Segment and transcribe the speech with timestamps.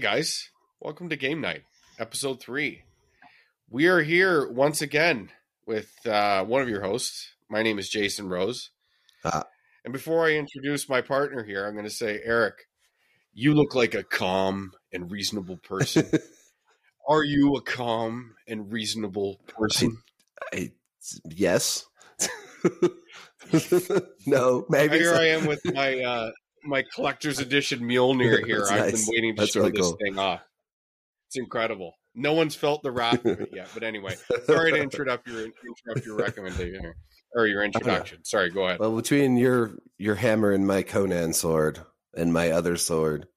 [0.00, 0.48] guys,
[0.80, 1.64] welcome to Game Night,
[1.98, 2.84] episode three.
[3.68, 5.28] We are here once again
[5.66, 7.34] with uh, one of your hosts.
[7.50, 8.70] My name is Jason Rose.
[9.26, 9.44] Ah.
[9.84, 12.66] And before I introduce my partner here, I'm going to say, Erik,
[13.34, 16.06] you look like a calm and reasonable person.
[17.08, 19.98] are you a calm and reasonable person?
[20.50, 20.72] I,
[21.28, 21.84] yes.
[24.26, 24.96] no, maybe.
[24.96, 25.20] here so.
[25.20, 26.30] I am with my uh,
[26.64, 28.64] my collector's edition Mjolnir here.
[28.70, 29.06] I've nice.
[29.06, 29.96] been waiting to That's show really this cool.
[30.02, 30.42] thing off.
[31.28, 31.94] It's incredible.
[32.14, 33.68] No one's felt the wrath of it yet.
[33.72, 36.96] But anyway, sorry to interrupt your interrupt your recommendation here,
[37.34, 38.24] or your introduction.
[38.24, 38.80] Sorry, go ahead.
[38.80, 41.80] Well, between your your hammer and my Conan sword
[42.16, 43.28] and my other sword,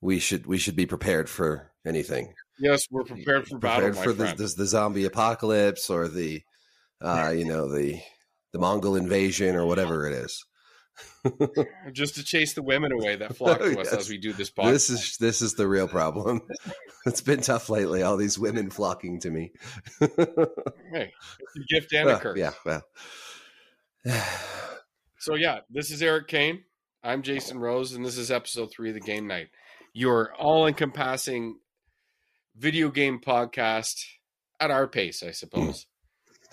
[0.00, 2.32] we should we should be prepared for anything.
[2.58, 6.42] Yes, we're prepared for battle, prepared for the, the the zombie apocalypse or the
[7.02, 8.00] uh, you know the
[8.52, 10.44] the Mongol invasion or whatever it is.
[11.92, 14.00] Just to chase the women away that flock oh, to us Yes.
[14.02, 14.70] as we do this podcast.
[14.72, 16.40] This is this is the real problem.
[17.06, 18.02] it's been tough lately.
[18.02, 19.52] All these women flocking to me.
[20.00, 20.08] hey,
[21.40, 22.38] it's a gift and a curse.
[22.38, 22.82] yeah, well.
[25.20, 26.62] So yeah, this is Erik Kain.
[27.02, 29.48] I'm Jason Rose, and this is episode three of the Game Night,
[29.92, 31.58] your all-encompassing
[32.56, 34.04] video game podcast
[34.60, 35.86] at our pace, I suppose.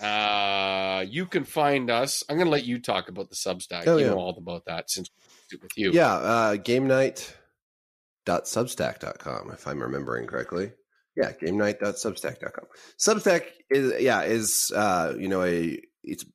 [0.00, 2.22] Uh, you can find us.
[2.28, 3.86] I'm going to let you talk about the Substack.
[3.86, 4.10] Oh, you yeah.
[4.10, 5.16] know all about that since we
[5.50, 5.92] did it with you.
[5.92, 10.72] Yeah, uh, game night.substack.com, if I'm remembering correctly.
[11.16, 11.80] Yeah, game night.
[11.80, 12.66] night.substack.com.
[12.98, 16.26] Substack is yeah, is uh, you know, a it's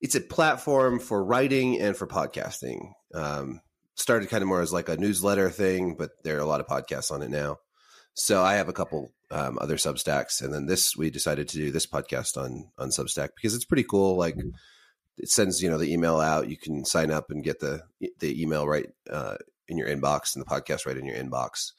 [0.00, 2.92] it's a platform for writing and for podcasting.
[3.14, 3.60] Um,
[3.94, 6.66] started kind of more as like a newsletter thing, but there are a lot of
[6.66, 7.58] podcasts on it now.
[8.14, 11.70] So I have a couple um, other Substacks, and then this we decided to do
[11.70, 14.16] this podcast on on Substack because it's pretty cool.
[14.16, 14.36] Like
[15.18, 16.48] it sends you know the email out.
[16.50, 17.82] You can sign up and get the
[18.20, 19.36] the email right uh,
[19.68, 21.72] in your inbox and the podcast right in your inbox.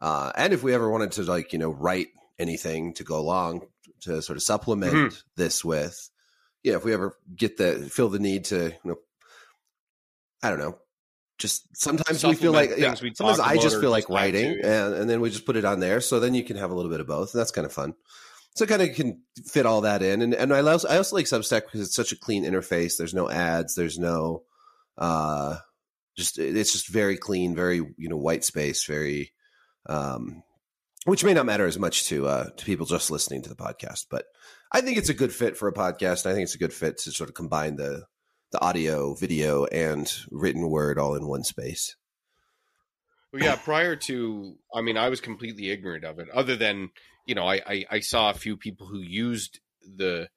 [0.00, 2.08] Uh, and if we ever wanted to like you know write
[2.38, 3.62] anything to go along
[4.02, 5.22] to sort of supplement Mhm.
[5.36, 6.10] this with,
[6.62, 8.96] yeah, if we ever get the feel the need to you know,
[10.42, 10.78] I don't know.
[11.38, 14.86] Just sometimes we feel like yeah, sometimes I just feel like to, writing, yeah.
[14.86, 16.00] and and then we just put it on there.
[16.00, 17.94] So then you can have a little bit of both, and that's kind of fun.
[18.54, 21.26] So kind of can fit all that in, and and I also I also like
[21.26, 22.96] Substack because it's such a clean interface.
[22.96, 23.74] There's no ads.
[23.74, 24.44] There's no,
[24.96, 25.56] uh,
[26.16, 29.34] just it's just very clean, very you know white space, very,
[29.90, 30.42] um,
[31.04, 34.06] which may not matter as much to uh to people just listening to the podcast,
[34.10, 34.24] but
[34.72, 36.24] I think it's a good fit for a podcast.
[36.24, 38.04] I think it's a good fit to sort of combine the
[38.52, 41.96] the audio, video, and written word all in one space.
[43.32, 46.28] Well, yeah, prior to, I mean, I was completely ignorant of it.
[46.30, 46.90] Other than,
[47.26, 50.28] you know, I, I, I saw a few people who used the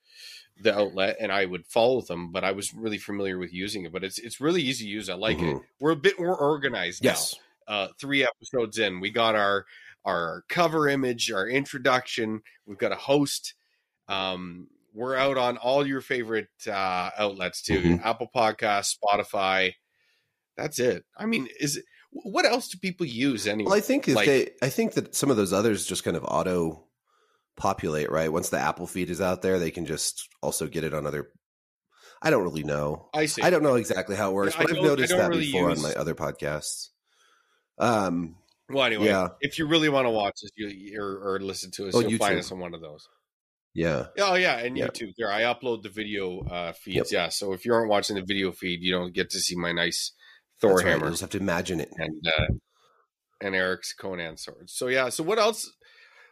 [0.62, 3.94] the outlet, and I would follow them, but I was really familiar with using it.
[3.94, 5.09] But it's it's really easy to use.
[5.09, 5.56] I like it.
[5.56, 5.64] Mhm.
[5.80, 7.36] We're a bit more organized Yes.
[7.70, 7.74] now.
[7.74, 9.66] Uh, three episodes in, we got our
[10.03, 12.41] our cover image, our introduction.
[12.66, 13.53] We've got a host.
[14.09, 18.05] Um, we're out on all your favorite uh, outlets too: Mhm.
[18.05, 19.73] Apple Podcast, Spotify.
[20.57, 21.05] That's it.
[21.17, 23.69] I mean, is it, what else do people use anyway?
[23.69, 26.17] Well, I think if Like- they, I think that some of those others just kind
[26.17, 26.85] of auto
[27.55, 28.31] populate, right?
[28.31, 31.29] Once the Apple feed is out there, they can just also get it on other.
[32.22, 33.09] I don't really know.
[33.13, 33.41] I see.
[33.41, 35.78] I don't know exactly how it works, Yeah, but I've noticed that really before use-
[35.79, 36.89] on my other podcasts.
[37.78, 38.35] Um,
[38.69, 39.29] Well, anyway, Yeah.
[39.41, 42.19] if you really want to watch us, you or, or listen to us, Oh, you'll
[42.19, 43.07] find us on one of those.
[43.74, 44.88] Yeah, Oh yeah, and Yeah.
[44.88, 45.13] YouTube.
[45.18, 47.12] There, I upload the video uh, feeds.
[47.12, 49.72] Yeah, so if you aren't watching the video feed, you don't get to see my
[49.72, 50.12] nice
[50.59, 50.91] Thor that's right.
[50.91, 51.90] hammer You just have to imagine it.
[51.97, 52.53] and uh,
[53.41, 54.69] and Erik's Conan sword.
[54.69, 55.72] So yeah, so what else?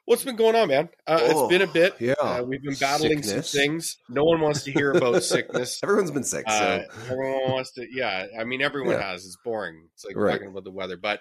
[0.06, 0.90] What's been going on, man?
[1.06, 1.96] Uh, Oh, it's been a bit.
[2.00, 2.14] yeah.
[2.22, 3.52] uh, we've been battling Sickness.
[3.52, 3.97] some things.
[4.09, 5.79] No one wants to hear about sickness.
[5.84, 6.79] Everyone's been sick, Uh,
[7.09, 7.85] everyone wants to.
[7.91, 9.11] Yeah, I mean, everyone Yeah.
[9.11, 9.26] has.
[9.26, 9.90] It's boring.
[9.94, 10.32] It's like Right.
[10.34, 11.20] talking about the weather, but.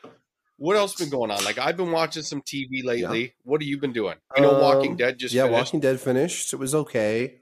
[0.59, 1.45] What else been going on?
[1.45, 3.35] Like I've been watching some TV lately.
[3.45, 4.17] What have you been doing?
[4.35, 5.59] I know Walking Um, Dead just yeah, finished.
[5.59, 6.53] Walking Dead finished.
[6.53, 7.41] It was okay.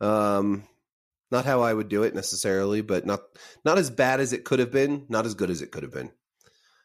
[0.00, 0.66] Um,
[1.30, 3.20] not how I would do it necessarily, but not
[3.64, 5.04] not as bad as it could have been.
[5.08, 6.12] Not as good as it could have been.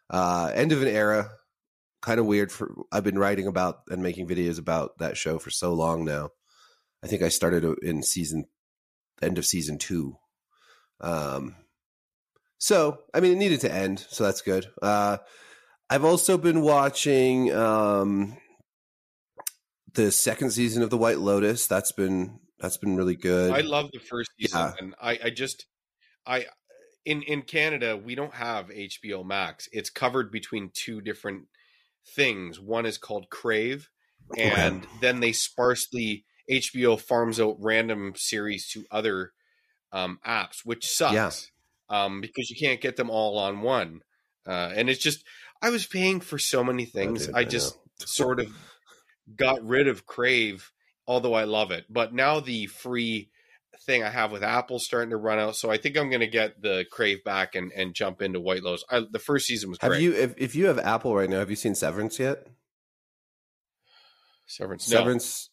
[0.10, 1.30] Uh, end of an era.
[2.02, 2.74] Kind of weird for.
[2.92, 6.32] I've been writing about and making videos about that show for so long now.
[7.04, 8.46] I think I started in season
[9.22, 10.18] end of season two.
[11.00, 11.56] Um,
[12.58, 14.66] so I mean, it needed to end, so that's good.
[14.82, 15.18] Uh,
[15.92, 18.38] I've also been watching um,
[19.94, 21.68] the second season of The White Lotus.
[21.68, 23.52] That's been that's been really good.
[23.52, 24.74] I love the first season, Yeah.
[24.80, 25.66] and I, I just,
[26.26, 26.46] I,
[27.04, 29.68] in in Canada we don't have HBO Max.
[29.74, 31.48] It's covered between two different
[32.16, 32.58] things.
[32.58, 33.90] One is called Crave,
[34.38, 39.34] and then they sparsely HBO farms out random series to other
[39.92, 41.14] um, apps, which sucks.
[41.14, 41.32] Yeah.
[41.90, 44.00] Um, because you can't get them all on one,
[44.48, 45.26] uh, and it's just
[45.62, 47.30] I was paying for so many things.
[47.30, 48.06] I I just know.
[48.06, 48.48] sort of
[49.36, 50.72] got rid of Crave,
[51.08, 51.86] although I love it.
[51.90, 53.30] But now the free
[53.86, 56.28] thing I have with Apple starting to run out, so I think I'm going to
[56.28, 58.84] get the Crave back and, and jump into White Lotus.
[58.90, 60.02] I, the first season was Have great.
[60.02, 62.46] you if, if you have Apple right now, have you seen Severance yet?
[64.48, 64.90] Severance?
[64.90, 64.98] No.
[64.98, 65.50] Severance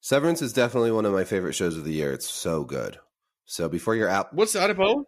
[0.00, 2.12] Severance is definitely one of my favorite shows of the year.
[2.12, 2.98] It's so good.
[3.44, 5.04] So before your app What's that about?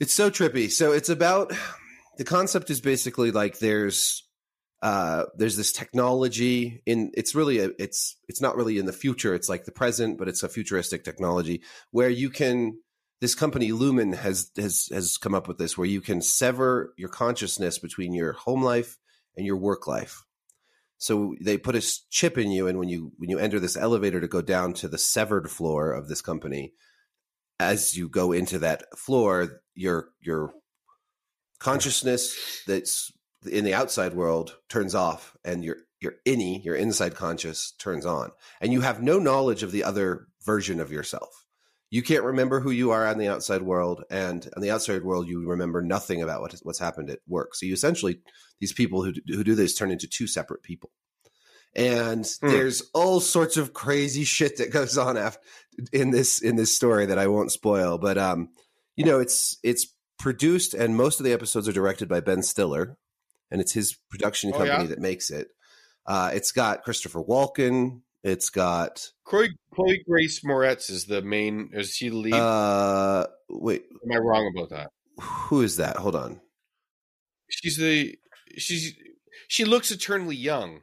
[0.00, 0.70] It's so trippy.
[0.70, 1.52] So it's about
[2.16, 4.26] the concept is basically like there's
[4.82, 9.34] uh there's this technology in it's really a, it's it's not really in the future
[9.34, 12.74] it's like the present but it's a futuristic technology where you can
[13.24, 17.08] this company Lumon has has has come up with this where you can sever your
[17.08, 18.98] consciousness between your home life
[19.34, 20.24] and your work life.
[20.98, 24.20] So they put a chip in you and when you when you enter this elevator
[24.20, 26.74] to go down to the severed floor of this company
[27.58, 30.52] as you go into that floor your your
[31.64, 33.10] consciousness that's
[33.50, 38.30] in the outside world turns off and your your innie your inside conscious turns on.
[38.60, 41.46] And you have no knowledge of the other version of yourself.
[41.90, 45.26] You can't remember who you are on the outside world and on the outside world
[45.26, 47.54] you remember nothing about what, what's happened at work.
[47.54, 48.20] So you essentially
[48.60, 50.90] these people who, do- who do this turn into two separate people.
[51.74, 52.50] And Hmm.
[52.50, 55.40] there's all sorts of crazy shit that goes on after
[55.92, 58.50] in this in this story that I won't spoil but um
[58.96, 59.93] you know it's it's
[60.24, 62.96] produced and most of the episodes are directed by Ben Stiller
[63.50, 64.88] and it's his production Oh, company yeah?
[64.88, 65.48] that makes it
[66.06, 71.68] uh it's got Christopher Walken it's got Chloe, Chloe Grace Moretz is the main.
[71.74, 72.32] Is she the lead?
[72.32, 74.88] uh wait Am I wrong about that?
[75.20, 76.40] who is that hold on
[77.50, 78.16] She's the
[78.56, 78.94] she's
[79.48, 80.80] she looks eternally young.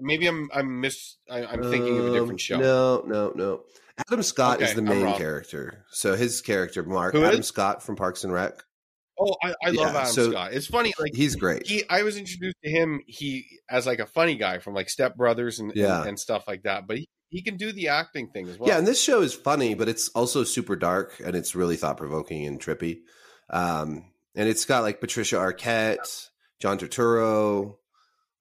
[0.00, 2.58] Maybe I'm I'm miss I, I'm thinking of a Um, different show.
[2.58, 3.62] no no no
[3.98, 7.46] Adam Scott is the main character so his character Mark Who Adam is?
[7.46, 8.62] Scott from Parks and Rec
[9.20, 10.52] Oh, I, I love Yeah, Adam so Scott.
[10.52, 11.82] It's funny, like he's great he.
[11.90, 15.58] I was introduced to him he as like a funny guy from like Step Brothers
[15.58, 16.00] and Yeah.
[16.00, 16.86] and, and stuff like that.
[16.86, 18.68] But he, he can do the acting thing as well.
[18.68, 21.96] Yeah, and this show is funny, but it's also super dark and it's really thought
[21.96, 23.00] provoking and trippy.
[23.50, 24.04] Um,
[24.36, 26.28] and it's got like Patricia Arquette,
[26.60, 27.76] John Turturro.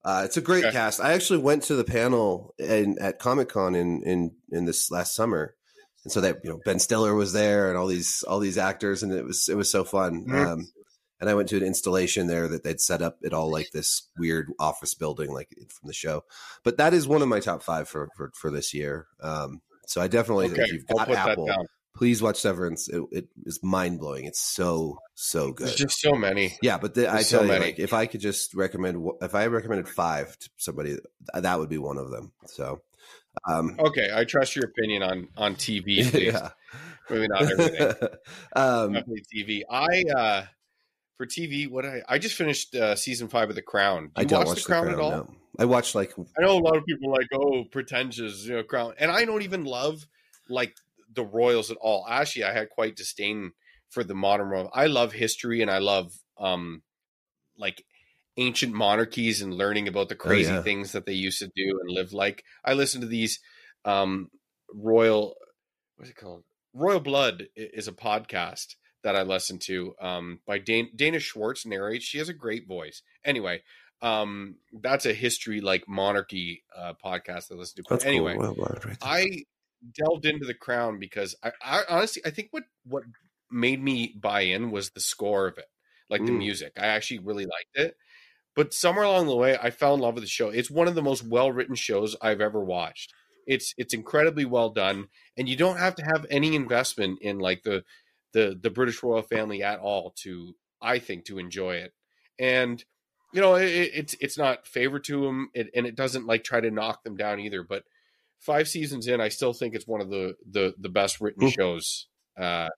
[0.04, 0.74] Uh, it's a great Okay.
[0.74, 1.02] cast.
[1.02, 5.16] I actually went to the panel in, at Comic Con in, in in this last
[5.16, 5.56] summer,
[6.04, 9.04] and so that you know Ben Stiller was there and all these all these actors,
[9.04, 10.26] and it was it was so fun.
[10.26, 10.46] Mhm.
[10.48, 10.68] Um,
[11.20, 14.08] and I went to an installation there that they'd set up it all like this
[14.18, 16.24] weird office building, like from the show.
[16.64, 19.08] But that is one of my top five for for, for this year.
[19.20, 21.50] Um, so I definitely, okay, if you've got Apple.
[21.98, 22.88] Please watch Severance.
[22.88, 24.26] It, it is mind blowing.
[24.26, 25.68] It's so so good.
[25.68, 26.56] There's just so many.
[26.62, 27.66] yeah, but the, I tell so you, many.
[27.66, 30.98] like, if I could just recommend, if I recommended five to somebody,
[31.34, 32.32] that would be one of them.
[32.46, 32.82] So,
[33.48, 36.00] um, Okay, I trust your opinion on on TV.
[36.08, 36.36] At least.
[36.36, 36.50] yeah.
[37.10, 38.08] Maybe not everything.
[38.56, 39.62] um, Definitely TV.
[39.70, 40.46] I uh
[41.18, 44.06] for TV, what I I just finished uh, season five of The Crown.
[44.06, 45.12] Do I don't watch, watch The Crown, at all?
[45.12, 45.34] no.
[45.60, 48.94] I watched like I know a lot of people like, oh, pretentious, you know, Crown,
[49.00, 50.06] and I don't even love
[50.50, 50.76] like
[51.18, 52.06] the royals at all.
[52.10, 53.51] Actually, I had quite disdain
[53.89, 54.70] for the modern royal.
[54.74, 56.82] I love history and I love um
[57.58, 57.84] like
[58.38, 60.62] ancient monarchies and learning about the crazy yeah.
[60.62, 62.46] things that they used to do and live like.
[62.63, 63.39] I listen to these
[63.84, 64.30] um
[64.74, 65.36] royal
[65.98, 66.44] what's it called?
[66.74, 72.06] Royal Blood is a podcast that I listen to um, by Dan- Dana Schwartz narrates.
[72.06, 73.01] She has a great voice.
[73.25, 73.62] Anyway,
[74.01, 77.84] um, that's a history like monarchy uh, podcast that I listen to.
[77.89, 78.41] But that's anyway, cool.
[78.41, 78.98] Well, well, right.
[79.01, 79.44] I
[79.93, 83.03] delved into the Crown because I, I honestly I think what what
[83.51, 85.67] made me buy in was the score of it,
[86.10, 86.38] like the Mm.
[86.38, 86.74] music.
[86.77, 87.96] I actually really liked it.
[88.55, 90.50] But somewhere along the way, I fell in love with the show.
[90.50, 93.13] It's one of the most well written shows I've ever watched.
[93.46, 97.63] It's it's incredibly well done, and you don't have to have any investment in like
[97.63, 97.84] the
[98.34, 101.93] the the British royal family at all to I think to enjoy it.
[102.39, 102.84] And
[103.31, 106.60] you know, it, it's it's not favor to them, it, and it doesn't like try
[106.62, 107.63] to knock them down either.
[107.63, 107.84] But
[108.39, 111.51] five seasons in, I still think it's one of the the the best written Hmm.
[111.51, 112.70] shows, uh,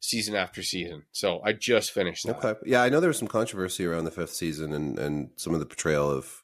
[0.00, 1.04] season after season.
[1.12, 2.44] So I just finished that.
[2.44, 2.58] Okay.
[2.66, 5.60] Yeah, I know there was some controversy around the fifth season and and some of
[5.60, 6.42] the portrayal of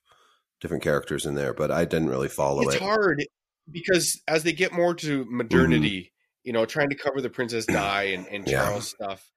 [0.60, 2.76] different characters in there, but I didn't really follow It's it.
[2.76, 3.24] It's hard
[3.70, 8.02] because as they get more to modernity, you know, trying to cover the Princess Di
[8.04, 8.64] and, and Yeah.
[8.66, 9.30] Charles stuff,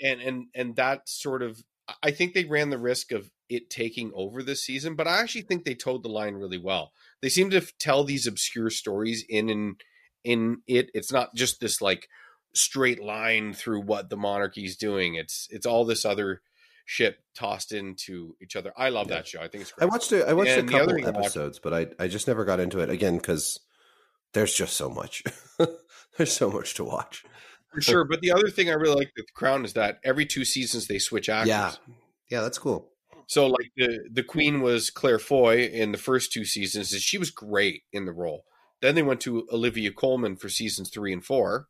[0.00, 1.62] and and and that sort of,
[2.02, 5.42] I think they ran the risk of it taking over this season, but I actually
[5.42, 6.92] think they towed the line really well.
[7.22, 9.76] They seem to tell these obscure stories in in
[10.24, 10.90] in it.
[10.94, 12.08] It's not just this like
[12.54, 15.14] straight line through what the monarchy's doing.
[15.14, 16.42] It's it's all this other
[16.84, 18.72] shit tossed into each other.
[18.76, 19.16] I love Yeah.
[19.16, 19.40] that show.
[19.40, 19.90] I think it's I great.
[19.90, 20.26] watched it.
[20.28, 22.60] I watched And a the couple I watched- episodes, but I I just never got
[22.60, 23.60] into it again because
[24.34, 25.22] there's just so much.
[26.16, 27.24] there's so much to watch.
[27.72, 28.04] For sure.
[28.04, 30.86] But the other thing I really like with The Crown is that every two seasons
[30.86, 31.48] they switch actors.
[31.48, 31.72] Yeah,
[32.30, 32.90] yeah, that's cool.
[33.26, 37.18] So like the the queen was Claire Foy in the first two seasons, and she
[37.18, 38.44] was great in the role.
[38.80, 41.68] Then they went to Olivia Colman for seasons three and four.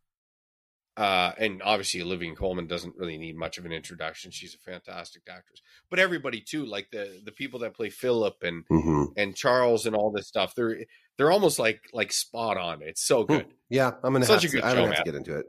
[0.97, 4.31] Uh, and obviously Olivia Colman doesn't really need much of an introduction.
[4.31, 5.61] She's a fantastic actress.
[5.91, 9.95] But everybody too, like the the people that play Philip and hmm and Charles and
[9.95, 10.85] all this stuff, they're
[11.19, 12.81] they're almost like like spot on.
[12.83, 13.47] It's so good.
[13.69, 15.47] Yeah, I'm gonna Such have a good to, I'm gonna have to get into it.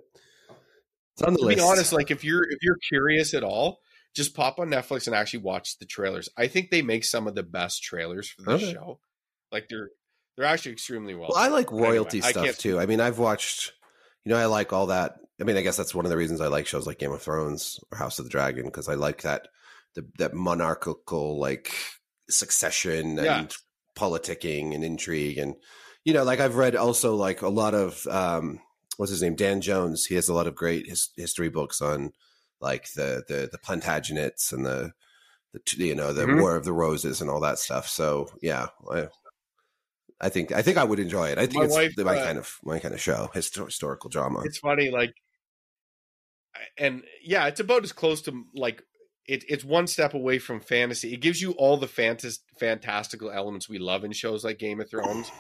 [1.13, 1.57] It's on the to list.
[1.57, 3.79] be honest, like if you're if you're curious at all,
[4.17, 6.27] just pop on Netflix and actually watch the trailers.
[6.37, 8.73] I think they make some of the best trailers for this Okay.
[8.73, 8.99] show.
[9.51, 9.89] Like they're
[10.35, 11.29] they're actually extremely well.
[11.29, 12.79] Well, I like royalty I stuff can't- too.
[12.79, 13.71] I mean, I've watched,
[14.25, 15.15] you know, I like all that.
[15.41, 17.21] I mean, I guess that's one of the reasons I like shows like Game of
[17.21, 19.47] Thrones or House of the Dragon because I like that
[19.95, 21.73] the, that monarchical like
[22.29, 23.47] succession and Yeah.
[23.97, 25.55] politicking and intrigue and
[26.05, 28.59] you know, like I've read also like a lot of um,
[28.97, 30.05] what's his name, Dan Jones.
[30.05, 32.11] He has a lot of great his, history books on
[32.59, 34.91] like the the the Plantagenets and the
[35.53, 36.41] the you know the Mhm.
[36.41, 37.87] War of the Roses and all that stuff.
[37.87, 39.07] So yeah, I,
[40.19, 41.37] I think I think I would enjoy it.
[41.37, 44.09] I think My it's wife, my uh, kind of my kind of show, histor- historical
[44.09, 44.41] drama.
[44.43, 45.13] it's funny, like,
[46.77, 48.83] and yeah, it's about as close to like
[49.27, 51.13] it, it's one step away from fantasy.
[51.13, 54.89] It gives you all the fantas- fantastical elements we love in shows like Game of
[54.89, 55.31] Thrones,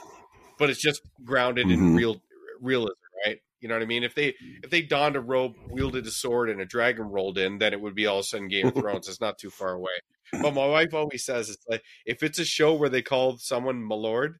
[0.59, 1.97] but it's just grounded in Mhm.
[1.97, 2.21] real
[2.61, 2.93] realism,
[3.25, 3.39] right?
[3.59, 4.03] You know what I mean?
[4.03, 7.57] If they if they donned a robe, wielded a sword, and a dragon rolled in,
[7.57, 9.07] then it would be all of a sudden Game of Thrones.
[9.07, 9.91] It's not too far away.
[10.31, 13.83] But my wife always says it's like if it's a show where they call someone
[13.83, 14.37] my lord,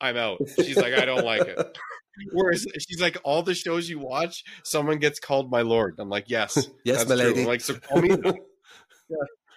[0.00, 0.38] I'm out.
[0.56, 1.78] She's like, I don't like it.
[2.32, 5.94] Whereas she's like, all the shows you watch, someone gets called my lord.
[5.98, 7.46] I'm like, yes, yes, my lady.
[7.46, 8.10] Like, so call me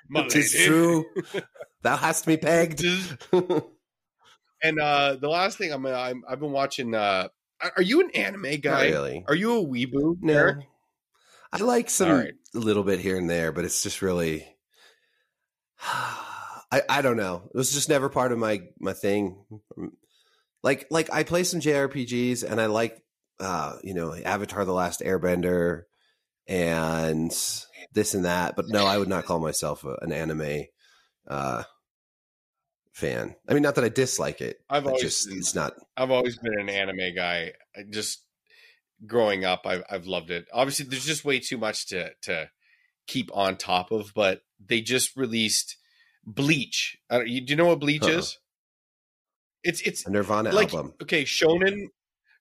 [0.08, 0.66] my Tis lady.
[0.68, 1.06] true.
[1.82, 2.86] Thou hast me pegged.
[4.64, 6.94] And uh the last thing I'm, I'm I've been watching.
[6.96, 7.28] uh
[7.76, 8.90] Are you an anime Not guy?
[8.90, 9.24] really.
[9.28, 10.18] Are you a weeboo?
[10.22, 10.34] No.
[10.34, 10.68] Erik?
[11.54, 12.34] I like some right.
[12.56, 14.48] a little bit here and there, but it's just really
[15.82, 17.50] I I don't know.
[17.54, 19.44] It was just never part of my my thing.
[20.64, 23.02] Like like I play some JRPGs and I like
[23.40, 25.84] uh you know Avatar the Last Airbender
[26.48, 27.32] and
[27.94, 30.66] this and that, but no, I would not call myself a, an anime
[31.28, 31.64] uh
[32.92, 33.36] fan.
[33.48, 34.60] I mean not that I dislike it.
[34.70, 37.54] I've always just been- it's not I've always been an anime guy.
[37.76, 38.24] I just
[39.06, 40.48] growing up, I've I've loved it.
[40.54, 42.50] Obviously, there's just way too much to to
[43.08, 44.14] keep on top of.
[44.14, 45.78] But they just released
[46.26, 46.98] Bleach.
[47.10, 48.10] I don't, you, do you know what Bleach Uh-uh.
[48.20, 48.38] is?
[49.64, 50.94] It's it's a Nirvana like album.
[51.02, 51.88] okay, Shonen.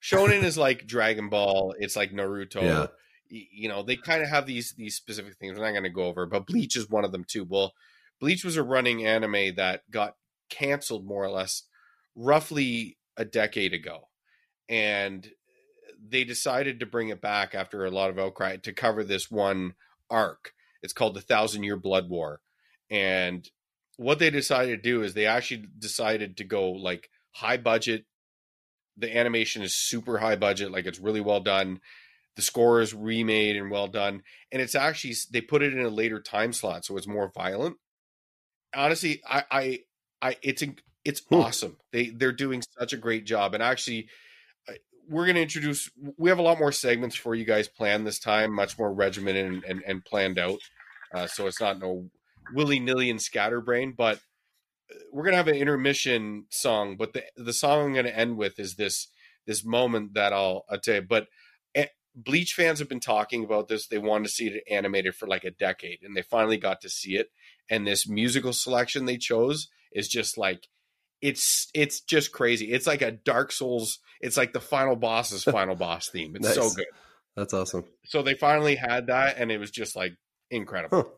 [0.02, 1.75] Shonen is like Dragon Ball.
[1.78, 2.62] It's like Naruto.
[2.62, 2.87] Yeah.
[3.28, 5.57] You know, they kind of have these these specific things.
[5.59, 7.45] We're not going to go over, but Bleach is one of them too.
[7.45, 7.73] Well,
[8.21, 10.16] Bleach was a running anime that got
[10.50, 11.64] canceled more or less
[12.14, 14.09] roughly a decade ago,
[14.69, 15.30] and
[16.02, 19.75] they decided to bring it back after a lot of outcry to cover this one
[20.11, 20.52] arc.
[20.83, 22.40] It's called the Thousand Year Blood War,
[22.90, 23.49] and
[23.97, 28.07] what they decided to do is they actually decided to go like high budget.
[28.97, 31.80] The animation is super high budget, like it's really well done.
[32.37, 35.90] The score is remade and well done, and it's actually they put it in a
[35.90, 37.76] later time slot, so it's more violent.
[38.75, 39.78] Honestly, I, I,
[40.23, 40.62] I it's
[41.05, 41.35] it's Hmm.
[41.37, 41.77] awesome.
[41.93, 44.09] They they're doing such a great job, and actually,
[45.09, 45.91] we're going to introduce.
[46.17, 49.47] We have a lot more segments for you guys planned this time, much more regimented
[49.47, 50.61] and and, and planned out.
[51.12, 52.11] Uh, so it's not no
[52.55, 54.19] willy nilly and scatterbrain, but
[54.93, 56.97] uh, we're gonna have an intermission song.
[56.97, 59.09] But the the song I'm gonna end with is this
[59.47, 61.03] this moment that I'll I'll tell you.
[61.03, 61.27] But
[61.75, 63.87] eh, Bleach fans have been talking about this.
[63.89, 66.89] They wanted to see it animated for like a decade, and they finally got to
[66.89, 67.31] see it.
[67.71, 70.67] And this musical selection they chose is just like
[71.23, 72.73] it's it's just crazy.
[72.73, 74.00] It's like a Dark Souls.
[74.21, 76.35] It's like the final boss's final boss theme.
[76.37, 76.87] It's so good.
[77.37, 77.85] That's awesome.
[78.05, 80.15] So they finally had that, and it was just like
[80.50, 81.03] incredible.
[81.03, 81.09] Huh.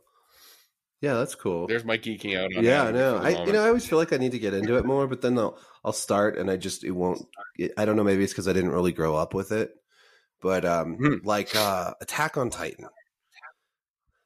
[1.00, 1.66] Yeah, that's cool.
[1.66, 2.54] There's my geeking out.
[2.56, 4.54] On yeah, anime no, I you know I always feel like I need to get
[4.54, 7.26] into it more, but then I'll I'll start and I just it won't.
[7.58, 8.04] It, I don't know.
[8.04, 9.72] Maybe it's because I didn't really grow up with it,
[10.40, 11.14] but um, Hmm.
[11.26, 12.86] like uh, Attack on Titan.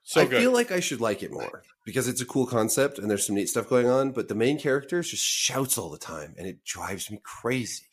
[0.02, 0.40] so I good.
[0.40, 3.37] feel like I should like it more because it's a cool concept and there's some
[3.37, 4.11] neat stuff going on.
[4.11, 7.87] But the main character just shouts all the time and it drives me crazy.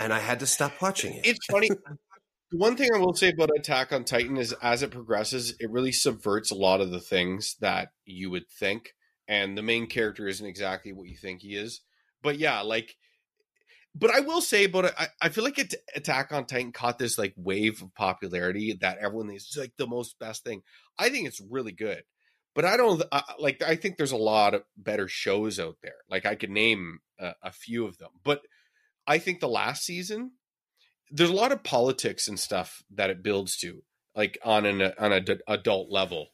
[0.00, 1.26] And I had to stop watching it.
[1.26, 1.68] it's funny.
[1.68, 5.70] The One thing I will say about Attack on Titan is as it progresses, it
[5.70, 8.94] really subverts a lot of the things that you would think.
[9.28, 11.82] And the main character isn't exactly what you think he is.
[12.22, 12.96] But yeah, like,
[13.94, 16.98] but I will say about it, I, I feel like it, Attack on Titan caught
[16.98, 20.62] this like wave of popularity that everyone is like the most best thing.
[20.98, 22.02] I think it's really good.
[22.54, 25.96] But I don't I, like, I think there's a lot of better shows out there.
[26.08, 28.10] Like, I could name a, a few of them.
[28.24, 28.42] But
[29.06, 30.32] I think the last season,
[31.10, 33.82] there's a lot of politics and stuff that it builds to
[34.14, 36.28] like on an uh, on an adult level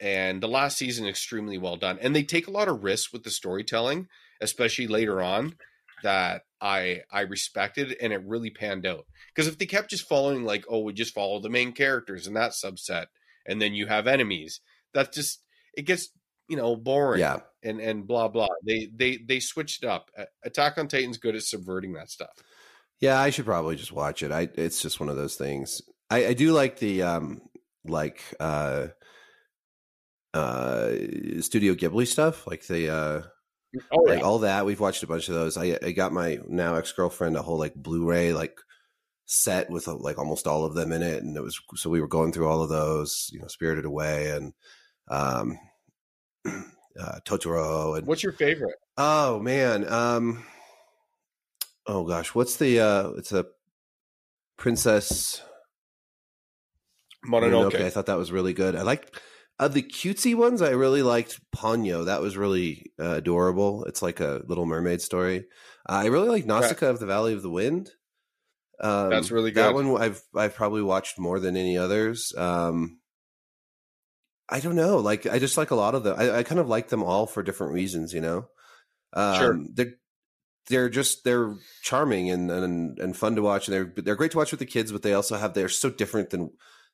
[0.00, 1.98] and the last season extremely well done.
[2.00, 4.08] And they take a lot of risks with the storytelling,
[4.40, 5.56] especially later on,
[6.02, 9.04] that I I respected, and it really panned out.
[9.34, 12.34] Because if they kept just following like, oh, we just follow the main characters in
[12.34, 13.06] that subset,
[13.46, 14.60] and then you have enemies,
[14.94, 15.42] that just
[15.76, 16.10] it gets
[16.48, 17.40] you know boring Yeah.
[17.62, 18.48] and and blah blah.
[18.66, 20.10] They they they switched up.
[20.44, 22.30] Attack on Titan's good at subverting that stuff.
[23.00, 24.30] Yeah, I should probably just watch it.
[24.32, 25.80] I it's just one of those things.
[26.10, 27.40] I, I do like the um
[27.84, 28.88] like uh
[30.34, 30.90] uh
[31.40, 33.22] Studio Ghibli stuff, like the uh
[33.92, 34.66] Oh like all that.
[34.66, 35.56] We've watched a bunch of those.
[35.56, 38.58] I I got my now ex girlfriend a whole like Blu-ray like
[39.26, 42.00] set with uh, like almost all of them in it, and it was so we
[42.00, 44.52] were going through all of those, you know, Spirited Away and
[45.10, 45.58] um
[46.46, 48.76] uh Totoro and What's your favorite?
[48.96, 49.90] Oh man.
[49.90, 50.44] Um
[51.86, 53.46] Oh gosh, what's the uh it's a
[54.56, 55.42] princess
[57.26, 57.72] Mononoke.
[57.72, 57.84] Mononoke.
[57.84, 58.76] I thought that was really good.
[58.76, 59.20] I liked
[59.60, 62.06] of the cutesy ones, I really liked Ponyo.
[62.06, 63.84] That was really uh, adorable.
[63.84, 65.44] It's like a little mermaid story.
[65.86, 67.90] Uh, I really like Nausicaa of the Valley of the Wind.
[68.80, 69.62] Um, That's really good.
[69.62, 72.32] That one I've I've probably watched more than any others.
[72.38, 72.99] Um,
[74.50, 74.98] I don't know.
[74.98, 76.16] Like I just like a lot of them.
[76.18, 78.12] I, I kind of like them all for different reasons.
[78.12, 78.48] You know,
[79.12, 79.60] um, Sure.
[79.74, 79.94] They're
[80.68, 84.38] they're just they're charming and, and and fun to watch, and they're they're great to
[84.38, 84.92] watch with the kids.
[84.92, 86.50] But they also have they're so different than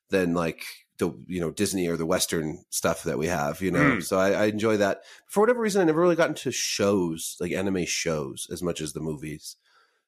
[0.09, 0.63] than like
[0.99, 3.61] the you know Disney or the Western stuff that we have.
[3.61, 4.03] You know, Mm.
[4.03, 5.01] so I, I enjoy that.
[5.27, 8.93] For whatever reason, I never really got into shows like anime shows as much as
[8.93, 9.55] the movies.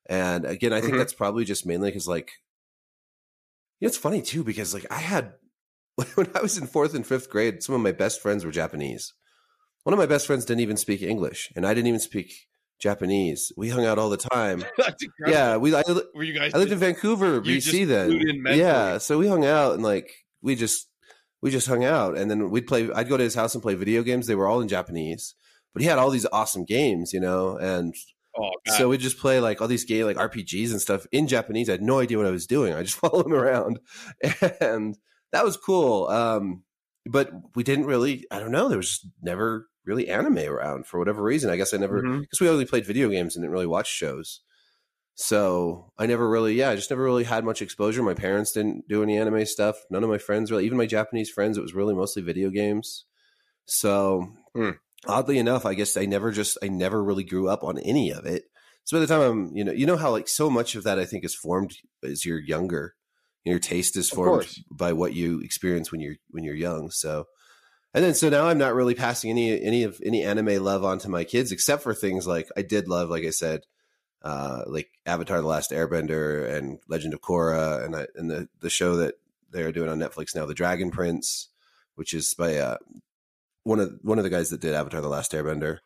[0.08, 0.98] And again, I think Mhm.
[0.98, 2.32] that's probably just mainly because like
[3.80, 5.34] you know, it's funny too because like I had
[6.16, 9.14] when I was in fourth and fifth grade, some of my best friends were Japanese.
[9.84, 12.48] One of my best friends didn't even speak English, and I didn't even speak
[12.80, 13.52] Japanese.
[13.58, 14.64] We hung out all the time.
[15.28, 15.76] Yeah, we.
[15.76, 16.54] I, Were you guys?
[16.54, 17.88] I lived in Vancouver, You BC.
[17.88, 18.62] Then, flew in mentally.
[18.62, 18.98] yeah.
[18.98, 20.88] So we hung out and like we just
[21.42, 22.90] we just hung out, and then we'd play.
[22.92, 24.28] I'd go to his house and play video games.
[24.28, 25.36] They were all in Japanese,
[25.74, 27.94] but he had all these awesome games, you know, and
[28.38, 31.70] oh, so we'd just play like all these gay like RPGs and stuff in Japanese.
[31.70, 32.74] I had no idea what I was doing.
[32.74, 33.80] I just followed him around,
[34.62, 34.98] and
[35.32, 36.08] that was cool.
[36.08, 36.64] Um,
[37.06, 38.26] but we didn't really.
[38.32, 38.68] I don't know.
[38.68, 41.50] There was never really anime around for whatever reason.
[41.50, 44.42] I guess I never because we only played video games and didn't really watch shows.
[45.16, 48.02] So I never really, yeah, I just never really had much exposure.
[48.02, 49.78] My parents didn't do any anime stuff.
[49.90, 53.06] None of my friends really, even my Japanese friends, it was really mostly video games.
[53.66, 54.72] So Hmm.
[55.08, 58.26] oddly enough, I guess I never just, I never really grew up on any of
[58.26, 58.46] it.
[58.86, 61.00] So by the time I'm, you know, you know how like so much of that
[61.00, 62.96] I think is formed as you're younger.
[63.50, 66.92] Your taste is formed by what you experience when you're when you're young.
[66.92, 67.28] So
[67.94, 71.00] and then so now I'm not really passing any any of any anime love on
[71.00, 73.62] to my kids, except for things like I did love, like I said,
[74.22, 78.70] uh, like Avatar: The Last Airbender and Legend of Korra, and I, and the the
[78.70, 79.16] show that
[79.50, 81.50] they're doing on Netflix now, The Dragon Prince,
[81.96, 82.78] which is by uh,
[83.64, 85.80] one of one of the guys that did Avatar: The Last Airbender.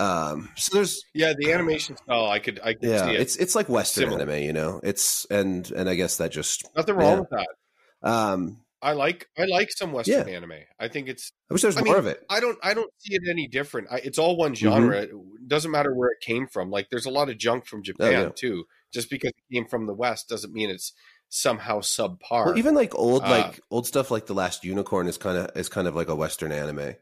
[0.00, 3.20] Um, so there's yeah, the animation style, I could, I could yeah, see it.
[3.20, 4.22] it's it's like Western Similar.
[4.22, 4.80] anime, you know.
[4.82, 7.20] It's and and I guess that just Nothing wrong yeah.
[7.20, 8.08] with that.
[8.08, 10.52] um, I like, I like some Western anime.
[10.78, 11.32] I think it's.
[11.50, 12.24] I wish there was I more mean, of it.
[12.30, 13.88] I don't, I don't see it any different.
[13.90, 14.38] I, it's all Mm-hmm.
[14.40, 15.02] one genre.
[15.02, 15.10] It
[15.46, 16.70] doesn't matter where it came from.
[16.70, 18.28] Like, there's a lot of junk from Japan Oh, yeah.
[18.34, 18.64] too.
[18.90, 20.94] Just because it came from the West doesn't mean it's
[21.28, 22.46] somehow subpar.
[22.46, 25.54] Well, even like old, Uh, like old stuff, like the Last Unicorn is kind of
[25.56, 26.94] is kind of like a Western anime.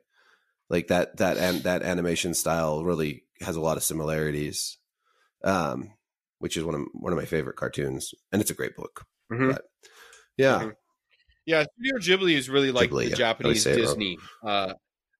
[0.71, 4.77] Like that that and that animation style really has a lot of similarities,
[5.45, 5.93] um,
[6.41, 9.07] which is one of one of my favorite cartoons, and it's a great book.
[9.33, 9.53] Mhm.
[9.53, 9.65] But
[10.37, 10.75] yeah, Mhm.
[11.47, 13.17] Yeah, Studio Ghibli is really like Ghibli, the yeah.
[13.17, 13.85] Japanese I always say it wrong.
[13.99, 14.19] Disney.
[14.47, 14.75] Uh,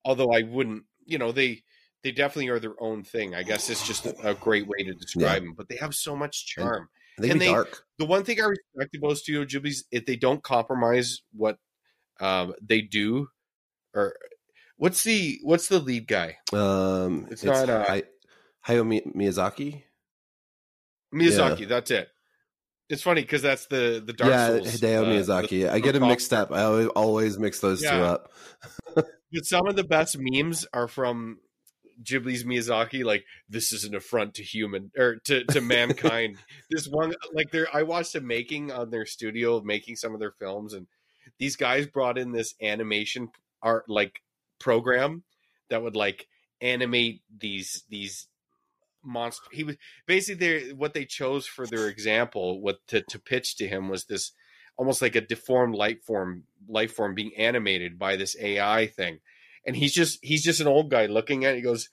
[0.05, 1.63] although I wouldn't, you know, they
[2.03, 3.35] they definitely are their own thing.
[3.35, 5.55] I guess it's just a, a great way to describe them.
[5.57, 6.89] But they have so much charm.
[7.17, 7.85] and they and be they- dark.
[7.99, 11.57] The one thing I respect about Studio Ghibli is if they don't compromise what
[12.21, 13.29] um, they do.
[13.95, 14.15] Or
[14.79, 16.39] what's the what's the lead guy?
[16.53, 18.05] Um, It's it's, not, uh, Hay-
[18.67, 19.83] Hayao Mi- Miyazaki.
[21.15, 21.69] Miyazaki.
[21.69, 22.09] That's it.
[22.89, 24.81] It's funny because that's the the Dark yeah, Souls.
[24.81, 25.49] Hideo uh, Miyazaki.
[25.49, 26.51] the- I get the them mixed up.
[26.53, 28.33] I always, always mix those two up.
[29.31, 31.41] But some of the best memes are from
[32.03, 33.05] Ghibli's Miyazaki.
[33.05, 36.39] Like this is an affront to human or to to mankind.
[36.71, 40.21] this one, like there, I watched a making on their studio of making some of
[40.21, 40.87] their films, and
[41.39, 43.29] these guys brought in this animation
[43.63, 44.23] art like
[44.59, 45.23] program
[45.71, 46.27] that would like
[46.61, 48.27] animate these these
[49.05, 49.47] monster.
[49.53, 52.61] He was basically what they chose for their example.
[52.61, 54.33] What to to pitch to him was this
[54.77, 59.21] almost like a deformed life form life form being animated by this AI thing.
[59.67, 61.57] And he's just he's just an old guy looking at it.
[61.57, 61.91] He goes,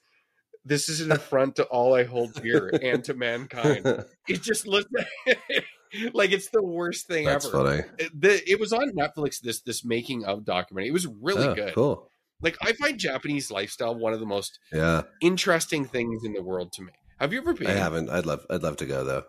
[0.64, 3.84] This is an affront to all I hold dear and to mankind.
[4.28, 4.90] It just looks
[6.12, 7.64] like it's the worst thing That's ever.
[7.64, 7.82] funny.
[7.98, 10.88] It, the, it was on Netflix, this this making of documentary.
[10.88, 11.74] It was really Oh, good.
[11.74, 12.10] Cool.
[12.42, 16.72] Like I find Japanese lifestyle one of the most Yeah, interesting things in the world
[16.74, 16.92] to me.
[17.18, 17.68] Have you ever been?
[17.68, 18.10] I haven't.
[18.10, 18.44] I'd love.
[18.50, 19.24] I'd love to go though.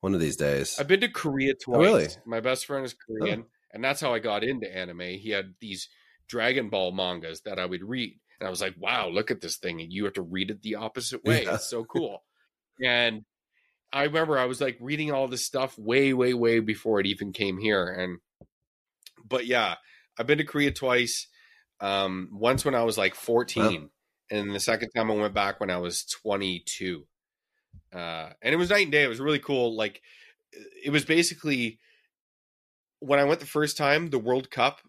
[0.00, 0.76] One of these days.
[0.78, 1.78] I've been to Korea oh, twice.
[1.78, 2.08] really?
[2.26, 3.14] My best friend is oh.
[3.20, 5.00] Korean, and that's how I got into anime.
[5.00, 5.88] He had these
[6.28, 9.56] Dragon Ball mangas that I would read, and I was like, "Wow, look at this
[9.56, 11.44] thing!" And you have to read it the opposite way.
[11.44, 11.54] Yeah.
[11.54, 12.24] It's so cool.
[12.82, 13.24] and
[13.92, 17.32] I remember I was like reading all this stuff way, way, way before it even
[17.32, 17.86] came here.
[17.86, 18.18] And
[19.24, 19.74] but yeah,
[20.18, 21.28] I've been to Korea twice.
[21.82, 23.90] Um, once when I was like 14,
[24.30, 27.04] and the second time I went back when I was 22.
[27.92, 29.04] Uh, and it was night and day.
[29.04, 29.76] It was really cool.
[29.76, 30.00] Like
[30.82, 31.78] it was basically
[33.00, 34.80] when I went the first time, the World Cup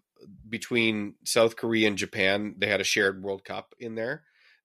[0.48, 4.22] between South Korea and Japan, they had a shared World Cup in there.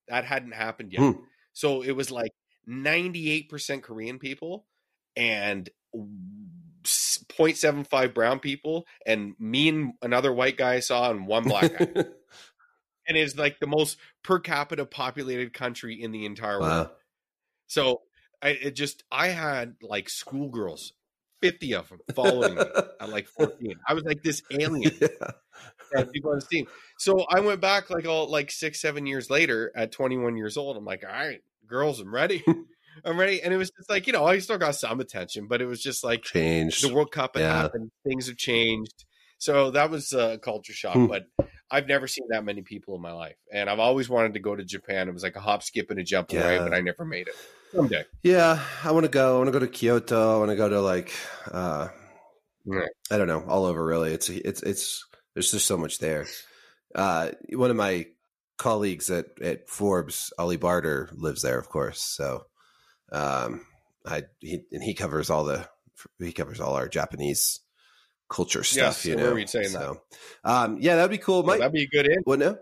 [0.08, 1.02] That hadn't happened yet.
[1.02, 1.20] Hmm.
[1.54, 2.32] So it was like
[2.70, 4.66] 98% Korean people
[5.16, 5.70] and
[6.84, 12.06] 0.75 brown people and me and another white guy I saw and one black guy.
[13.10, 16.90] and it's like the most per capita populated country in the entire world.
[17.68, 18.02] So
[18.42, 20.94] I it just I had like schoolgirls,
[21.42, 22.62] 50 of them following me
[23.02, 23.74] at like 14.
[23.88, 25.08] I was like this alien yeah.
[25.92, 26.68] that people on his team.
[26.98, 30.78] So I went back like all like six, seven years later at 21 years old.
[30.78, 32.44] I'm like, all right, girls, I'm ready.
[33.06, 33.42] I'm ready.
[33.42, 35.82] And it was just like, you know, I still got some attention, but it was
[35.82, 36.84] just like Changed.
[36.88, 37.62] the World Cup had Yeah.
[37.62, 39.06] happened, things have changed.
[39.38, 41.06] So that was a culture shock, Hmm.
[41.08, 41.28] but
[41.72, 43.36] I've never seen that many people in my life.
[43.54, 45.08] And I've always wanted to go to Japan.
[45.08, 46.64] It was like a hop, skip, and a jump away, Yeah.
[46.64, 47.36] but I never made it.
[47.74, 48.04] Someday.
[48.24, 49.36] Yeah, I want to go.
[49.36, 50.36] I want to go to Kyoto.
[50.36, 51.14] I want to go to like,
[51.52, 51.90] uh.
[53.12, 54.14] I don't know, all over really.
[54.14, 56.28] It's it's it's there's just so much there.
[56.94, 58.06] Uh, one of my
[58.58, 62.02] colleagues at at Forbes, Ollie Barder, lives there, of course.
[62.02, 62.46] So,
[63.12, 63.66] um,
[64.06, 65.68] I he and he covers all the
[66.20, 67.62] he covers all our Japanese
[68.30, 69.04] culture stuff.
[69.04, 69.98] Yes, you know, saying that.
[70.44, 71.44] um, yeah, that'd be cool.
[71.44, 72.20] That'd be a good in.
[72.24, 72.58] what now?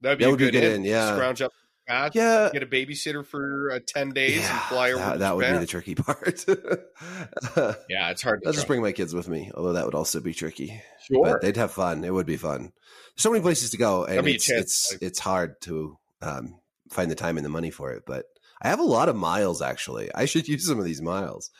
[0.00, 0.72] That'd be That a would be good, good in.
[0.80, 1.14] in, yeah.
[1.14, 1.52] Scrounge up
[1.88, 5.50] cash, Yeah, get a babysitter for uh, 10 days and fly over that, that would
[5.50, 6.44] be the tricky part.
[7.88, 10.20] Yeah, it's hard to I'll just bring my kids with me, although that would also
[10.20, 10.80] be tricky.
[11.06, 11.24] Sure.
[11.24, 12.04] But they'd have fun.
[12.04, 12.60] It would be fun.
[12.62, 17.14] There's so many places to go, and it's it's it's hard to um, find the
[17.16, 18.04] time and the money for it.
[18.06, 18.24] But
[18.62, 19.60] I have a lot of miles.
[19.60, 21.50] Actually, I should use some of these miles.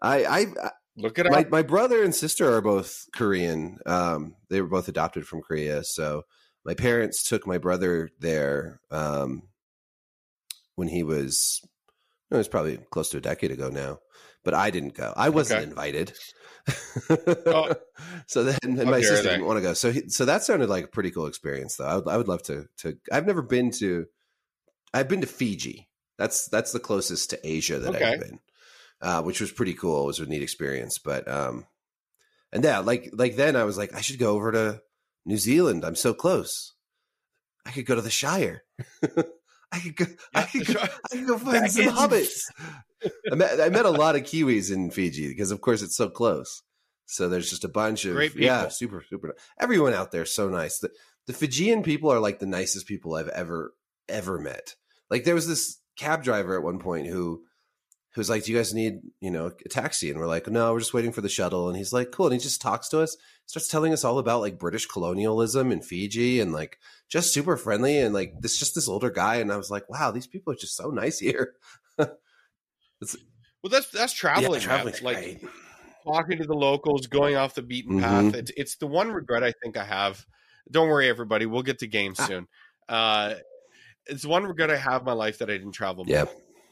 [0.00, 0.46] I I
[0.96, 3.78] Look it my my brother and sister are both Korean.
[3.84, 6.22] Um, they were both adopted from Korea, so
[6.64, 9.42] my parents took my brother there um,
[10.76, 11.60] when he was.
[12.30, 13.98] It was probably close to a decade ago now,
[14.44, 15.12] but I didn't go.
[15.16, 15.68] I wasn't Okay.
[15.70, 16.12] invited.
[17.46, 17.74] Oh.
[18.26, 19.74] so then, and my sister didn't want to go.
[19.74, 21.84] So, he, so that sounded like a pretty cool experience, though.
[21.86, 22.66] I would, I would love to.
[22.78, 24.06] To I've never been to.
[24.92, 25.88] I've been to Fiji.
[26.18, 28.12] That's that's the closest to Asia that Okay.
[28.14, 28.38] I've been,
[29.04, 30.04] uh, which was pretty cool.
[30.04, 31.66] It was a neat experience, but um,
[32.50, 34.80] and yeah, like like then I was like, I should go over to
[35.26, 35.84] New Zealand.
[35.84, 36.72] I'm so close.
[37.66, 38.64] I could go to the Shire.
[39.72, 40.06] I could go.
[40.34, 40.80] I could go.
[40.80, 42.44] I could go find some hobbits.
[43.30, 46.08] I met, I met a lot of Kiwis in Fiji because, of course, it's so
[46.08, 46.62] close.
[47.04, 49.36] So there's just a bunch of Great yeah, super super.
[49.60, 50.78] Everyone out there is so nice.
[50.78, 50.90] The,
[51.26, 53.74] the Fijian people are like the nicest people I've ever
[54.08, 54.76] ever met.
[55.10, 57.42] Like there was this cab driver at one point who
[58.14, 60.72] who was like, "Do you guys need you know a taxi?" And we're like, "No,
[60.72, 63.00] we're just waiting for the shuttle." And he's like, "Cool." And he just talks to
[63.00, 67.56] us, starts telling us all about like British colonialism in Fiji, and like just super
[67.56, 67.98] friendly.
[67.98, 69.36] And like this, just this older guy.
[69.36, 71.54] And I was like, "Wow, these people are just so nice here."
[73.62, 74.52] Well, that's that's traveling.
[74.52, 74.60] man.
[74.60, 75.40] traveling's like great.
[76.06, 78.02] talking to the locals, going off the beaten Mhm.
[78.02, 78.34] path.
[78.34, 80.24] It's it's the one regret I think I have.
[80.70, 81.46] Don't worry, everybody.
[81.46, 82.26] We'll get to games Ah.
[82.26, 82.46] soon.
[82.88, 83.34] Uh,
[84.06, 86.04] it's one regret I have in my life that I didn't travel.
[86.04, 86.14] More.
[86.14, 86.24] Yeah.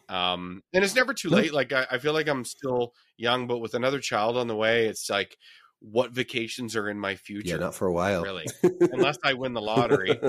[0.09, 1.53] Um, and it's never too late.
[1.53, 4.87] Like I, I feel like I'm still young, but with another child on the way,
[4.87, 5.37] it's like
[5.81, 7.51] what vacations are in my future.
[7.55, 8.23] Yeah, not for a while.
[8.23, 8.47] really,
[8.93, 10.21] unless I win the lottery.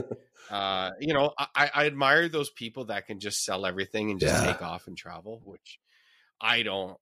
[0.50, 4.34] uh, you know, I, I admire those people that can just sell everything and just
[4.34, 4.52] Yeah.
[4.54, 5.80] take off and travel, which
[6.42, 6.98] I don't.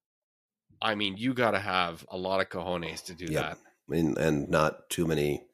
[0.81, 3.43] I mean, you got to have a lot of cojones to do Yep.
[3.43, 3.57] that.
[3.95, 5.45] and and not too many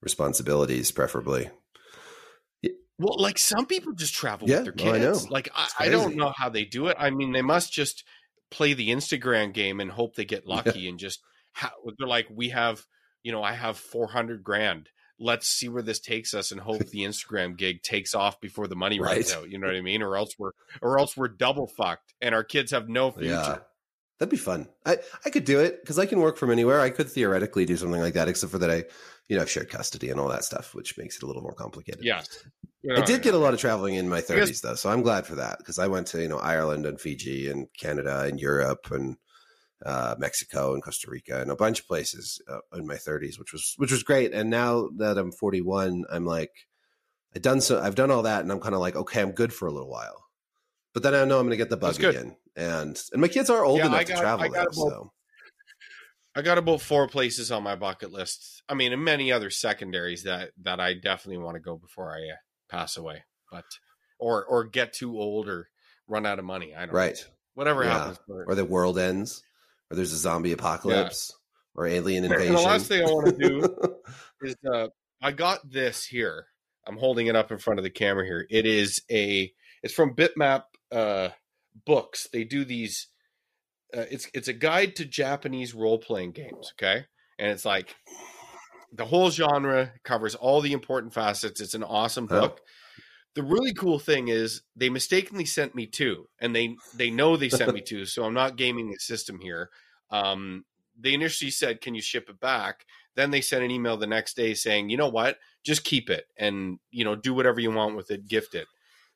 [0.00, 1.50] responsibilities, preferably.
[3.02, 5.24] Well, like some people just travel Yeah, with their I kids.
[5.24, 5.30] know.
[5.32, 6.96] Like I, I don't know how they do it.
[6.98, 8.04] I mean, they must just
[8.50, 11.20] play the Instagram game and hope they get lucky and just
[11.52, 12.84] ha- they're like, we have,
[13.22, 14.88] you know, I have four hundred grand.
[15.18, 18.74] Let's see where this takes us and hope the Instagram gig takes off before the
[18.76, 19.48] money runs out.
[19.50, 20.02] You know what I mean?
[20.02, 23.28] Or else we're or else we're double fucked and our kids have no future.
[23.28, 23.58] Yeah,
[24.22, 24.68] that'd be fun.
[24.86, 26.80] I I could do it because I can work from anywhere.
[26.80, 28.84] I could theoretically do something like that, except for that I,
[29.28, 31.54] you know, have shared custody and all that stuff, which makes it a little more
[31.54, 32.04] complicated.
[32.04, 32.28] Yes.
[32.88, 33.18] I did Yeah.
[33.18, 35.58] get a lot of traveling in my guess- 30s though, so I'm glad for that
[35.58, 39.16] because I went to you know Ireland and Fiji and Canada and Europe and
[39.84, 43.52] uh, Mexico and Costa Rica and a bunch of places uh, in my 30s, which
[43.52, 44.32] was which was great.
[44.32, 46.52] And now that I'm 41, I'm like,
[47.34, 49.52] I've done so, I've done all that, and I'm kind of like, okay, I'm good
[49.52, 50.24] for a little while.
[50.94, 53.50] But then I know I'm going to get the bug again, and and my kids
[53.50, 55.12] are old Yeah, enough I to travel I got now, about- so
[56.34, 58.62] I got about four places on my bucket list.
[58.68, 62.20] I mean, and many other secondaries that that I definitely want to go before I
[62.32, 62.36] uh,
[62.70, 63.64] pass away, but
[64.18, 65.68] or or get too old or
[66.08, 66.74] run out of money.
[66.74, 66.98] I don't know.
[66.98, 67.28] right.
[67.54, 67.98] Whatever Yeah.
[67.98, 68.18] happens.
[68.26, 69.42] for- Or the world ends,
[69.90, 71.34] or there's a zombie apocalypse,
[71.74, 72.54] or alien And invasion.
[72.54, 73.98] the last thing I want to do
[74.42, 74.88] is uh,
[75.20, 76.46] I got this here.
[76.86, 78.46] I'm holding it up in front of the camera here.
[78.48, 81.28] It is a it's from Bitmap uh,
[81.86, 82.28] Books.
[82.32, 83.08] They do these.
[83.94, 86.72] Uh, it's it's a guide to Japanese role playing games.
[86.74, 87.04] Okay,
[87.38, 87.94] and it's like
[88.92, 91.60] the whole genre covers all the important facets.
[91.60, 92.40] It's an awesome Oh.
[92.40, 92.60] book.
[93.34, 97.48] The really cool thing is they mistakenly sent me two, and they they know they
[97.48, 99.70] sent me two, so I'm not gaming the system here.
[100.10, 100.64] Um,
[100.98, 104.36] they initially said, "Can you ship it back?" Then they sent an email the next
[104.36, 105.38] day saying, "You know what?
[105.64, 108.28] Just keep it and you know do whatever you want with it.
[108.28, 108.66] Gift it."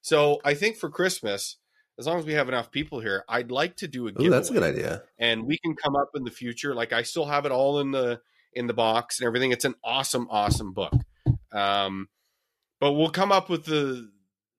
[0.01, 1.57] So I think for Christmas,
[1.99, 4.51] as long as we have enough people here, I'd like to do a Ooh, that's
[4.51, 5.03] a good idea.
[5.19, 6.75] and we can come up in the future.
[6.75, 8.21] Like I still have it all in the
[8.53, 9.53] in the box and everything.
[9.53, 10.95] It's an awesome, awesome book.
[11.53, 12.09] Um,
[12.81, 14.11] but we'll come up with the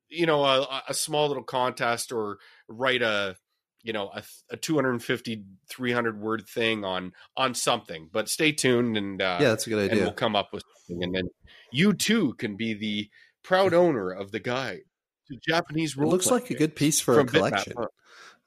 [0.09, 3.35] you know a, a small little contest or write a
[3.83, 9.21] you know a, a 250 300 word thing on on something but stay tuned and
[9.21, 10.03] uh yeah, that's a good and idea.
[10.05, 11.29] we'll come up with something and then
[11.71, 13.09] you too can be the
[13.43, 14.81] proud owner of the guide
[15.27, 17.31] to japanese it looks like a good piece for a Bitmap.
[17.31, 17.73] collection.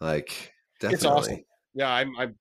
[0.01, 0.95] Like definitely.
[0.95, 1.45] It's awesome.
[1.75, 2.17] Yeah, I'm.
[2.19, 2.35] I'm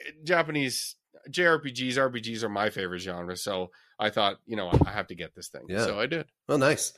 [0.00, 0.96] eh, Japanese
[1.30, 3.36] JRPGs, RPGs are my favorite genre.
[3.36, 5.62] So I thought, you know, I have to get this thing.
[5.68, 5.84] Yeah.
[5.84, 6.26] So I did.
[6.48, 6.92] Oh, nice.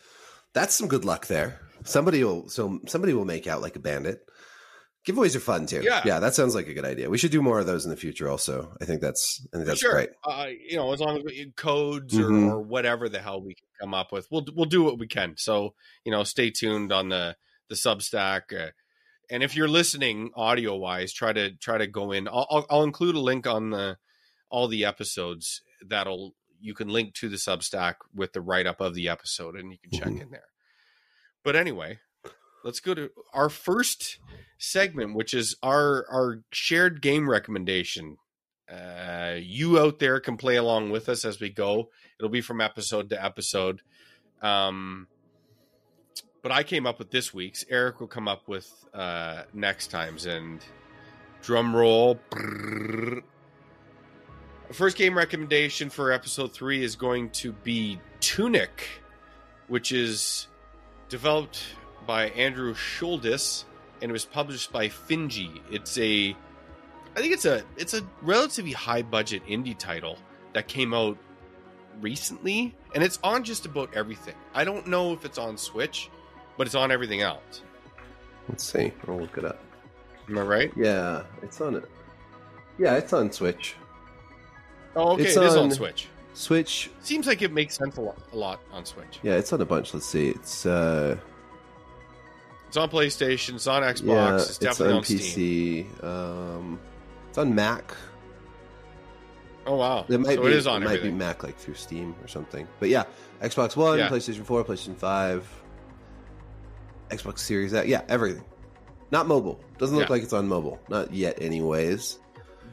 [0.54, 1.60] That's some good luck there.
[1.84, 4.20] Somebody will so somebody will make out like a bandit.
[5.06, 5.82] Giveaways are fun too.
[5.82, 6.00] Yeah.
[6.04, 7.10] yeah, that sounds like a good idea.
[7.10, 8.28] We should do more of those in the future.
[8.28, 9.92] Also, I think that's I think that's sure.
[9.92, 10.10] great.
[10.24, 12.48] Uh, you know, as long as we, codes Mhm.
[12.48, 15.06] or, or whatever the hell we can come up with, we'll we'll do what we
[15.06, 15.34] can.
[15.36, 17.36] So you know, stay tuned on the
[17.68, 18.52] the Substack.
[18.58, 18.70] Uh,
[19.30, 22.26] and if you're listening audio wise, try to try to go in.
[22.28, 23.98] I'll, I'll, I'll include a link on the
[24.48, 28.94] all the episodes that'll you can link to the Substack with the write up of
[28.94, 30.22] the episode, and you can check Mhm.
[30.22, 30.44] in there.
[31.42, 31.98] But anyway,
[32.64, 34.18] let's go to our first
[34.58, 38.16] segment, which is our our shared game recommendation.
[38.68, 41.90] Uh, you out there can play along with us as we go.
[42.18, 43.82] It'll be from episode to episode.
[44.42, 45.06] Um,
[46.42, 47.64] but I came up with this week's.
[47.68, 50.26] Erik will come up with uh, next time's.
[50.26, 50.64] And
[51.44, 52.18] drum roll.
[52.30, 53.22] Brrr.
[54.72, 58.88] First game recommendation for episode three is going to be Tunic,
[59.68, 60.48] which is
[61.10, 61.62] developed
[62.06, 63.64] by Andrew Shouldice
[64.02, 65.60] and it was published by Finji.
[65.70, 66.36] It's a
[67.16, 70.18] I think it's a it's a relatively high budget indie title
[70.52, 71.16] that came out
[72.00, 74.34] recently and it's on just about everything.
[74.54, 76.10] I don't know if it's on Switch,
[76.56, 77.62] but it's on everything else.
[78.48, 78.92] Let's see.
[79.08, 79.58] I'll look it up.
[80.28, 80.72] Am I right?
[80.76, 81.84] Yeah, it's on it.
[82.78, 83.76] Yeah, it's on Switch.
[84.96, 86.08] Oh, okay, It's it is on on- Switch.
[86.34, 86.90] Switch.
[87.00, 89.20] Seems like it makes sense a lot, a lot on Switch.
[89.22, 89.94] Yeah, it's on a bunch.
[89.94, 90.30] Let's see.
[90.30, 91.16] It's uh
[92.74, 95.86] It's on PlayStation, it's on Xbox, yeah, it's it's definitely on on, Steam.
[96.00, 96.02] PC.
[96.04, 96.80] Um,
[97.28, 97.94] it's on Mac.
[99.64, 100.04] Oh wow.
[100.08, 100.48] It might so be.
[100.48, 102.66] it is on it might be Mac like through Steam or something.
[102.80, 103.04] But yeah,
[103.40, 104.08] Xbox One, Yeah.
[104.08, 105.46] PlayStation Four, PlayStation Five,
[107.10, 107.86] Xbox Series X.
[107.86, 108.44] Yeah, everything.
[109.12, 109.60] Not mobile.
[109.78, 110.12] Doesn't look Yeah.
[110.12, 110.80] like it's on mobile.
[110.88, 112.18] Not yet, anyways.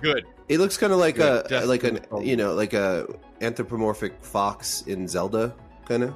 [0.01, 0.25] Good.
[0.49, 3.05] It looks kind of like Good, a definitely like an you know like a
[3.39, 5.53] anthropomorphic fox in Zelda
[5.85, 6.15] kind of.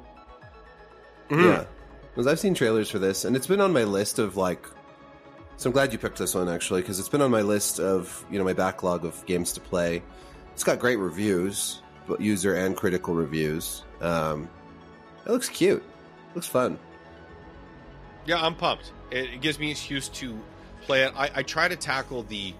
[1.29, 1.43] Mhm.
[1.43, 1.65] Yeah,
[2.15, 4.65] because I've seen trailers for this, and it's been on my list of like.
[5.57, 8.25] So I'm glad you picked this one actually, because it's been on my list of
[8.31, 10.01] you know my backlog of games to play.
[10.53, 13.83] It's got great reviews, but user and critical reviews.
[14.01, 14.49] Um,
[15.25, 15.83] it looks cute.
[16.33, 16.77] looks fun.
[18.25, 18.91] Yeah, I'm pumped.
[19.11, 20.37] It, it gives me an excuse to
[20.81, 21.13] play it.
[21.15, 22.53] I, I try to tackle the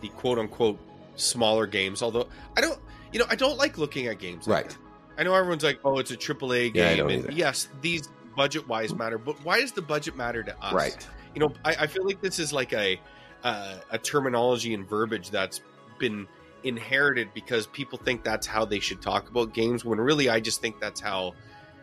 [0.00, 0.78] the quote unquote
[1.16, 2.78] smaller games, although I don't
[3.12, 4.46] you know, I don't like looking at games.
[4.48, 4.70] like Right.
[4.70, 4.78] that.
[5.16, 6.98] I know everyone's like, oh, it's a AAA Yeah, game.
[6.98, 7.32] don't and either.
[7.32, 10.72] yes, these budget wise matter, but why does the budget matter to us?
[10.72, 11.08] Right.
[11.34, 13.00] You know, I, I feel like this is like a
[13.42, 15.60] uh, a terminology and verbiage that's
[15.98, 16.26] been
[16.62, 19.84] inherited because people think that's how they should talk about games.
[19.84, 21.34] When really, I just think that's how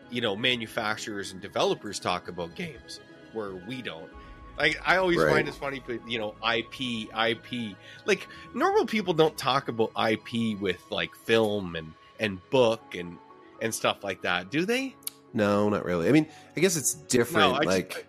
[0.10, 3.00] you know manufacturers and developers talk about games,
[3.34, 4.10] where we don't.
[4.58, 5.32] Like I always Right.
[5.32, 7.76] find it funny, but you know, IP, IP.
[8.06, 13.18] Like normal people don't talk about IP with like film and and book and
[13.62, 14.96] and stuff like that, do they?
[15.34, 16.08] No, not really.
[16.10, 17.54] I mean, I guess it's different.
[17.54, 18.08] I just- like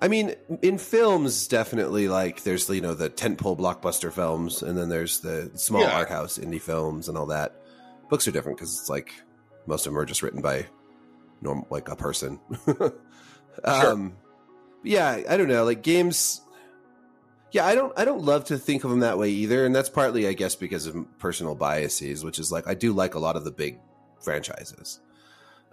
[0.00, 4.88] I mean, in films, definitely like there's you know the tentpole blockbuster films, and then
[4.88, 5.96] there's the small Yeah.
[5.96, 7.54] art house indie films and all that.
[8.10, 9.12] Books are different because it's like
[9.66, 10.66] most of them are just written by
[11.40, 12.38] normal like a person.
[13.64, 14.16] um,
[14.82, 15.64] yeah, I don't know.
[15.64, 16.40] Like games,
[17.52, 19.88] yeah, I don't I don't love to think of them that way either, and that's
[19.88, 23.36] partly I guess because of personal biases, which is like I do like a lot
[23.36, 23.78] of the big
[24.20, 25.00] franchises.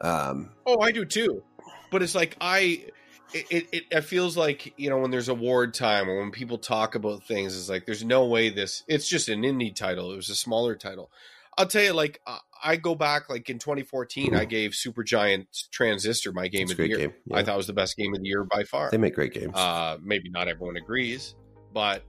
[0.02, 1.44] Um, Oh, I do too.
[1.92, 2.86] But it's like I,
[3.34, 6.96] it, it, it feels like you know when there's award time or when people talk
[6.96, 8.84] about things, it's like there's no way this.
[8.88, 10.12] It's just an indie title.
[10.12, 11.12] It was a smaller title.
[11.58, 16.32] I'll tell you, like I- I go back, like in 2014, I gave Supergiant Transistor
[16.32, 16.98] my game a of the year.
[16.98, 17.14] game.
[17.26, 17.38] Yeah.
[17.38, 18.92] I thought it was the best game of the year by far.
[18.92, 19.54] they make great games.
[19.56, 21.34] Uh, maybe not everyone agrees,
[21.74, 22.04] but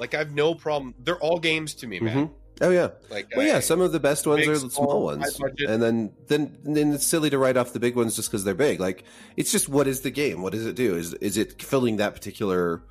[0.00, 0.94] like I have no problem.
[0.98, 2.26] They're all games to me, man.
[2.26, 2.32] Mhm.
[2.60, 2.90] Oh yeah.
[3.10, 6.12] Like, Well, yeah, some of the best ones big, are the small ones, and then
[6.28, 8.78] then then it's silly to write off the big ones just because they're big.
[8.80, 9.04] Like
[9.36, 10.42] it's just what is the game?
[10.42, 10.94] What does it do?
[10.96, 12.82] Is is it filling that particular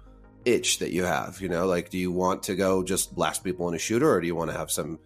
[0.43, 1.39] itch that you have?
[1.39, 4.19] You know, like do you want to go just blast people in a shooter, or
[4.19, 4.99] do you want to have some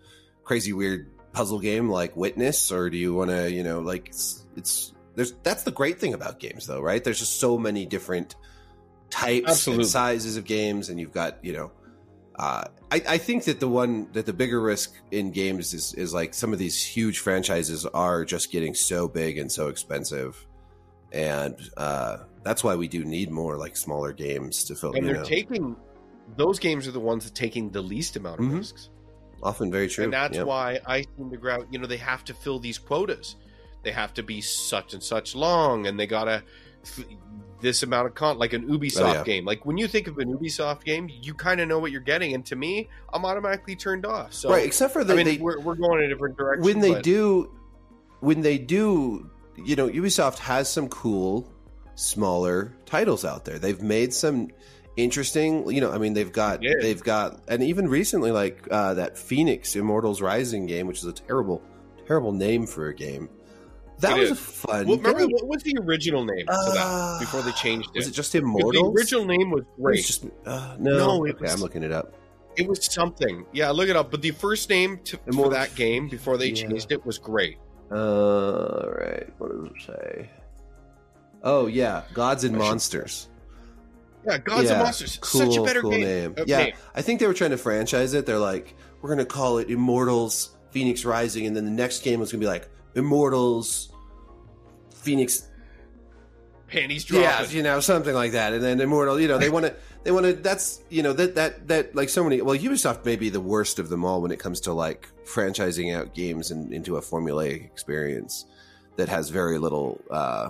[0.44, 4.44] crazy weird puzzle game like Witness, or do you want to you know like it's,
[4.56, 7.04] it's there's that's the great thing about games though, right?
[7.04, 8.36] There's just so many different
[9.12, 9.84] types Absolutely.
[9.84, 11.72] and sizes of games, and you've got you know
[12.38, 16.14] uh, I, I think that the one that the bigger risk in games is is
[16.14, 20.46] like some of these huge franchises are just getting so big and so expensive,
[21.12, 24.94] and uh, that's why we do need more like smaller games to fill.
[24.94, 25.76] and they're know, taking
[26.38, 28.58] those games are the ones that taking the least amount of Mhm.
[28.58, 28.90] risks.
[29.44, 30.04] often very true.
[30.04, 30.44] And that's yeah.
[30.44, 31.68] why I seem to grab.
[31.70, 33.36] You know, they have to fill these quotas.
[33.84, 36.44] They have to be such and such long, and they gotta
[37.62, 39.24] this amount of con like an Ubisoft Oh, yeah.
[39.24, 39.46] game.
[39.46, 42.34] Like when you think of an Ubisoft game, you kind of know what you're getting,
[42.34, 44.34] and to me, I'm automatically turned off.
[44.34, 46.64] So right, except for the, I mean, they, we're, we're going in a different direction.
[46.66, 47.52] when they but- do
[48.20, 49.30] when they do
[49.64, 51.48] you know ubisoft has some cool
[51.94, 54.48] smaller titles out there they've made some
[54.96, 56.74] interesting you know i mean they've got Yeah.
[56.82, 61.14] they've got and even recently like uh, that phoenix immortals rising game which is a
[61.14, 61.62] terrible
[62.08, 63.30] terrible name for a game
[64.00, 64.38] that It was is.
[64.38, 68.00] a fun Well, remember what was the original name Uh, that before they changed it?
[68.00, 70.06] was it just immortals The original name was It was great.
[70.06, 72.14] just uh, no, No, it okay was- i'm looking it up
[72.56, 73.46] It was something.
[73.54, 74.10] Yeah, look it up.
[74.10, 76.68] But the first name to, for that game before they Yeah.
[76.68, 77.58] changed it was great.
[77.92, 80.30] uh right what does it say
[81.44, 83.30] oh yeah gods and monsters
[84.26, 85.20] Yeah, Gods Yeah, and Monsters.
[85.24, 86.02] Such a better cool game.
[86.02, 86.36] name.
[86.38, 86.72] uh, yeah.
[86.94, 88.26] I think they were trying to franchise it.
[88.26, 92.20] They're like, we're going to call it Immortals Fenyx Rising, and then the next game
[92.20, 93.94] was going to be like Immortals
[95.08, 95.48] Phoenix.
[96.68, 98.52] Panties Yeah, you know, something like that.
[98.52, 100.34] And then Immortal, you know, they want to, they want to.
[100.34, 102.42] That's you know that that that like so many.
[102.42, 105.96] Well, Ubisoft may be the worst of them all when it comes to like franchising
[105.96, 108.46] out games in, into a formulaic experience
[108.98, 110.02] that has very little.
[110.12, 110.50] uh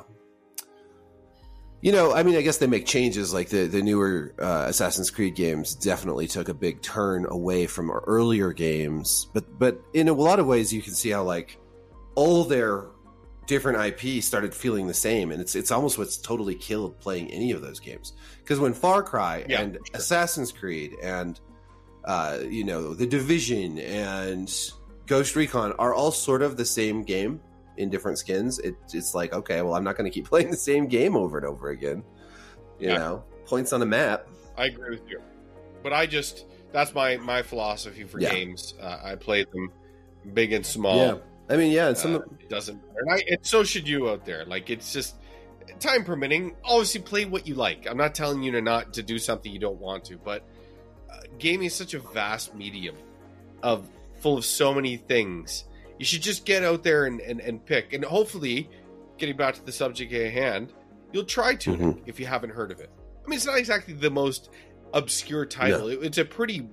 [1.80, 3.32] you know, I mean, I guess they make changes.
[3.32, 7.92] Like the the newer uh, Assassin's Creed games definitely took a big turn away from
[7.92, 11.60] our earlier games, but but in a lot of ways, you can see how like
[12.18, 12.86] all their
[13.46, 17.52] different IP started feeling the same, and it's it's almost what's totally killed playing any
[17.52, 18.14] of those games.
[18.40, 19.82] Because when Far Cry Yeah, and sure.
[19.94, 21.40] Assassin's Creed and
[22.06, 24.52] uh, you know the Division and
[25.06, 27.40] Ghost Recon are all sort of the same game
[27.78, 30.58] in different skins, it, it's like okay, well, I'm not going to keep playing the
[30.58, 32.04] same game over and over again.
[32.80, 32.98] You Yeah.
[32.98, 34.28] know, points on a map.
[34.58, 35.22] I agree with you.
[35.84, 38.32] But I just that's my my philosophy for Yeah.
[38.32, 38.74] games.
[38.82, 39.72] Uh, I play them
[40.34, 41.22] big and small.
[41.50, 43.00] Yeah, I mean, yeah, and some Uh, of- it doesn't matter.
[43.00, 44.46] And, I, and so should you out there.
[44.46, 45.16] Like it's just
[45.80, 46.56] time permitting.
[46.64, 47.88] Obviously, play what you like.
[47.90, 50.44] I'm not telling you to not to do something you don't want to, but
[51.12, 52.96] uh, gaming is such a vast medium
[53.64, 53.88] of
[54.20, 55.66] full of so many things.
[56.00, 57.94] You should just get out there and, and, and pick.
[57.94, 58.70] And hopefully,
[59.18, 60.72] getting back to the subject at hand,
[61.12, 62.90] you'll try Tunic if you haven't heard of it.
[63.26, 64.50] I mean, it's not exactly the most
[64.94, 65.88] obscure title.
[65.90, 66.70] It- it's a pretty,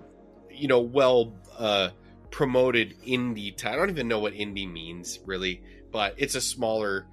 [0.50, 1.88] you know, well uh,
[2.34, 3.78] promoted indie title.
[3.78, 5.62] I don't even know what indie means really,
[5.92, 7.06] but it's a smaller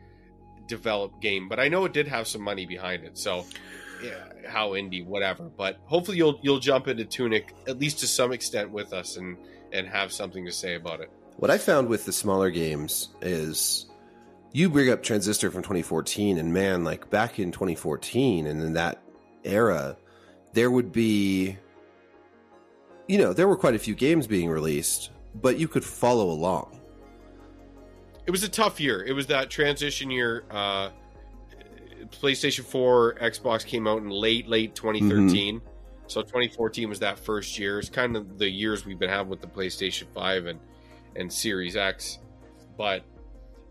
[0.65, 1.47] developed game.
[1.47, 3.45] But I know it did have some money behind it, so
[4.03, 5.43] yeah, how indie, whatever.
[5.43, 9.37] But hopefully you'll you'll jump into Tunic at least to some extent with us and
[9.71, 11.11] and have something to say about it.
[11.37, 13.85] What I found with the smaller games is
[14.53, 19.03] you bring up Transistor from 2014, and man, like back in 2014 and in that
[19.43, 19.97] era,
[20.53, 21.57] there would be,
[23.11, 26.79] you know, there were quite a few games being released, but you could follow along.
[28.25, 29.03] It was a tough year.
[29.03, 30.45] It was that transition year.
[30.49, 30.91] Uh,
[32.09, 35.61] PlayStation 4, Xbox came out in late, late 2013.
[36.07, 37.79] So 2014 was that first year.
[37.79, 40.59] It's kind of the years we've been having with the PlayStation 5 and,
[41.17, 42.19] and Series X.
[42.77, 43.03] But,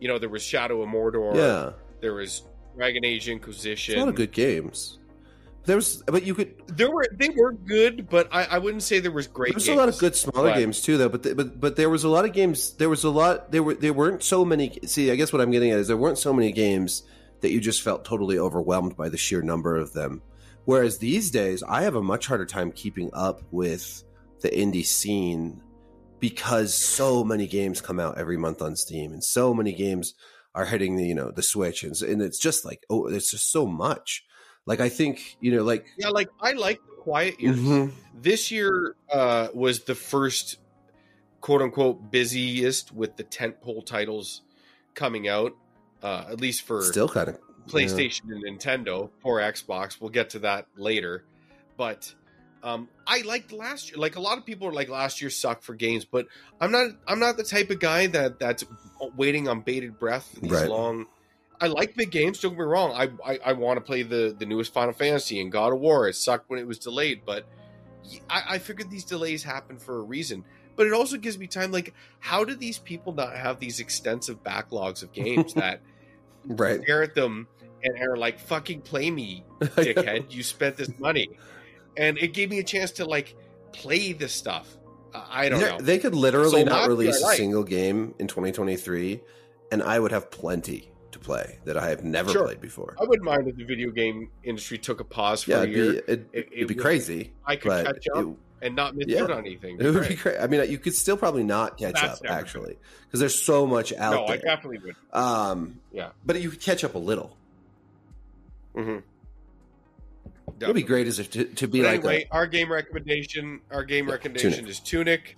[0.01, 1.35] you know, there was Shadow of Mordor.
[1.35, 1.73] yeah,
[2.03, 2.43] There was
[2.77, 3.97] Dragon Age it's Inquisition.
[3.97, 4.99] a lot of good games.
[5.65, 6.55] There was, but you could.
[6.69, 9.53] There were they were good, but I, I wouldn't say there was great.
[9.53, 11.09] There's a lot of good smaller but- games too, though.
[11.09, 12.73] But th- but but there was a lot of games.
[12.73, 13.53] There was a lot.
[13.53, 14.79] There were there weren't so many.
[14.87, 17.03] See, I guess what I'm getting at is there weren't so many games
[17.41, 20.23] that you just felt totally overwhelmed by the sheer number of them.
[20.65, 24.05] Whereas these days, I have a much harder time keeping up with
[24.41, 25.63] the indie scene
[26.21, 30.15] because so many games come out every month on Steam, and so many games
[30.55, 33.51] are hitting the you know the Switch, and, and it's just like oh, it's just
[33.53, 34.25] so much.
[34.71, 37.59] Like I think you know, like Yeah, like I like the quiet years.
[37.59, 37.91] Mhm.
[38.15, 40.59] This year uh, was the first
[41.41, 44.43] quote unquote busiest with the tentpole titles
[44.95, 45.57] coming out.
[46.05, 50.01] Uh, at least for still kind of PlayStation and Nintendo or Xbox.
[50.01, 51.25] We'll get to that later.
[51.77, 52.15] But
[52.63, 53.99] um, I liked last year.
[53.99, 56.29] Like a lot of people are like last year sucked for games, but
[56.61, 56.91] I'm not.
[57.09, 58.65] I'm not the type of guy that that's
[59.17, 60.69] waiting on bated breath for these Right.
[60.69, 61.07] long.
[61.61, 62.41] I like big games.
[62.41, 62.93] Don't get me wrong.
[62.93, 66.09] I I, I want to play the the newest Final Fantasy and God of War.
[66.09, 67.45] It sucked when it was delayed, but
[68.29, 70.45] I, I figured these delays happen for a reason.
[70.77, 71.73] But it also gives me time.
[71.73, 75.83] Like, how do these people not have these extensive backlogs of games that
[76.47, 76.81] right.
[76.83, 77.47] stare at them
[77.85, 80.33] and are like, "Fucking play me, dickhead!
[80.33, 81.29] you spent this money,"
[81.99, 83.37] and it gave me a chance to like
[83.73, 84.79] play this stuff.
[85.13, 85.79] Uh, I don't They're- know.
[85.81, 89.21] They could literally So not release a single game in 2023,
[89.73, 90.90] and I would have plenty
[91.21, 92.45] play that I have never Sure.
[92.45, 92.97] played before.
[93.01, 95.75] I wouldn't mind if the video game industry took a pause for Yeah, a it'd
[95.75, 98.77] year be, it'd, It- it'd be it would- crazy, I could catch up it, and
[98.77, 99.23] not miss yeah.
[99.23, 99.77] out on anything.
[99.81, 100.09] it would Right.
[100.11, 100.39] be great.
[100.41, 103.93] I mean, you could still probably not catch That's up actually because there's so much
[103.93, 104.47] out No, I there.
[104.57, 104.97] definitely would.
[105.13, 106.11] um, Yeah.
[106.25, 107.37] but you could catch up a little.
[108.77, 108.99] Mm-hmm.
[110.61, 113.61] It would be great as if to, to be But like anyway, our game recommendation,
[113.71, 114.71] our game Yeah, recommendation Tunic.
[114.71, 115.37] is Tunic.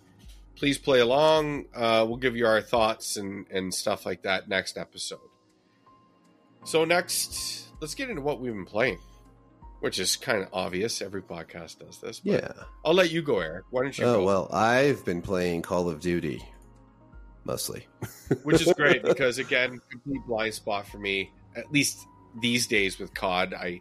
[0.57, 1.67] Please play along.
[1.75, 5.21] Uh, we'll give you our thoughts and and stuff like that next episode.
[6.65, 8.99] So next, let's get into what we've been playing,
[9.81, 11.03] which is kind of obvious.
[11.03, 12.21] Every podcast does this.
[12.21, 12.53] But yeah.
[12.85, 13.65] I'll let you go, Erik.
[13.71, 14.25] Why don't you Oh go?
[14.25, 16.45] well, I've been playing Call of Duty
[17.45, 17.87] mostly.
[18.45, 21.33] Which is great because again, complete blind spot for me.
[21.57, 22.07] At least
[22.41, 23.81] these days with COD, I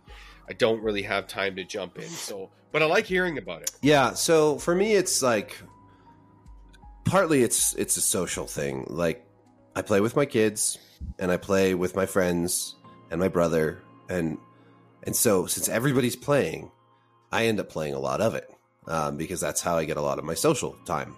[0.50, 2.10] I don't really have time to jump in.
[2.10, 3.72] So, but I like hearing about it.
[3.82, 5.62] Yeah, so for me it's like
[7.06, 8.86] partly it's it's a social thing.
[8.90, 9.24] Like
[9.76, 10.78] I play with my kids
[11.20, 12.76] and I play with my friends
[13.10, 14.38] and my brother and
[15.04, 16.70] and so since everybody's playing,
[17.32, 18.54] I end up playing a lot of it
[18.88, 21.16] um, because that's how I get a lot of my social time.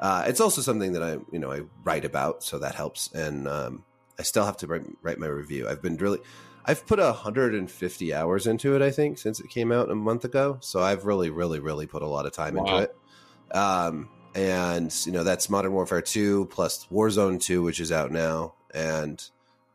[0.00, 3.12] Uh, it's also something that I you know I write about, so that helps.
[3.12, 3.84] And um,
[4.18, 5.68] I still have to write, write my review.
[5.68, 6.18] I've been really
[6.66, 10.58] I've put 150 hours into it, I think, since it came out a month ago.
[10.60, 12.64] So I've really, really, really put a lot of time Wow.
[12.64, 13.56] into it.
[13.56, 18.54] Um, and you know that's Modern Warfare 2 plus Warzone 2, which is out now,
[18.74, 19.22] and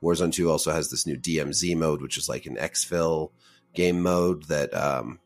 [0.04, 3.32] Warzone 2 also has this new DMZ mode, which is like an exfil
[3.74, 5.20] game mode that um,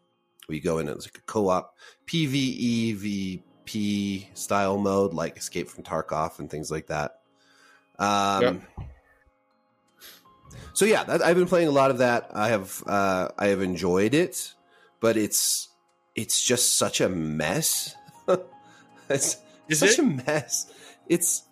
[0.47, 1.75] we go in as like a co-op
[2.07, 7.21] PVE VP style mode, like Escape from Tarkov and things like that.
[7.99, 8.61] Um, Yep.
[10.73, 12.31] So yeah, that, I've been playing a lot of that.
[12.33, 14.53] I have uh, I have enjoyed it,
[14.99, 15.69] but it's
[16.15, 17.95] it's just such a mess.
[19.13, 19.37] it's
[19.69, 20.71] Is such it a mess.
[21.07, 21.43] It's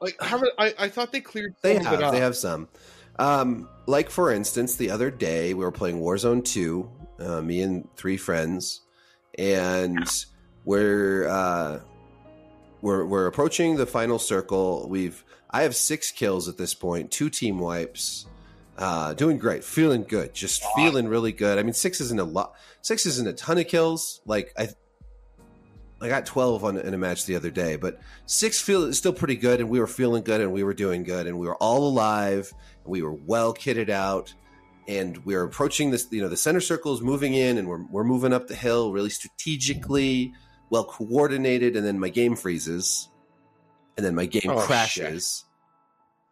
[0.00, 2.68] like how, I I thought they cleared they have they have some.
[3.18, 7.88] Um, like for instance, the other day we were playing Warzone Two, uh, me and
[7.96, 8.80] three friends,
[9.38, 10.08] and
[10.64, 11.80] we're uh,
[12.80, 14.88] we're we're approaching the final circle.
[14.88, 18.26] We've I have six kills at this point, two team wipes.
[18.78, 21.58] Uh, doing great, feeling good, just feeling really good.
[21.58, 22.54] I mean, six isn't a lot.
[22.80, 24.22] Six isn't a ton of kills.
[24.24, 24.70] Like I,
[26.00, 29.36] I got twelve on in a match the other day, but six feel still pretty
[29.36, 31.86] good, and we were feeling good, and we were doing good, and we were all
[31.86, 32.52] alive,
[32.84, 34.32] and we were well kitted out,
[34.88, 36.06] and we are approaching this.
[36.10, 38.92] You know, the center circle is moving in, and we're we're moving up the hill
[38.92, 40.32] really strategically,
[40.70, 43.08] well coordinated, and then my game freezes,
[43.98, 45.44] and then my game Oh, crashes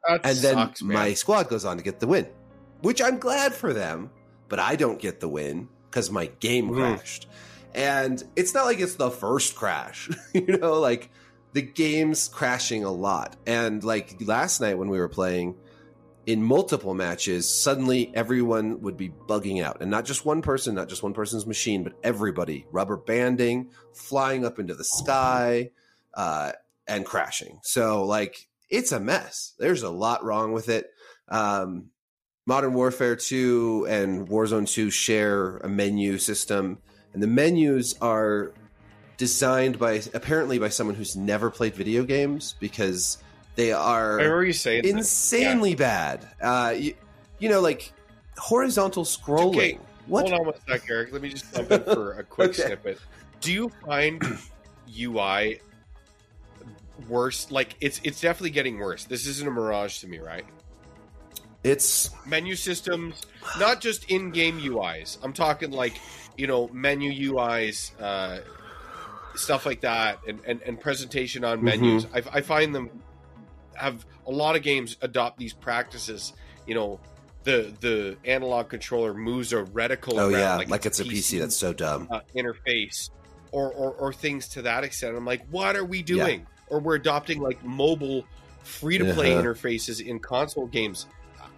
[0.08, 0.94] and then sucks, man.
[0.96, 2.26] my squad goes on to get the win,
[2.80, 4.10] which I'm glad for them,
[4.48, 6.76] but I don't get the win because my game Mhm.
[6.96, 7.26] crashed.
[7.74, 11.10] And it's not like it's the first crash, you know, like
[11.52, 13.36] the game's crashing a lot.
[13.46, 15.56] And like last night when we were playing
[16.26, 19.80] in multiple matches, suddenly everyone would be bugging out.
[19.80, 24.44] And not just one person, not just one person's machine, but everybody rubber banding, flying
[24.44, 25.70] up into the sky,
[26.14, 26.52] uh,
[26.86, 27.60] and crashing.
[27.62, 29.54] So like it's a mess.
[29.58, 30.90] There's a lot wrong with it.
[31.28, 31.90] Um,
[32.46, 36.78] Modern Warfare 2 and Warzone 2 share a menu system,
[37.18, 38.52] and the menus are
[39.16, 43.18] designed by apparently by someone who's never played video games because
[43.56, 46.24] they I are remember you saying insanely bad.
[46.40, 46.94] Uh, you,
[47.40, 47.92] you know, like
[48.36, 49.56] horizontal scrolling.
[49.56, 49.78] Okay.
[50.06, 50.28] What?
[50.28, 51.12] Hold on one sec, Erik.
[51.12, 52.62] Let me just jump in for a quick Okay.
[52.66, 53.00] snippet.
[53.40, 54.22] Do you find
[54.96, 55.60] UI
[57.08, 57.50] worse?
[57.50, 59.06] Like it's it's definitely getting worse.
[59.06, 60.44] This isn't a mirage to me, right?
[61.64, 63.22] It's Menu systems,
[63.58, 65.18] not just in-game UIs.
[65.24, 66.00] I'm talking like
[66.38, 68.38] you know menu UIs, uh,
[69.34, 72.06] stuff like that, and and, and presentation on menus.
[72.14, 72.88] I, I find them
[73.74, 76.32] have a lot of games adopt these practices.
[76.66, 77.00] You know.
[77.44, 81.56] The, the analog controller moves a reticle oh around yeah, like, it's a PC that's
[81.56, 82.06] so dumb.
[82.10, 83.08] uh, interface
[83.52, 85.16] or, or or things to that extent.
[85.16, 86.46] I'm like, what are we doing?
[86.66, 88.26] Or we're adopting like mobile
[88.64, 89.42] free to play Uh-huh.
[89.44, 91.06] interfaces in console games.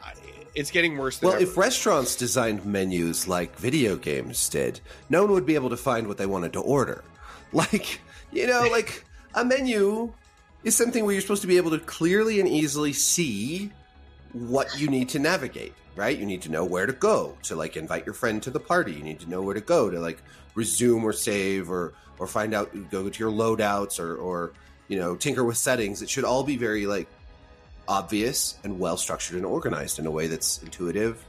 [0.04, 0.12] I-
[0.54, 1.44] It's getting worse than Well, ever.
[1.44, 6.06] if restaurants designed menus like video games did, no one would be able to find
[6.08, 7.04] what they wanted to order.
[7.52, 10.12] Like, you know, like a menu
[10.62, 13.72] is something where you're supposed to be able to clearly and easily see
[14.32, 16.16] what you need to navigate, right?
[16.16, 18.92] You need to know where to go to like invite your friend to the party.
[18.92, 20.22] You need to know where to go to like
[20.54, 24.52] resume or save or or find out go to your loadouts or or
[24.86, 26.02] you know tinker with settings.
[26.02, 27.08] It should all be very like
[27.90, 31.22] obvious and well structured and organized in a way that's intuitive.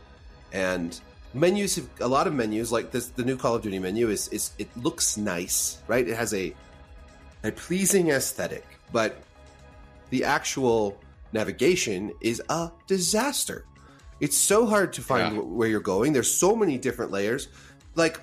[0.53, 0.97] And
[1.34, 4.28] menus have a lot of menus like this the new call of duty menu is
[4.30, 6.07] is it looks nice right?
[6.07, 6.53] It has a
[7.43, 9.12] a pleasing aesthetic but
[10.12, 10.99] the actual
[11.34, 13.66] navigation is a disaster.
[14.20, 15.41] It's so hard to find Yeah.
[15.41, 16.12] where you're going.
[16.14, 17.47] There's so many different layers.
[17.95, 18.20] Like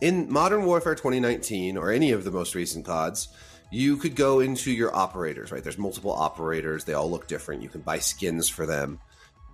[0.00, 3.28] in modern warfare 2019 or any of the most recent cods
[3.70, 5.62] you could go into your operators right?
[5.62, 6.84] There's multiple operators.
[6.84, 7.62] They all look different.
[7.62, 8.98] You can buy skins for them.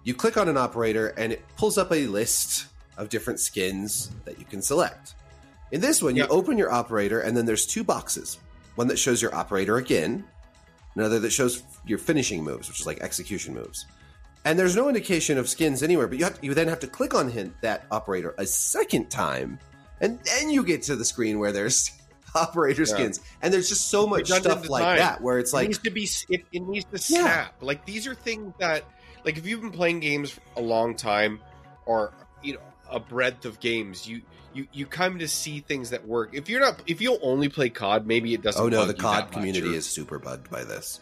[0.05, 4.39] You click on an operator and it pulls up a list of different skins that
[4.39, 5.15] you can select.
[5.73, 8.39] In this one you open your operator and then there's two boxes.
[8.77, 10.25] One that shows your operator again
[10.95, 13.87] another that shows your finishing moves which is like execution moves.
[14.45, 17.15] And there's no indication of skins anywhere but you have you then have to click
[17.15, 19.59] on hint that operator a second time
[20.01, 21.93] and then you get to the screen where there's
[22.35, 22.95] operator Yeah.
[22.95, 24.99] skins and there's just so much stuff like design.
[24.99, 27.23] that where it's like it needs to be it, it needs to Yeah.
[27.23, 27.55] snap.
[27.63, 28.85] Like these are things that
[29.25, 31.41] like if you've been playing games for a long time
[31.87, 32.13] or
[32.43, 32.61] you know
[32.91, 34.23] a breadth of games, you
[34.55, 36.31] you you come to see things that work.
[36.33, 38.63] If you're not if you only play COD, maybe it doesn't.
[38.63, 41.01] oh no the cod community or- is super bugged by this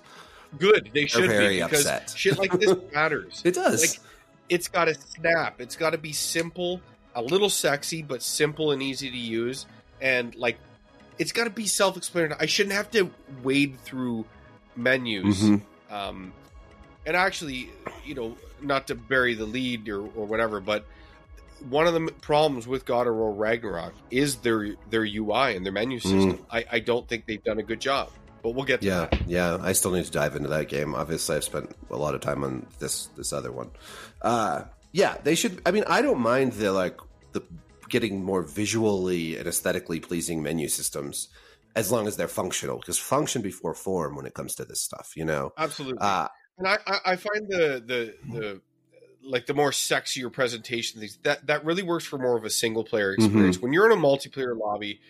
[0.58, 0.90] good.
[0.94, 2.14] They should very be because upset.
[2.16, 3.42] shit like this matters.
[3.44, 4.00] it does Like
[4.48, 5.60] it's got to snap.
[5.60, 6.80] It's got to be simple,
[7.14, 9.66] a little sexy, but simple and easy to use,
[10.00, 10.58] and like
[11.18, 12.38] it's got to be self-explanatory.
[12.40, 13.10] I shouldn't have to
[13.42, 14.24] wade through
[14.76, 15.42] menus.
[15.42, 15.62] Mhm.
[15.90, 16.32] Um,
[17.06, 17.70] and actually,
[18.04, 20.84] you know, not to bury the lead or, or whatever, but
[21.68, 25.72] one of the problems with God of War Ragnarok is their their UI and their
[25.72, 26.44] menu system.
[26.50, 28.10] I, I don't think they've done a good job,
[28.42, 29.28] but we'll get to Yeah, that.
[29.28, 29.58] yeah.
[29.62, 30.94] I still need to dive into that game.
[30.94, 33.70] Obviously, I've spent a lot of time on this this other one.
[34.20, 35.60] Uh, yeah, they should.
[35.64, 36.98] I mean, I don't mind the like
[37.32, 37.42] the
[37.94, 41.28] getting more visually and aesthetically pleasing menu systems
[41.76, 42.78] as long as they're functional.
[42.78, 45.52] Because function before form when it comes to this stuff, you know.
[45.56, 45.98] Absolutely.
[46.00, 46.26] Uh,
[46.58, 46.78] And I,
[47.12, 48.00] I, find the the
[48.34, 48.60] the
[49.22, 52.84] like the more sexier presentation things that that really works for more of a single
[52.84, 53.24] player Mm-hmm.
[53.24, 53.58] experience.
[53.62, 55.00] When you're in a multiplayer lobby,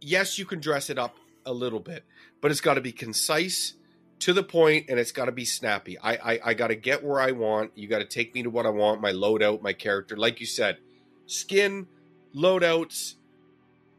[0.00, 2.04] yes, you can dress it up a little bit,
[2.40, 3.74] but it's got to be concise,
[4.20, 5.98] to the point, and it's got to be snappy.
[5.98, 7.72] I I, I got to get where I want.
[7.74, 9.00] You got to take me to what I want.
[9.00, 10.78] My loadout, my character, like you said,
[11.26, 11.86] skin,
[12.34, 13.14] loadouts,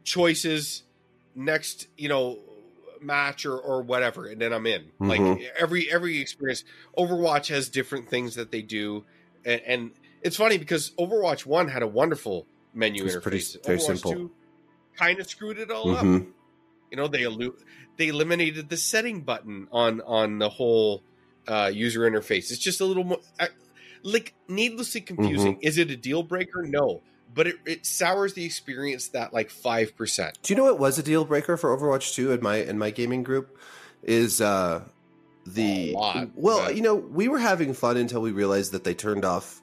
[0.04, 0.82] choices,
[1.34, 2.38] next, you know,
[3.00, 4.90] match or, or whatever, and then I'm in.
[4.98, 5.42] Like Mhm.
[5.58, 6.64] every every experience,
[6.98, 9.04] Overwatch has different things that they do,
[9.44, 9.90] and, and
[10.22, 13.22] it's funny because Overwatch One had a wonderful menu It's interface.
[13.22, 14.30] pretty- very Overwatch simple.
[14.96, 16.04] kind of screwed it all up.
[16.04, 16.26] mhm.
[16.90, 17.56] You know, they elu-
[17.96, 21.02] they eliminated the setting button on on the whole
[21.48, 22.50] uh, user interface.
[22.50, 23.18] It's just a little more
[24.02, 25.54] like needlessly confusing.
[25.54, 25.66] Mm-hmm.
[25.66, 26.62] Is it a deal breaker?
[26.64, 27.02] No,
[27.32, 30.38] but it, it sours the experience that like five percent.
[30.42, 32.90] Do you know what was a deal breaker for Overwatch 2 in my in my
[32.90, 33.56] gaming group?
[34.02, 34.82] Is uh
[35.46, 38.84] the A lot, well, but- you know, we were having fun until we realized that
[38.84, 39.60] they turned off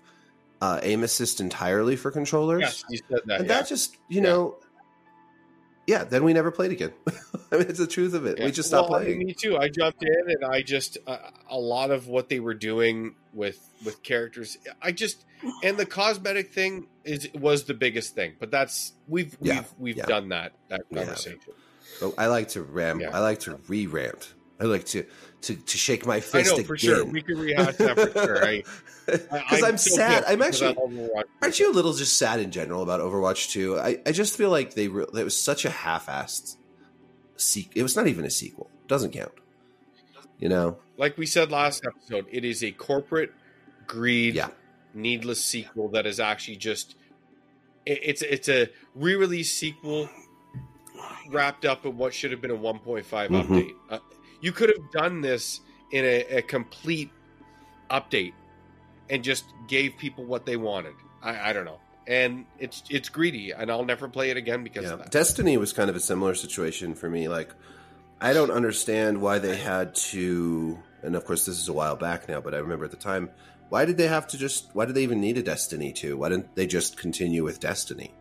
[0.60, 3.40] uh, aim assist entirely for controllers, Yes, you said that.
[3.42, 3.54] and yeah.
[3.60, 4.30] that just you Yeah.
[4.30, 4.58] know,
[5.86, 6.04] yeah.
[6.04, 6.94] Then we never played again.
[7.52, 8.40] I mean, it's the truth of it.
[8.40, 8.46] Yeah.
[8.46, 9.20] We just stopped Well, playing.
[9.20, 9.58] Me too.
[9.58, 11.18] I jumped in and I just uh,
[11.50, 14.58] a lot of what they were doing with with characters.
[14.82, 15.24] I just
[15.64, 18.34] and the cosmetic thing is was the biggest thing.
[18.40, 20.06] But that's we've Yeah, we've we've yeah.
[20.06, 21.40] done that that conversation.
[22.02, 23.02] But I like to ram.
[23.14, 24.34] I like to re rant.
[24.60, 25.06] I like to
[25.42, 26.66] to to shake my I fist know again.
[26.66, 27.06] for sure.
[27.06, 28.46] We can rehash that for sure.
[28.46, 28.64] I,
[29.08, 30.26] Because I'm, so sad.
[30.28, 30.76] I'm actually.
[31.42, 33.80] Aren't you a little just sad in general about Overwatch 2?
[33.80, 36.58] I, I just feel like they re- it was such a half-assed
[37.38, 37.72] sequel.
[37.74, 38.70] It was not even a sequel.
[38.90, 39.32] Doesn't count.
[40.40, 40.80] You know?
[40.98, 43.32] Like we said last episode, it is a corporate
[43.86, 44.50] greed, Yeah.
[44.94, 46.96] needless sequel that is actually just
[47.86, 50.10] it, it's it's a re-release sequel
[51.30, 53.46] wrapped up in what should have been a 1.5 Mhm.
[53.48, 53.74] update.
[53.90, 54.00] Uh,
[54.42, 57.10] you could have done this in a, a complete
[57.92, 58.34] update
[59.10, 60.94] and just gave people what they wanted.
[61.22, 64.86] I, I don't know, and it's it's greedy, and I'll never play it again because
[64.86, 64.94] Yeah.
[64.94, 65.12] of that.
[65.12, 67.28] Destiny was kind of a similar situation for me.
[67.30, 67.54] Like,
[68.20, 72.28] I don't understand why they had to, and of course, this is a while back
[72.28, 73.30] now, but I remember at the time,
[73.70, 76.18] why did they have to just, why did they even need a Destiny 2?
[76.18, 78.12] Why didn't they just continue with Destiny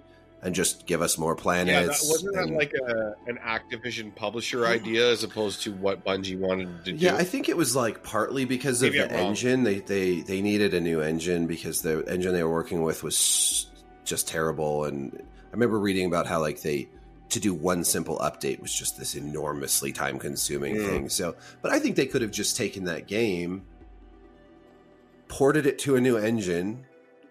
[0.42, 2.02] and just give us more Yeah, planets?
[2.02, 6.84] that, wasn't that like a an Activision publisher idea as opposed to what Bungie wanted
[6.84, 6.98] to do?
[6.98, 9.62] Yeah, I think it was like partly because of Maybe the engine.
[9.62, 13.66] They, they they needed a new engine because the engine they were working with was
[14.04, 14.84] just terrible.
[14.84, 16.88] And I remember reading about how like they
[17.30, 20.88] to do one simple update was just this enormously time consuming Mm.
[20.88, 21.08] thing.
[21.08, 23.62] So, but I think they could have just taken that game,
[25.28, 26.84] ported it to a new engine,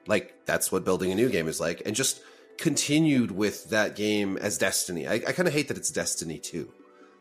[0.08, 2.22] like that's what building a new game is like, and just
[2.58, 5.08] continued with that game as Destiny.
[5.08, 6.72] I, I kind of hate that it's Destiny two.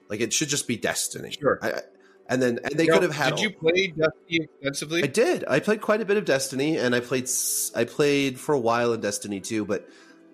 [0.09, 1.31] Like it should just be Destiny.
[1.33, 1.59] Sure.
[1.63, 1.83] I-
[2.27, 3.37] and then and they Now, could have had.
[3.37, 5.03] Did you play Destiny extensively?
[5.05, 5.45] I did.
[5.47, 7.29] I played quite a bit of Destiny, and I played.
[7.77, 9.87] I played for a while in Destiny 2, but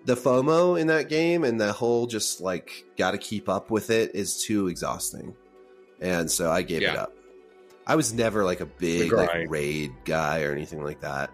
[0.05, 3.89] the FOMO in that game and the whole just like got to keep up with
[3.89, 5.35] it is too exhausting,
[5.99, 7.15] and so I gave it up.
[7.85, 11.31] I was never like a big like raid guy or anything like that,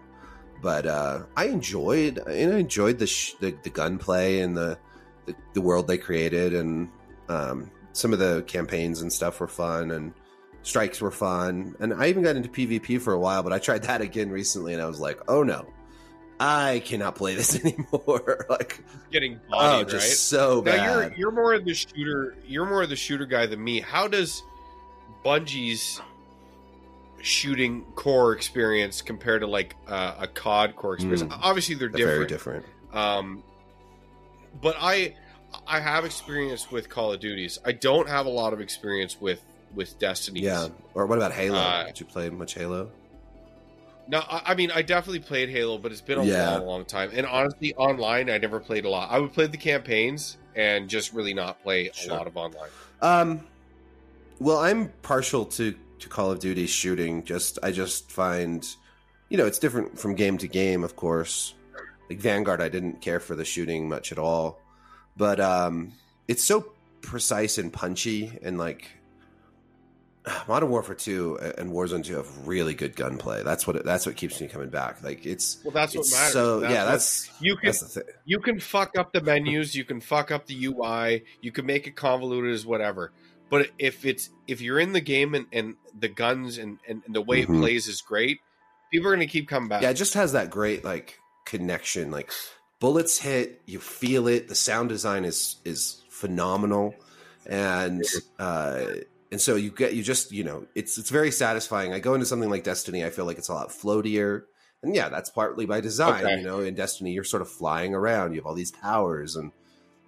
[0.62, 2.18] but uh, I enjoyed.
[2.18, 4.78] And I enjoyed the sh- the, the gunplay and the,
[5.26, 6.88] the the world they created, and
[7.28, 10.12] um, some of the campaigns and stuff were fun and
[10.62, 11.74] strikes were fun.
[11.80, 14.72] And i even got into pvp for a while but i tried that again recently
[14.72, 15.66] and i was like oh no
[16.40, 20.02] i cannot play this anymore like Getting oh just right?
[20.02, 22.36] so Now you're you're more of the shooter.
[22.46, 23.80] You're more of the shooter guy than me.
[23.80, 24.42] How does
[25.24, 26.00] Bungie's
[27.20, 31.22] shooting core experience compare to like uh, a COD core experience?
[31.22, 31.38] Mm.
[31.42, 32.64] Obviously, they're They're very different.
[32.66, 33.42] different Um,
[34.60, 35.14] but I
[35.66, 37.58] I have experience with Call of Duties.
[37.64, 39.40] I don't have a lot of experience with
[39.74, 40.40] with Destiny.
[40.40, 42.90] yeah or what about halo Uh, did you play much halo
[44.10, 46.52] No, I, mean I definitely played Halo, but it's been a Yeah.
[46.56, 47.10] long, long time.
[47.12, 49.10] And honestly, online I never played a lot.
[49.10, 52.14] I would play the campaigns and just really not play Sure.
[52.14, 52.70] a lot of online.
[53.02, 53.46] um
[54.40, 58.66] well i'm partial to to call of duty shooting just i just find
[59.28, 61.54] you know it's different from game to game of course
[62.10, 64.58] like vanguard i didn't care for the shooting much at all
[65.16, 65.92] but um
[66.26, 68.90] it's so precise and punchy and like
[70.48, 74.16] modern warfare 2 and warzone 2 have really good gunplay that's what it, that's what
[74.16, 76.32] keeps me coming back like it's Well, that's what matters.
[76.32, 80.00] so yeah what- that's you can that's you can fuck up the menus, you can
[80.00, 83.12] fuck up the UI, you can make it convoluted as whatever.
[83.50, 87.22] But if it's if you're in the game and, and the guns and, and, the
[87.22, 87.56] way Mhm.
[87.56, 88.40] it plays is great,
[88.92, 89.80] people are going to keep coming back.
[89.80, 92.10] Yeah, it just has that great like connection.
[92.10, 92.30] Like
[92.78, 94.48] bullets hit, you feel it.
[94.48, 96.94] The sound design is is phenomenal,
[97.46, 98.04] and
[98.38, 98.84] uh,
[99.30, 101.92] and so you get you just you know it's it's very satisfying.
[101.92, 104.42] I go into something like Destiny, I feel like it's a lot floatier,
[104.82, 106.24] and yeah, that's partly by design.
[106.24, 106.38] Okay.
[106.38, 108.32] You know, in Destiny, you're sort of flying around.
[108.32, 109.52] You have all these powers and.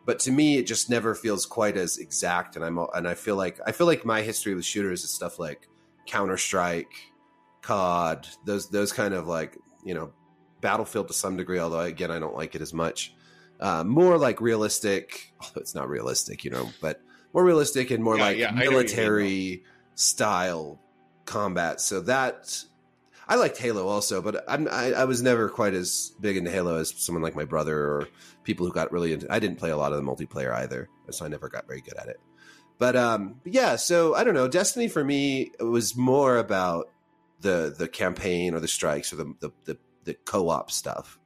[0.07, 3.37] But to me, it just never feels quite as exact, and I'm and I feel
[3.37, 5.69] like I feel like my history with shooters is stuff like
[6.07, 6.91] Counter Strike,
[7.61, 10.11] COD, those those kind of like you know
[10.63, 13.15] Battlefield to some degree, although again I don't like it as much.
[13.61, 17.03] Uh, more like realistic, although it's not realistic, you know, but
[17.33, 19.65] more realistic and more Yeah, like yeah, I know what you mean, military
[19.95, 20.81] style
[21.25, 21.81] combat.
[21.81, 22.65] So that
[23.29, 26.79] I liked Halo also, but I'm, I, I was never quite as big into Halo
[26.79, 28.09] as someone like my brother or
[28.43, 29.33] people who got really into.
[29.33, 31.97] I didn't play a lot of the multiplayer either, so I never got very good
[31.97, 32.19] at it.
[32.79, 34.49] But um, yeah, so I don't know.
[34.49, 36.91] Destiny for me was more about
[37.41, 41.19] the the campaign or the strikes or the the the, the co-op stuff.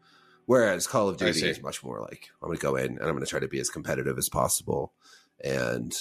[0.46, 3.12] Whereas Call of Duty is much more like I'm going to go in and I'm
[3.12, 4.92] going to try to be as competitive as possible.
[5.44, 5.94] And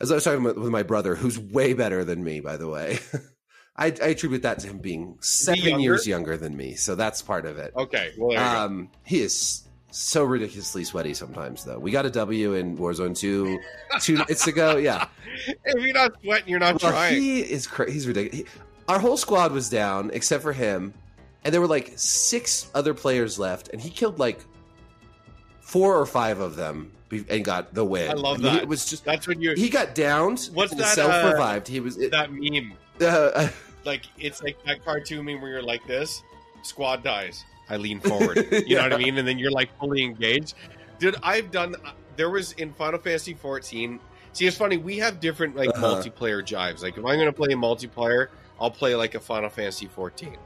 [0.00, 2.98] as I was talking with my brother, who's way better than me, by the way,
[3.76, 5.80] I, I attribute that to him being seven younger?
[5.82, 6.74] years younger than me.
[6.74, 7.72] So that's part of it.
[7.76, 8.58] Okay, well there you go.
[8.60, 11.78] Um, he is so ridiculously sweaty sometimes, though.
[11.78, 13.58] We got a W in Warzone 2
[14.00, 14.76] two nights ago.
[14.76, 15.06] Yeah.
[15.64, 17.14] if you're not sweating, you're not Well, trying.
[17.20, 18.48] he is cra- he's ridiculous.
[18.50, 20.94] He- our whole squad was down except for him,
[21.44, 24.38] and there were like six other players left, and he killed like
[25.66, 26.92] four or five of them
[27.28, 28.08] and got the win.
[28.10, 28.62] I love mean, that.
[28.62, 30.48] It was just That's when you he got downed.
[30.54, 31.66] What's that, Self revived.
[31.68, 31.98] he was.
[31.98, 32.72] It, that meme.
[33.00, 33.48] uh,
[33.84, 36.22] Like it's like that cartoon meme where you're like this,
[36.62, 37.44] squad dies.
[37.68, 38.46] I lean forward.
[38.66, 39.16] You know what I mean?
[39.18, 40.54] And then you're like fully engaged.
[40.98, 41.76] Dude, I've done.
[42.16, 44.00] There was in Final Fantasy 14.
[44.32, 44.76] See, it's funny.
[44.76, 45.96] We have different like Uh-huh.
[46.02, 46.82] multiplayer jives.
[46.82, 48.28] Like if I'm going to play a multiplayer,
[48.60, 50.36] I'll play like a Final Fantasy 14,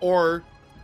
[0.00, 0.42] or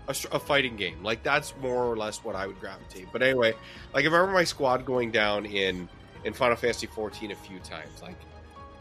[0.09, 1.03] a, a fighting game.
[1.03, 3.09] Like that's more or less what I would gravitate.
[3.13, 3.55] But anyway,
[3.95, 5.89] like I remember my squad going down in
[6.25, 8.17] in Final Fantasy 14 a few times, like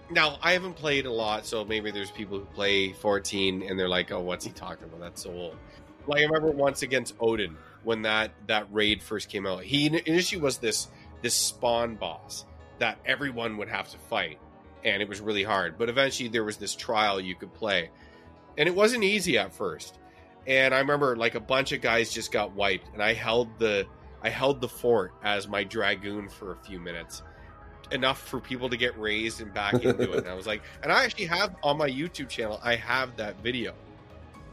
[0.09, 3.89] now I haven't played a lot, so maybe there's people who play 14 and they're
[3.89, 4.99] like, "Oh, what's he talking about?
[4.99, 5.57] That's so old."
[6.07, 9.63] Like I remember once against Odin when that that raid first came out.
[9.63, 10.87] He initially was this
[11.21, 12.45] this spawn boss
[12.79, 14.39] that everyone would have to fight,
[14.83, 15.77] and it was really hard.
[15.77, 17.89] But eventually there was this trial you could play,
[18.57, 19.99] and it wasn't easy at first.
[20.47, 23.85] And I remember like a bunch of guys just got wiped, and I held the
[24.23, 27.21] I held the fort as my dragoon for a few minutes
[27.91, 30.17] enough for people to get raised and back into it.
[30.19, 33.41] And I was like, and I actually have on my YouTube channel, I have that
[33.43, 33.73] video,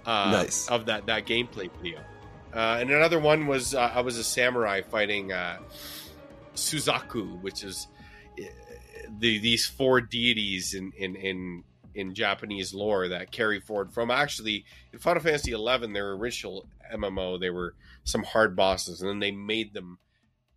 [0.04, 0.68] uh, Nice.
[0.68, 2.00] of that that gameplay video.
[2.52, 5.58] Uh, and another one was uh, I was a samurai fighting uh,
[6.54, 7.88] Suzaku, which is
[8.38, 8.44] uh,
[9.18, 11.64] the these four deities in in in
[11.94, 17.38] in Japanese lore that carry forward from actually in Final Fantasy XI, their original MMO,
[17.38, 17.74] they were
[18.04, 19.98] some hard bosses, and then they made them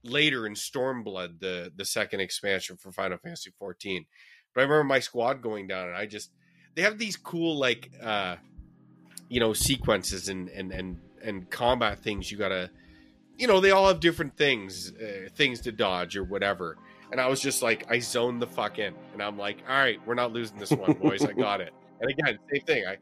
[0.03, 4.05] later in Stormblood, the the second expansion for Final Fantasy XIV.
[4.53, 6.31] But I remember my squad going down, and I just
[6.75, 8.37] they have these cool like uh
[9.29, 12.69] you know sequences and and and and combat things you gotta
[13.37, 16.77] you know they all have different things uh, things to dodge or whatever
[17.11, 19.99] and i was just like i zoned the fuck in and i'm like all right
[20.05, 22.97] we're not losing this one boys i got it and again same thing i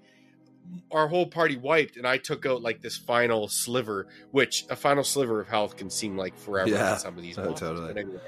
[0.92, 5.04] our whole party wiped and i took out like this final sliver which a final
[5.04, 6.94] sliver of health can seem like forever Yeah.
[6.94, 7.60] in some of these Oh, bosses.
[7.60, 7.88] totally.
[7.94, 8.20] But anyway,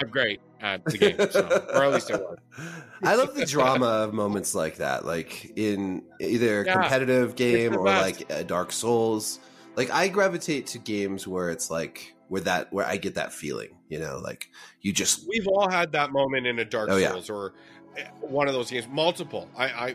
[0.00, 2.36] i'm great at the game so, or at least i was
[3.02, 7.74] I love the drama of moments like that, like in either a Yeah, competitive game
[7.74, 8.20] or best.
[8.20, 9.40] like a Dark Souls.
[9.76, 13.76] Like I gravitate to games where it's like where that where I get that feeling,
[13.88, 14.48] you know, like
[14.80, 17.10] you just we've all had that moment in a Dark Oh, yeah.
[17.10, 17.52] Souls or
[17.98, 18.86] eh, one of those games.
[18.90, 19.50] Multiple.
[19.56, 19.88] I, I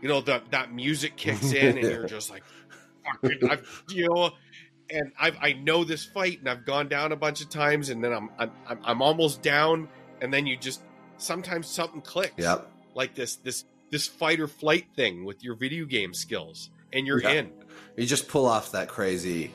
[0.00, 2.44] you know, that that music kicks in and you're just like,
[3.04, 4.30] fuck it, I've, you know,
[4.90, 8.04] and I've, I know this fight and I've gone down a bunch of times and
[8.04, 9.88] then I'm I'm I'm, I'm almost down
[10.20, 10.82] and then you just
[11.16, 12.34] sometimes something clicks.
[12.36, 12.70] Yep.
[12.94, 17.22] Like this this this fight or flight thing with your video game skills and you're
[17.22, 17.30] Yeah.
[17.32, 17.52] in.
[17.96, 19.52] You just pull off that crazy,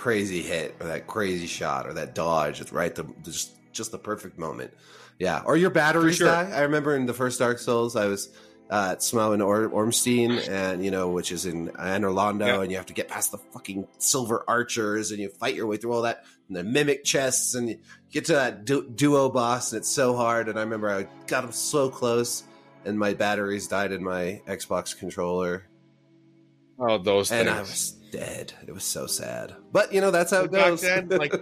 [0.00, 2.72] crazy hit or that crazy shot or that dodge.
[2.72, 4.72] Right, the just just the perfect moment.
[5.18, 6.28] Yeah, or your batteries sure.
[6.28, 6.50] die.
[6.50, 8.30] I remember in the first Dark Souls, I was
[8.70, 12.62] uh, at Smough and or- Ornstein, and you know, which is in Anor Londo, Yeah.
[12.62, 15.76] and you have to get past the fucking silver archers, and you fight your way
[15.76, 17.78] through all that, and the mimic chests, and you
[18.10, 20.48] get to that du- duo boss, and it's so hard.
[20.48, 22.42] And I remember I got him so close,
[22.86, 25.64] and my batteries died in my Xbox controller
[26.78, 27.58] Oh, those and things.
[27.58, 28.52] I was dead.
[28.66, 29.54] It was so sad.
[29.72, 30.80] But you know that's how it goes.
[30.82, 31.32] then, like,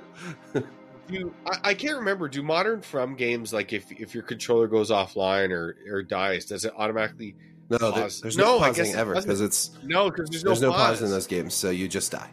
[1.09, 2.29] do I, I can't remember.
[2.29, 6.65] Do modern from games like if if your controller goes offline or or dies, does
[6.65, 7.35] it automatically?
[7.71, 10.71] no, there- there's No, no, pausing ever because it's No, because there's no there's no
[10.71, 10.87] pause.
[10.99, 12.31] pause in those games, so you just die.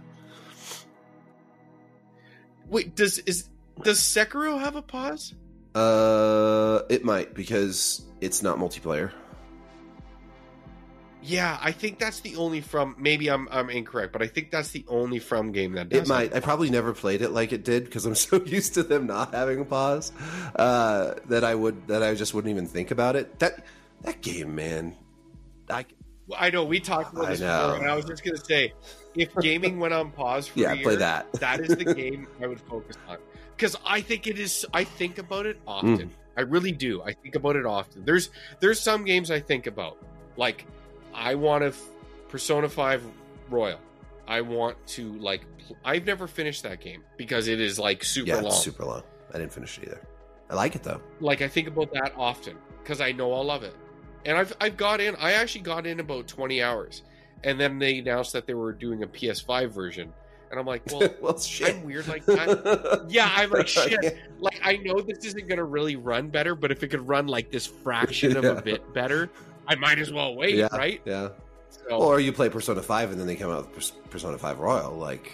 [2.67, 3.49] Wait, does is
[3.83, 5.33] does Sekiro have a pause?
[5.75, 9.11] Uh, it might because it's not multiplayer.
[11.26, 12.95] Yeah, I think that's the only from.
[12.99, 16.07] Maybe I'm I'm incorrect, but I think that's the only from game that does It
[16.07, 16.36] might.
[16.36, 19.34] I probably never played it like it did because I'm so used to them not
[19.34, 20.11] having a pause
[20.55, 23.39] uh, that I would that I just wouldn't even think about it.
[23.39, 23.65] That
[24.03, 24.95] that game, man.
[25.67, 25.86] I
[26.28, 28.73] Well, I know we talked about this before, and I was just gonna say,
[29.15, 31.34] if gaming went on pause for yeah, a year, play that.
[31.39, 33.17] that is the game I would focus on
[33.57, 34.63] because I think it is.
[34.76, 35.97] I think about it often.
[35.97, 36.09] Mm.
[36.38, 37.01] I really do.
[37.01, 38.05] I think about it often.
[38.05, 39.97] There's there's some games I think about,
[40.38, 40.67] like
[41.16, 41.82] I want to f-
[42.30, 43.03] Persona Five
[43.49, 43.80] Royal.
[44.28, 45.45] I want to like.
[45.66, 48.51] Pl- I've never finished that game because it is like super yeah, long.
[48.51, 49.03] super long.
[49.34, 50.01] I didn't finish it either.
[50.49, 51.01] I like it though.
[51.22, 53.76] like I think about that often because I know I'll love it.
[54.26, 55.16] And I've I've got in.
[55.16, 57.03] I actually got in about twenty hours,
[57.43, 60.11] and then they announced that they were doing a PS5 version,
[60.51, 61.76] and I'm like, well, well, shit.
[61.76, 63.05] I'm weird like that.
[63.07, 64.18] Yeah, I'm like shit.
[64.39, 67.51] Like I know this isn't gonna really run better, but if it could run like
[67.51, 69.30] this fraction of a bit better,
[69.68, 70.68] I might as well wait, Yeah.
[70.72, 71.01] right?
[71.05, 71.30] Yeah.
[71.89, 74.93] So Or you play Persona Five and then they come out with Persona Five Royal,
[74.93, 75.32] like,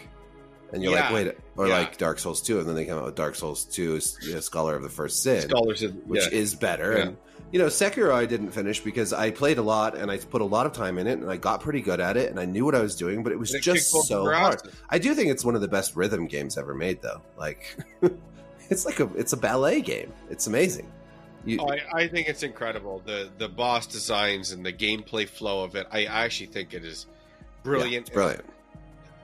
[0.73, 1.05] and you're Yeah.
[1.05, 1.77] like, wait, or Yeah.
[1.79, 4.39] like Dark Souls Two, and then they come out with Dark Souls Two, you know,
[4.39, 6.93] Scholar of the First Sin, scholars, of, which is better.
[6.93, 7.17] And
[7.51, 10.45] you know, Sekiro I didn't finish because I played a lot and I put a
[10.45, 12.63] lot of time in it, and I got pretty good at it, and I knew
[12.63, 14.61] what I was doing, but it was it just so hard.
[14.89, 17.21] I do think it's one of the best rhythm games ever made, though.
[17.37, 17.77] Like,
[18.69, 20.13] it's like a it's a ballet game.
[20.29, 20.89] It's amazing.
[21.45, 25.63] You, Oh, I, I think it's incredible the the boss designs and the gameplay flow
[25.63, 25.87] of it.
[25.91, 27.07] I actually think it is
[27.63, 28.07] brilliant.
[28.07, 28.45] it's brilliant.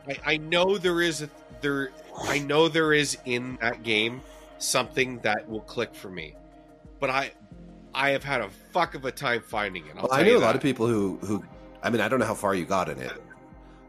[0.07, 1.29] I, I know there is a
[1.61, 1.91] there.
[2.23, 4.21] I know there is in that game
[4.57, 6.35] something that will click for me,
[6.99, 7.31] but I
[7.93, 9.95] I have had a fuck of a time finding it.
[9.95, 11.43] Well, I knew a lot of people who who
[11.83, 13.13] I mean I don't know how far you got in it,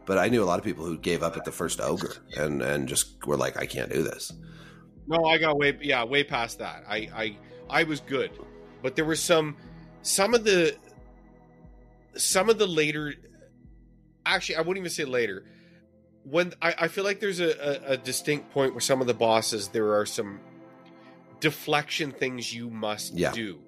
[0.06, 2.62] but I knew a lot of people who gave up at the first ogre and
[2.62, 4.32] and just were like, I can't do this.
[5.06, 6.84] No, I got way yeah, way past that.
[6.88, 7.36] I I
[7.70, 8.30] I was good,
[8.82, 9.56] but there were some
[10.02, 10.76] some of the
[12.16, 13.14] some of the later.
[14.26, 15.44] Actually, I wouldn't even say later.
[16.24, 19.14] When I, I feel like there's a, a, a distinct point where some of the
[19.14, 20.40] bosses there are some
[21.40, 23.32] deflection things you must Yeah.
[23.32, 23.60] do.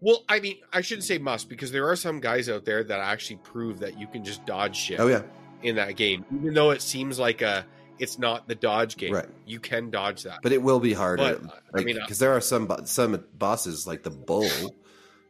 [0.00, 3.00] Well, I mean, I shouldn't say must because there are some guys out there that
[3.00, 5.22] actually prove that you can just dodge shit Oh yeah,
[5.62, 7.66] in that game, even though it seems like a
[7.98, 9.12] it's not the dodge game.
[9.14, 9.28] Right.
[9.46, 10.40] You can dodge that.
[10.42, 11.38] but it will be harder.
[11.42, 14.48] But, I mean, because there are some some bosses like the bull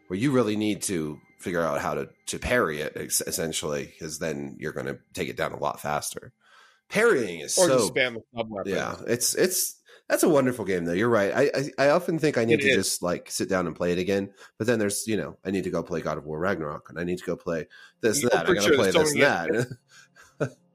[0.09, 4.57] where you really need to figure out how to to parry it essentially because then
[4.59, 6.33] you're going to take it down a lot faster.
[6.89, 8.73] Parrying is or so spam the sub weapon.
[8.73, 9.75] yeah, it's it's
[10.09, 10.95] that's a wonderful game though.
[10.95, 11.33] You're right.
[11.35, 12.77] I I, I often think I need It to is.
[12.77, 15.64] just like sit down and play it again, but then there's you know I need
[15.64, 17.66] to go play God of War Ragnarok and I need to go play
[18.01, 18.49] this Yeah, that.
[18.49, 19.66] I gotta sure, play this and that.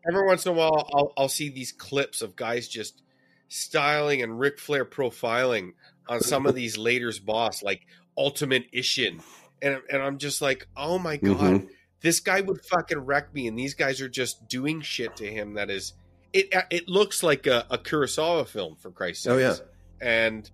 [0.08, 3.01] Every once in a while, I'll I'll see these clips of guys just
[3.47, 5.74] styling and Ric Flair profiling
[6.08, 7.86] on some of these later's boss, like
[8.18, 9.22] Ultimate Isshin,
[9.62, 11.70] and and I'm just like, oh my god, Mhm.
[12.01, 15.54] this guy would fucking wreck me, and these guys are just doing shit to him
[15.56, 15.93] that is.
[16.34, 19.34] It, it looks like a, a Kurosawa film for Christ's sake.
[19.34, 19.56] Oh, yeah.
[20.01, 20.49] and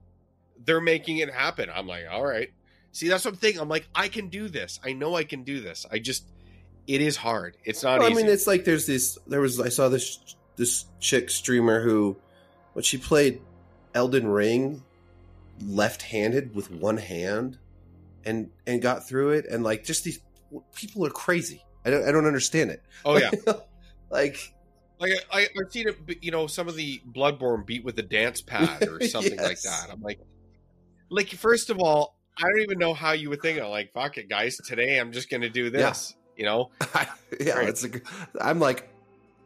[0.65, 1.69] they're making it happen.
[1.73, 2.49] I'm like, all right.
[2.91, 3.61] See, that's what I'm thinking.
[3.61, 4.81] I'm like, I can do this.
[4.83, 5.85] I know I can do this.
[5.89, 6.25] I just,
[6.89, 7.55] it is hard.
[7.63, 9.19] It's not Well, I mean, it's like there's this.
[9.27, 12.17] There was I saw this this chick streamer who,
[12.73, 13.41] when she played
[13.93, 14.83] Elden Ring,
[15.63, 16.79] left-handed with hmm.
[16.79, 17.59] one hand,
[18.25, 20.19] and and got through it, and like just these
[20.73, 21.63] people are crazy.
[21.85, 22.81] I don't I don't understand it.
[23.05, 23.29] oh yeah,
[24.09, 24.51] like
[24.99, 26.23] like I, I've seen it.
[26.23, 29.89] You know, some of the Bloodborne beat with a dance pad or something like that.
[29.91, 30.19] I'm like,
[31.11, 33.59] like first of all, I don't even know how you would think.
[33.59, 34.57] of like, fuck it, guys.
[34.57, 36.15] Today, I'm just going to do this.
[36.39, 36.69] You know,
[37.41, 37.67] yeah, Right.
[37.67, 37.89] it's a,
[38.39, 38.89] I'm like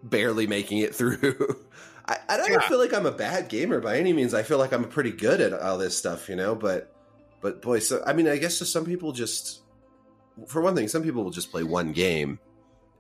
[0.03, 1.17] barely making it through.
[2.07, 2.59] I, I don't Yeah.
[2.69, 4.35] feel like I'm a bad gamer by any means.
[4.35, 6.53] I feel like I'm pretty good at all this stuff, you know.
[6.53, 6.93] But
[7.41, 9.63] but boy, so I mean, I guess just some people just,
[10.47, 12.37] for one thing, some people will just play one game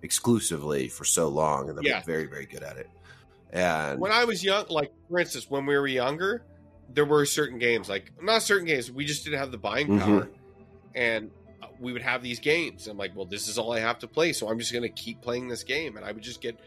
[0.01, 1.99] exclusively for so long, and they'll Yeah.
[1.99, 2.89] be very very good at it.
[3.51, 6.41] And when I was young, like for instance, when we were younger,
[6.89, 9.99] there were certain games, like not certain games, we just didn't have the buying Mhm.
[9.99, 10.29] power,
[10.95, 11.42] and uh,
[11.83, 12.87] we would have these games.
[12.87, 14.89] I'm like, well, this is all I have to play, so I'm just going to
[14.89, 16.57] keep playing this game, and I would just get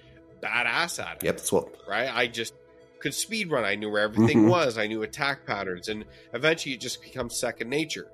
[0.43, 1.25] badass at it.
[1.25, 1.69] yep, that's what.
[1.89, 2.09] Right?
[2.15, 2.55] I just
[3.01, 3.65] could speed run.
[3.65, 4.51] I knew where everything Mhm.
[4.51, 4.79] was.
[4.79, 8.09] I knew attack patterns, and eventually it just becomes second nature.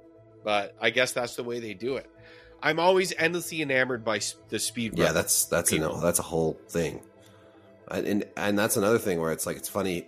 [0.44, 2.07] But I guess that's the way they do it.
[2.62, 5.07] I'm always endlessly enamored by the speed run.
[5.07, 5.98] Yeah, that's that's a people.
[6.00, 7.00] that's a whole thing,
[7.90, 10.07] and, and and that's another thing where it's like it's funny.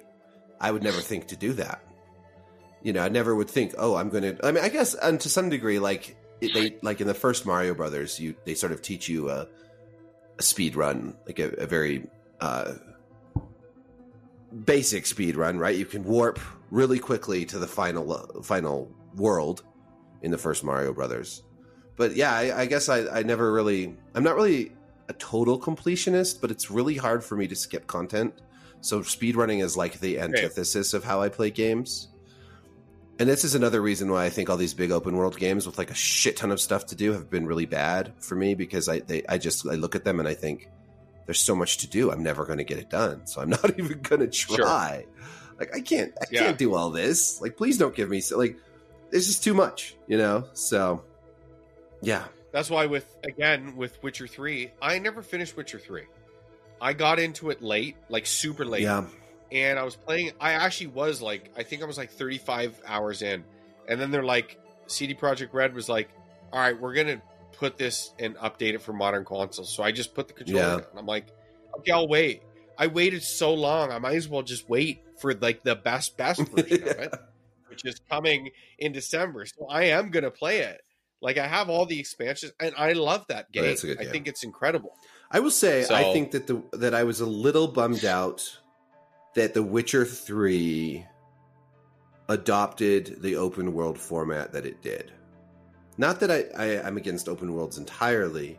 [0.61, 1.82] I would never think to do that.
[2.82, 4.47] You know, I never would think, oh, I'm going to.
[4.47, 7.74] I mean, I guess, and to some degree, like they like in the first Mario
[7.74, 9.49] Brothers, you they sort of teach you a,
[10.39, 12.07] a speed run, like a, a very
[12.41, 12.74] uh,
[14.64, 15.76] basic speed run, right?
[15.76, 16.39] You can warp
[16.70, 19.62] really quickly to the final final world
[20.22, 21.43] in the first Mario Brothers.
[21.97, 23.97] But yeah, I, I guess I, I never really.
[24.14, 24.72] I'm not really
[25.09, 28.35] a total completionist, but it's really hard for me to skip content.
[28.80, 32.09] So speedrunning is like the antithesis of how I play games.
[33.18, 35.78] And this is another reason why I think all these big open world games with
[35.78, 38.88] like a shit ton of stuff to do have been really bad for me because
[38.88, 40.68] I they, I just I look at them and I think
[41.26, 42.10] there's so much to do.
[42.10, 43.26] I'm never going to get it done.
[43.26, 45.06] So I'm not even going to try.
[45.58, 46.40] Like I can't I Yeah.
[46.40, 47.40] can't do all this.
[47.40, 48.56] Like please don't give me so like
[49.10, 50.48] there's just too much, you know?
[50.54, 51.04] So
[52.02, 52.24] yeah.
[52.50, 56.02] That's why with again with Witcher 3, I never finished Witcher 3.
[56.80, 58.82] I got into it late, like super late.
[58.82, 59.04] Yeah.
[59.55, 63.22] And I was playing I actually was like I think I was like 35 hours
[63.22, 63.44] in.
[63.88, 66.11] And then they're like CD Projekt Red was like,
[66.52, 69.92] "All right, we're going to put this and update it for modern consoles." So I
[69.92, 70.74] just put the controller Yeah.
[70.74, 71.26] And I'm like,
[71.78, 72.42] "Okay, I'll wait."
[72.76, 76.40] I waited so long, I might as well just wait for like the best best
[76.48, 77.14] version of it,
[77.68, 79.46] which is coming in December.
[79.46, 80.82] So I am going to play it.
[81.20, 83.64] Like I have all the expansions, and I love that game.
[83.64, 84.94] a good I think it's incredible.
[85.30, 88.59] I will say I think that the that I was a little bummed out
[89.35, 91.05] that The Witcher 3
[92.28, 95.12] adopted the open world format that it did.
[95.99, 98.59] Not that I, I I'm against open worlds entirely,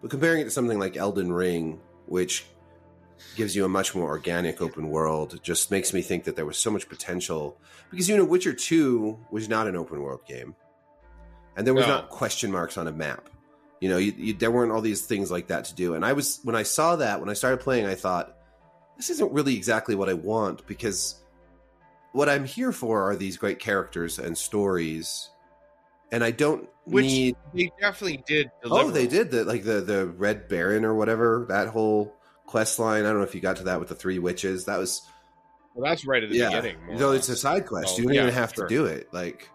[0.00, 2.46] but comparing it to something like Elden Ring, which
[3.36, 6.56] gives you a much more organic open world, just makes me think that there was
[6.56, 7.58] so much potential.
[7.90, 10.54] Because you know, Witcher 2 was not an open world game.
[11.56, 11.96] And there was No.
[11.96, 13.28] not question marks on a map.
[13.80, 15.94] You know, you, you, there weren't all these things like that to do.
[15.94, 18.36] And I was when I saw that when I started playing, I thought
[19.00, 21.14] this isn't really exactly what I want because
[22.12, 25.30] what I'm here for are these great characters and stories,
[26.12, 27.36] and I don't Which need.
[27.54, 28.50] They definitely did.
[28.62, 28.88] Deliver.
[28.88, 33.04] Oh, they did the like the the Red Baron or whatever that whole quest line.
[33.04, 34.66] I don't know if you got to that with the three witches.
[34.66, 35.00] That was
[35.74, 36.50] Well, that's right at the yeah.
[36.60, 36.84] beginning.
[36.84, 37.94] more No, it's a side quest.
[37.94, 38.68] Oh, you don't yeah, even have sure.
[38.68, 39.08] to do it.
[39.14, 39.48] Like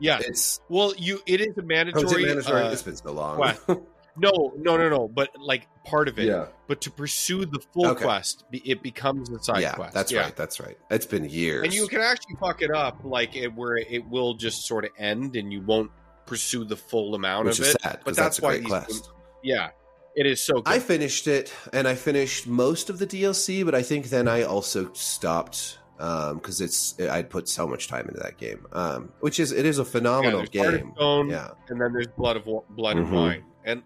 [0.00, 0.18] yeah.
[0.18, 2.04] it's Well, you it is a oh, mandatory.
[2.06, 2.62] is it mandatory?
[2.62, 3.54] uh, it's been so long.
[4.16, 5.08] no, no, no, no.
[5.08, 6.26] But like part of it.
[6.26, 8.04] yeah, But to pursue the full Okay.
[8.04, 9.94] quest, it becomes a side yeah, quest.
[9.94, 10.20] that's Yeah.
[10.22, 10.36] right.
[10.36, 10.76] That's right.
[10.90, 11.64] It's been years.
[11.64, 14.90] And you can actually fuck it up, like it, where it will just sort of
[14.98, 15.90] end, and you won't
[16.26, 17.80] pursue the full amount which of is it.
[17.82, 19.02] sad But that's, that's, a why these
[19.42, 19.70] yeah,
[20.14, 20.64] it is so good.
[20.66, 24.42] I finished it, and I finished most of the DLC, but I think then I
[24.42, 29.52] also stopped because it's I'd put so much time into that game, um, which is
[29.52, 30.64] it is a yeah, phenomenal there's game.
[30.64, 33.12] Hearts of Stone, Yeah, and then there's Blood of Blood and Mhm.
[33.12, 33.82] Wine, and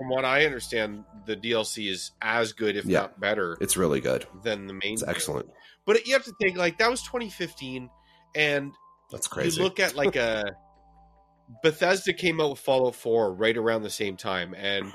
[0.00, 3.00] from what I understand, the DLC is as good, if Yeah.
[3.02, 4.26] not better, it's really good.
[4.42, 4.94] than the main.
[4.94, 5.10] It's game.
[5.10, 5.50] excellent.
[5.84, 7.90] But you have to think like that was 2015,
[8.34, 8.72] and
[9.10, 9.58] That's crazy.
[9.58, 10.56] You look at like a
[11.62, 14.92] Bethesda came out with Fallout 4 right around the same time, and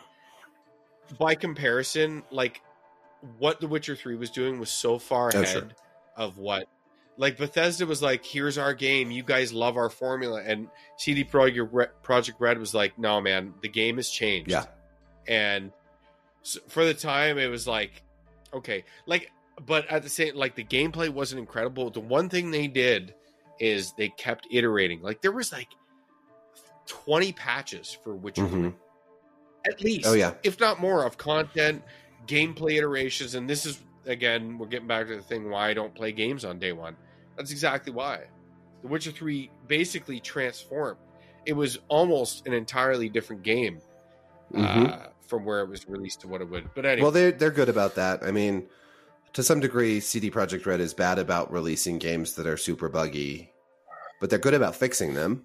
[1.20, 2.62] by comparison, like
[3.38, 5.68] what The Witcher 3 was doing was so far Oh, ahead sure.
[6.18, 6.68] of what
[7.18, 12.34] like Bethesda was like, here's our game, you guys love our formula, and CD Projekt
[12.39, 14.66] Red was like, no man, the game has changed, Yeah.
[15.28, 15.71] And
[16.41, 18.03] so for the time it was like,
[18.53, 19.32] okay, like,
[19.65, 21.89] but at the same, like the gameplay wasn't incredible.
[21.89, 23.13] The one thing they did
[23.59, 25.01] is they kept iterating.
[25.01, 25.69] Like there was like
[26.86, 28.73] twenty patches for Witcher three,
[29.65, 30.07] at least.
[30.07, 30.34] Oh, yeah.
[30.43, 31.84] if not more, of content,
[32.28, 35.95] gameplay iterations, and this is again, we're getting back to the thing why I don't
[35.95, 36.95] play games on day one.
[37.38, 38.26] That's exactly why.
[38.82, 40.99] The Witcher three basically transformed.
[41.45, 43.80] It was almost an entirely different game
[44.53, 44.91] Mhm.
[44.91, 46.69] uh, from where it was released to what it would.
[46.73, 48.23] But anyway, Well, they're they're good about that.
[48.23, 48.67] I mean,
[49.34, 53.51] to some degree, CD Projekt Red is bad about releasing games that are super buggy,
[54.19, 55.43] but they're good about fixing them.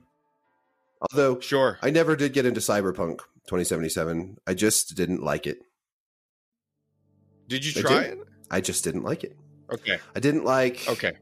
[1.10, 1.78] Although sure.
[1.82, 5.58] I never did get into Cyberpunk 2077, I just didn't like it.
[7.48, 8.12] Did you I try did.
[8.12, 8.18] it?
[8.50, 9.36] I just didn't like it.
[9.72, 9.98] Okay.
[10.14, 10.86] I didn't like.
[10.88, 11.12] Okay.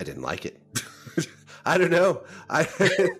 [0.00, 0.60] I didn't like it.
[1.66, 2.22] I don't know.
[2.50, 2.68] I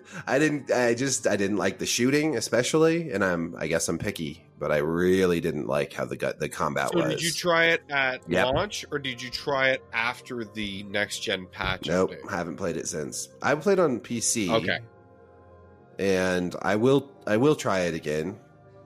[0.27, 0.71] I didn't.
[0.71, 4.71] I just I didn't like the shooting, especially, and I'm I guess I'm picky, but
[4.71, 7.09] I really didn't like how the gut the combat So was.
[7.15, 8.45] did you try it at Yep.
[8.53, 11.87] launch or did you try it after the next gen patch?
[11.87, 12.29] Nope, update?
[12.29, 13.29] haven't played it since.
[13.41, 14.49] I played on PC.
[14.51, 14.79] Okay.
[15.99, 18.37] and I will I will try it again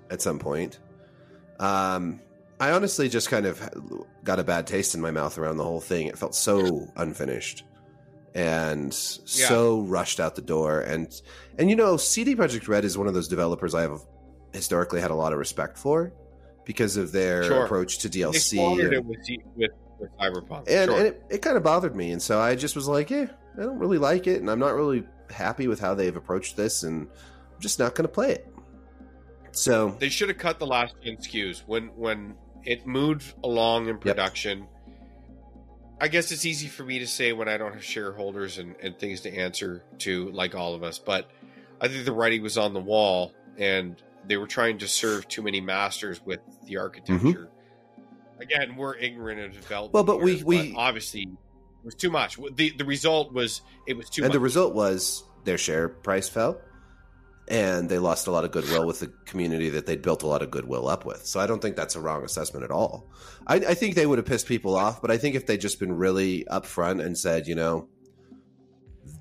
[0.10, 0.80] at some point.
[1.60, 2.22] Um,
[2.62, 3.62] I honestly just kind of
[4.24, 6.08] got a bad taste in my mouth around the whole thing.
[6.08, 7.64] It felt so unfinished
[8.36, 10.82] and so rushed out the door.
[10.82, 11.08] And
[11.58, 14.00] and you know, CD Projekt Red is one of those developers I have
[14.54, 16.12] historically had a lot of respect for
[16.66, 17.66] because of their Sure.
[17.66, 18.60] approach to DLC.
[18.60, 19.20] and- it with,
[19.56, 20.66] with, with Cyberpunk.
[20.68, 20.98] and, sure.
[20.98, 23.28] and it, it kind of bothered me and so i just was like yeah
[23.58, 26.84] i don't really like it and i'm not really happy with how they've approached this
[26.84, 28.48] and i'm just not going to play it
[29.52, 33.98] so they should have cut the last gen SKUs when when it moved along in
[33.98, 34.68] production.
[36.02, 38.98] I guess it's easy for me to say when I don't have shareholders and, and
[38.98, 40.98] things to answer to, like all of us.
[41.00, 41.30] But
[41.82, 45.42] I think the writing was on the wall, and they were trying to serve too
[45.42, 47.50] many masters with the architecture.
[48.40, 49.90] Again, we're ignorant of development.
[50.08, 50.08] Mm-hmm.
[50.08, 52.38] Well, but we- we- obviously it was too much.
[52.56, 54.34] the The result was it was too and much.
[54.34, 56.62] the result was their share price fell
[57.50, 60.42] and they lost a lot of goodwill with the community that they'd built a lot
[60.42, 63.10] of goodwill up with so i don't think that's a wrong assessment at all
[63.48, 65.80] i, I think they would have pissed people off but i think if they'd just
[65.80, 67.88] been really upfront and said you know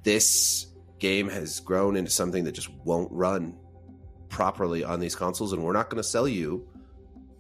[0.05, 0.67] this
[0.99, 3.57] game has grown into something that just won't run
[4.29, 6.69] properly on these consoles and we're not going to sell you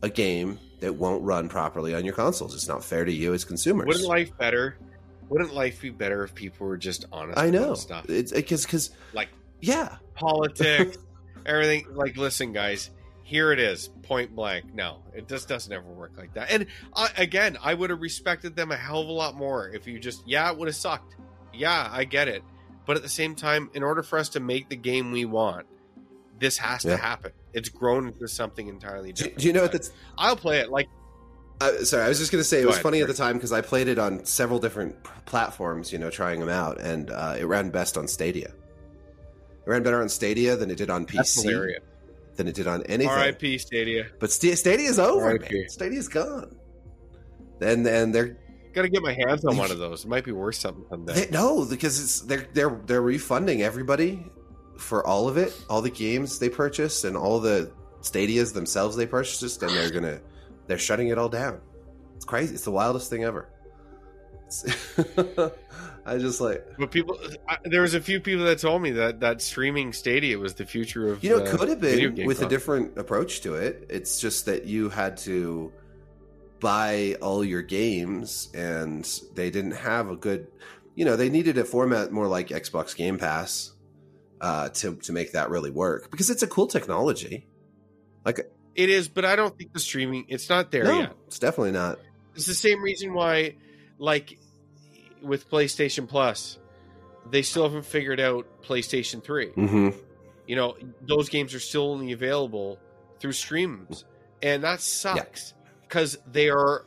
[0.03, 3.45] a game that won't run properly on your consoles it's not fair to you as
[3.45, 4.78] consumers Wouldn't life better?
[5.28, 7.39] Wouldn't life be better if people were just honest?
[7.39, 9.28] i know stuff it's because because like
[9.61, 10.96] yeah politics,
[11.46, 11.86] everything.
[11.92, 12.90] Like, listen, guys,
[13.22, 14.74] here it is, point blank.
[14.74, 16.50] No, it just doesn't ever work like that.
[16.50, 19.86] And I, again, I would have respected them a hell of a lot more if
[19.86, 21.16] you just, yeah, it would have sucked.
[21.52, 22.42] Yeah, I get it.
[22.86, 25.66] But at the same time, in order for us to make the game we want,
[26.38, 26.92] this has Yeah.
[26.92, 27.32] to happen.
[27.52, 29.38] It's grown into something entirely different.
[29.38, 30.70] do you know what that's I'll play it.
[30.70, 30.88] Like,
[31.61, 33.34] Uh, sorry, I was just going to say it was ahead, funny at the time
[33.36, 37.11] because I played it on several different p- platforms, you know, trying them out, and
[37.11, 38.52] uh, it ran best on Stadia.
[39.68, 41.74] It ran better on Stadia than it did on PC,
[42.36, 43.12] than it did on anything.
[43.12, 43.58] R.I.P.
[43.58, 44.06] Stadia.
[44.18, 45.54] But Sta- Stadia's over, R.I.P..
[45.54, 45.68] man.
[45.68, 46.56] Stadia's gone.
[47.60, 48.38] And and they're
[48.72, 50.06] Got to get my hands on one of those.
[50.06, 51.26] It might be worth something someday.
[51.26, 54.24] they, no because it's they're they're they're refunding everybody
[54.78, 59.06] for all of it, all the games they purchased and all the Stadias themselves they
[59.06, 60.20] purchased, and they're gonna
[60.66, 61.60] they're shutting it all down.
[62.16, 62.54] It's crazy.
[62.54, 63.50] It's the wildest thing ever.
[66.09, 69.20] I just like But people, I, there was a few people that told me that
[69.20, 72.42] that streaming Stadia was the future of you know uh, it could have been with
[72.42, 73.86] a different approach to it.
[73.90, 75.72] It's just that you had to
[76.61, 80.48] buy all your games and they didn't have a good
[80.94, 83.72] you know they needed a format more like xbox game pass
[84.40, 87.46] uh, to, to make that really work because it's a cool technology
[88.24, 91.12] Like It is, but I don't think the streaming it's not there no yet.
[91.26, 91.98] it's definitely not
[92.34, 93.56] It's the same reason why,
[93.98, 94.38] like
[95.22, 96.58] with PlayStation Plus,
[97.30, 99.48] they still haven't figured out PlayStation 3.
[99.48, 99.88] hmm
[100.46, 102.78] You know, those games are still only available
[103.20, 104.04] through streams.
[104.42, 106.84] And that sucks because they are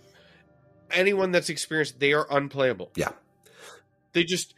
[0.89, 2.91] anyone that's experienced, they are unplayable.
[2.95, 3.11] Yeah.
[4.13, 4.53] They just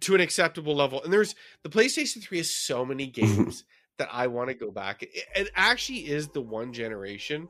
[0.00, 1.02] to an acceptable level.
[1.02, 3.64] And there's the PlayStation 3 has so many games
[3.98, 5.02] that I want to go back.
[5.02, 7.48] It, it actually is the one generation.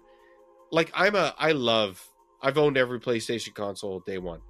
[0.70, 2.02] Like I'm a I love
[2.42, 4.40] I've owned every PlayStation console day one.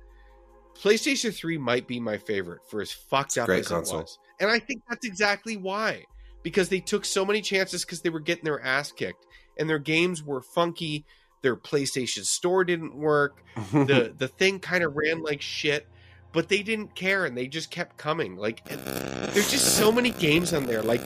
[0.82, 4.00] PlayStation 3 might be my favorite for as fucked up as console.
[4.00, 4.18] it was.
[4.40, 6.04] And I think that's exactly why.
[6.42, 9.26] Because they took so many chances because they were getting their ass kicked.
[9.58, 11.04] And their games were funky.
[11.42, 13.42] Their PlayStation store didn't work.
[13.72, 15.86] The the thing kind of ran like shit.
[16.32, 18.36] But they didn't care and they just kept coming.
[18.36, 20.82] Like there's just so many games on there.
[20.82, 21.02] Like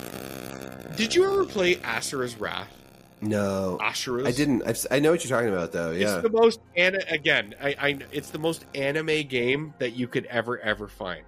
[0.96, 2.81] did you ever play Asura's Wrath?
[3.22, 6.60] No i didn't I've, i know what you're talking about though yeah it's the most
[6.76, 7.54] and again.
[7.60, 11.24] I, I it's the most anime game that you could ever ever find.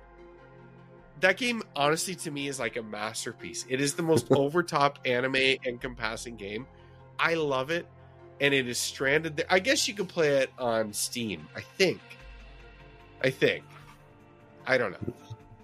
[1.20, 3.64] That game, honestly, to me is like a masterpiece.
[3.68, 6.66] It is the most overtop anime encompassing game.
[7.18, 7.86] I love it,
[8.40, 9.47] and it is stranded there.
[9.49, 11.47] I guess you can play it on Steam.
[11.57, 12.01] I think.
[13.22, 13.64] I think.
[14.66, 15.14] I don't know,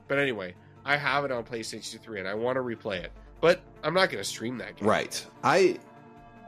[0.09, 0.55] but anyway,
[0.85, 3.13] I have it on PlayStation Three, and I want to replay it.
[3.41, 4.87] But I'm not going to stream that game.
[4.87, 5.25] Right.
[5.43, 5.79] I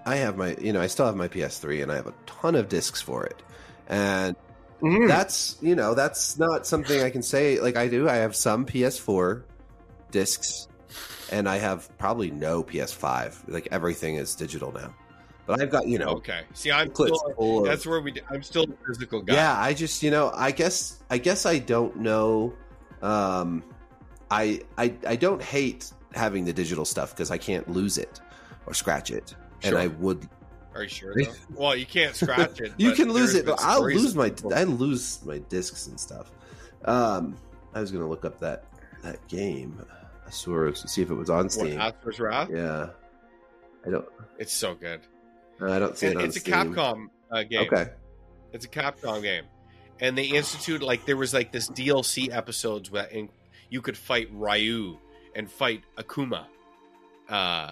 [0.05, 2.55] I have my you know, I still have my PS3 and I have a ton
[2.55, 3.43] of discs for it.
[3.89, 4.37] And
[4.83, 5.07] Mhm.
[5.09, 8.09] that's you know, that's not something I can say like I do.
[8.09, 9.43] I have some PS4
[10.11, 10.69] discs
[11.31, 13.45] and I have probably no PS5.
[13.49, 14.95] Like everything is digital now.
[15.47, 16.43] But I've got, you know, Okay.
[16.55, 18.15] See, I'm still, that's where we.
[18.31, 19.35] I'm still a physical guy.
[19.35, 22.55] Yeah, I just you know, I guess I guess I don't know.
[23.03, 23.65] Um,
[24.31, 28.21] I I I don't hate having the digital stuff because I can't lose it
[28.67, 29.35] or scratch it,
[29.65, 30.29] and I would.
[30.75, 31.15] Are you sure?
[31.15, 31.33] Though?
[31.55, 32.73] Well, you can't scratch it.
[32.79, 36.31] You can lose it, but I'll lose my I lose my discs and stuff.
[36.85, 37.37] Um,
[37.75, 38.65] I was gonna look up that
[39.03, 39.85] that game,
[40.27, 41.79] Asura, to see if it was on What, Steam.
[41.79, 42.49] Asura's Wrath.
[42.51, 42.89] yeah,
[43.87, 44.07] I don't.
[44.39, 45.01] It's so good.
[45.61, 47.69] I don't see And it on it's a Capcom uh, game.
[47.73, 47.91] Okay.
[48.53, 49.45] It's a Capcom game,
[50.01, 53.29] and they institute like there was like this DLC episodes where in,
[53.71, 54.99] you could fight Ryu
[55.35, 56.47] and fight Akuma.
[57.29, 57.71] Uh,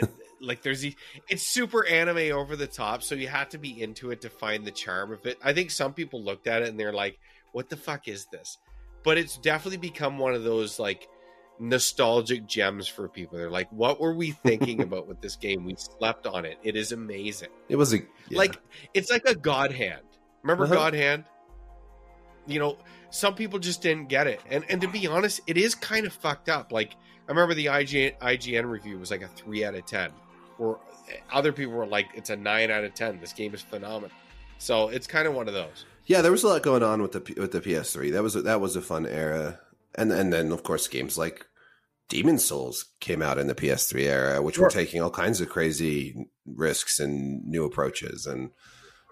[0.00, 0.08] and
[0.44, 0.94] like there's the,
[1.28, 4.64] it's super anime over the top so you have to be into it to find
[4.64, 5.38] the charm of it.
[5.42, 7.18] I think some people looked at it and they're like
[7.52, 8.58] what the fuck is this?
[9.04, 11.08] But it's definitely become one of those like
[11.60, 13.38] nostalgic gems for people.
[13.38, 15.64] They're like what were we thinking about with this game?
[15.64, 16.58] We slept on it.
[16.62, 17.50] It is amazing.
[17.68, 18.38] It was a yeah.
[18.38, 18.60] like
[18.92, 20.02] it's like a god hand.
[20.42, 20.74] Remember uh-huh.
[20.74, 21.24] god hand?
[22.46, 22.78] You know
[23.10, 24.40] some people just didn't get it.
[24.50, 26.72] And and to be honest it is kind of fucked up.
[26.72, 26.94] Like
[27.26, 30.10] i remember the ign ign review was like a 3 out of 10
[30.58, 30.78] were
[31.32, 33.20] other people were like, it's a nine out of ten.
[33.20, 34.10] This game is phenomenal.
[34.58, 35.84] So it's kind of one of those.
[36.06, 38.12] Yeah, there was a lot going on with the with the PS3.
[38.12, 39.60] That was a, that was a fun era,
[39.94, 41.46] and and then of course games like
[42.08, 44.64] Demon's Souls came out in the PS3 era, which sure.
[44.64, 48.50] were taking all kinds of crazy risks and new approaches, and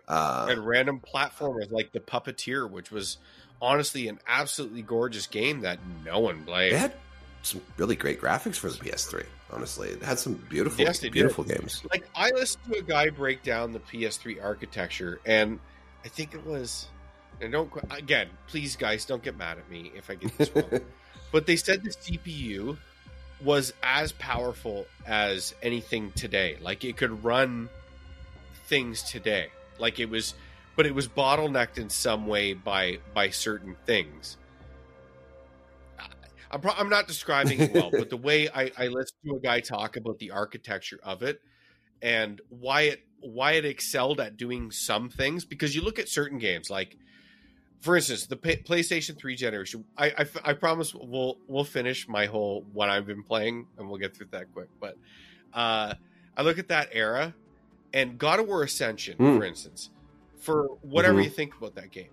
[0.06, 3.16] uh, and random platformers like the Puppeteer, which was
[3.62, 6.72] honestly an absolutely gorgeous game that no one played.
[6.72, 6.94] Had
[7.42, 9.24] some really great graphics for the PS3.
[9.50, 11.12] Honestly, it had some beautiful, Yes, they did.
[11.14, 11.82] beautiful games.
[11.90, 15.58] like I listened to a guy break down the PS3 architecture, and
[16.04, 16.86] I think it was.
[17.40, 20.80] And don't again, please, guys, don't get mad at me if I get this wrong.
[21.32, 22.76] but they said the CPU
[23.44, 26.56] was as powerful as anything today.
[26.60, 27.68] Like it could run
[28.66, 29.48] things today.
[29.78, 30.34] Like it was,
[30.76, 34.36] but it was bottlenecked in some way by by certain things.
[36.52, 39.40] I'm, pro- I'm not describing it well, but the way I, I listened to a
[39.40, 41.40] guy talk about the architecture of it
[42.02, 46.38] and why it why it excelled at doing some things because you look at certain
[46.38, 46.96] games like
[47.80, 52.08] for instance the P- PlayStation 3 generation I, I f- I promise we'll we'll finish
[52.08, 54.96] my whole what I've been playing and we'll get through that quick but
[55.54, 55.94] uh
[56.36, 57.32] I look at that era
[57.94, 59.38] and God of War Ascension Mm.
[59.38, 59.90] for instance
[60.40, 61.24] for whatever Mhm.
[61.24, 62.10] you think about that game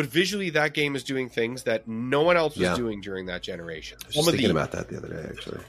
[0.00, 2.74] but visually that game is doing things that no one else was Yeah.
[2.74, 5.60] doing during that generation I was Some thinking the- about that the other day, actually.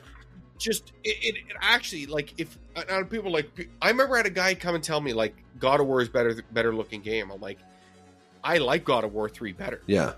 [0.57, 4.29] just it, it, it actually like if and people like I remember I had a
[4.29, 7.29] guy come and tell me like God of War is better better looking game.
[7.29, 7.59] I'm like,
[8.41, 10.13] I like God of War three better, Yeah,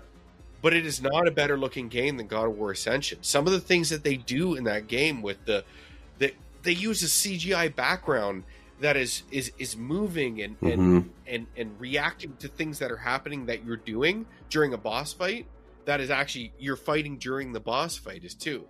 [0.62, 3.18] but it is not a better looking game than God of War Ascension.
[3.22, 5.64] Some of the things that they do in that game with the
[6.18, 8.44] that they use a CGI background
[8.80, 10.72] that is is is moving and Mhm.
[10.72, 15.12] and and and reacting to things that are happening that you're doing during a boss
[15.12, 15.46] fight
[15.84, 18.64] that is actually you're fighting during the boss fight is too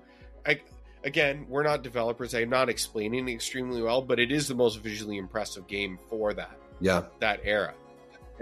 [0.47, 0.61] I,
[1.05, 5.17] again we're not developers i'm not explaining extremely well but it is the most visually
[5.17, 7.05] impressive game for that Yeah.
[7.21, 7.73] that era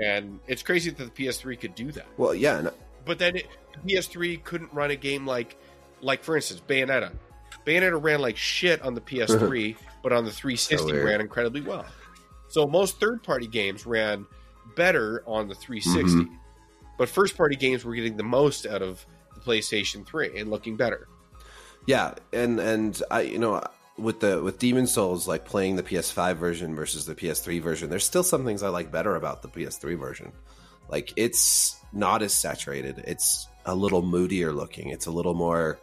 [0.02, 2.58] and it's crazy that the ps3 could do that Well, yeah.
[2.58, 2.70] and
[3.04, 3.46] but then it,
[3.84, 5.56] the PS3 couldn't run a game like,
[6.02, 7.10] like for instance, Bayonetta.
[7.66, 11.84] Bayonetta ran like shit on the PS3, but on the 360 So ran incredibly well.
[12.48, 14.26] So most third-party games ran
[14.76, 16.34] better on the 360, Mm-hmm.
[16.98, 19.04] but first-party games were getting the most out of
[19.34, 21.08] the PlayStation 3 and looking better.
[21.86, 23.60] Yeah, and and I you know
[23.98, 28.04] with the with Demon's Souls like playing the PS5 version versus the PS3 version, there's
[28.04, 30.30] still some things I like better about the PS3 version.
[30.88, 33.02] Like it's not as saturated.
[33.06, 34.90] It's a little moodier looking.
[34.90, 35.78] It's a little more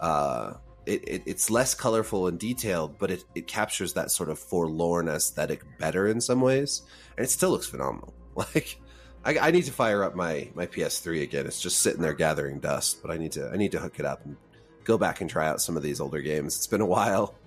[0.00, 0.54] uh
[0.86, 5.08] it, it it's less colorful and detailed, but it, it captures that sort of forlorn
[5.08, 6.82] aesthetic better in some ways.
[7.16, 8.14] And it still looks phenomenal.
[8.34, 8.80] Like
[9.24, 11.46] I, I need to fire up my my PS3 again.
[11.46, 14.06] It's just sitting there gathering dust, but I need to I need to hook it
[14.06, 14.36] up and
[14.84, 16.56] go back and try out some of these older games.
[16.56, 17.34] It's been a while.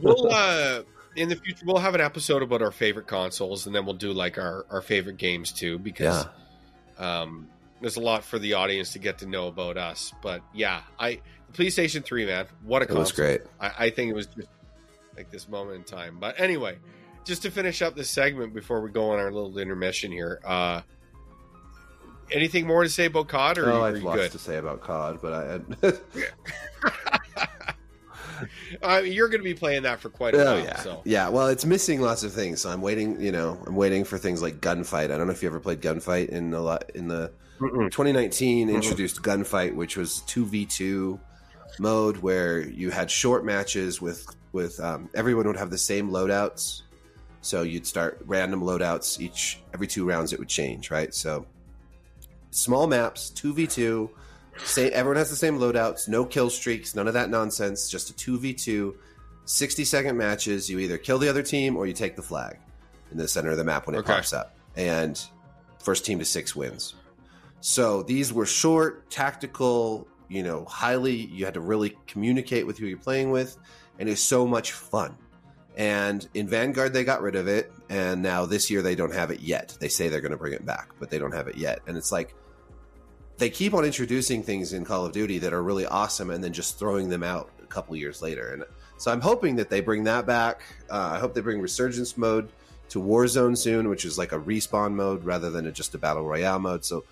[0.00, 0.82] We'll uh,
[1.16, 4.12] in the future we'll have an episode about our favorite consoles, and then we'll do
[4.12, 6.24] like our our favorite games too, because
[6.98, 7.22] Yeah.
[7.22, 7.48] um,
[7.80, 10.12] there's a lot for the audience to get to know about us.
[10.22, 11.20] But yeah, I
[11.52, 13.26] PlayStation 3, man, what a It was console.
[13.26, 13.40] great.
[13.60, 14.48] I, I think it was just
[15.16, 16.18] like this moment in time.
[16.20, 16.78] But anyway,
[17.24, 20.82] just to finish up this segment before we go on our little intermission here, uh,
[22.30, 24.32] anything more to say about COD, or Oh, I've lots good?
[24.32, 25.94] to say about COD, but I
[28.82, 30.46] Uh, you're going to be playing that for quite a while.
[30.48, 30.64] Oh while.
[30.64, 31.28] yeah, So yeah.
[31.28, 33.20] Well, it's missing lots of things, so I'm waiting.
[33.20, 35.10] You know, I'm waiting for things like Gunfight.
[35.10, 38.74] I don't know if you ever played Gunfight in lot in the 2019 Mhm.
[38.74, 41.18] introduced Gunfight, which was two v two
[41.80, 46.82] mode where you had short matches with with um, everyone would have the same loadouts.
[47.40, 50.32] So you'd start random loadouts each every two rounds.
[50.32, 51.14] It would change, right?
[51.14, 51.46] So
[52.50, 54.10] small maps, two v two.
[54.64, 57.88] Say everyone has the same loadouts, no kill streaks, none of that nonsense.
[57.88, 58.96] Just a two v two.
[59.44, 60.68] 60 second matches.
[60.68, 62.58] You either kill the other team or you take the flag
[63.10, 64.12] in the center of the map when it Okay.
[64.12, 64.54] pops up.
[64.76, 65.18] And
[65.78, 66.94] first team to six wins.
[67.60, 72.86] So these were short, tactical, you know, highly, you had to really communicate with who
[72.86, 73.56] you're playing with.
[73.98, 75.16] And it's so much fun.
[75.76, 77.72] And in Vanguard, they got rid of it.
[77.88, 79.76] And now this year, they don't have it yet.
[79.80, 81.80] They say they're going to bring it back, but they don't have it yet.
[81.86, 82.34] And it's like,
[83.38, 86.52] they keep on introducing things in Call of Duty that are really awesome and then
[86.52, 88.52] just throwing them out a couple years later.
[88.52, 88.64] And
[88.98, 90.62] so I'm hoping that they bring that back.
[90.90, 92.50] Uh, I hope they bring Resurgence mode
[92.88, 96.24] to Warzone soon, which is like a respawn mode rather than a, just a battle
[96.24, 96.84] royale mode.
[96.84, 97.04] So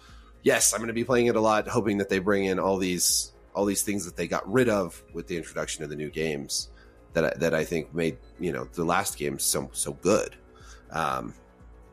[0.47, 2.79] yes, I'm going to be playing it a lot, hoping that they bring in all
[2.79, 6.11] these all these things that they got rid of with the introduction of the new
[6.11, 6.69] games
[7.15, 10.37] that I, that I think made you know the last game so so good.
[10.91, 11.35] Um,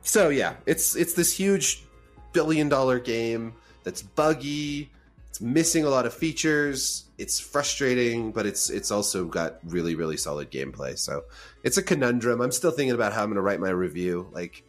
[0.03, 1.83] so yeah, it's it's this huge
[2.31, 4.91] billion dollar game that's buggy.
[5.29, 7.05] It's missing a lot of features.
[7.17, 10.97] It's frustrating, but it's it's also got really really solid gameplay.
[10.99, 11.23] So
[11.63, 12.39] it's a conundrum.
[12.39, 14.29] I'm still thinking about how I'm going to write my review.
[14.31, 14.63] Like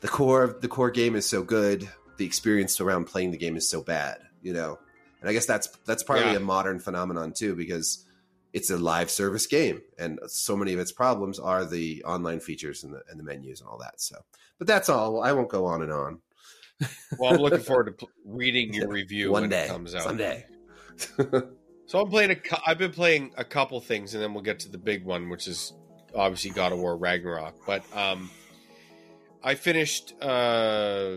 [0.00, 1.88] the core the core game is so good,
[2.20, 4.18] the experience around playing the game is so bad.
[4.42, 4.78] You know,
[5.20, 6.36] and I guess that's that's partly Yeah.
[6.36, 8.04] a modern phenomenon too because
[8.52, 12.84] it's a live service game, and so many of its problems are the online features
[12.84, 14.00] and the and the menus and all that.
[14.00, 14.16] So,
[14.58, 15.22] but that's all.
[15.22, 16.20] I won't go on and on.
[17.18, 20.02] well, I'm looking forward to reading your review One when day, it comes out.
[20.02, 20.46] someday.
[21.86, 22.36] So I'm playing a.
[22.64, 25.48] I've been playing a couple things, and then we'll get to the big one, which
[25.48, 25.72] is
[26.14, 27.54] obviously God of War Ragnarok.
[27.66, 28.30] But um,
[29.42, 31.16] I finished uh,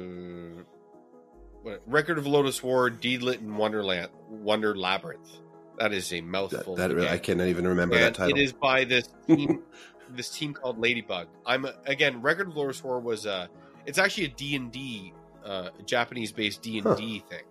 [1.63, 5.39] what, Record of Lodoss War, Deedlit, and Wonderland, Wonder Labyrinth.
[5.79, 6.75] That is a mouthful.
[6.75, 8.37] that, that I cannot even remember And that title.
[8.37, 9.63] It is by this team,
[10.09, 11.27] this team called Ladybug.
[11.45, 12.21] I'm again.
[12.21, 13.49] Record of Lodoss War was a.
[13.85, 15.13] It's actually a D and D,
[15.43, 17.43] uh, Japanese-based D and D thing,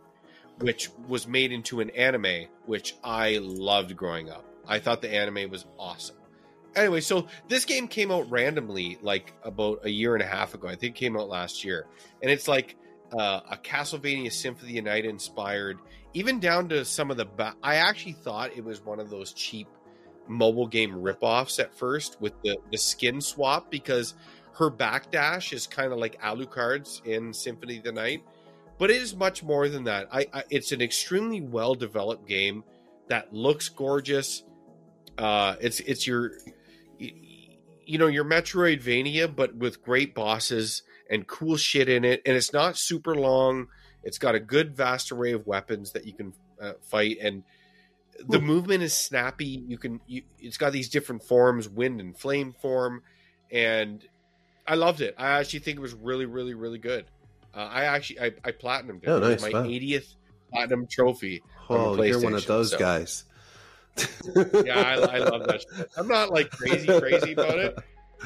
[0.59, 4.45] which was made into an anime, which I loved growing up.
[4.67, 6.17] I thought the anime was awesome.
[6.75, 10.69] Anyway, so this game came out randomly, like about a year and a half ago.
[10.69, 11.87] I think it came out last year,
[12.23, 12.77] and it's like
[13.13, 15.79] uh, a Castlevania Symphony of Night inspired,
[16.15, 17.25] even down to some of the.
[17.25, 19.69] Ba- I actually thought it was one of those cheap
[20.29, 24.15] mobile game ripoffs at first with the the skin swap because
[24.55, 28.23] her backdash is kind of like Alucard's in Symphony of the Night,
[28.79, 30.09] but it is much more than that.
[30.13, 32.65] I, I it's an extremely well developed game
[33.09, 34.45] that looks gorgeous.
[35.19, 36.33] Uh, it's it's your
[36.99, 40.83] you know your Metroidvania, but with great bosses
[41.13, 43.69] and cool shit in it, and it's not super long.
[44.03, 47.45] It's got a good vast array of weapons that you can uh, fight, and
[48.29, 49.63] the movement is snappy.
[49.69, 53.03] You can you, it's got these different forms, wind and flame form,
[53.51, 54.03] and
[54.67, 55.15] I loved it.
[55.19, 57.05] I actually think it was really, really, really good.
[57.55, 59.09] Uh, I actually I, I platinumed it.
[59.09, 59.43] Oh, nice.
[59.43, 59.51] my.
[59.51, 60.15] 80th
[60.51, 61.43] platinum trophy.
[61.69, 63.25] Oh, you're one of those so- guys.
[64.35, 65.61] Yeah, I, I love that.
[65.61, 65.91] Shit.
[65.99, 67.79] I'm not like crazy, crazy about it,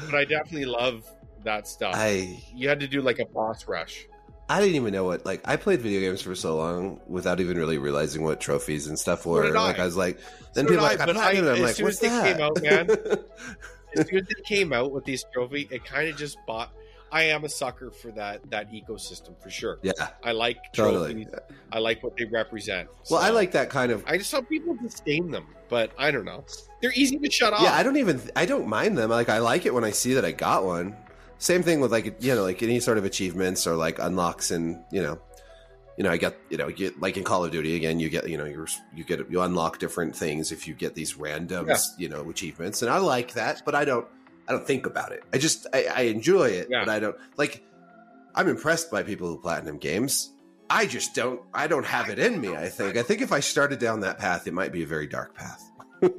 [0.05, 1.03] but I definitely love
[1.43, 1.93] that stuff.
[1.95, 4.05] I you had to do like a boss rush.
[4.49, 7.57] I didn't even know what like I played video games for so long without even
[7.57, 9.45] really realizing what trophies and stuff were.
[9.45, 9.61] I.
[9.61, 10.19] Like I was like,
[10.53, 11.31] then So people like I, I I-.
[11.31, 12.37] I'm as like, soon what's as they that?
[12.37, 12.89] came out, man,
[13.97, 16.71] As soon as it came out with these trophy, it kind of just bought.
[17.09, 19.79] I am a sucker for that that ecosystem for sure.
[19.81, 19.93] yeah,
[20.23, 21.25] I like totally.
[21.25, 21.39] trophies.
[21.71, 22.89] I like what they represent.
[23.09, 24.03] Well, I like that kind of.
[24.05, 26.43] I just saw people disdain them, but I don't know.
[26.81, 27.61] They're easy to shut off.
[27.61, 28.21] Yeah, I don't even.
[28.35, 29.09] I don't mind them.
[29.09, 30.97] Like I like it when I see that I got one.
[31.39, 34.83] Same thing with like you know like any sort of achievements or like unlocks and
[34.91, 35.19] you know,
[35.97, 38.27] you know I get you know get like in Call of Duty again you get
[38.29, 38.65] you know you
[38.95, 41.77] you get you unlock different things if you get these random Yeah.
[41.97, 44.07] you know achievements and I like that but I don't
[44.47, 45.23] I don't think about it.
[45.33, 46.85] I just I, I enjoy it Yeah.
[46.85, 47.63] but I don't like.
[48.35, 50.31] I'm impressed by people who platinum games.
[50.69, 51.41] I just don't.
[51.53, 52.55] I don't have it in me.
[52.55, 52.97] I think.
[52.97, 55.63] I think if I started down that path, it might be a very dark path.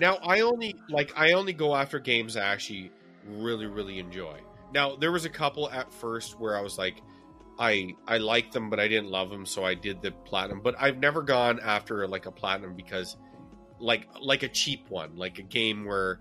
[0.00, 2.90] Now I only like I only go after games actually
[3.26, 4.40] really really enjoy.
[4.72, 7.02] Now there was a couple at first where I was like,
[7.58, 10.60] I I liked them but I didn't love them, so I did the platinum.
[10.60, 13.16] But I've never gone after like a platinum because
[13.78, 16.20] like like a cheap one, like a game where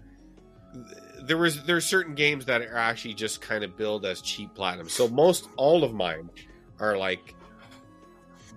[1.23, 4.89] there was there's certain games that are actually just kind of billed as cheap platinum.
[4.89, 6.29] So most all of mine
[6.79, 7.35] are like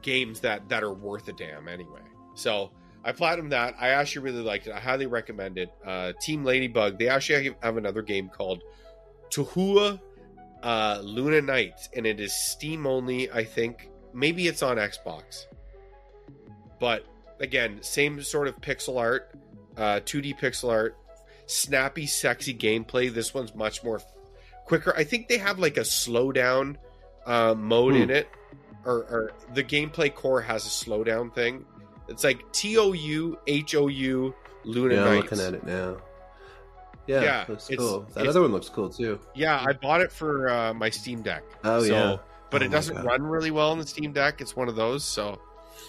[0.02, 2.00] games that that are worth a damn anyway.
[2.34, 2.70] So
[3.04, 3.74] I platinumed that.
[3.78, 4.72] I actually really liked it.
[4.72, 5.70] I highly recommend it.
[5.84, 6.98] Uh, Team Ladybug.
[6.98, 8.62] They actually have another game called
[9.30, 10.00] Touhou
[10.62, 13.30] uh, Luna Nights, and it is Steam only.
[13.30, 15.44] I think maybe it's on Xbox,
[16.80, 17.04] but
[17.40, 19.30] again, same sort of pixel art,
[19.76, 20.96] uh, 2D pixel art,
[21.46, 23.12] snappy, sexy gameplay.
[23.12, 24.00] This one's much more
[24.64, 24.94] quicker.
[24.96, 26.76] I think they have like a slowdown
[27.26, 28.02] uh, mode Hmm.
[28.02, 28.28] in it,
[28.86, 31.66] or, or the gameplay core has a slowdown thing.
[32.08, 35.30] It's like T O U H O U Luna yeah, I'm Nights.
[35.30, 35.96] looking at it now.
[37.06, 38.06] Yeah, Yeah, looks it's- cool.
[38.14, 39.20] That other one looks cool too.
[39.34, 41.42] Yeah, I bought it for uh, my Steam Deck.
[41.62, 42.16] Oh So- yeah,
[42.50, 43.04] but Oh it doesn't God.
[43.04, 44.40] run really well on the Steam Deck.
[44.40, 45.04] It's one of those.
[45.04, 45.38] So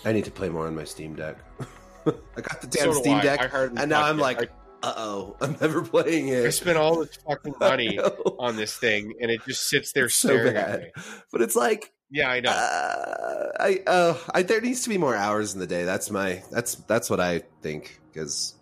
[0.03, 1.37] I need to play more on my Steam Deck.
[2.05, 3.21] I got the damn so Steam I.
[3.21, 4.41] Deck, I and now I'm like,
[4.83, 6.45] uh oh, I'm never playing it.
[6.45, 10.27] I spent all this fucking money on this thing, and it just sits there so
[10.29, 10.79] staring at bad.
[10.81, 10.91] me.
[11.31, 12.49] But it's like, Yeah, I know.
[12.49, 15.83] uh, I, uh, I, there needs to be more hours in the day.
[15.83, 18.55] That's my, that's that's what I think because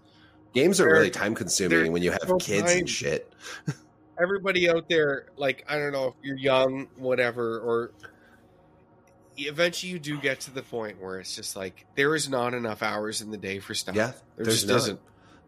[0.56, 3.32] games are They're- really time consuming when you have so kids time- and shit.
[4.20, 7.92] Everybody out there, like I don't know if you're young, whatever, or
[9.38, 12.84] eventually you do get to the point where it's just like there is not enough
[12.84, 13.96] hours in the day for stuff.
[13.96, 14.78] Yeah, there just not.
[14.78, 15.00] isn't.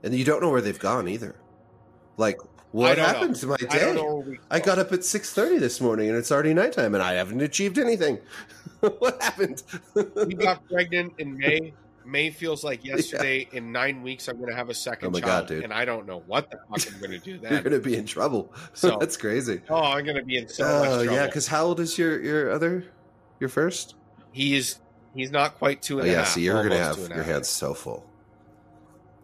[0.03, 1.35] and you don't know where they've gone either.
[2.17, 2.39] Like,
[2.75, 3.13] what don't know.
[3.13, 4.01] happened to my day?
[4.27, 7.13] we I got up at six thirty this morning, and it's already nighttime, and I
[7.13, 8.19] haven't achieved anything.
[8.99, 9.63] what happened?
[9.93, 11.73] we got pregnant in May.
[12.07, 13.47] May feels like yesterday.
[13.51, 15.63] In nine weeks, I'm going to have a second Oh my God, child, dude.
[15.63, 17.95] and I don't know what the fuck I'm going to do Then You're gonna be
[17.95, 18.53] in trouble.
[18.73, 19.61] So- That's crazy.
[19.71, 21.05] oh, I'm going to be in so oh much trouble.
[21.15, 22.85] yeah, because how old is your your other
[23.39, 23.95] your first?
[24.33, 24.77] he is
[25.15, 27.15] he's not quite two Oh and a yeah, half, so you're have two and a
[27.15, 28.07] your hands so full.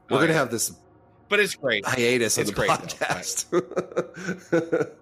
[0.10, 0.40] We're Oh, gonna yeah.
[0.40, 0.72] have this
[1.32, 1.84] but it's great.
[1.86, 3.45] hiatus It's the great, podcast.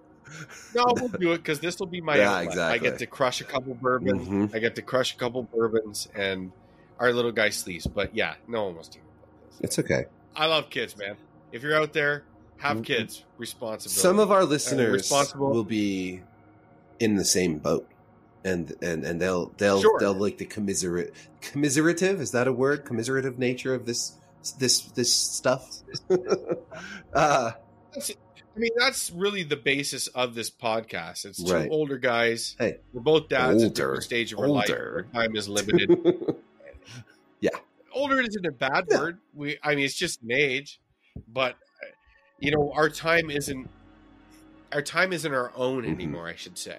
[0.74, 2.44] No, we'll do it because this will be my Yeah, outlet.
[2.46, 2.88] exactly.
[2.88, 4.28] I get to crush a couple bourbons.
[4.28, 4.54] Mhm.
[4.54, 6.52] I get to crush a couple bourbons, and
[7.00, 7.86] our little guy sleeps.
[7.86, 9.60] But yeah, no one wants to hear about this.
[9.60, 10.04] It's okay.
[10.36, 11.16] I love kids, man.
[11.50, 12.22] If you're out there,
[12.58, 13.24] have kids.
[13.38, 14.00] Responsibility.
[14.00, 15.50] Some of our listeners responsible.
[15.50, 16.22] will be
[17.00, 17.88] in the same boat,
[18.44, 19.98] and and and they'll they'll Sure.
[19.98, 21.12] they'll like the commiserate
[21.42, 24.12] commiserative is that a word commiserative nature of this
[24.58, 25.78] this this stuff.
[27.14, 27.52] uh,
[27.96, 31.24] I mean, that's really the basis of this podcast.
[31.24, 31.68] It's two Right.
[31.70, 32.56] older guys.
[32.58, 32.78] Hey.
[32.92, 33.74] we're both dads at Older.
[33.74, 34.68] different stage of our life.
[34.70, 35.06] Older.
[35.14, 36.36] Our time is limited.
[37.40, 37.50] Yeah,
[37.92, 38.98] older isn't a bad Yeah.
[38.98, 39.18] word.
[39.34, 40.80] We, I mean, it's just an age,
[41.28, 41.52] but
[41.82, 41.86] uh,
[42.38, 43.68] you know, our time isn't
[44.72, 45.92] our time isn't our own Mhm.
[45.94, 46.28] anymore.
[46.28, 46.78] I should say.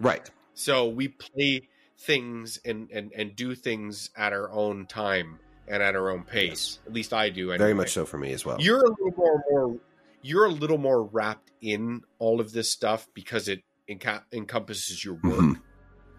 [0.00, 0.28] right.
[0.54, 1.68] So we play
[1.98, 6.78] things and and and do things at our own time and at our own pace.
[6.86, 7.50] At least I do.
[7.50, 7.58] Anyway.
[7.58, 8.56] Very much so for me as well.
[8.60, 9.76] You're a little more more.
[10.22, 15.14] You're a little more wrapped in all of this stuff because it enca- encompasses your
[15.14, 15.40] work.
[15.40, 15.60] Mhm.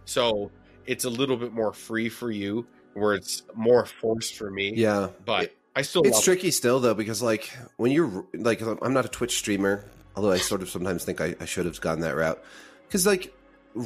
[0.06, 0.52] So
[0.86, 4.74] it's a little bit more free for you, where it's more forced for me.
[4.76, 9.06] Yeah, but I still it's tricky still though because like when you're like i'm not
[9.06, 12.16] a twitch streamer although i sort of sometimes think i, I should have gone that
[12.16, 12.44] route
[12.88, 13.32] because like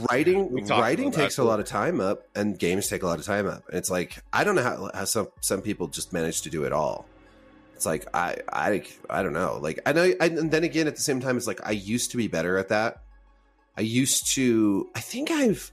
[0.10, 3.48] writing writing takes a lot of time up and games take a lot of time
[3.48, 6.50] up and it's like i don't know how, how some some people just manage to
[6.50, 7.06] do it all
[7.82, 9.58] it's like I I I don't know.
[9.60, 12.12] Like I know, I, and then again, at the same time, it's like I used
[12.12, 13.02] to be better at that.
[13.76, 14.88] I used to.
[14.94, 15.72] I think I've.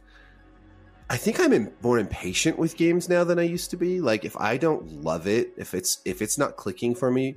[1.10, 4.00] I think I'm in, more impatient with games now than I used to be.
[4.00, 7.36] Like if I don't love it, if it's if it's not clicking for me,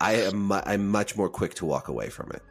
[0.00, 2.42] I am I'm much more quick to walk away from it.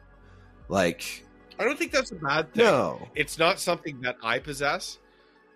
[0.68, 1.24] Like
[1.58, 2.64] I don't think that's a bad thing.
[2.64, 4.98] no, It's not something that I possess.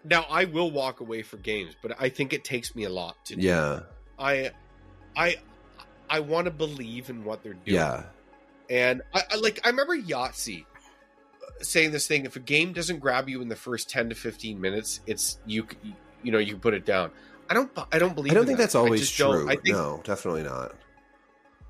[0.04, 3.22] Now I will walk away for games, but I think it takes me a lot
[3.26, 3.42] to do.
[3.42, 3.80] yeah,
[4.18, 4.50] I
[5.16, 5.36] I
[6.08, 7.76] I want to believe in what they're doing.
[7.76, 8.04] yeah,
[8.70, 12.98] And I, I like I remember Yahtzee uh, saying this thing: if a game doesn't
[13.00, 15.66] grab you in the first ten to fifteen minutes, it's you
[16.22, 17.10] you know you can put it down.
[17.50, 18.32] I don't I don't believe.
[18.32, 18.62] I don't in think that.
[18.64, 19.32] that's always don't.
[19.40, 19.50] true.
[19.50, 20.76] I think no, definitely not.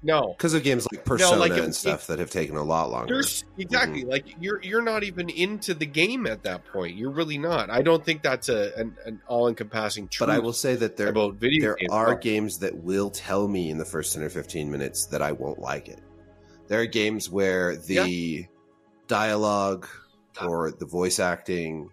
[0.02, 0.35] No.
[0.36, 3.20] Because of games like Persona like, if- and stuff that have taken a lot longer.
[3.59, 4.10] Exactly mm-hmm.
[4.10, 6.97] like you're you're not even into the game at that point.
[6.97, 7.70] You're really not.
[7.70, 10.27] I don't think that's a an, an all encompassing truth.
[10.27, 11.93] But I will say that there about video there games.
[11.93, 15.32] are games that will tell me in the first 10 or 15 minutes that I
[15.32, 16.01] won't like it.
[16.68, 18.47] There are games where the
[19.06, 19.86] dialogue
[20.40, 21.90] or the voice acting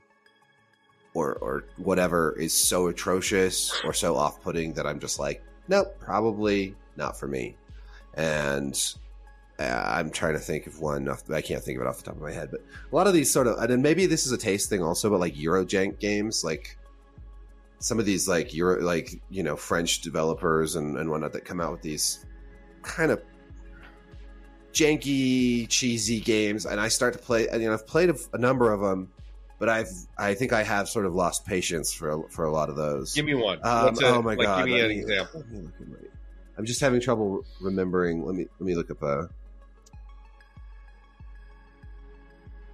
[1.14, 6.76] or or whatever is so atrocious or so off-putting that I'm just like, nope, probably
[6.96, 7.58] not for me.
[8.18, 8.94] And
[9.60, 11.08] uh, I'm trying to think of one.
[11.08, 12.62] Off, I can't think of it off the top of my head, but
[12.92, 15.10] a lot of these sort of, and then maybe this is a taste thing also,
[15.10, 16.78] but like Eurojank games, like
[17.80, 21.62] some of these like Euro, like you know French developers and, and whatnot that come
[21.62, 22.26] out with these
[22.82, 23.22] kind of
[24.74, 27.48] janky, cheesy games, and I start to play.
[27.54, 29.12] You know, I've played a, a number of them,
[29.60, 32.76] but I've I think I have sort of lost patience for for a lot of
[32.76, 33.14] those.
[33.14, 33.60] Give me one.
[33.64, 34.66] Um, a- oh my like, god!
[34.66, 35.44] Give me an me- example.
[35.50, 35.96] me look at my-
[36.58, 38.26] I'm just having trouble remembering.
[38.26, 39.30] Let me let me look up a.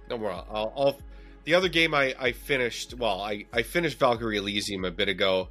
[0.08, 0.32] No more.
[0.32, 0.98] I'll, I'll.
[1.44, 2.94] The other game I, I finished.
[2.94, 5.48] Well, I, I finished Valkyrie Elysium a bit ago,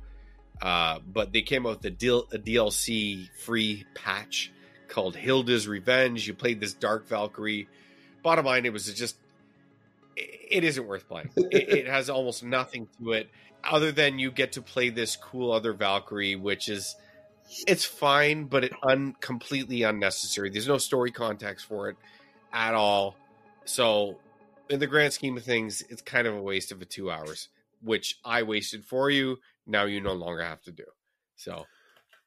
[0.62, 4.52] uh, but they came out with a, deal, a DLC free patch
[4.88, 6.28] called Hildr's Revenge.
[6.28, 7.68] You played this Dark Valkyrie.
[8.24, 9.18] Bottom line, it was just.
[10.16, 11.30] It, isn't worth playing.
[11.36, 13.30] it, it has almost nothing to it,
[13.64, 16.96] other than you get to play this cool other Valkyrie, which is.
[17.68, 20.50] It's fine, but it un completely unnecessary.
[20.50, 21.98] There's no story context for it
[22.52, 23.16] at all.
[23.66, 24.20] So
[24.70, 27.50] in the grand scheme of things, it's kind of a waste of a two hours,
[27.82, 29.38] which I wasted for you.
[29.66, 30.86] Now you no longer have to do.
[31.36, 31.66] So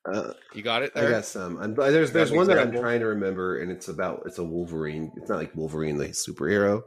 [0.04, 1.10] Uh, you got it I there.
[1.10, 1.58] got some.
[1.58, 5.10] I'm, there's there's one that I'm trying to remember, and it's about it's a Wolverine.
[5.16, 6.82] It's not like Wolverine the superhero.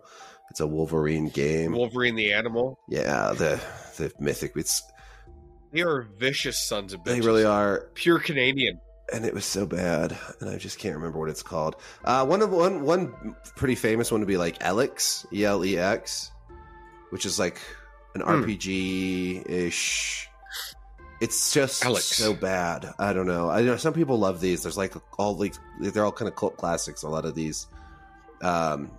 [0.49, 1.73] It's a Wolverine game.
[1.73, 2.79] Wolverine the animal.
[2.87, 3.59] Yeah, the
[3.97, 4.53] the mythic.
[4.55, 4.81] It's
[5.71, 7.05] They are vicious sons of bitches.
[7.05, 8.79] they really are, pure Canadian.
[9.13, 11.75] and it was so bad, and I just can't remember what it's called.
[12.05, 15.77] Uh, one of one one pretty famous one would be like Elex, E L E
[15.77, 16.31] X,
[17.11, 17.59] which is like
[18.15, 18.43] an Hmm.
[18.43, 20.27] RPG ish.
[21.21, 22.05] It's just Alex.
[22.05, 22.93] so bad.
[22.97, 23.49] I don't know.
[23.49, 24.63] I know some people love these.
[24.63, 27.03] There's like all like they're all kind of cult classics.
[27.03, 27.67] A lot of these,
[28.41, 28.89] um,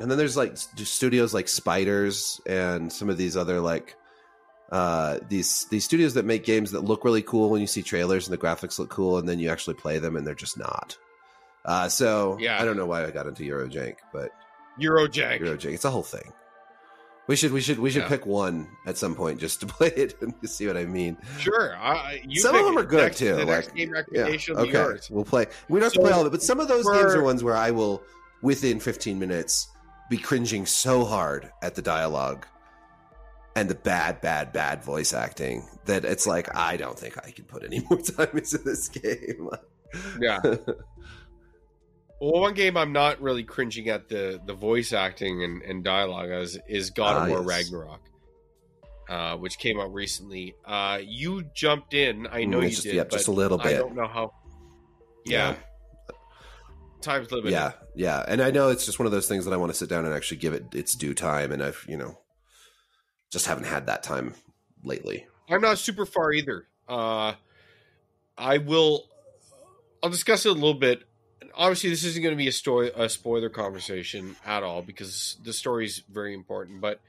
[0.00, 3.94] and then there's like studios like Spiders and some of these other like
[4.70, 8.28] uh these these studios that make games that look really cool when you see trailers
[8.28, 10.96] and the graphics look cool and then you actually play them and they're just not.
[11.64, 12.60] Uh, so Yeah.
[12.60, 14.30] I don't know why I got into Eurojank, but
[14.80, 15.40] Eurojank.
[15.40, 16.32] Eurojank, it's a whole thing.
[17.26, 18.08] We should we should we should Yeah.
[18.08, 21.16] pick one at some point just to play it and see what I mean.
[21.38, 21.76] Sure.
[21.76, 23.34] I, you some of them are good Next- too.
[23.36, 25.08] The like- game yeah, recommendation be okay, yours.
[25.10, 25.46] we'll play.
[25.68, 27.22] We don't have to play all of it, but some of those for- games are
[27.22, 28.02] ones where I will,
[28.42, 29.68] within 15 minutes,
[30.10, 32.46] be cringing so hard at the dialogue
[33.58, 37.44] and the bad, bad, bad voice acting that it's like I don't think I can
[37.44, 39.48] put any more time into this game.
[40.20, 40.40] Yeah.
[42.20, 46.30] Well, one game I'm not really cringing at the the voice acting and, and dialogue
[46.30, 47.46] as is God Ah, of War yes.
[47.46, 48.00] Ragnarok,
[49.08, 50.56] uh, which came out recently.
[50.64, 52.26] Uh, you jumped in.
[52.26, 54.32] I know Mm, you just, did, just a little I don't know how.
[55.26, 55.54] Yeah,
[57.00, 57.52] time's limited.
[57.52, 59.78] Yeah, yeah, and I know it's just one of those things that I want to
[59.78, 62.18] sit down and actually give it its due time, and I've you know
[63.30, 64.34] just haven't had that time
[64.82, 65.26] lately.
[65.48, 66.66] I'm not super far either.
[66.88, 67.34] Uh,
[68.36, 69.04] I will.
[70.02, 71.04] I'll discuss it a little bit.
[71.54, 75.52] Obviously, this isn't going to be a story, a spoiler conversation at all because the
[75.52, 76.80] story is very important.
[76.80, 77.00] But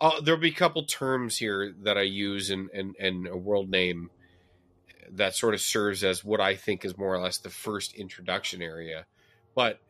[0.00, 3.70] uh, there'll be a couple terms here that I use and and and a world
[3.70, 4.10] name
[5.12, 8.60] that sort of serves as what I think is more or less the first introduction
[8.60, 9.06] area.
[9.54, 9.80] But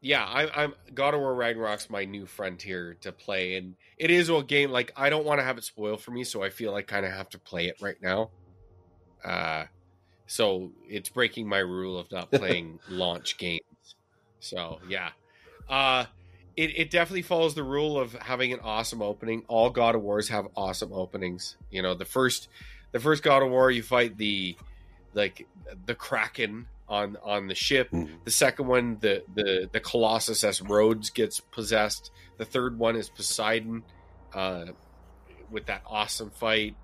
[0.00, 4.28] yeah, I, I'm God of War Ragnarok's my new frontier to play, and it is
[4.28, 6.72] a game like I don't want to have it spoil for me, so I feel
[6.72, 8.30] like I kind of have to play it right now.
[9.24, 9.64] Uh,
[10.26, 13.62] so it's breaking my rule of not playing launch games.
[14.40, 15.10] So yeah,
[15.68, 16.04] uh,
[16.56, 19.44] it it definitely follows the rule of having an awesome opening.
[19.48, 21.56] All God of Wars have awesome openings.
[21.70, 22.48] You know, the first
[22.92, 24.56] the first God of War, you fight the
[25.14, 25.46] like
[25.86, 27.90] the Kraken on on the ship.
[27.90, 28.24] Mhm.
[28.24, 32.10] The second one, the the the Colossus as Rhodes gets possessed.
[32.38, 33.82] The third one is Poseidon,
[34.34, 34.66] uh,
[35.50, 36.76] with that awesome fight.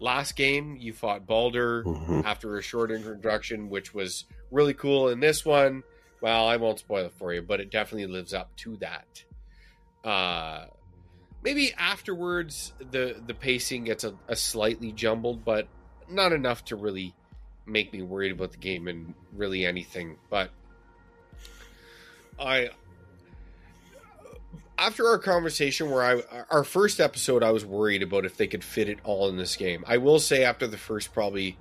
[0.00, 2.24] Last game, you fought Baldur Mhm.
[2.24, 5.08] after a short introduction, which was really cool.
[5.08, 5.82] In this one,
[6.20, 9.24] well, I won't spoil it for you, but it definitely lives up to that.
[10.02, 10.66] Uh,
[11.42, 15.68] maybe afterwards, the the pacing gets a, a slightly jumbled, but
[16.08, 17.14] not enough to really
[17.66, 20.16] make me worried about the game and really anything.
[20.30, 20.50] But
[22.38, 22.70] I,
[24.78, 28.64] after our conversation where I our first episode, I was worried about if they could
[28.64, 29.84] fit it all in this game.
[29.86, 31.56] I will say after the first probably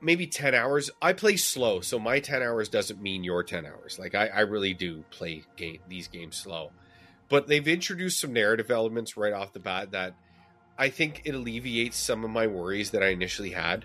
[0.00, 3.98] maybe 10 hours i play slow so my 10 hours doesn't mean your 10 hours
[3.98, 6.70] like i, I really do play game, these games slow
[7.28, 10.14] but they've introduced some narrative elements right off the bat that
[10.78, 13.84] i think it alleviates some of my worries that i initially had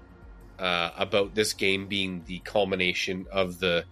[0.62, 3.84] uh, about this game being the culmination of the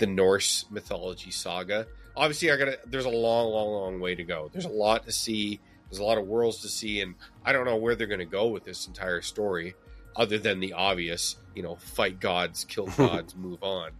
[0.00, 1.86] the norse mythology saga
[2.16, 5.12] obviously i gotta there's a long long long way to go there's a lot to
[5.12, 7.14] see there's a lot of worlds to see and
[7.44, 9.74] i don't know where they're going to go with this entire story
[10.16, 13.90] other than the obvious, you know, fight gods, kill gods, move on.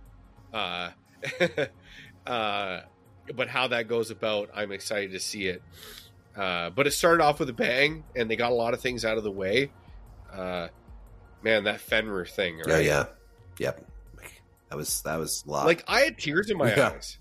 [0.53, 0.91] Uh,
[2.27, 2.81] uh,
[3.35, 5.63] but how that goes about, I'm excited to see it.
[6.37, 9.05] Uh, but it started off with a bang, and they got a lot of things
[9.05, 9.71] out of the way.
[10.33, 10.69] Uh,
[11.45, 12.85] man, that Fenrir thing, Yeah, right?
[12.85, 13.05] yeah,
[13.59, 13.85] yep.
[14.71, 15.67] That was that was a lot.
[15.67, 16.91] Like I had tears in my Yeah.
[16.95, 17.19] eyes.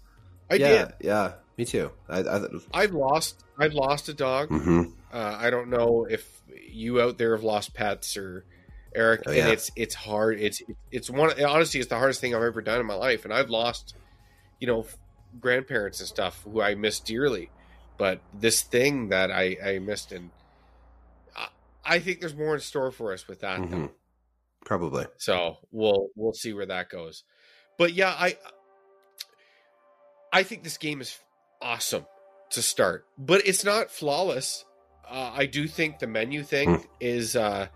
[0.50, 0.94] I yeah, did.
[1.02, 1.92] yeah, me too.
[2.10, 2.42] I, I
[2.74, 3.44] I've lost.
[3.60, 4.50] I've lost a dog.
[4.50, 8.46] hmm Uh, I don't know if you out there have lost pets or
[8.96, 9.50] Erik, Oh, and yeah.
[9.50, 10.40] it's it's hard.
[10.40, 11.32] It's it's one.
[11.44, 13.94] Honestly, it's the hardest thing I've ever done in my life, and I've lost,
[14.60, 14.86] you know,
[15.40, 17.50] grandparents and stuff who I miss dearly.
[17.98, 20.32] But this thing that I I missed, and
[21.36, 21.48] I,
[21.86, 23.60] I think there's more in store for us with that.
[23.60, 23.92] hmm Though.
[24.66, 25.06] Probably.
[25.18, 27.24] So we'll we'll see where that goes.
[27.78, 28.38] But yeah, I
[30.32, 31.18] I think this game is
[31.62, 32.06] awesome
[32.52, 34.66] to start, but it's not flawless.
[35.08, 36.86] Uh, I do think the menu thing Hmm.
[37.00, 37.68] is uh,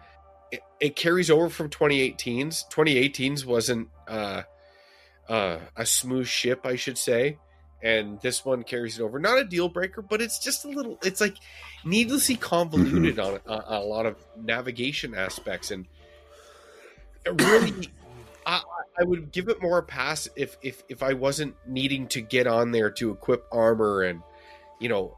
[0.52, 2.66] it, it carries over from 2018's.
[2.72, 4.44] 2018's wasn't uh,
[5.28, 7.38] uh, a smooth ship, I should say,
[7.84, 9.20] and this one carries it over.
[9.20, 10.98] Not a deal breaker, but it's just a little.
[11.04, 11.36] It's like
[11.84, 15.86] needlessly convoluted on, on a lot of navigation aspects and
[17.26, 17.90] really
[18.48, 18.62] I,
[19.00, 22.48] I would give it more a pass if if if I wasn't needing to get
[22.48, 24.22] on there to equip armor and
[24.80, 25.16] you know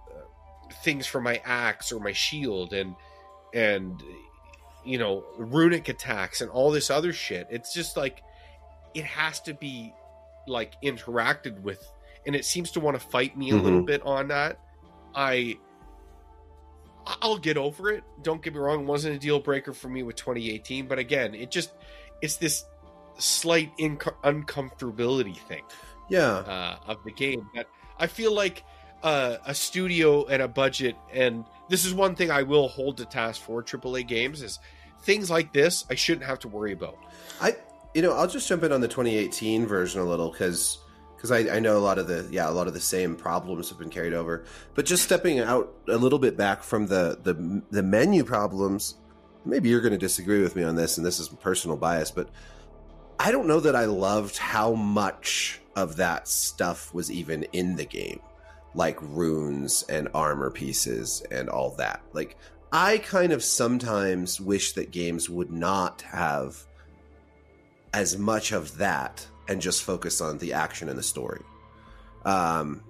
[0.84, 2.96] things for my axe or my shield and
[3.54, 4.02] and
[4.84, 7.48] you know runic attacks and all this other shit.
[7.52, 8.24] It's just like
[8.96, 9.94] it has to be
[10.48, 11.88] like interacted with
[12.26, 13.86] and it seems to want to fight me a little mm-hmm.
[13.86, 14.60] bit on that.
[15.14, 15.60] I
[17.22, 18.04] i'll get over it.
[18.24, 21.36] Don't get me wrong it wasn't a deal breaker for me with 2018 but again
[21.36, 21.72] it just
[22.22, 22.66] it's this
[23.18, 25.64] slight inco- uncomfortability thing
[26.10, 26.26] Yeah.
[26.38, 27.68] uh, of the game that
[27.98, 28.64] I feel like
[29.04, 33.06] uh, a studio and a budget, and this is one thing I will hold to
[33.06, 34.60] task for AAA games is
[35.02, 36.98] things like this I shouldn't have to worry about.
[37.41, 37.56] I
[37.94, 40.80] you know I'll just jump in on the 2018 version a little because
[41.16, 43.70] because I, I know a lot of the yeah a lot of the same problems
[43.70, 47.62] have been carried over, but just stepping out a little bit back from the the
[47.72, 48.96] the menu problems.
[49.50, 52.30] Maybe you're going to disagree with me on this, and this is personal bias, but
[53.20, 57.86] I don't know that I loved how much of that stuff was even in the
[57.86, 58.22] game,
[58.76, 62.02] like runes and armor pieces and all that.
[62.14, 62.38] Like
[62.72, 66.66] I kind of sometimes wish that games would not have
[67.94, 71.42] as much of that and just focus on the action and the story.
[72.26, 72.84] Um,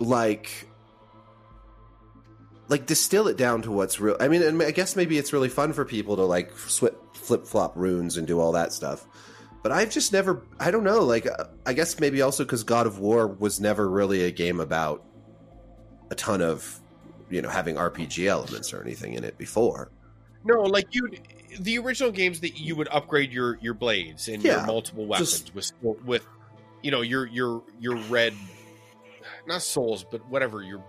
[0.00, 0.66] like,
[2.68, 4.16] like distill it down to what's real.
[4.20, 7.72] I mean, and I guess maybe it's really fun for people to like flip flop
[7.76, 9.06] runes and do all that stuff.
[9.62, 10.42] But I've just never.
[10.58, 11.00] I don't know.
[11.00, 14.58] Like, uh, I guess maybe also because God of War was never really a game
[14.58, 15.04] about
[16.10, 16.80] a ton of,
[17.30, 19.90] you know, having RPG elements or anything in it before.
[20.44, 21.08] No, like you,
[21.60, 25.42] the original games that you would upgrade your your blades and Yeah, your multiple weapons
[25.42, 26.26] just- with with,
[26.82, 28.34] you know, your your your red,
[29.46, 30.82] not souls, but whatever your.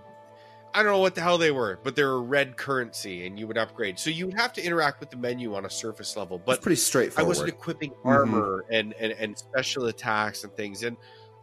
[0.74, 3.46] I don't know what the hell they were, but they're a red currency, and you
[3.48, 4.00] would upgrade.
[4.00, 6.40] So you would have to interact with the menu on a surface level.
[6.44, 10.82] But it's pretty I wasn't equipping armor and, and and special attacks and things.
[10.84, 10.98] And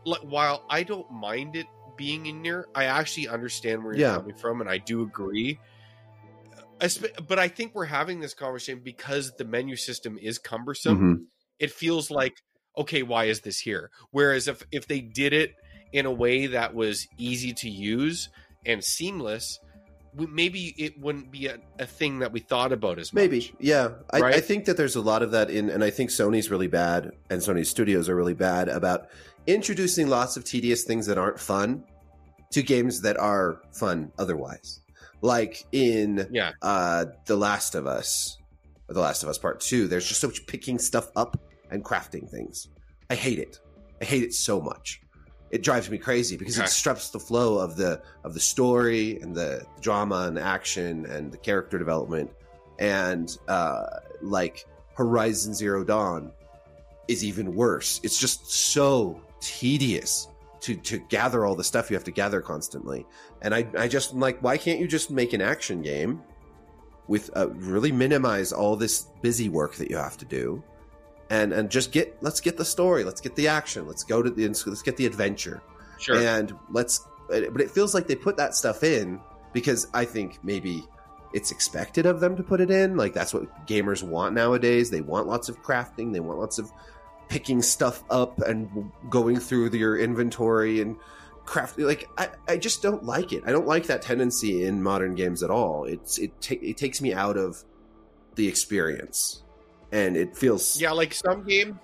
[0.04, 1.66] like, while I don't mind it
[1.96, 4.16] being in there, I actually understand where you're Yeah.
[4.16, 5.60] coming from, and I do agree.
[6.80, 10.98] Espe- But I think we're having this conversation because the menu system is cumbersome.
[10.98, 11.24] Mhm.
[11.58, 12.34] It feels like
[12.78, 13.90] okay, why is this here?
[14.12, 15.54] Whereas if if they did it
[15.92, 18.28] in a way that was easy to use
[18.66, 19.58] and seamless,
[20.14, 23.22] maybe it wouldn't be a, a thing that we thought about as much.
[23.22, 23.90] Maybe, yeah.
[24.10, 24.34] I, Right?
[24.34, 27.12] I think that there's a lot of that in, and I think Sony's really bad,
[27.30, 29.08] and Sony studios are really bad about
[29.46, 31.84] introducing lots of tedious things that aren't fun
[32.50, 34.80] to games that are fun otherwise.
[35.22, 36.52] Like in Yeah.
[36.62, 38.38] uh, The Last of Us,
[38.88, 41.84] or The Last of Us Part Two, there's just so much picking stuff up and
[41.84, 42.68] crafting things.
[43.08, 43.60] I hate it.
[44.02, 45.00] I hate it so much.
[45.50, 49.34] It drives me crazy because it disrupts the flow of the of the story and
[49.34, 52.30] the drama and action and the character development.
[52.78, 53.86] And uh,
[54.22, 56.30] like Horizon Zero Dawn
[57.08, 58.00] is even worse.
[58.04, 60.28] It's just so tedious
[60.60, 63.06] to to gather all the stuff you have to gather constantly.
[63.42, 66.22] And I I just like, why can't you just make an action game
[67.08, 70.62] with uh, really minimize all this busy work that you have to do?
[71.30, 73.04] And, and just get let's get the story.
[73.04, 73.86] Let's get the action.
[73.86, 75.62] Let's go to the let's get the adventure.
[75.98, 76.16] Sure.
[76.16, 79.20] and let's but it feels like they put that stuff in
[79.52, 80.82] because i think maybe
[81.32, 82.96] it's expected of them to put it in.
[82.96, 84.90] Like that's what gamers want nowadays.
[84.90, 86.12] They want lots of crafting.
[86.12, 86.70] They want lots of
[87.28, 90.96] picking stuff up and going through your inventory and
[91.44, 93.44] craft like i, I just don't like it.
[93.46, 95.84] I don't like that tendency in modern games at all.
[95.84, 97.62] It's it, ta- it takes me out of
[98.34, 99.44] the experience
[99.92, 101.76] and it feels yeah, like some games,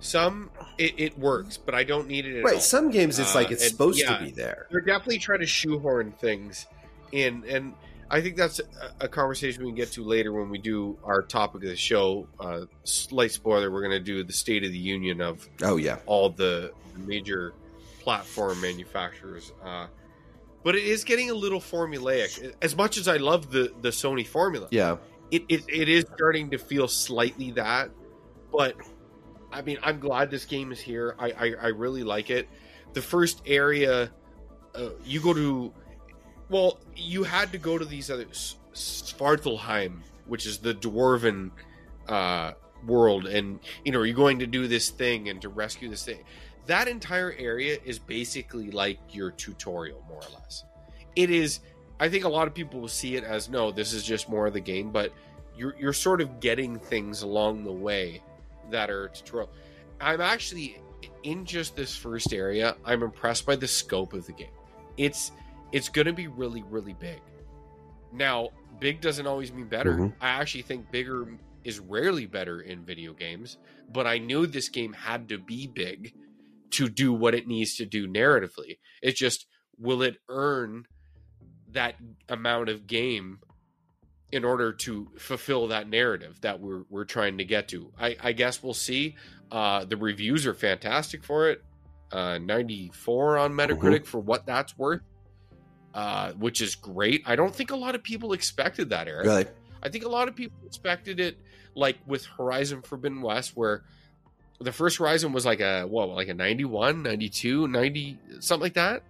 [0.00, 2.50] some it, it works, but I don't need it at all.
[2.52, 4.16] right some games it's Uh, like it's and- supposed yeah.
[4.18, 4.66] to be there.
[4.70, 6.66] they're definitely trying to shoehorn things
[7.12, 7.74] in and
[8.08, 8.64] i think that's a,
[9.04, 12.26] a conversation we can get to later when we do our topic of the show.
[12.38, 15.98] Uh slight spoiler we're going to do the state of the union of oh yeah.
[16.06, 17.52] all the major
[18.00, 19.52] platform manufacturers.
[19.64, 19.86] Uh
[20.62, 22.54] but it is getting a little formulaic.
[22.62, 24.96] As much as i love the the sony formula yeah
[25.30, 27.90] it, it, it is starting to feel slightly that
[28.52, 28.74] but
[29.52, 31.14] i mean i'm glad this game is here.
[31.18, 32.48] I i, I really like it.
[32.92, 34.10] The first area
[34.74, 35.72] uh, you go to
[36.48, 38.26] well you had to go to these other
[38.72, 41.50] Svartalfheim which is the dwarven
[42.08, 42.52] uh
[42.86, 46.22] world and you know you're going to do this thing and to rescue this thing?
[46.66, 50.64] That entire area is basically like your tutorial more or less.
[51.16, 51.60] It is
[52.00, 54.46] I think a lot of people will see it as no, this is just more
[54.46, 55.12] of the game, but
[55.54, 58.22] you're you're sort of getting things along the way
[58.70, 59.50] that are tutorial.
[60.00, 60.78] I'm actually
[61.22, 62.74] in just this first area.
[62.84, 64.50] I'm impressed by the scope of the game.
[64.96, 65.32] It's
[65.72, 67.20] it's going to be really really big.
[68.12, 68.48] Now,
[68.80, 69.94] big doesn't always mean better.
[69.94, 70.14] Mhm.
[70.20, 71.28] I actually think bigger
[71.64, 73.58] is rarely better in video games,
[73.92, 76.14] but I knew this game had to be big
[76.70, 78.78] to do what it needs to do narratively.
[79.02, 79.46] It's just
[79.78, 80.86] will it earn
[81.72, 81.96] that
[82.28, 83.38] amount of game
[84.32, 87.92] in order to fulfill that narrative that we're we're trying to get to.
[87.98, 89.16] I, I guess we'll see.
[89.50, 91.62] Uh, the reviews are fantastic for it.
[92.12, 95.02] Uh, 94 on Metacritic for what that's worth,
[95.94, 97.22] uh, which is great.
[97.24, 99.26] I don't think a lot of people expected that, Erik.
[99.26, 99.46] really
[99.82, 101.38] I think a lot of people expected it
[101.74, 103.84] like with Horizon Forbidden West, where
[104.60, 109.02] the first Horizon was like a what, like a 91, 92, 90, something like that.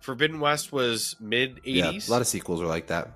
[0.00, 2.08] Forbidden West was mid yeah 80s.
[2.08, 3.12] a lot of sequels are like that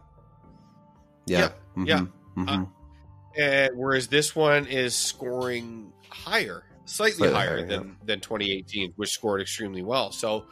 [1.27, 2.07] yeah Yeah, yeah.
[2.37, 2.49] Mhm.
[2.67, 8.93] Uh, and whereas this one is scoring higher, slightly, Slightly higher, higher, than than 2018,
[8.97, 10.13] which scored extremely well.
[10.13, 10.47] So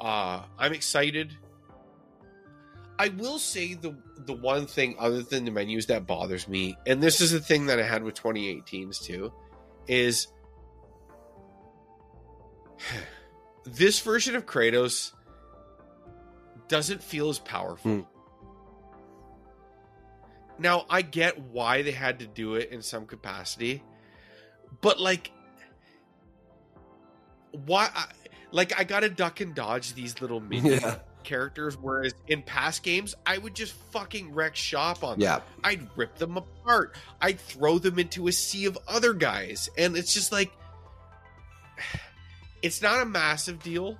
[0.00, 1.32] uh, I'm excited.
[2.98, 7.02] I will say the the one thing other than the menus that bothers me, and
[7.02, 9.32] this is the thing that I had with 2018s too,
[9.88, 10.28] is
[13.64, 15.12] this version of Kratos
[16.68, 17.90] doesn't feel as powerful.
[17.90, 18.00] Hmm.
[20.58, 23.82] Now I get why they had to do it in some capacity,
[24.80, 25.32] but like,
[27.66, 27.90] why?
[27.94, 28.06] I,
[28.52, 33.14] like I gotta duck and dodge these little minion yeah characters, whereas in past games
[33.26, 35.20] I would just fucking wreck shop on them.
[35.22, 36.94] yeah I'd rip them apart.
[37.20, 39.68] I'd throw them into a sea of other guys.
[39.76, 40.52] And it's just like
[42.62, 43.96] it's not a massive deal,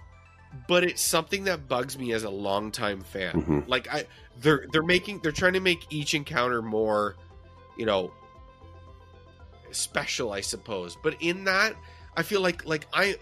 [0.68, 3.32] but it's something that bugs me as a longtime fan.
[3.42, 3.68] Mhm.
[3.68, 4.06] Like I
[4.40, 7.16] they're they're making they're trying to make each encounter more,
[7.76, 8.12] you know,
[9.72, 10.96] special, I suppose.
[11.02, 11.74] But in that,
[12.16, 13.16] I feel like like I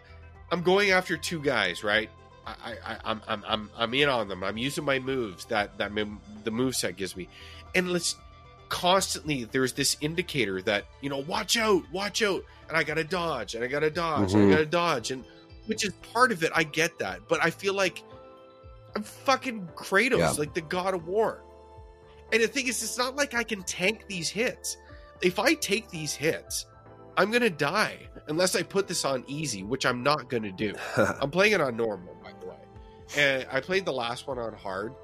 [0.50, 2.10] I'm going after two guys, right?
[2.46, 4.42] I, I I'm I'm I'm I'm in on them.
[4.42, 5.92] I'm using my moves that that
[6.44, 7.28] the move set gives me,
[7.74, 8.16] and let's
[8.68, 13.54] constantly there's this indicator that you know watch out, watch out, and I gotta dodge,
[13.54, 14.46] and I gotta dodge, and Mhm.
[14.48, 15.24] I gotta dodge, and
[15.66, 16.51] which is part of it.
[16.55, 18.02] I get that, but I feel like
[18.97, 20.30] I'm fucking Kratos, Yeah.
[20.32, 21.43] like the God of War.
[22.32, 24.76] And the thing is, it's not like I can tank these hits.
[25.22, 26.66] If I take these hits,
[27.16, 30.74] I'm gonna die unless I put this on easy, which I'm not gonna do.
[30.97, 32.56] I'm playing it on normal, by the way.
[33.16, 34.94] And I played the last one on hard,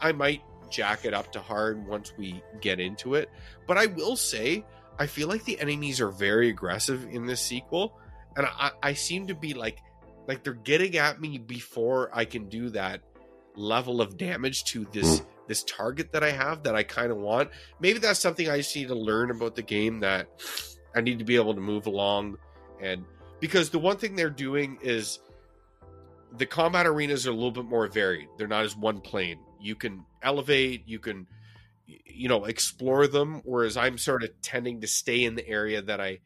[0.00, 3.30] I might jack it up to hard once we get into it.
[3.66, 4.64] But I will say,
[4.98, 7.98] I feel like the enemies are very aggressive in this sequel,
[8.36, 9.78] and I, I seem to be like,
[10.28, 13.00] like they're getting at me before I can do that
[13.56, 15.24] level of damage to this hmm.
[15.48, 17.50] this target that I have that I kind of want.
[17.80, 20.28] Maybe that's something I just need to learn about the game that
[20.94, 22.36] I need to be able to move along
[22.80, 23.04] and
[23.40, 25.18] because the one thing they're doing is
[26.36, 28.28] the combat arenas are a little bit more varied.
[28.36, 29.38] They're not as one plane.
[29.60, 31.26] You can elevate, you can
[31.86, 36.00] you know, explore them whereas I'm sort of tending to stay in the area that
[36.00, 36.18] I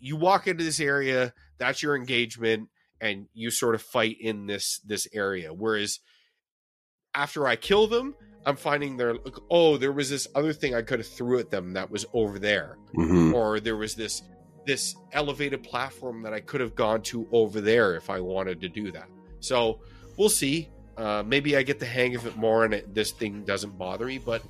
[0.00, 2.68] you walk into this area, that's your engagement
[3.00, 6.00] and you sort of fight in this this area whereas
[7.14, 8.14] after I kill them,
[8.46, 11.50] I'm finding they're like, oh, there was this other thing I could have threw at
[11.50, 13.34] them that was over there, Mhm.
[13.34, 14.22] or there was this
[14.66, 18.68] this elevated platform that I could have gone to over there if I wanted to
[18.68, 19.08] do that.
[19.40, 19.80] So
[20.18, 20.68] we'll see.
[20.98, 24.04] Uh, maybe I get the hang of it more, and it, this thing doesn't bother
[24.06, 24.18] me.
[24.18, 24.42] But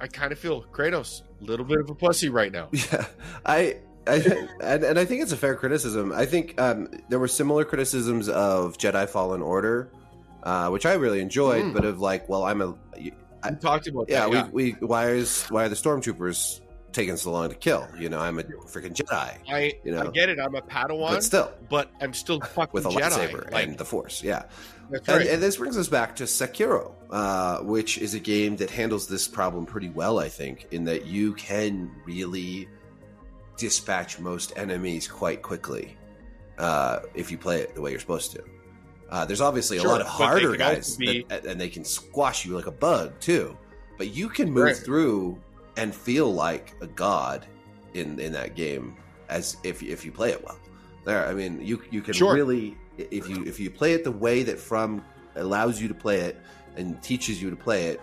[0.00, 2.68] I kind of feel Kratos a little bit of a pussy right now.
[2.72, 3.06] Yeah,
[3.44, 3.76] I,
[4.06, 4.14] I
[4.60, 6.12] and, and I think it's a fair criticism.
[6.12, 9.90] I think um, there were similar criticisms of Jedi Fallen Order,
[10.42, 11.74] uh, which I really enjoyed, Mm.
[11.74, 12.74] but of like, well, I'm a.
[13.44, 14.52] I, We talked about yeah, that.
[14.52, 16.60] we, we why is why are the stormtroopers
[16.92, 17.88] taking so long to kill?
[17.98, 20.08] You know, I'm a freaking Jedi, I you know.
[20.08, 20.38] I get it.
[20.38, 23.10] I'm a Padawan, but still but I'm still fucking with a Jedi.
[23.30, 24.22] lightsaber Like, and the Force.
[24.22, 24.44] Yeah,
[24.90, 29.08] And, and this brings us back to Sekiro, uh, which is a game that handles
[29.08, 32.68] this problem pretty well, I think, in that you can really
[33.66, 35.96] dispatch most enemies quite quickly
[36.58, 38.42] uh, if you play it the way you're supposed to.
[39.10, 42.44] Uh, there's obviously Sure, a lot of harder guys, be- that, and they can squash
[42.44, 43.56] you like a bug too.
[43.98, 44.76] But you can move Right.
[44.76, 45.38] through
[45.76, 47.46] and feel like a god
[47.94, 48.96] in in that game
[49.28, 50.58] as if if you play it well.
[51.04, 52.34] There, I mean, you you can Sure.
[52.34, 55.04] really if you if you play it the way that From
[55.36, 56.36] allows you to play it
[56.76, 58.00] and teaches you to play it,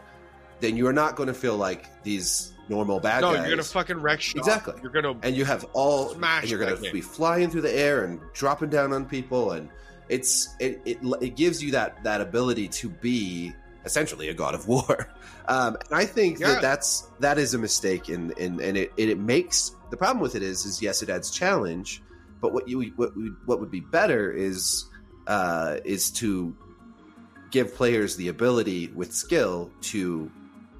[0.61, 3.41] then you are not going to feel like these normal bad no, guys.
[3.41, 4.37] you're gonna fucking wreck shop.
[4.37, 4.73] Exactly.
[4.81, 7.75] You're gonna and you have all Smash and you're going to be flying through the
[7.75, 9.69] air and dropping down on people and
[10.07, 13.53] it's it, it it gives you that that ability to be
[13.85, 15.11] essentially a god of war
[15.47, 16.53] um and i think Yeah.
[16.53, 20.35] that that's that is a mistake in in and it, it makes the problem with
[20.35, 22.01] it is is yes it adds challenge
[22.41, 23.11] but what you what
[23.45, 24.85] what would be better is
[25.27, 26.55] uh is to
[27.51, 30.29] give players the ability with skill to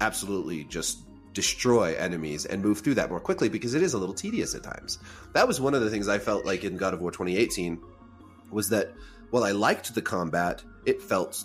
[0.00, 0.98] absolutely just
[1.32, 4.62] destroy enemies and move through that more quickly because it is a little tedious at
[4.62, 4.98] times.
[5.32, 7.80] That was one of the things I felt like in God of War 2018
[8.50, 8.92] was that
[9.30, 11.44] while I liked the combat, it felt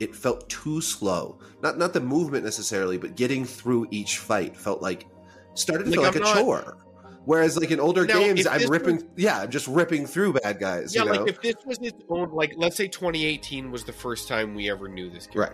[0.00, 1.38] it felt too slow.
[1.62, 5.06] Not not the movement necessarily, but getting through each fight felt like
[5.54, 6.76] started to feel Like, like, I'm a not- chore.
[7.24, 10.58] Whereas like in older Now, games, I'm ripping was- yeah, I'm just ripping through bad
[10.60, 10.94] guys.
[10.94, 11.20] yeah, you know?
[11.20, 14.70] like if this was its own, like let's say 2018 was the first time we
[14.70, 15.52] ever knew this game, right.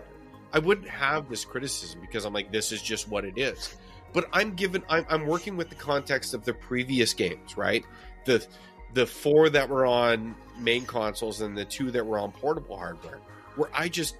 [0.53, 3.75] I wouldn't have this criticism because I'm like, this is just what it is.
[4.13, 7.83] But I'm given, I'm, I'm working with the context of the previous games, right?
[8.25, 8.45] The
[8.93, 13.19] the four that were on main consoles and the two that were on portable hardware,
[13.57, 14.15] where I just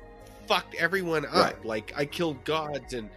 [0.47, 1.33] fucked everyone up.
[1.33, 1.65] Right.
[1.65, 3.09] Like I killed gods and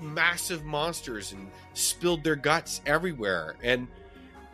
[0.00, 3.88] massive monsters and spilled their guts everywhere, and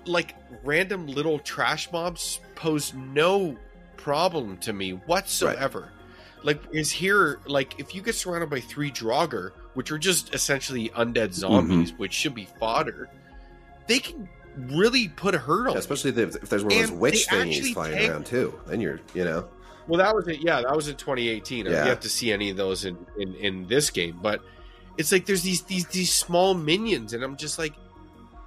[0.06, 3.56] like random little trash mobs pose no
[3.97, 5.90] problem to me whatsoever.
[6.47, 10.90] Like is here like if you get surrounded by three Draugr, which are just essentially
[10.90, 11.32] undead mm-hmm.
[11.32, 13.10] zombies, which should be fodder,
[13.89, 15.73] they can really put a hurt on.
[15.73, 15.78] you.
[15.81, 18.59] Especially if, if there's one of those And witch thingies flying around too.
[18.68, 19.48] Then you're, you know,
[19.89, 20.39] Well, that was it.
[20.39, 21.66] Yeah, that was in 2018.
[21.66, 21.86] I've Yeah.
[21.86, 24.40] yet to see any of those in, in in this game, but
[24.97, 27.74] it's like there's these these these small minions, and I'm just like,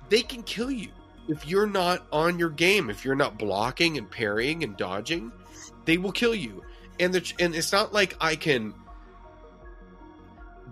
[0.07, 0.87] they can kill you
[1.27, 2.89] if you're not on your game.
[2.89, 5.33] If you're not blocking and parrying and dodging,
[5.83, 6.63] they will kill you.
[6.99, 8.73] And the and it's not like I can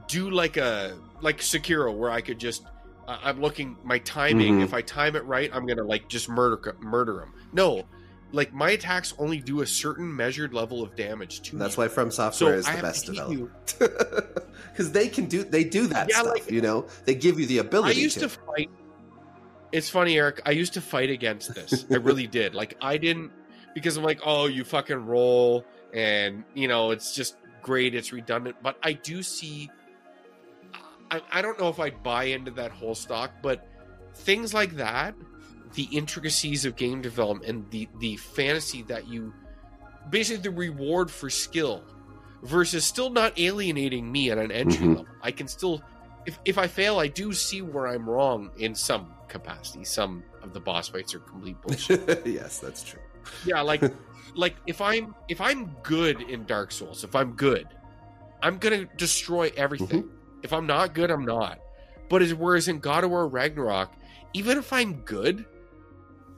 [0.08, 2.64] do like a like Sekiro where I could just
[3.08, 4.60] I'm looking my timing.
[4.60, 4.64] Mhm.
[4.64, 7.34] If I time it right, I'm gonna like just murder murder them.
[7.54, 7.84] No,
[8.32, 11.84] like my attacks only do a certain measured level of damage to that's me.
[11.84, 14.44] why From Software so is the best to developer.
[14.72, 16.88] Because they can do they do that Yeah, stuff, like- you know.
[17.06, 17.98] They give you the ability.
[17.98, 18.70] I used to fight.
[19.72, 20.41] It's funny, Erik.
[20.45, 21.86] I used to fight against this.
[21.91, 22.54] I really did.
[22.56, 23.32] Like I didn't
[23.74, 25.64] because I'm like, oh, you fucking roll,
[25.94, 27.96] and you know it's just great.
[27.96, 29.70] It's redundant, but I do see.
[31.10, 33.66] I, I don't know if I'd buy into that whole stock, but
[34.14, 35.16] things like that,
[35.74, 39.34] the intricacies of game development and the the fantasy that you,
[40.10, 41.84] basically the reward for skill,
[42.44, 44.98] versus still not alienating me at an entry Mhm.
[44.98, 45.08] level.
[45.22, 45.82] I can still
[46.26, 49.86] if if I fail, I do see where I'm wrong in some capacity.
[49.86, 52.26] Some of the boss fights are complete bullshit.
[52.28, 53.00] yes, that's true.
[53.46, 53.82] yeah, like
[54.38, 57.68] like if I'm if I'm good in Dark Souls, if I'm good,
[58.42, 60.04] I'm gonna destroy everything.
[60.04, 60.16] Mm-hmm.
[60.44, 61.60] If I'm not good, I'm not.
[62.10, 63.92] But as whereas in God of War Ragnarok,
[64.34, 65.46] even if I'm good,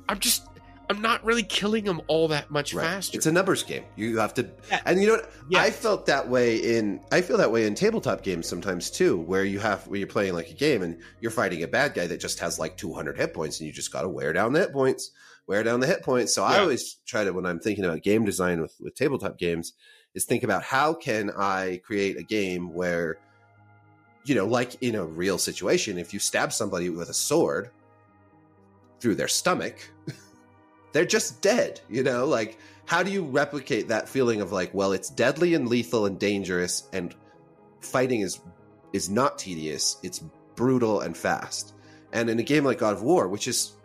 [0.07, 0.45] I'm just
[0.91, 2.83] I'm not really killing them all that much Right.
[2.83, 3.15] faster.
[3.15, 3.83] It's a numbers game.
[3.95, 4.81] You have to, Yeah.
[4.87, 5.31] and you know what?
[5.47, 5.61] Yeah.
[5.61, 6.99] I felt that way in.
[7.11, 10.33] I feel that way in tabletop games sometimes too, where you have where you're playing
[10.33, 13.35] like a game and you're fighting a bad guy that just has like 200 hit
[13.35, 15.11] points, and you just got to wear down the hit points,
[15.49, 16.33] wear down the hit points.
[16.33, 19.73] So I always try to when I'm thinking about game design with with tabletop games,
[20.13, 23.17] is think about how can I create a game where,
[24.25, 27.71] you know, like in a real situation, if you stab somebody with a sword
[28.99, 29.89] through their stomach
[30.91, 32.25] they're just dead you know?
[32.25, 36.19] Like how do you replicate that feeling of like well it's deadly and lethal and
[36.19, 37.15] dangerous and
[37.81, 38.39] fighting is
[38.93, 40.19] is not tedious it's
[40.55, 41.73] brutal and fast.
[42.11, 43.78] And in a game like god of war which is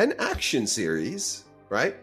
[0.00, 1.96] an action series right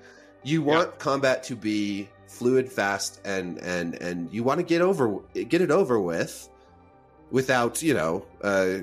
[0.44, 5.20] you want combat to be fluid fast and and and you want to get over
[5.34, 6.50] get it over with
[7.32, 8.78] without you know uh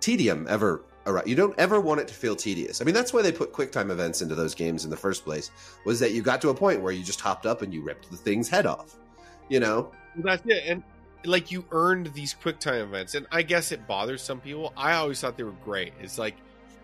[0.00, 1.26] tedium ever arrive.
[1.26, 2.80] You don't ever want it to feel tedious.
[2.80, 5.50] I mean, that's why they put QuickTime events into those games in the first place.
[5.84, 8.10] Was that you got to a point where you just hopped up and you ripped
[8.10, 8.96] the thing's head off.
[9.48, 10.64] You know, Well, that's it.
[10.66, 10.82] And
[11.24, 13.14] like you earned these quick time events.
[13.14, 14.72] And I guess it bothers some people.
[14.76, 15.92] I always thought they were great.
[16.00, 16.36] It's like,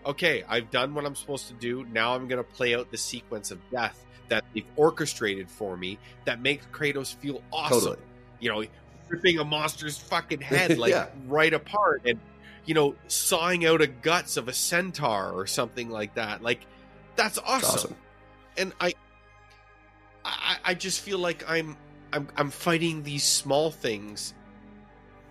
[0.05, 1.85] okay, I've done what I'm supposed to do.
[1.91, 5.99] Now I'm going to play out the sequence of death that they've orchestrated for me
[6.25, 7.79] that makes Kratos feel awesome.
[7.79, 7.97] totally.
[8.39, 8.63] You know,
[9.09, 11.07] ripping a monster's fucking head like Yeah.
[11.27, 12.19] right apart and,
[12.65, 16.41] you know, sawing out a guts of a centaur or something like that.
[16.41, 16.65] Like,
[17.15, 17.95] that's awesome awesome.
[18.57, 18.93] and I,
[20.25, 21.75] I, I just feel like I'm,
[22.11, 24.33] I'm, I'm fighting these small things,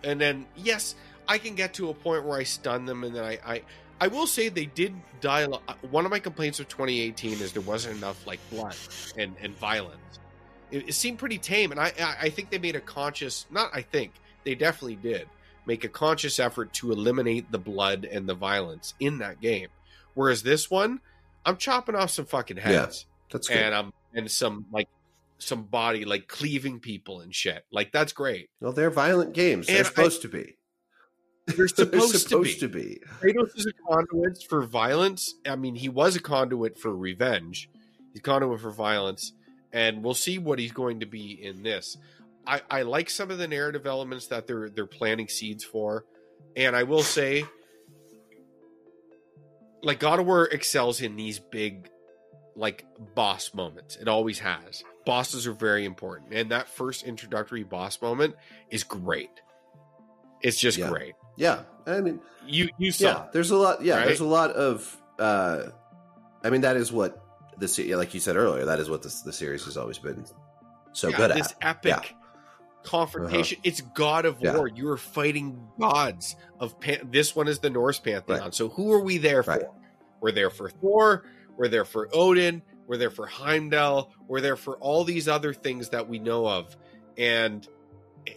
[0.04, 0.94] and then yes,
[1.28, 3.62] I can get to a point where I stun them, and then I, I,
[4.02, 5.42] I will say they did die.
[5.42, 5.62] a lot.
[5.90, 8.74] One of my complaints of 2018 is there wasn't enough like blood
[9.16, 10.18] and and violence.
[10.72, 13.46] It, it seemed pretty tame, and I, I, I think they made a conscious.
[13.50, 14.12] Not I think
[14.44, 15.28] they definitely did
[15.66, 19.68] make a conscious effort to eliminate the blood and the violence in that game.
[20.14, 21.00] Whereas this one,
[21.46, 23.56] I'm chopping off some fucking heads That's good.
[23.58, 24.88] And I'm and some like
[25.38, 27.64] some body like cleaving people and shit.
[27.70, 28.50] Like that's great.
[28.60, 29.68] well, they're violent games.
[29.68, 30.56] They're And I- supposed to be.
[31.56, 32.82] They're supposed, supposed to to be.
[32.82, 33.00] be.
[33.20, 35.34] Kratos is a conduit for violence.
[35.46, 37.68] I mean, he was a conduit for revenge.
[38.12, 39.32] He's a conduit for violence,
[39.72, 41.96] and we'll see what he's going to be in this.
[42.46, 46.04] I, I like some of the narrative elements that they're they're planting seeds for,
[46.56, 47.44] and I will say,
[49.82, 51.88] like God of War excels in these big,
[52.54, 53.96] like boss moments.
[53.96, 54.84] It always has.
[55.06, 58.34] Bosses are very important, and that first introductory boss moment
[58.70, 59.30] is great.
[60.40, 60.88] It's just Yeah.
[60.88, 61.14] great.
[61.36, 63.26] Yeah, I mean, You you saw yeah.
[63.32, 63.82] There's a lot.
[63.82, 64.06] Yeah, right?
[64.06, 64.96] there's a lot of.
[65.18, 65.70] uh
[66.44, 67.22] I mean, that is what
[67.58, 68.64] the se- like you said earlier.
[68.66, 70.24] That is what this, the series has always been
[70.92, 71.68] so Yeah, good this at.
[71.84, 71.96] epic Yeah.
[71.98, 72.14] Uh-huh.
[72.82, 73.58] confrontation.
[73.62, 74.40] It's God of.
[74.40, 74.68] War.
[74.68, 78.52] You are fighting gods of pan- this one is the Norse pantheon.
[78.52, 79.50] So who are we there for?
[79.52, 79.62] Right.
[80.20, 81.24] We're there for Thor.
[81.56, 82.62] We're there for Odin.
[82.86, 84.12] We're there for Heimdall.
[84.28, 86.76] We're there for all these other things that we know of,
[87.16, 87.66] and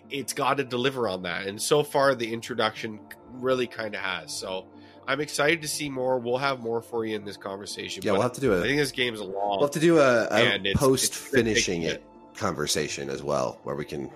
[0.10, 1.48] it's got to deliver on that.
[1.48, 3.00] And so far, the introduction
[3.34, 4.34] really kind of has.
[4.34, 4.68] So
[5.08, 6.20] I'm excited to see more.
[6.20, 8.04] We'll have more for you in this conversation.
[8.04, 8.60] Yeah, but we'll have to do it.
[8.60, 9.58] I think this game's long.
[9.60, 12.04] we'll have to do a, a post finishing it
[12.36, 14.10] conversation as well, where we can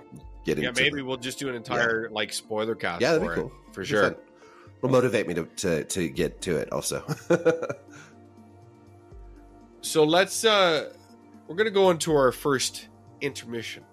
[0.46, 0.82] get yeah, into.
[0.82, 3.02] Yeah, maybe the- we'll just do an entire like spoiler cast.
[3.02, 4.16] yeah, that'd for be it, cool for sure.
[4.82, 7.04] Will motivate me to, to to get to it also.
[9.82, 10.92] So let's uh
[11.48, 12.88] we're gonna go into our first
[13.22, 13.84] intermission.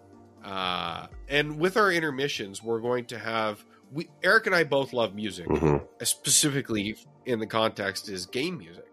[0.47, 5.15] Uh and with our intermissions, we're going to have we Erik and I both love
[5.15, 5.85] music, Mhm.
[6.05, 8.87] specifically in the context is game music.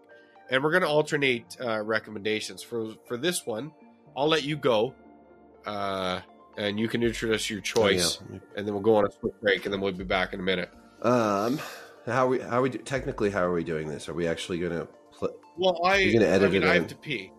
[0.50, 2.62] And we're gonna alternate uh recommendations.
[2.62, 3.72] For for this one,
[4.16, 4.94] I'll let you go.
[5.64, 6.20] Uh
[6.56, 8.38] and you can introduce your choice, Oh, yeah.
[8.56, 10.42] and then we'll go on a quick break, and then we'll be back in a
[10.42, 10.70] minute.
[11.02, 11.58] Um,
[12.06, 12.38] how are we?
[12.40, 12.70] How are we?
[12.70, 14.08] Do, technically, how are we doing this?
[14.08, 14.86] Are we actually going to?
[15.18, 16.82] Pl- Well, I You're gonna edit I mean, it I in?
[16.82, 17.32] have to pee.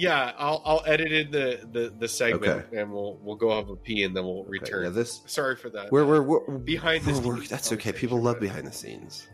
[0.00, 2.78] Yeah, I'll I'll edit in the the the segment, Okay.
[2.80, 4.84] and we'll we'll go have a pee, and then we'll okay, return.
[4.84, 5.20] yeah, this.
[5.26, 5.92] Sorry for that.
[5.92, 7.92] We're we're, we're behind the scenes that's okay.
[7.92, 9.28] People love behind the scenes.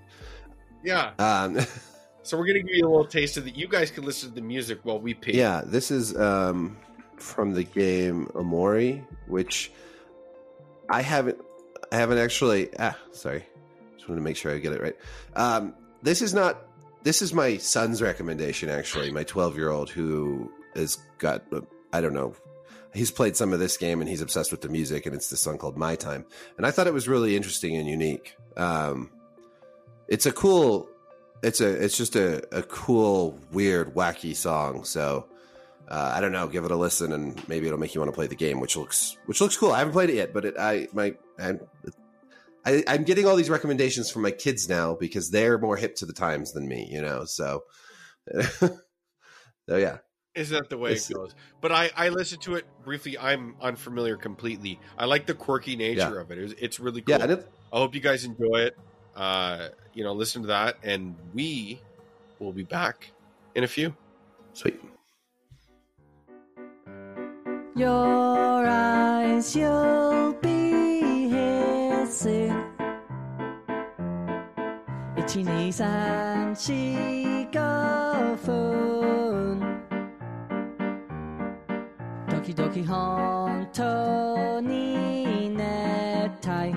[0.84, 1.58] Yeah, Um,
[2.22, 3.56] so we're gonna give you a little taste of that.
[3.56, 5.36] You guys can listen to the music while we pee.
[5.36, 6.76] yeah, this is um
[7.16, 9.70] from the game Omori, which
[10.90, 11.38] I haven't
[11.92, 12.70] I haven't actually.
[12.78, 13.44] Ah, sorry.
[13.96, 14.96] Just wanted to make sure I get it right.
[15.34, 16.62] Um, this is not.
[17.02, 18.68] This is my son's recommendation.
[18.68, 21.42] Actually, my twelve year old who has got.
[21.92, 22.34] I don't know.
[22.94, 25.40] He's played some of this game and he's obsessed with the music, and it's this
[25.40, 26.24] song called "My Time."
[26.56, 28.36] And I thought it was really interesting and unique.
[28.56, 29.10] Um,
[30.08, 30.88] it's a cool.
[31.42, 31.84] It's a.
[31.84, 34.84] It's just a, a cool, weird, wacky song.
[34.84, 35.26] So
[35.88, 38.14] uh, I don't know, give it a listen, and maybe it'll make you want to
[38.14, 39.72] play the game, which looks which looks cool.
[39.72, 41.60] I haven't played it yet, but it, I my I'm,
[42.64, 46.06] I, I'm getting all these recommendations from my kids now because they're more hip to
[46.06, 47.24] the times than me, you know.
[47.24, 47.62] So,
[48.58, 48.76] so
[49.68, 49.98] yeah,
[50.35, 51.35] Is that the way It's- it goes?
[51.59, 53.17] But I, I listened to it briefly.
[53.17, 54.79] I'm unfamiliar completely.
[54.97, 56.21] I like the quirky nature Yeah.
[56.21, 56.37] of it.
[56.37, 57.17] It's, it's really cool.
[57.17, 58.77] yeah, and it, I hope you guys enjoy it.
[59.15, 61.81] Uh, you know, listen to that, and we
[62.39, 63.11] will be back
[63.55, 63.93] in a few.
[64.53, 64.79] sweet.
[67.75, 72.55] Your eyes, you'll be here soon.
[75.17, 77.45] 一二三四五
[82.56, 86.74] 々本当に寝たい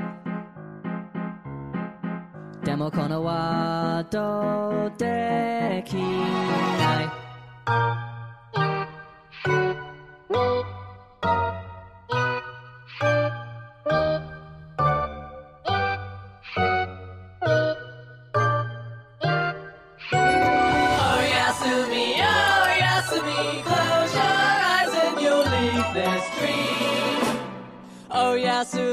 [2.64, 7.99] でもこのワードできない。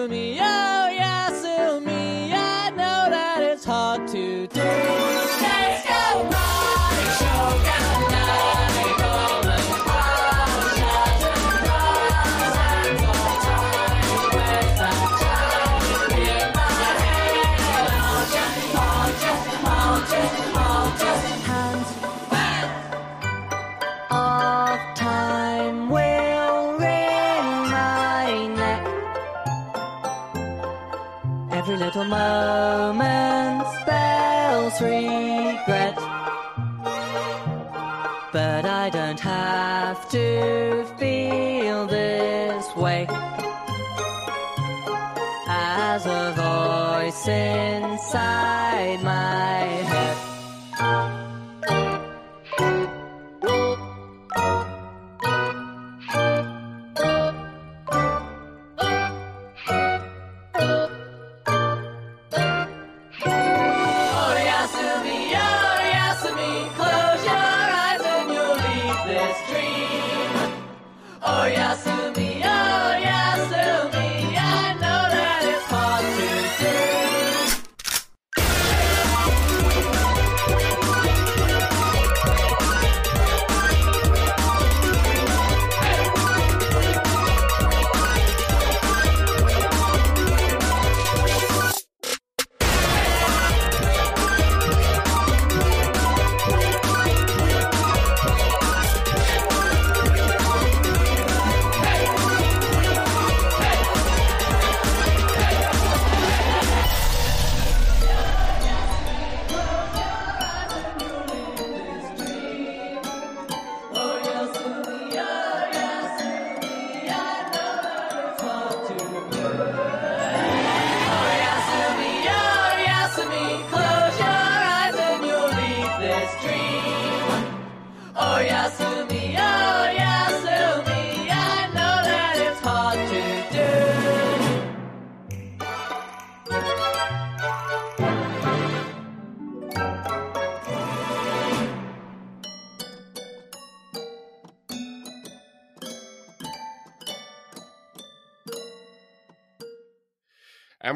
[0.09, 0.66] me out.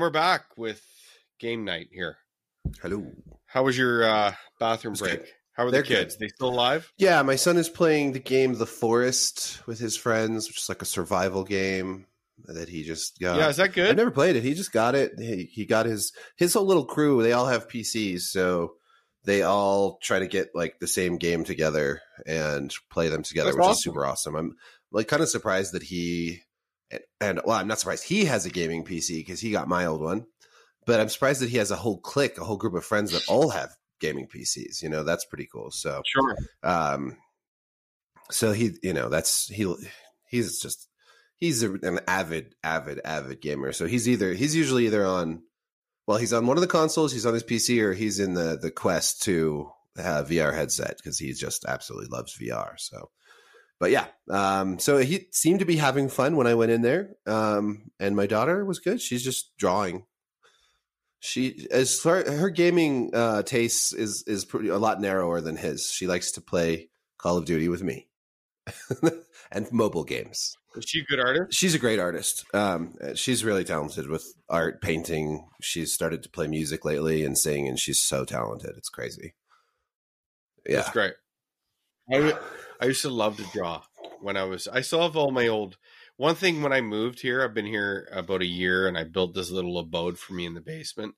[0.01, 0.83] And we're back with
[1.39, 2.17] game night here.
[2.81, 3.13] Hello.
[3.45, 5.19] How was your uh, bathroom It's break?
[5.19, 5.29] good.
[5.53, 6.17] How are They're the kids?
[6.17, 6.25] good.
[6.25, 6.91] They still alive?
[6.97, 10.81] Yeah, my son is playing the game The Forest with his friends, which is like
[10.81, 12.07] a survival game
[12.47, 13.37] that he just got.
[13.37, 13.91] yeah, is that good?
[13.91, 14.43] I've never played it.
[14.43, 15.13] He just got it.
[15.19, 17.23] He, he got his his whole little crew.
[17.23, 18.77] They all have PCs, so
[19.25, 23.59] they all try to get like the same game together and play them together, That's
[23.69, 24.35] which is super awesome.
[24.35, 24.57] I'm
[24.93, 26.41] like kind of surprised that he
[26.91, 29.87] and, and well, I'm not surprised he has a gaming PC because he got my
[29.87, 30.27] old one,
[30.87, 33.29] but I'm surprised that he has a whole clique, a whole group of friends that
[33.29, 34.83] all have gaming PCs.
[34.83, 35.71] You know, that's pretty cool.
[35.71, 36.37] So Sure.
[36.63, 37.17] um
[38.31, 39.73] so he you know that's he
[40.29, 40.89] he's just
[41.37, 45.43] he's a, an avid avid avid gamer so he's either he's usually either on
[46.07, 48.57] well he's on one of the consoles he's on his pc or he's in the
[48.61, 49.69] the quest 2
[49.99, 53.11] uh, vr headset because he just absolutely loves vr so
[53.81, 57.11] but yeah um so he seemed to be having fun when i went in there
[57.27, 60.05] um and my daughter was good she's just drawing
[61.19, 65.91] she as far her gaming uh tastes is is pretty a lot narrower than his
[65.91, 66.89] she likes to play
[67.19, 68.07] call of duty with me
[69.53, 70.57] and mobile games.
[70.77, 71.59] Is she a good artist?
[71.59, 72.45] She's a great artist.
[72.55, 75.49] Um, she's really talented with art, painting.
[75.61, 78.75] She's started to play music lately and sing, and she's so talented.
[78.77, 79.35] It's crazy.
[80.67, 81.15] Yeah, That's great.
[82.13, 82.35] I,
[82.81, 83.83] I used to love to draw
[84.21, 84.67] when I was.
[84.67, 85.77] I still have all my old.
[86.17, 89.35] One thing when I moved here, I've been here about a year, and I built
[89.35, 91.15] this little abode for me in the basement,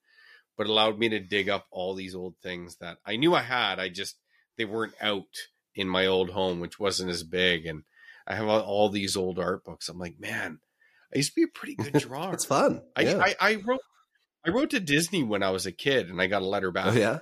[0.56, 3.78] but allowed me to dig up all these old things that I knew I had.
[3.78, 4.16] I just
[4.56, 5.36] they weren't out
[5.74, 7.84] in my old home, which wasn't as big, and
[8.26, 9.88] I have all, all these old art books.
[9.88, 10.58] I'm like, man,
[11.14, 12.32] I used to be a pretty good drawer.
[12.32, 12.82] it's fun.
[12.96, 13.22] I, yeah.
[13.24, 13.80] I, I wrote
[14.44, 16.72] I wrote to Disney when I was a kid, and I got a letter oh,
[16.72, 16.86] back.
[16.86, 17.20] oh yeah,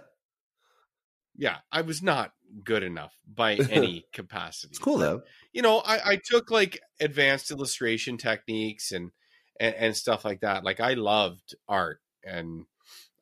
[1.36, 2.32] yeah, I was not
[2.64, 4.70] good enough by any capacity.
[4.70, 5.22] it's cool But, though.
[5.52, 9.10] You know, I, I took like advanced illustration techniques and,
[9.58, 10.64] and and stuff like that.
[10.64, 12.64] Like I loved art and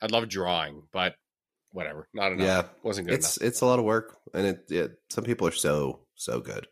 [0.00, 1.14] I loved drawing, but
[1.72, 2.46] whatever, not enough.
[2.46, 5.52] Yeah, wasn't good it's it's a lot of work, and it, it some people are
[5.52, 6.66] so so good,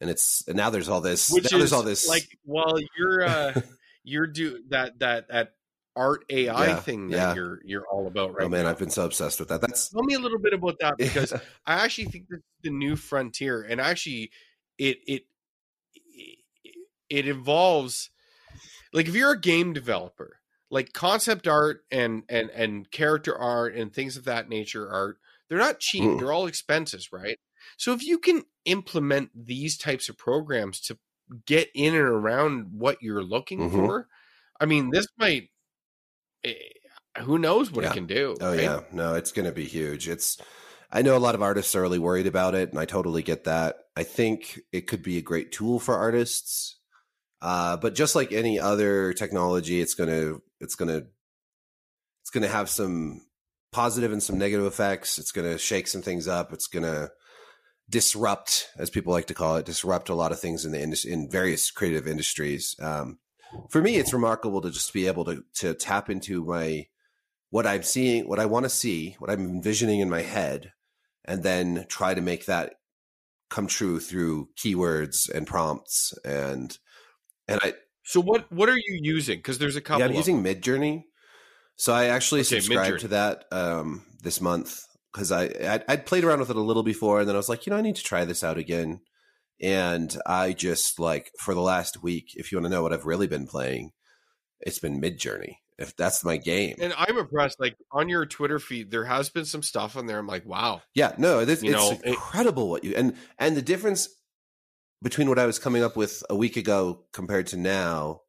[0.00, 1.30] and it's and now there's all this.
[1.30, 3.60] Which now is there's all this like, well, you're uh,
[4.04, 5.52] you're do that that that
[5.96, 7.34] art AI Yeah, thing that yeah.
[7.34, 8.70] you're you're all about right oh man, now.
[8.70, 9.60] I've been so obsessed with that.
[9.60, 11.32] That's Tell me a little bit about that because
[11.66, 14.30] I actually think this is the new frontier, and actually,
[14.78, 15.22] it it
[17.10, 18.10] it involves
[18.92, 20.40] like if you're a game developer,
[20.70, 25.58] like concept art and and and character art and things of that nature art, they're
[25.58, 26.18] not cheap; Mm.
[26.18, 27.38] they're all expenses, right?
[27.78, 30.98] So if you can implement these types of programs to
[31.46, 33.70] get in and around what you're looking Mhm.
[33.86, 34.08] for,
[34.60, 35.50] I mean, this might.
[36.44, 36.54] Eh,
[37.20, 37.90] Who knows what Yeah.
[37.90, 38.36] it can do?
[38.40, 38.60] Oh right?
[38.60, 40.08] yeah, no, it's going to be huge.
[40.08, 40.38] It's
[40.90, 43.44] I know a lot of artists are really worried about it, and I totally get
[43.44, 43.76] that.
[43.96, 46.76] I think it could be a great tool for artists,
[47.40, 51.02] uh, but just like any other technology, it's gonna it's gonna
[52.22, 53.22] it's gonna have some
[53.72, 55.18] positive and some negative effects.
[55.18, 56.52] It's gonna shake some things up.
[56.52, 57.10] It's gonna
[57.88, 61.12] disrupt, as people like to call it, disrupt a lot of things in the industry
[61.12, 62.76] in various creative industries.
[62.80, 63.18] Um,
[63.70, 66.86] for me, it's remarkable to just be able to to tap into my
[67.50, 70.72] what I'm seeing, what I want to see, what I'm envisioning in my head,
[71.24, 72.74] and then try to make that
[73.50, 76.78] come true through keywords and prompts and
[77.46, 77.74] and I
[78.04, 79.38] So what what are you using?
[79.38, 80.00] Because there's a couple.
[80.00, 80.42] yeah, I'm using.
[80.42, 81.04] Midjourney.
[81.76, 83.00] So I actually Okay, subscribed Midjourney.
[83.00, 84.80] to that um, this month
[85.12, 87.48] because I I'd, I'd played around with it a little before, and then I was
[87.48, 89.00] like, you know, I need to try this out again.
[89.62, 93.06] And I just like for the last week, if you want to know what I've
[93.06, 93.92] really been playing,
[94.60, 95.56] it's been Midjourney.
[95.78, 97.58] If that's my game, And I'm impressed.
[97.58, 100.18] Like on your Twitter feed, there has been some stuff on there.
[100.18, 100.82] I'm like, wow.
[100.94, 104.08] Yeah, no, it is, it's know, it- incredible what you and and the difference
[105.02, 108.20] between what I was coming up with a week ago compared to now.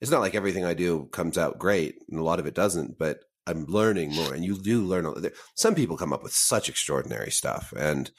[0.00, 2.98] It's not like everything I do comes out great, and a lot of it doesn't.
[2.98, 5.04] But I'm learning more, and you do learn.
[5.06, 8.10] a- there- Some people come up with such extraordinary stuff, and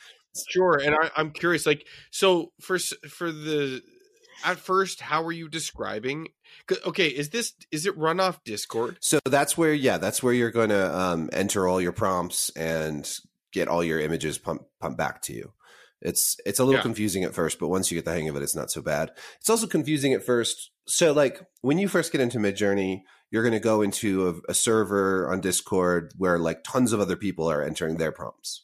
[0.49, 0.79] Sure.
[0.83, 3.81] And I, I'm curious, like, so for for the
[4.45, 6.27] at first, how are you describing?
[6.85, 8.97] Okay, is this is it runoff Discord?
[9.01, 13.09] so that's where, yeah, that's where you're going to um, enter all your prompts and
[13.51, 15.53] get all your images pumped pumped back to you.
[16.01, 16.83] It's it's a little Yeah.
[16.83, 19.11] confusing at first, but once you get the hang of it, it's not so bad.
[19.39, 20.69] It's also confusing at first.
[20.85, 23.01] So, like when you first get into Midjourney,
[23.31, 27.15] you're going to go into a, a server on Discord where like tons of other
[27.15, 28.63] people are entering their prompts.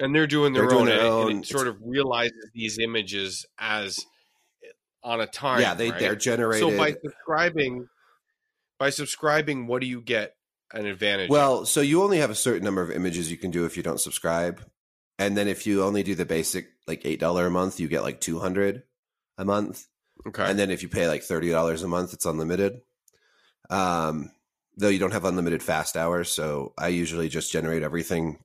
[0.00, 1.30] And they're doing their They're own, doing their and- own.
[1.32, 3.98] and it sort of realizes these images as
[5.02, 5.60] on a time.
[5.60, 5.98] yeah, they right?
[6.00, 6.68] they're generated.
[6.68, 7.88] So by subscribing,
[8.78, 10.34] by subscribing, what do you get
[10.72, 11.26] an advantage?
[11.26, 11.30] of?
[11.30, 13.82] Well, so you only have a certain number of images you can do if you
[13.82, 14.64] don't subscribe.
[15.18, 18.20] And then if you only do the basic like $8 a month, you get like
[18.20, 18.82] 200
[19.38, 19.86] a month.
[20.28, 22.80] okay, And then if you pay like $30 a month, it's unlimited.
[23.70, 24.30] Um
[24.76, 28.38] though you don't have unlimited fast hours, so I usually just generate everything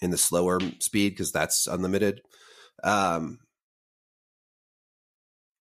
[0.00, 2.20] in the slower speed because that's unlimited.
[2.84, 3.38] Um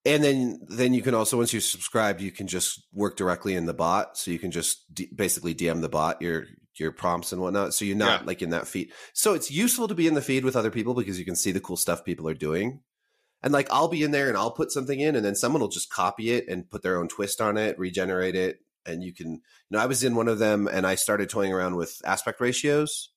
[0.06, 3.66] and then then you can also once you subscribe you can just work directly in
[3.66, 4.18] the bot.
[4.18, 6.46] So you can just d- basically dm the bot your
[6.80, 7.74] your prompts and whatnot.
[7.74, 8.28] So you're not Yeah.
[8.28, 8.92] like in that feed.
[9.14, 11.52] So it's useful to be in the feed with other people because you can see
[11.52, 12.82] the cool stuff people are doing.
[13.44, 15.68] And like i'll be in there and i'll put something in and then someone will
[15.70, 18.60] just copy it and put their own twist on it regenerate it.
[18.86, 19.42] And you can you
[19.72, 23.10] know i was in one of them and i started toying around with aspect ratios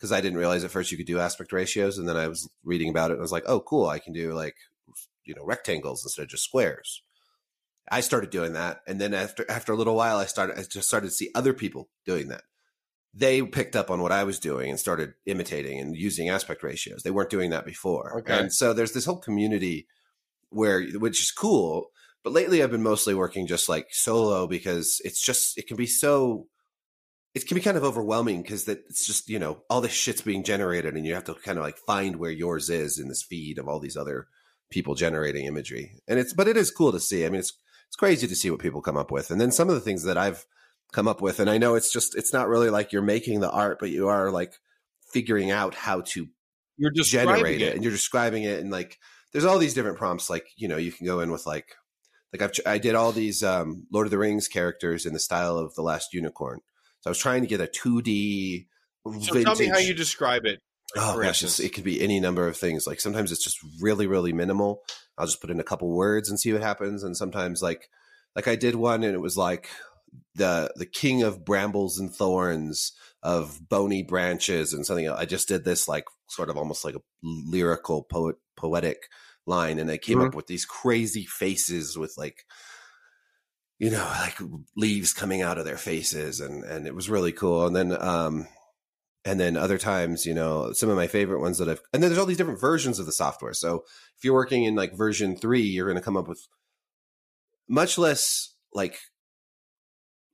[0.00, 2.48] because i didn't realize at first you could do aspect ratios and then i was
[2.64, 4.56] reading about it and i was like oh cool i can do like
[5.24, 7.02] you know rectangles instead of just squares.
[7.92, 10.88] I started doing that and then after after a little while i started i just
[10.88, 12.42] started to see other people doing that.
[13.12, 17.02] They picked up on what i was doing and started imitating and using aspect ratios.
[17.02, 18.20] They weren't doing that before.
[18.20, 18.38] Okay.
[18.38, 19.86] and so there's this whole community
[20.50, 21.90] where which is cool
[22.22, 25.86] but lately i've been mostly working just like solo because it's just it can be
[25.86, 26.46] so
[27.34, 30.22] it can be kind of overwhelming because that it's just you know all this shit's
[30.22, 33.22] being generated and you have to kind of like find where yours is in this
[33.22, 34.26] feed of all these other
[34.70, 37.52] people generating imagery and it's but it is cool to see i mean it's
[37.88, 40.04] it's crazy to see what people come up with and then some of the things
[40.04, 40.44] that i've
[40.92, 43.50] come up with and i know it's just it's not really like you're making the
[43.50, 44.54] art but you are like
[45.12, 46.28] figuring out how to
[46.76, 47.74] You're just generate it.
[47.74, 48.98] and you're describing it and like
[49.32, 51.76] there's all these different prompts like you know you can go in with like
[52.32, 55.58] like I've, I did all these um, Lord of the Rings characters in the style
[55.58, 56.60] of the Last Unicorn.
[57.00, 58.66] So I was trying to get a 2D.
[59.22, 60.60] So tell me how you describe it.
[60.96, 62.86] Oh gosh, it could be any number of things.
[62.86, 64.82] Like sometimes it's just really, really minimal.
[65.16, 67.02] I'll just put in a couple words and see what happens.
[67.04, 67.88] And sometimes like,
[68.34, 69.68] like I did one and it was like
[70.34, 75.06] the the king of brambles and thorns of bony branches and something.
[75.06, 75.20] else.
[75.20, 79.08] I just did this like sort of almost like a lyrical poet poetic
[79.46, 80.36] line, and I came up mm-hmm.
[80.36, 82.44] with these crazy faces with like
[83.80, 84.38] you know like
[84.76, 87.66] leaves coming out of their faces, and and it was really cool.
[87.66, 88.46] And then um
[89.24, 92.10] and then other times you know some of my favorite ones that i've and then
[92.10, 93.84] there's all these different versions of the software so
[94.16, 96.46] if you're working in like version 3 you're going to come up with
[97.68, 98.98] much less like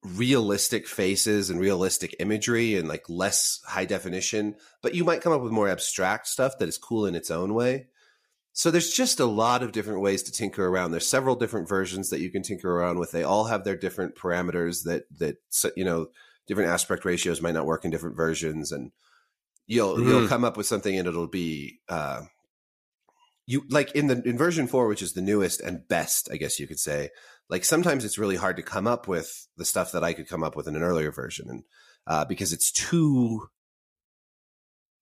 [0.05, 5.43] realistic faces and realistic imagery and like less high definition but you might come up
[5.43, 7.89] with more abstract stuff that is cool in its own way
[8.59, 12.09] so there's just a lot of different ways to tinker around there's several different versions
[12.11, 15.37] that you can tinker around with they all have their different parameters that that
[15.77, 16.07] you know
[16.47, 18.91] different aspect ratios might not work in different versions and
[19.67, 20.29] you'll you'll Mm.
[20.29, 22.23] come up with something and it'll be uh
[23.47, 26.59] you like in the in version 4 which is the newest and best i guess
[26.59, 27.11] you could say
[27.49, 30.43] like sometimes it's really hard to come up with the stuff that i could come
[30.43, 31.63] up with in an earlier version and
[32.07, 33.49] uh because it's too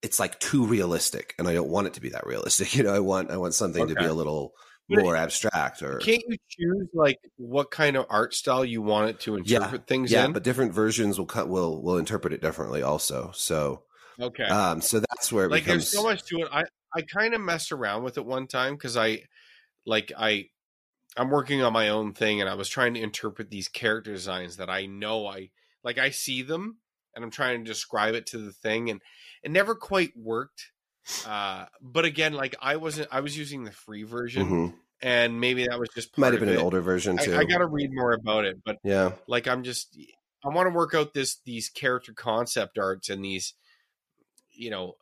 [0.01, 2.93] it's like too realistic and i don't want it to be that realistic you know
[2.93, 4.53] i want i want something to be a little
[4.87, 9.19] more abstract or Can't you choose like what kind of art style you want it
[9.21, 9.57] to Yeah.
[9.57, 10.33] interpret things yeah in?
[10.33, 13.83] but different versions will cut will will interpret it differently also so
[14.21, 14.43] okay.
[14.43, 16.47] um so that's where it like becomes there's so much to it.
[16.51, 19.23] I I kind of messed around with it one time because I
[19.87, 20.45] like I
[21.17, 24.57] I'm working on my own thing and I was trying to interpret these character designs
[24.57, 25.49] that I know I
[25.83, 26.77] like I see them
[27.15, 29.01] and I'm trying to describe it to the thing and
[29.45, 30.71] it never quite worked.
[31.25, 34.73] Uh but again like I wasn't I was using the free version Mhm.
[35.01, 37.59] and maybe that was just might have been an older version too I, I got
[37.59, 39.95] to read more about it, but yeah like I'm just
[40.43, 43.53] I want to work out this these character concept arts and these
[44.51, 44.95] you know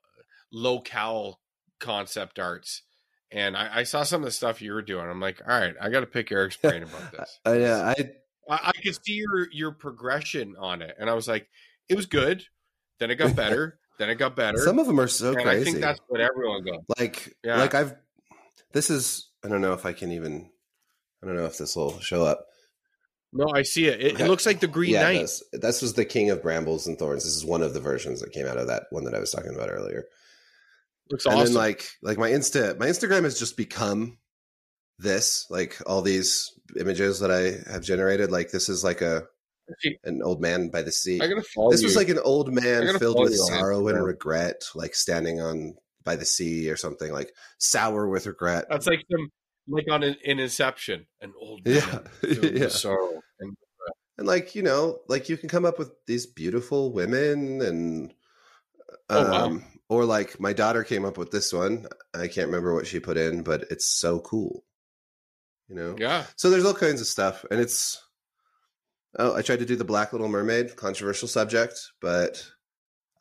[0.51, 1.39] locale
[1.79, 2.83] concept arts.
[3.31, 5.09] And I, I saw some of the stuff you were doing.
[5.09, 7.39] I'm like, all right, I got to pick Erik's brain about this.
[7.43, 8.13] I, yeah, I,
[8.67, 11.47] I could see your your progression on it, and I was like,
[11.89, 12.43] it was good.
[12.99, 13.79] Then it got better.
[13.99, 14.57] Then it got better.
[14.59, 16.81] some of them are so and crazy I think that's what everyone goes.
[16.99, 17.57] like Yeah.
[17.57, 17.95] like I've
[18.71, 20.49] this is I don't know if I can even
[21.21, 22.45] I don't know if this will show up.
[23.35, 23.99] No, I see it.
[24.01, 24.25] It, Okay.
[24.25, 25.21] it looks like the Green yeah, Knight.
[25.21, 27.23] This, this was the King of Brambles and Thorns.
[27.23, 29.31] This is one of the versions that came out of that one that I was
[29.31, 30.03] talking about earlier.
[31.09, 31.31] Looks awesome.
[31.39, 31.53] and awesome.
[31.53, 34.17] then like like my Insta my Instagram has just become
[34.99, 38.31] this like all these images that I have generated.
[38.31, 39.23] Like this is like a
[40.03, 41.21] an old man by the sea.
[41.21, 41.87] I gotta follow this you.
[41.87, 46.25] was like an old man filled with sorrow and regret, like standing on by the
[46.25, 48.65] sea or something, like sour with regret.
[48.69, 49.29] That's like some
[49.67, 51.99] like on an, in Inception, an old man Yeah,
[52.33, 52.67] filled with yeah.
[52.67, 53.21] sorrow.
[53.39, 53.55] And
[54.17, 58.13] and like you know like you can come up with these beautiful women and
[59.09, 59.45] Oh, wow.
[59.45, 62.99] um or like my daughter came up with this one i can't remember what she
[62.99, 64.63] put in but it's so cool
[65.67, 68.01] you know yeah, so there's all kinds of stuff and it's
[69.19, 72.45] oh i tried to do the black little mermaid controversial subject but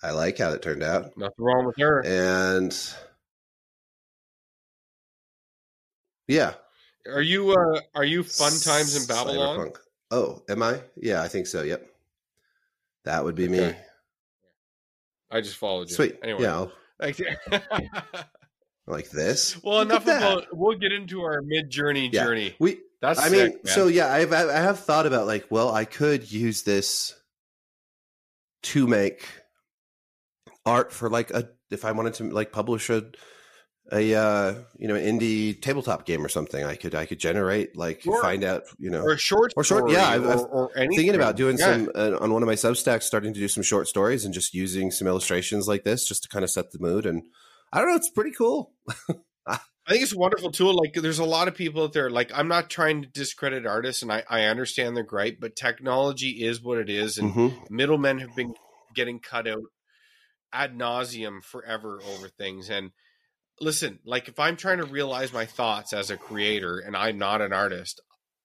[0.02, 2.02] i like how it turned out nothing wrong with her.
[2.06, 2.94] and
[6.28, 6.54] yeah
[7.12, 9.58] Are you uh are you fun times in Babylon?
[9.58, 9.76] Cyberpunk.
[10.10, 11.86] oh am i yeah i think so yep
[13.04, 13.74] that would be me
[15.34, 15.94] I just followed you.
[15.96, 16.18] Sweet.
[16.22, 16.66] Anyway, Yeah,
[18.86, 19.56] Like- this.
[19.64, 20.46] well, Look enough about.
[20.52, 22.24] We'll get into our Midjourney Yeah.
[22.24, 22.54] journey.
[22.58, 22.80] We.
[23.02, 23.74] That's I sick, mean, man.
[23.74, 27.14] so yeah, I've I have thought about like, well, I could use this
[28.62, 29.28] to make
[30.64, 33.04] art for like a if I wanted to like publish a
[33.90, 36.62] a uh you know indie tabletop game or something.
[36.64, 38.22] I could I could generate like Sure.
[38.22, 40.70] find out you know or a short, Or short- story yeah, I've- or, I've or
[40.78, 40.98] anything.
[40.98, 41.72] thinking about doing Yeah.
[41.72, 44.54] some uh, on one of my Substacks, starting to do some short stories and just
[44.54, 47.04] using some illustrations like this just to kind of set the mood.
[47.04, 47.24] And
[47.72, 48.72] I don't know, it's pretty cool.
[49.86, 50.74] I think it's a wonderful tool.
[50.76, 52.08] Like, there's a lot of people out there.
[52.08, 56.44] Like, I'm not trying to discredit artists, and I, I understand their gripe, but technology
[56.44, 57.70] is what it is, and Mhm.
[57.70, 58.54] middlemen have been
[58.94, 59.64] getting cut out
[60.52, 62.70] ad nauseum forever over things.
[62.70, 62.92] And
[63.60, 67.40] listen, like if I'm trying to realize my thoughts as a creator and I'm not
[67.40, 68.00] an artist,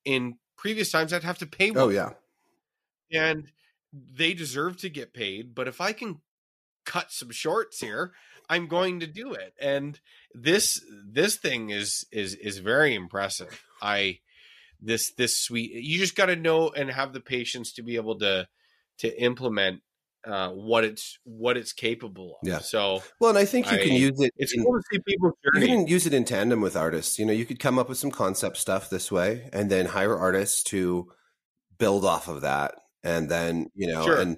[0.05, 1.83] in previous times I'd have to pay one.
[1.83, 2.13] Oh yeah,
[3.11, 3.51] And
[3.93, 6.21] they deserve to get paid, but if I can
[6.85, 8.13] cut some shorts here,
[8.49, 9.53] I'm going to do it.
[9.59, 9.99] And
[10.33, 13.63] this this thing is is is very impressive.
[13.81, 14.19] I
[14.81, 18.19] this this sweet you just got to know and have the patience to be able
[18.19, 18.47] to
[18.99, 19.81] to implement
[20.25, 22.47] uh what it's what it's capable of.
[22.47, 22.59] Yeah.
[22.59, 24.31] So Well, and I think you I- can use it.
[24.37, 27.17] it's in- cool to see people's you can use it in tandem with artists.
[27.19, 30.15] You know, you could come up with some concept stuff this way, and then hire
[30.17, 31.11] artists to
[31.77, 34.19] build off of that, and then you know, Sure.
[34.19, 34.37] and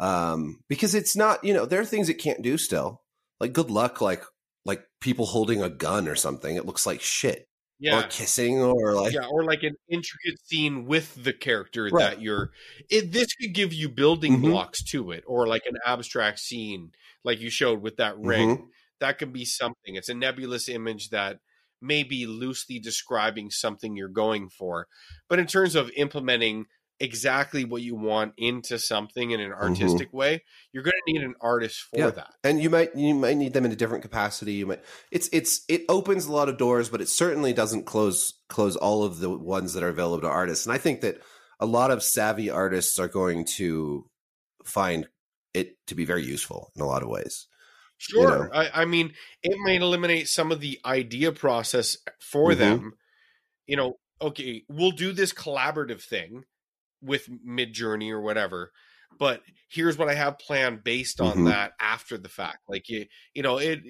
[0.00, 2.99] um, because it's not, you know, there are things it can't do still.
[3.40, 4.22] Like good luck, like
[4.64, 6.56] like people holding a gun or something.
[6.56, 7.46] It looks like shit,
[7.78, 8.00] Yeah.
[8.00, 12.10] or kissing, or like yeah, or like an intricate scene with the character Right.
[12.16, 12.50] that you're.
[12.90, 14.50] It, this could give you building Mhm.
[14.50, 16.92] blocks to it, or like an abstract scene,
[17.24, 18.58] like you showed with that ring.
[18.58, 18.68] Mhm.
[19.00, 19.96] That could be something.
[19.96, 21.38] It's a nebulous image that
[21.80, 24.86] may be loosely describing something you're going for,
[25.30, 26.66] but in terms of implementing
[27.00, 31.34] exactly what you want into something in an artistic way, you're going to need an
[31.40, 32.04] artist for Mm-hmm.
[32.04, 32.10] Yeah.
[32.10, 32.34] that.
[32.44, 35.62] and you might you might need them in a different capacity you might it's it's
[35.68, 39.30] it opens a lot of doors but it certainly doesn't close close all of the
[39.30, 41.18] ones that are available to artists and i think that
[41.58, 44.06] a lot of savvy artists are going to
[44.64, 45.08] find
[45.54, 47.46] it to be very useful in a lot of ways
[47.98, 48.46] Sure.
[48.46, 48.50] know?
[48.54, 49.12] I, I mean,
[49.42, 52.58] it might eliminate some of the idea process for Mhm.
[52.58, 52.92] them.
[53.66, 56.44] You know, okay, we'll do this collaborative thing
[57.02, 58.72] with Midjourney or whatever,
[59.18, 61.46] but here's what I have planned based on Mhm.
[61.50, 62.58] that after the fact.
[62.68, 63.80] Like you, you know, it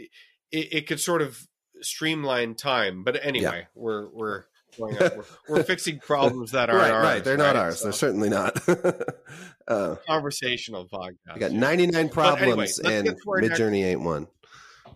[0.52, 1.38] it, it could sort of
[1.82, 3.04] streamline time.
[3.04, 4.44] But anyway, we're we're
[4.78, 5.24] going on, we're,
[5.56, 7.04] we're fixing problems that aren't right ours.
[7.04, 8.56] right they're not ours So, they're certainly not
[9.68, 11.16] uh, conversational podcast.
[11.28, 14.28] i got 99 problems anyway, and get to our Midjourney ain't one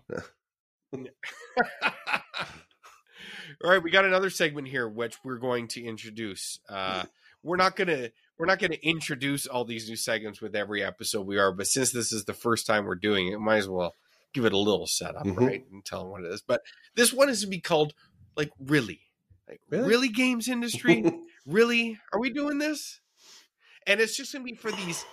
[3.63, 6.59] All right, we got another segment here which we're going to introduce.
[6.69, 7.03] Uh,
[7.45, 11.37] we're not gonna we're not gonna introduce all these new segments with every episode we
[11.37, 13.93] are, but since this is the first time we're doing it, might as well
[14.33, 15.37] give it a little setup, Mhm.
[15.37, 16.41] right, and tell them what it is.
[16.41, 16.61] But
[16.95, 17.93] this one is to be called
[18.35, 18.99] like really,
[19.47, 19.87] like Really?
[19.87, 21.05] really, games industry.
[21.45, 22.99] really, are we doing this?
[23.87, 25.05] And it's just gonna be for these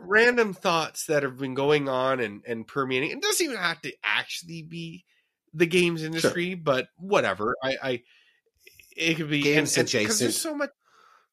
[0.00, 3.10] random thoughts that have been going on and, and permeating.
[3.10, 5.04] It doesn't even have to actually be
[5.54, 7.56] the games industry, but whatever.
[7.64, 8.02] I, I
[8.96, 10.18] it could be Games and, adjacent.
[10.18, 10.70] There's so much,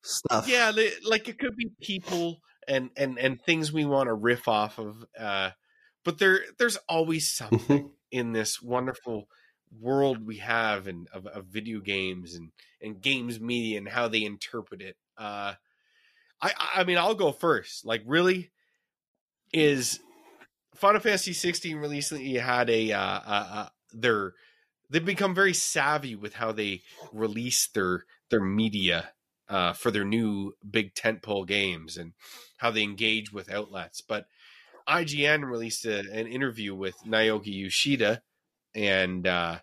[0.05, 0.71] stuff yeah.
[0.71, 4.79] li- Like it could be people and and and things we want to riff off
[4.79, 5.05] of.
[5.19, 5.51] Uh,
[6.03, 9.27] but there there's always something in this wonderful
[9.81, 12.51] world we have and of, of video games and
[12.81, 14.95] and games media and how they interpret it.
[15.17, 15.53] Uh,
[16.41, 17.85] I I mean I'll go first.
[17.85, 18.51] Like really,
[19.51, 19.99] is
[20.75, 24.33] Final Fantasy 16 recently had a uh, uh, uh their
[24.89, 29.11] they've become very savvy with how they release their their media
[29.49, 32.13] uh, for their new big tentpole games and
[32.57, 34.01] how they engage with outlets.
[34.01, 34.25] But
[34.87, 38.21] IGN released a, an interview with Naoki Yoshida
[38.73, 39.59] and uh,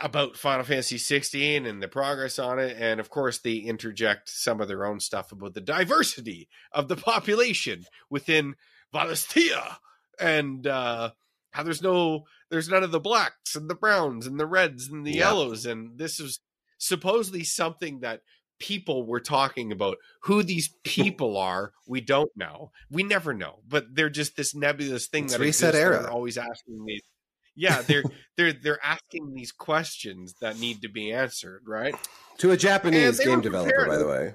[0.00, 4.60] about Final Fantasy 16 and the progress on it, and of course they interject some
[4.60, 8.54] of their own stuff about the diversity of the population within
[8.92, 9.76] Valisthea
[10.18, 11.10] and uh,
[11.52, 15.04] how there's no there's none of the blacks and the browns and the reds and
[15.06, 15.18] the Yeah.
[15.30, 16.40] yellows, and this is
[16.78, 18.22] supposedly something that
[18.58, 19.96] people were talking about.
[20.22, 22.70] Who these people are, we don't know.
[22.90, 26.10] We never know, but they're just this nebulous thing It's that reset that era.
[26.12, 27.02] always asking these.
[27.58, 28.02] Yeah, they're
[28.36, 31.94] they're they're asking these questions that need to be answered, right?
[32.36, 34.34] to a japanese game developer by the way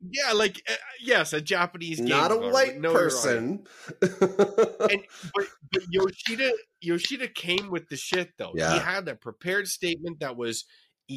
[0.00, 3.66] Yeah, like uh, yes, a Japanese game not a white your person
[4.00, 8.52] and but, but Yoshida Yoshida came with the shit though.
[8.54, 8.72] Yeah.
[8.72, 10.64] He had a prepared statement that was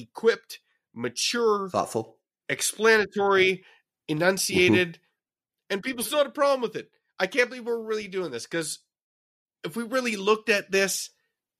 [0.02, 0.60] equipped,
[0.94, 2.18] mature, thoughtful
[2.49, 3.64] explanatory,
[4.07, 5.74] enunciated, Mm-hmm.
[5.76, 6.90] and people still had a problem with it.
[7.20, 8.80] I can't believe we're really doing this because
[9.64, 11.10] if we really looked at this,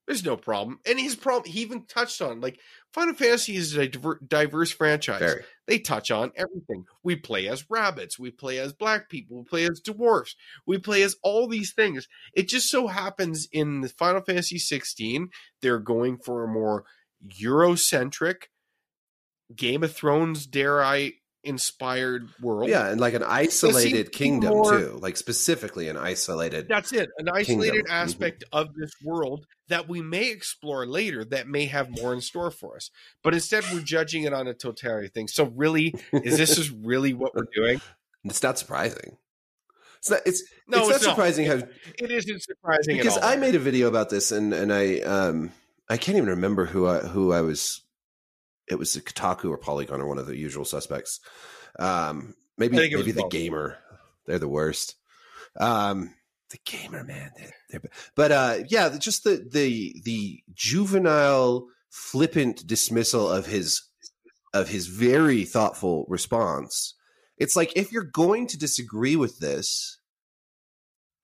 [0.06, 0.80] there's no problem.
[0.86, 2.60] And his problem, he even touched on like
[2.92, 6.84] Final Fantasy is a diver- diverse franchise very they touch on everything.
[7.02, 10.36] We play as rabbits, we play as black people, we play as dwarfs,
[10.66, 12.06] we play as all these things.
[12.34, 15.30] It just so happens in the Final Fantasy 16,
[15.62, 16.84] they're going for a more
[17.28, 18.44] Eurocentric
[19.54, 21.12] Game of Thrones, dare I,
[21.46, 22.70] inspired world.
[22.70, 27.10] yeah and like an isolated kingdom more- too like specifically an isolated That's it.
[27.18, 27.92] An isolated Kingdom.
[27.92, 28.02] Mhm.
[28.02, 32.50] aspect of this world that we may explore later that may have more in store
[32.50, 32.90] for us.
[33.22, 35.28] But instead, we're judging it on a totality thing.
[35.28, 37.80] So, really, is this is really what we're doing?
[38.24, 39.18] it's not surprising
[39.98, 41.14] it's not it's No, it's, it's, not not.
[41.16, 41.54] surprising how
[41.98, 43.18] It isn't surprising because.
[43.22, 45.52] I made a video about this and and I um
[45.88, 47.82] I can't even remember who I who I was
[48.66, 51.20] it was Kotaku or Polygon or one of the usual suspects.
[51.78, 53.78] Um maybe I think it was maybe the gamer.
[54.26, 54.96] they're the worst.
[55.58, 56.14] Um,
[56.50, 57.80] the gamer man, they're, they're,
[58.14, 63.82] but uh, yeah, just the the the juvenile, flippant dismissal of his
[64.52, 66.94] of his very thoughtful response.
[67.38, 69.98] It's like if you're going to disagree with this,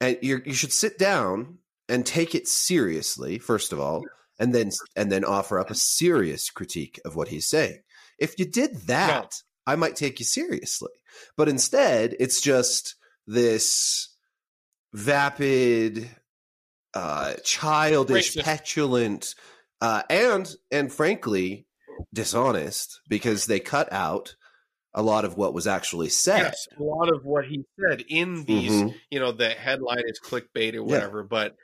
[0.01, 1.59] and you you should sit down
[1.89, 4.03] and take it seriously first of all,
[4.41, 7.83] and then and then offer up a serious critique of what he's saying.
[8.19, 9.35] If you did that,
[9.67, 10.91] I might take you seriously.
[11.37, 12.97] But instead, it's just
[13.27, 14.09] this
[14.93, 16.11] vapid,
[16.95, 18.43] uh, childish, Racist.
[18.43, 19.35] petulant,
[19.81, 21.67] uh, and and frankly
[22.13, 24.35] dishonest because they cut out
[24.95, 26.39] a lot of what was actually said.
[26.43, 28.95] Yes, a lot of what he said in these, Mhm.
[29.11, 31.55] you know, the headline is clickbait or whatever, but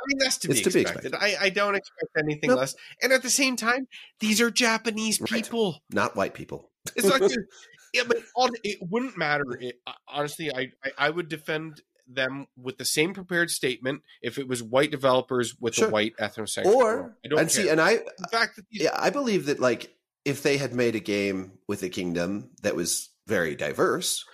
[0.00, 1.14] I mean that's to be to be expected.
[1.14, 2.58] I, I don't expect anything Nope.
[2.60, 2.74] less.
[3.02, 3.86] And at the same time,
[4.20, 5.30] these are Japanese Right.
[5.30, 5.82] people.
[5.90, 6.70] Not white people.
[6.96, 7.22] It's like,
[7.94, 8.18] yeah, but
[8.64, 9.44] it wouldn't matter.
[9.60, 14.36] It, uh, honestly, I, I I would defend them with the same prepared statement if
[14.38, 15.88] it was white developers with Sure.
[15.88, 16.66] a white ethnosexual.
[16.74, 17.62] Or I don't and care.
[17.64, 19.94] see, and I the fact that these, yeah, I believe that like
[20.24, 24.24] if they had made a game with a kingdom that was very diverse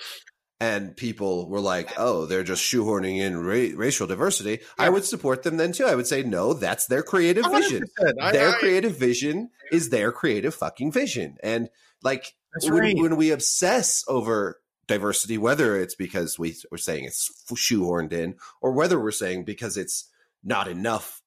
[0.61, 5.43] and people were like, "Oh, they're just shoehorning in ra- racial diversity," I would support
[5.43, 5.85] them then too.
[5.87, 7.85] I would say, "No, that's their creative vision.
[8.01, 11.69] 100%, I- their I- creative vision is their creative fucking vision." And
[12.03, 12.97] like when, right.
[12.97, 18.73] when we obsess over diversity, whether it's because we, we're saying it's shoehorned in, or
[18.73, 20.09] whether we're saying because it's
[20.43, 21.21] not enough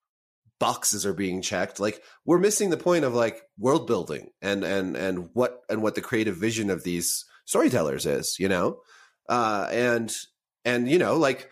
[0.60, 4.96] boxes are being checked, like we're missing the point of like world building and and
[4.96, 8.80] and what and what the creative vision of these storytellers is, you know,
[9.32, 10.16] uh, and
[10.66, 11.50] and you know like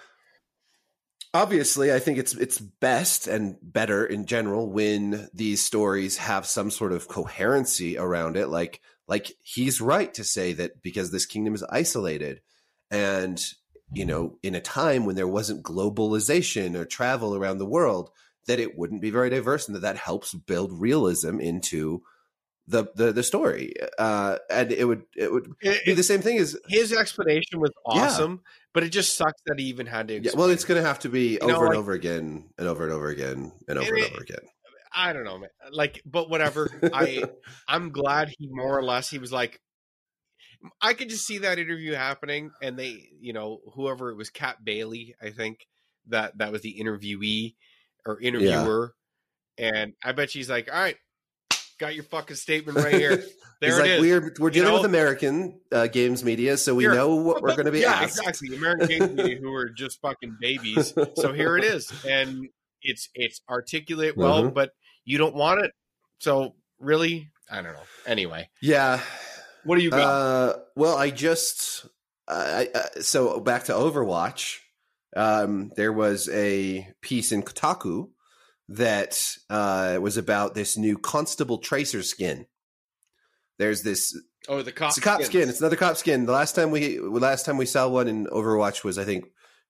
[1.33, 6.69] obviously i think it's it's best and better in general when these stories have some
[6.69, 8.49] sort of coherency around it.
[8.49, 12.41] Like like he's right to say that because this kingdom is isolated
[12.91, 13.43] and
[13.91, 18.11] you know in a time when there wasn't globalization or travel around the world
[18.45, 22.03] that it wouldn't be very diverse and that that helps build realism into
[22.69, 26.37] the the, the story uh and it would it would it- be the same thing
[26.37, 28.03] as his explanation was Yeah.
[28.03, 28.41] awesome,
[28.73, 30.21] but it just sucks that he even had to.
[30.21, 32.49] yeah, well it's going to have to be You know, over and like- over again
[32.57, 34.45] and over and over again and over And and over again
[34.91, 35.49] I don't know, man.
[35.71, 36.67] Like, but whatever.
[36.93, 37.23] I
[37.67, 39.59] I'm glad he more or less he was like.
[40.81, 44.57] I could just see that interview happening, and they, you know, whoever it was, Kat
[44.65, 45.67] Bailey, I think
[46.07, 47.53] that that was the interviewee
[48.05, 48.93] or interviewer,
[49.59, 50.97] and I bet she's like, "All right,
[51.79, 53.23] got your fucking statement right here.
[53.61, 54.85] There it like, is." we're we're You dealing with?
[54.85, 58.17] American uh, games media, so we know what we're going to be yeah, asked.
[58.19, 58.55] exactly.
[58.55, 60.93] American Games Media, who are just fucking babies.
[61.15, 62.47] So here it is, and
[62.81, 64.53] it's it's articulate well, Mhm.
[64.53, 64.71] but
[65.03, 65.73] you don't want it.
[66.19, 67.83] So really, I don't know.
[68.05, 69.01] Anyway, Yeah.
[69.65, 69.99] what do you got?
[70.07, 71.85] Uh, well, I just
[72.29, 74.59] I, I, so back to Overwatch.
[75.17, 78.07] Um, there was a piece in Kotaku
[78.69, 82.45] that uh, was about this new Constable Tracer skin.
[83.57, 84.17] There's this
[84.47, 84.89] oh, the cop.
[84.89, 85.27] it's a cop skins.
[85.27, 85.49] skin.
[85.49, 86.25] It's another cop skin.
[86.25, 89.25] The last time we last time we saw one in Overwatch was I think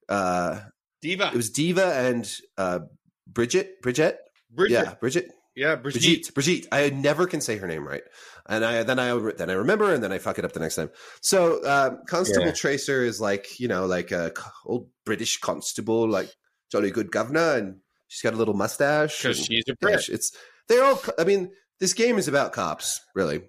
[0.10, 0.60] uh,
[1.02, 1.28] D.Va.
[1.28, 2.80] it was D.Va and uh,
[3.26, 3.82] Bridget.
[3.82, 4.20] Bridget.
[4.52, 4.74] Bridget.
[4.74, 5.32] Yeah, Bridget.
[5.56, 6.02] yeah, Brigitte.
[6.02, 6.34] Brigitte.
[6.34, 6.68] Brigitte.
[6.72, 8.04] I never can say her name right,
[8.48, 10.76] and I then I then I remember, and then I fuck it up the next
[10.76, 10.90] time.
[11.22, 12.54] So uh, Constable Yeah.
[12.54, 14.34] Tracer is like you know like a
[14.66, 16.30] old British constable, like
[16.70, 17.78] jolly good governor, and
[18.10, 19.22] she's got a little mustache.
[19.22, 20.10] because she's a yeah, Brit.
[20.10, 20.36] it's
[20.68, 21.02] they're all.
[21.18, 23.42] I mean, this game is about cops, really.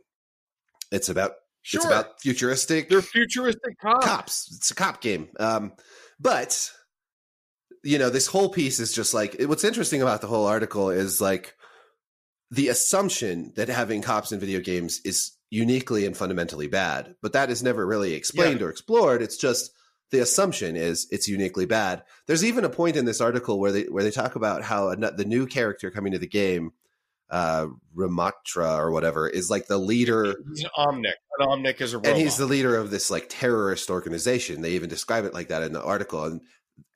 [0.93, 1.33] It's about
[1.63, 4.07] Sure, it's about futuristic they're futuristic cops.
[4.07, 4.57] cops.
[4.57, 5.29] It's a cop game.
[5.39, 5.73] Um,
[6.19, 6.71] but
[7.83, 11.21] you know, this whole piece is just like what's interesting about the whole article is
[11.21, 11.55] like
[12.51, 17.51] the assumption that having cops in video games is uniquely and fundamentally bad, but that
[17.51, 19.21] is never really explained or explored.
[19.21, 19.71] It's just
[20.11, 22.03] the assumption is it's uniquely bad.
[22.27, 25.25] There's even a point in this article where they where they talk about how the
[25.25, 26.73] new character coming to the game,
[27.31, 31.13] uh, Ramatra or whatever, is like the leader He's an Omnic.
[31.39, 32.11] An Omnic is a robot.
[32.11, 34.63] and he's the leader of this like terrorist organization.
[34.63, 36.41] They even describe it like that in the article, and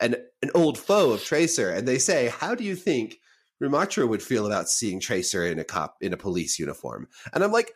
[0.01, 1.70] and an old foe of Tracer.
[1.70, 3.19] And they say, how do you think
[3.62, 7.07] Ramatra would feel about seeing Tracer in a cop in a police uniform?
[7.32, 7.73] And I'm like,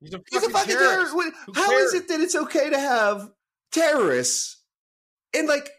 [0.00, 1.12] he's a he's a fucking fucking terrorist.
[1.14, 1.36] terrorist.
[1.54, 3.30] How is it that it's okay to have
[3.72, 4.57] terrorists
[5.32, 5.70] in like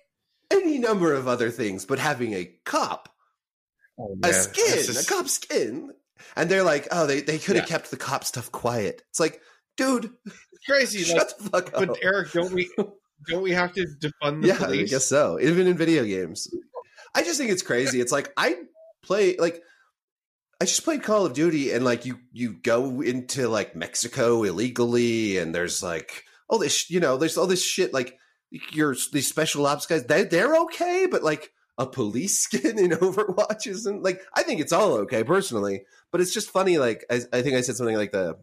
[0.52, 3.10] any number of other things, but having a cop
[4.02, 5.92] Oh, a skin, a cop skin.
[6.38, 7.78] And they're like, oh, they, they could have Yeah.
[7.78, 9.02] kept the cop stuff quiet.
[9.10, 9.42] It's like,
[9.78, 11.04] dude, It's crazy.
[11.04, 11.88] shut Like, the fuck up.
[11.88, 12.70] but Eric, don't we
[13.28, 14.48] don't we have to defund the police?
[14.48, 14.90] yeah, police?
[14.90, 15.38] I guess so.
[15.42, 16.48] Even in video games,
[17.14, 18.00] I just think it's crazy.
[18.00, 18.56] It's like I
[19.04, 19.62] play like
[20.62, 25.38] I just played Call of Duty, and like you you go into like Mexico illegally,
[25.38, 28.18] and there's like all this, you know, there's all this shit like
[28.72, 33.68] your these special ops guys, they they're okay, but like a police skin in Overwatch
[33.68, 36.78] isn't like I think it's all okay personally, but it's just funny.
[36.78, 38.38] Like I, I think I said something like the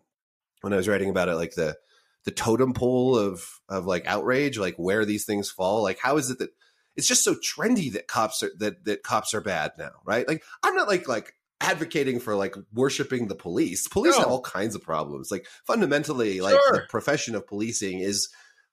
[0.62, 1.76] when I was writing about it, like the
[2.24, 5.82] the totem pole of of like outrage, like where these things fall.
[5.82, 6.50] Like how is it that
[6.96, 10.26] it's just so trendy that cops are that that cops are bad now, right?
[10.26, 13.86] Like I'm not like like advocating for like worshiping the police.
[13.88, 14.20] Police No.
[14.22, 15.30] have all kinds of problems.
[15.30, 16.72] Like fundamentally, like Sure.
[16.72, 18.28] the profession of policing is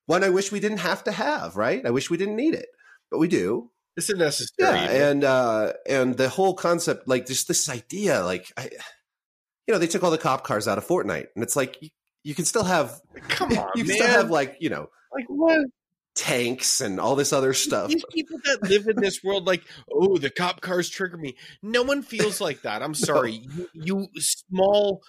[0.05, 1.85] one I wish we didn't have to have, right?
[1.85, 2.67] I wish we didn't need it,
[3.09, 3.71] but we do.
[3.95, 4.75] It's a necessary.
[4.77, 5.07] Yeah, evil.
[5.07, 8.69] and uh and the whole concept, like just this idea, like I,
[9.67, 11.89] you know, they took all the cop cars out of Fortnite, and it's like you,
[12.23, 12.99] you can still have
[13.29, 13.97] come on, you can man.
[13.97, 15.65] still have like you know like what?
[16.15, 17.89] tanks and all this other stuff.
[17.89, 21.35] These people that live in this world, like, oh, the cop cars trigger me.
[21.61, 22.81] No one feels like that.
[22.81, 23.47] I'm sorry.
[23.73, 25.01] You, you small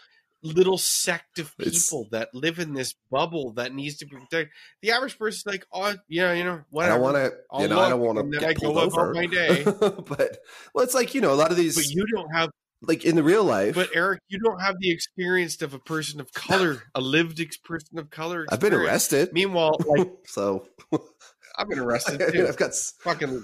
[0.45, 4.51] little sect of It's- people that live in this bubble that needs to be protected.
[4.83, 6.95] The average person's like, oh, yeah, you know, I whatever.
[6.95, 9.13] don't want to, you know, I don't want to then I pulled over.
[9.15, 9.65] my day.
[9.65, 10.39] but
[10.75, 12.51] well, it's like you know, a lot of these, But you don't have,
[12.83, 13.75] like in the real life.
[13.75, 17.57] but Eric, you don't have the experience of a person of color, a lived ex-
[17.57, 18.45] person of color.
[18.51, 20.69] I've been arrested, Meanwhile, like, so
[21.57, 22.47] I've been arrested too.
[22.47, 22.75] I've got.
[23.01, 23.43] Fucking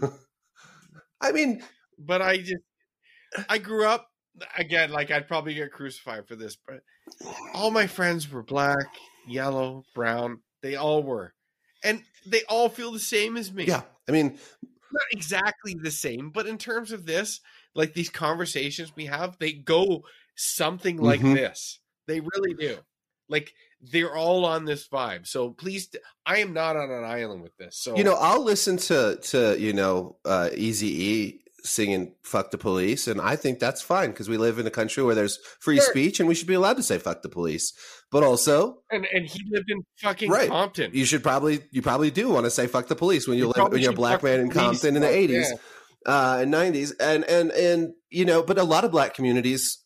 [1.23, 1.63] I mean,
[1.99, 2.63] but I just
[3.49, 4.10] I grew up
[4.57, 6.81] again like I'd probably get crucified for this, but
[7.55, 8.87] all my friends were black,
[9.27, 10.41] yellow, brown.
[10.63, 11.33] They all were,
[11.83, 13.65] and they all feel the same as me.
[13.65, 13.83] yeah.
[14.09, 14.39] I mean,
[14.93, 17.41] not exactly the same, but in terms of this,
[17.75, 20.03] like these conversations we have, they go
[20.35, 21.35] something like Mhm.
[21.35, 21.81] this.
[22.07, 22.79] They really do.
[23.29, 25.27] Like they're all on this vibe.
[25.27, 25.89] So please,
[26.27, 27.79] I am not on an island with this.
[27.79, 32.59] So you know, I'll listen to to you know, uh, Easy E singing "fuck the
[32.59, 35.77] police," and I think that's fine because we live in a country where there's free
[35.77, 35.91] Sure.
[35.91, 37.73] speech and we should be allowed to say "fuck the police."
[38.11, 40.49] But also, and and he lived in fucking Right.
[40.49, 40.91] Compton.
[40.95, 43.53] you should probably you probably do want to say "fuck the police" when you, you
[43.57, 44.51] live when you're a black man in.
[44.51, 45.47] Compton in the '80s.
[45.51, 46.13] yeah.
[46.13, 49.79] uh, and 90s and and and you know but a lot of black communities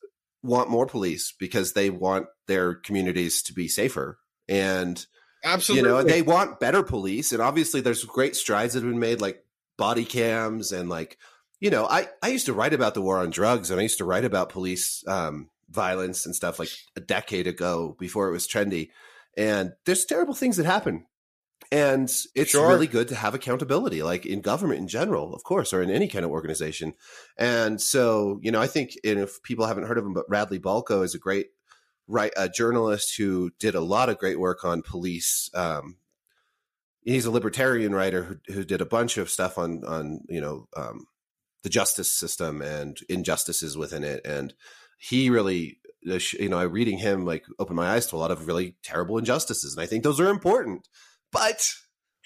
[0.42, 4.18] want more police because they want their communities to be safer
[4.48, 5.06] and
[5.42, 5.88] Absolutely.
[5.90, 9.20] you know they want better police and obviously there's great strides that have been made
[9.20, 9.42] like
[9.76, 11.18] body cams and like
[11.60, 13.98] you know i i used to write about the war on drugs and i used
[13.98, 18.46] to write about police um violence and stuff like a decade ago before it was
[18.46, 18.90] trendy
[19.36, 21.06] and there's terrible things that happen
[21.72, 22.68] and it's Sure.
[22.68, 26.08] really good to have accountability like in government in general of course or in any
[26.08, 26.94] kind of organization
[27.38, 30.58] and so you know i think and if people haven't heard of him but radley
[30.60, 31.46] balko is a great
[32.06, 35.96] right a journalist who did a lot of great work on police um
[37.02, 40.68] he's a libertarian writer who, who did a bunch of stuff on on you know
[40.76, 41.06] um
[41.64, 44.24] the justice system and injustices within it.
[44.24, 44.54] And
[44.98, 45.78] he really
[46.38, 49.72] you know reading him like opened my eyes to a lot of really terrible injustices
[49.72, 50.86] and i think those are important.
[51.32, 51.68] But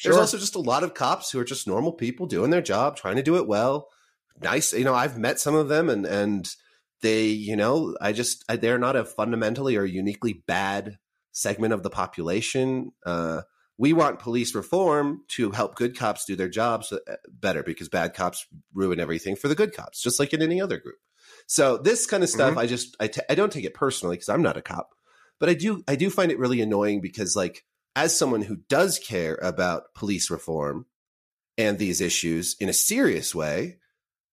[0.02, 2.96] there's also just a lot of cops who are just normal people doing their job
[2.96, 3.88] trying to do it well.
[4.42, 6.48] Nice you know i've met some of them and and
[7.00, 10.98] they you know i just I, they're not a fundamentally or uniquely bad
[11.32, 12.90] segment of the population.
[13.06, 13.42] Uh
[13.78, 16.98] we want police reform to help good cops do their jobs uh,
[17.28, 20.78] better because bad cops ruin everything for the good cops just like in any other
[20.78, 20.98] group.
[21.46, 24.28] So this kind of stuff i just I t- I don't take it personally because
[24.28, 24.90] i'm not a cop
[25.38, 27.64] but i do i do find it really annoying because like
[27.96, 30.86] as someone who does care about police reform
[31.56, 33.78] and these issues in a serious way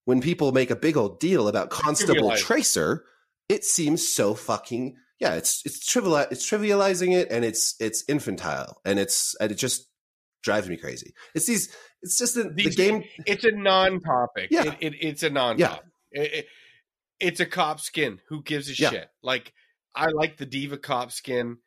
[0.05, 3.05] when people make a big old deal about constable tracer
[3.47, 8.81] it seems so fucking yeah it's it's trivial it's trivializing it and it's it's infantile
[8.85, 9.87] and it's and it just
[10.43, 14.49] drives me crazy it's these it's just the, the game it's a non-topic.
[14.51, 14.65] Yeah.
[14.65, 15.85] It, it, it's a non-topic.
[16.11, 16.47] It- it-
[17.19, 18.19] it's a cop skin.
[18.27, 18.89] Who gives a Yeah.
[18.89, 19.09] shit?
[19.23, 19.53] Like
[19.95, 21.57] I like the D.Va cop skin.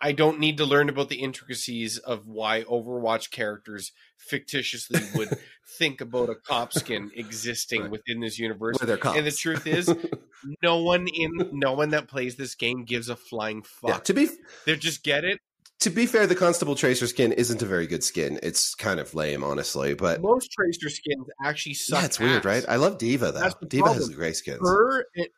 [0.00, 5.38] I- don't need to learn about the intricacies of why Overwatch characters fictitiously would
[5.78, 7.90] think about a cop skin existing Right.
[7.90, 8.76] within this universe.
[8.80, 9.94] where they're cops And the truth is,
[10.62, 13.90] no one in no one that plays this game gives a flying fuck.
[13.90, 14.28] yeah to be
[14.66, 15.38] They just get it.
[15.80, 19.14] to be fair the constable tracer skin isn't a very good skin it's kind of
[19.14, 22.18] lame honestly but Most tracer skins actually suck.
[22.20, 24.16] yeah weird right i love D.Va though That's D.Va has problem.
[24.16, 25.28] great skins her and-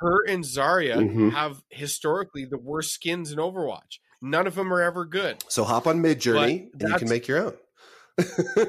[0.00, 1.32] her and Zarya Mhm.
[1.32, 3.98] have historically the worst skins in Overwatch.
[4.20, 5.44] None of them are ever good.
[5.48, 7.54] so hop on Midjourney and you can make your own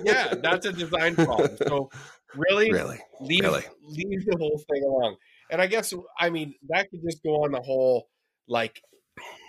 [0.04, 1.58] Yeah, that's a design problem.
[1.68, 1.90] So
[2.36, 3.64] really, really leave really.
[3.84, 5.16] leave the whole thing alone.
[5.52, 8.10] And I guess I mean that could just go on the whole
[8.48, 8.82] like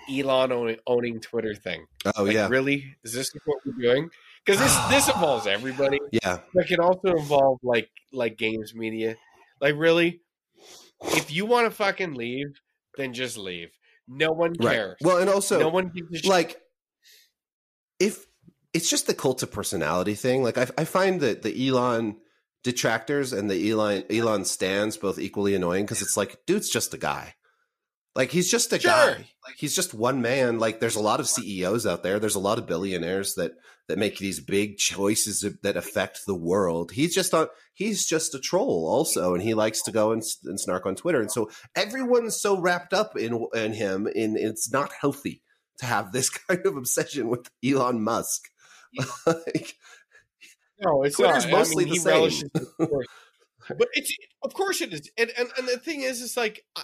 [0.08, 1.86] Elon owning, Twitter thing.
[2.16, 4.10] oh Like, yeah really, is this what we're doing?
[4.44, 5.98] Because this this involves everybody.
[6.12, 9.16] yeah That can also involve like like games media.
[9.60, 10.20] Like really,
[11.02, 12.60] if you want to fucking leave,
[12.96, 13.70] then just leave.
[14.08, 14.96] No one right cares.
[15.00, 16.30] well and also no one gives a shit.
[16.30, 16.60] like
[17.98, 18.24] if
[18.76, 20.42] it's just the cult of personality thing.
[20.42, 22.18] Like I, I find that the Elon
[22.62, 26.98] detractors and the Elon Elon stands both equally annoying because it's like, dude's just a
[26.98, 27.35] guy.
[28.16, 28.90] Like he's just a Sure.
[28.90, 29.10] guy.
[29.46, 30.58] Like he's just one man.
[30.58, 32.18] Like there's a lot of CEOs out there.
[32.18, 33.52] There's a lot of billionaires that
[33.88, 36.90] that make these big choices that affect the world.
[36.92, 40.58] He's just a he's just a troll also, and he likes to go and, and
[40.58, 41.20] snark on Twitter.
[41.20, 45.42] And so everyone's so wrapped up in in him, In it's not healthy
[45.78, 48.42] to have this kind of obsession with Elon Musk.
[49.26, 49.76] like,
[50.80, 51.52] No, it's Twitter's not.
[51.58, 52.50] mostly I mean, the he same.
[52.80, 53.06] of course.
[53.68, 55.10] but it's of course it is.
[55.18, 56.82] And and, and the thing is, it's like I,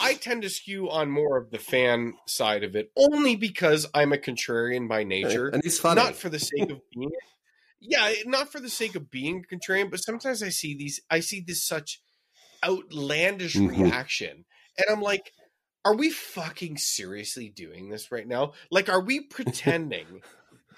[0.00, 4.12] I tend to skew on more of the fan side of it, only because I'm
[4.12, 6.00] a contrarian by nature, and he's funny.
[6.00, 7.10] not for the sake of being.
[7.80, 11.00] Yeah, not for the sake of being a contrarian, but sometimes I see these.
[11.10, 12.00] I see this such
[12.64, 13.84] outlandish Mhm.
[13.84, 14.44] reaction,
[14.78, 15.32] and I'm like.
[15.84, 18.54] Are we fucking seriously doing this right now?
[18.72, 20.20] Like, are we pretending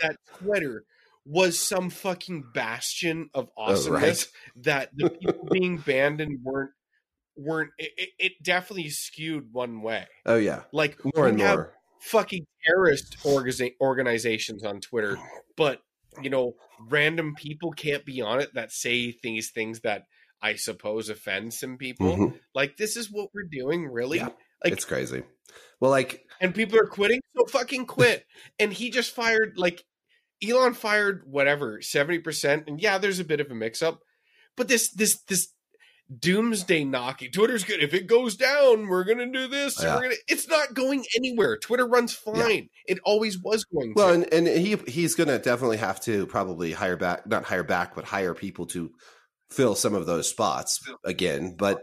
[0.02, 0.84] that Twitter
[1.24, 6.72] was some fucking bastion of Oh, awesomeness that the people being banned and weren't
[7.38, 11.72] weren't it, it- it definitely skewed one way oh yeah, like more and more.
[12.00, 15.16] fucking terrorist organiza- organizations on twitter
[15.56, 15.80] but
[16.22, 16.54] you know
[16.88, 20.02] random people can't be on it that say these things that
[20.42, 22.38] i suppose offend some people Mhm.
[22.54, 24.28] like this is what we're doing really Yeah.
[24.64, 25.22] like it's crazy.
[25.80, 28.26] Well, like and people are quitting so fucking quit
[28.58, 29.84] and he just fired like
[30.42, 34.00] elon fired whatever 70% and yeah there's a bit of a mix up
[34.56, 35.52] but this this this
[36.20, 39.94] doomsday knocking twitter's good if it goes down we're gonna do this Yeah.
[39.96, 44.14] we're gonna it's not going anywhere twitter runs fine it always was going Well, to
[44.14, 47.94] and, and he he's going to definitely have to probably hire back, not hire back,
[47.94, 48.90] but hire people to
[49.50, 51.54] fill some of those spots again.
[51.58, 51.80] But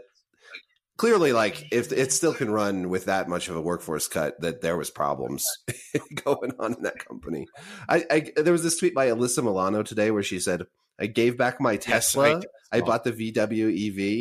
[0.96, 4.62] clearly, like if it still can run with that much of a workforce cut, that
[4.62, 5.44] there was problems
[6.24, 7.46] going on in that company.
[7.88, 10.62] I, I there was this tweet by Alyssa Milano today where she said,
[10.98, 12.42] "I gave back my Yes, Tesla.
[12.72, 13.70] I- bought the VW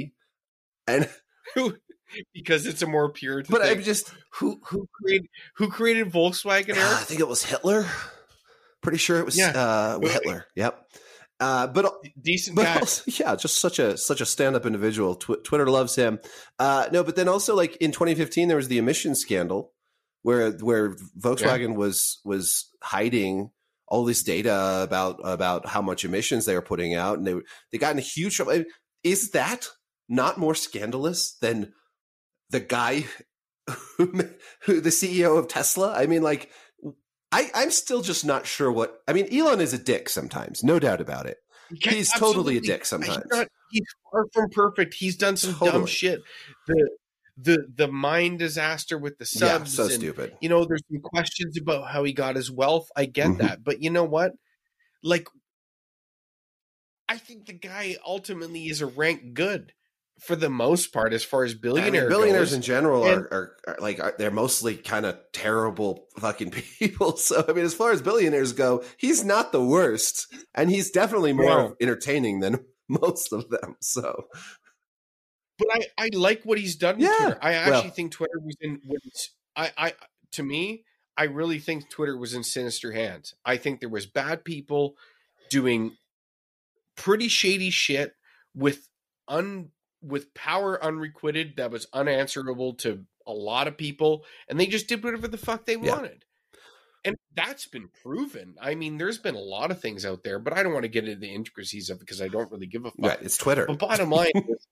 [0.06, 0.11] EV."
[0.88, 1.09] And
[2.33, 3.77] because it's a more pure but thing.
[3.77, 7.85] I'm just who who created who created volkswagen I think it was Hitler.
[8.82, 9.49] Pretty sure it was Yeah.
[9.56, 9.99] uh.
[9.99, 10.45] Hitler.
[10.56, 10.82] Yep.
[11.40, 11.91] Uh, but
[12.22, 15.15] decent but guy also, yeah, just such a such a stand up individual.
[15.15, 16.19] Tw- Twitter loves him.
[16.59, 19.74] Uh, no, but then also like in 2015 there was the emissions scandal
[20.22, 23.49] where where Volkswagen was was hiding
[23.88, 27.35] all this data about about how much emissions they were putting out, and they
[27.72, 28.64] they got in a huge trouble.
[29.03, 29.67] Is that
[30.09, 31.73] not more scandalous than
[32.49, 33.05] the guy
[33.97, 34.22] who,
[34.61, 35.93] who the CEO of Tesla?
[35.93, 36.51] I mean, like.
[37.31, 39.01] I, I'm still just not sure what.
[39.09, 41.38] I mean, Elon is a dick sometimes, no doubt about it.
[41.69, 42.59] He's totally a absolutely.
[42.61, 43.25] dick He's, sometimes.
[43.30, 44.93] not, he's far from perfect.
[44.93, 46.22] He's done some dumb shit.
[46.67, 46.89] The
[47.38, 49.41] the the mine disaster with the subs.
[49.41, 50.38] yeah, so and, stupid.
[50.41, 52.88] You know, there's some questions about how he got his wealth.
[52.95, 53.38] I get Mhm.
[53.39, 54.33] that, but you know what?
[55.03, 55.27] Like,
[57.07, 59.73] I think the guy ultimately is a rank good
[60.19, 62.53] for the most part, as far as I mean, billionaire billionaires goes.
[62.55, 67.17] in general And- are, are, are like are, they're mostly kind of terrible fucking people.
[67.17, 71.33] So I mean, as far as billionaires go, he's not the worst, and he's definitely
[71.33, 71.75] more No.
[71.81, 73.75] entertaining than most of them.
[73.81, 74.23] So
[75.58, 77.40] but I, I like what he's done with Yeah, Twitter.
[77.42, 79.93] I actually well- think Twitter was in was I, I
[80.34, 80.84] to me,
[81.17, 83.34] I really think Twitter was in sinister hands.
[83.45, 84.95] I think there was bad people
[85.50, 85.95] doing
[86.95, 88.14] pretty shady shit
[88.53, 88.88] with
[89.27, 94.88] un with power unrequited that was unanswerable to a lot of people, and they just
[94.88, 95.95] did whatever the fuck they Yeah.
[95.95, 96.25] wanted.
[97.03, 98.56] And that's been proven.
[98.59, 100.90] I mean, there's been a lot of things out there, but I don't want to
[100.90, 102.98] get into the intricacies of it because I don't really give a fuck.
[103.00, 103.66] right, it's Twitter.
[103.67, 104.67] But bottom line is,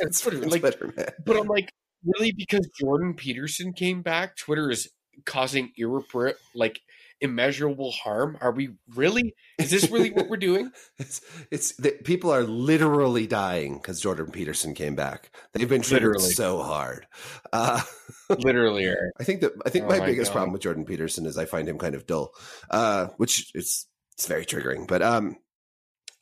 [0.00, 0.38] yeah, it's Twitter.
[0.42, 1.08] It's Like, Twitter, man.
[1.26, 1.72] but I'm like,
[2.04, 4.88] really, because Jordan Peterson came back, Twitter is
[5.26, 6.80] causing irrepar like
[7.20, 8.36] immeasurable harm.
[8.40, 9.34] Are we really?
[9.58, 10.70] Is this really what we're doing?
[10.98, 11.20] It's
[11.50, 15.30] it's the, people are literally dying because Jordan Peterson came back.
[15.52, 16.32] They've been triggered Literally.
[16.34, 17.06] so hard.
[17.52, 17.82] Uh,
[18.28, 18.88] Literally,
[19.20, 20.36] I think that I think Oh my, my biggest God.
[20.36, 22.32] problem with Jordan Peterson is I find him kind of dull,
[22.70, 24.86] uh, which is it's very triggering.
[24.88, 25.36] But um,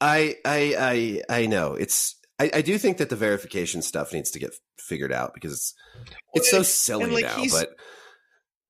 [0.00, 4.30] I I I I know it's I, I do think that the verification stuff needs
[4.30, 5.74] to get figured out because it's
[6.32, 7.44] it's so silly like, now.
[7.50, 7.68] But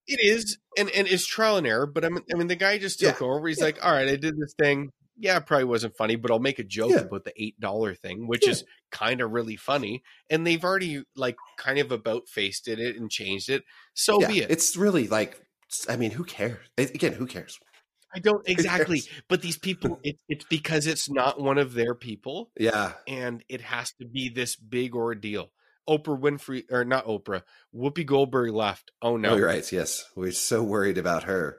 [0.07, 1.85] It is, and and it's trial and error.
[1.85, 3.47] But I mean, I mean, the guy just took Yeah, over.
[3.47, 3.65] He's yeah.
[3.65, 4.89] like, all right, I did this thing.
[5.17, 7.01] Yeah, it probably wasn't funny, but I'll make a joke Yeah.
[7.01, 10.03] about the eight dollar thing, which is kind of really funny.
[10.29, 13.63] And they've already like kind of about faced it and changed it.
[13.93, 14.51] So yeah, be it.
[14.51, 15.39] it's really like
[15.87, 16.57] I mean, who cares?
[16.77, 17.57] Again, who cares?
[18.13, 22.51] I don't exactly, but these people, it, it's because it's not one of their people,
[22.59, 25.51] Yeah, and it has to be this big ordeal.
[25.89, 27.41] Oprah Winfrey, or not Oprah,
[27.75, 28.91] Whoopi Goldberg left.
[29.01, 29.69] Oh no, Oh, you're right.
[29.71, 31.57] Yes, we're so worried about her.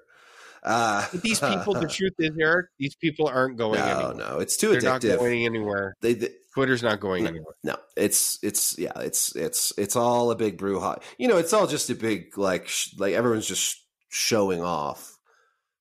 [0.62, 4.14] Uh, these people, the truth is, Eric, these people aren't going no, anywhere.
[4.14, 5.96] no, it's too They're not going anywhere.
[6.00, 7.54] they, they, Twitter's not going anywhere.
[7.64, 11.02] no, it's it's yeah, it's it's it's all a big brouhaha.
[11.18, 15.11] You know, it's all just a big like sh- like everyone's just showing off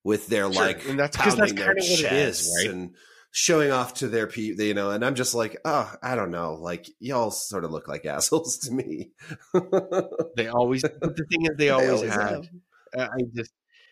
[0.04, 2.56] with their Sure, like and that's- 'cause that's pounding their kinda what it is, chests
[2.58, 2.74] right?
[2.74, 2.96] And
[3.34, 6.56] showing off to their people, you know, and I'm just like, oh, I don't know,
[6.56, 9.12] like y'all sort of look like assholes to me.
[10.36, 10.82] They always.
[10.82, 12.20] but the thing is, they always, always had.
[12.30, 12.48] have.
[12.98, 13.52] Uh, I just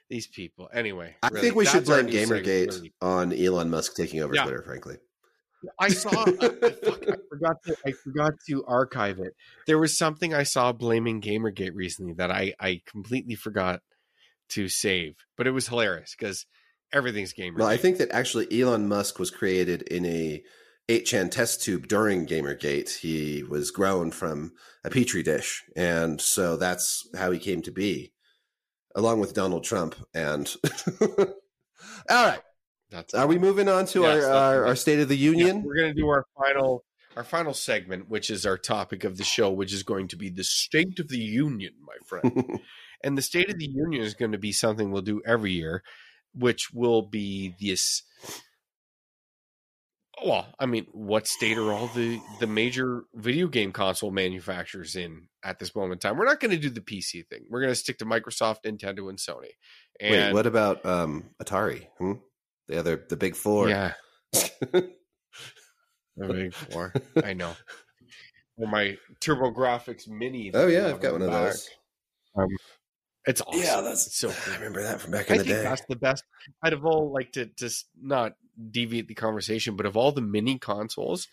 [0.09, 0.69] these people.
[0.73, 2.93] Anyway, I really, think we should blame Gamergate really.
[3.01, 4.43] on Elon Musk taking over Yeah.
[4.43, 4.63] Twitter.
[4.63, 4.97] Frankly,
[5.79, 6.09] I saw.
[6.09, 7.75] I, I, fuck, I forgot to.
[7.85, 9.35] I forgot to archive it.
[9.67, 13.81] There was something I saw blaming Gamergate recently that I I completely forgot
[14.50, 16.45] to save, but it was hilarious because
[16.94, 17.58] everything's Gamergate.
[17.58, 20.44] well, I think that actually Elon Musk was created in a
[20.88, 22.98] 8chan test tube during Gamergate.
[23.00, 24.53] He was grown from
[24.84, 28.11] a petri dish, and so that's how he came to be,
[28.95, 29.95] along with Donald Trump.
[30.14, 30.52] And
[31.02, 31.28] all
[32.10, 32.42] right,
[32.90, 35.64] that's are we moving on to Yes, our, our our State of the Yeah, Union?
[35.64, 36.84] we're going to do our final
[37.16, 40.30] our final segment, which is our topic of the show, which is going to be
[40.30, 42.60] the State of the Union, my friend.
[43.03, 45.84] and the State of the Union is going to be something we'll do every year,
[46.34, 48.03] which will be this.
[50.24, 55.28] Well, I mean, what state are all the the major video game console manufacturers in
[55.44, 56.18] at this moment in time?
[56.18, 57.45] We're not going to do the PC thing.
[57.50, 59.52] We're going to stick to Microsoft, Nintendo, and Sony.
[60.00, 61.88] And Wait, what about um, Atari?
[61.98, 62.14] Hmm?
[62.68, 63.69] The other, the big four.
[63.69, 63.94] Yeah,
[64.34, 64.92] the
[66.18, 66.94] big four.
[67.24, 67.53] I know.
[68.58, 70.52] Or my TurboGrafx Mini.
[70.53, 71.53] oh yeah, I've got one the of back.
[71.53, 71.69] those.
[73.30, 73.61] It's awesome.
[73.61, 75.64] Yeah, that's It's so I remember that from back I in the think day.
[75.64, 76.24] that's the best
[76.66, 77.11] out of all.
[77.14, 78.33] Like to just not
[78.72, 81.27] deviate the conversation, but of all the mini consoles,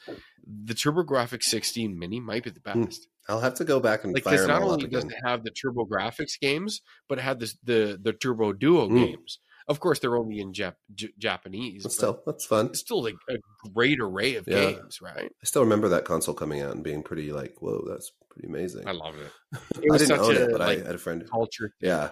[0.47, 2.83] the TurboGrafx 16 Mini might be the Hmm.
[2.85, 3.09] best.
[3.29, 6.39] I'll have to go back and Like because not only does it have the TurboGrafx
[6.41, 8.95] games, but it had this the the Turbo Duo Mm.
[9.07, 9.39] games.
[9.69, 11.83] Of course, they're only in Jap- J- Japanese.
[11.83, 12.67] But but still, that's fun.
[12.67, 13.39] it's still like a
[13.75, 14.71] great array of Yeah.
[14.73, 15.33] games, right?
[15.43, 18.87] I still remember that console coming out and being pretty like, whoa, that's pretty amazing.
[18.87, 19.33] I loved it.
[19.55, 21.29] I It was didn't such own a, it, but like, I had a friend.
[21.31, 21.73] culture.
[21.81, 22.11] Yeah.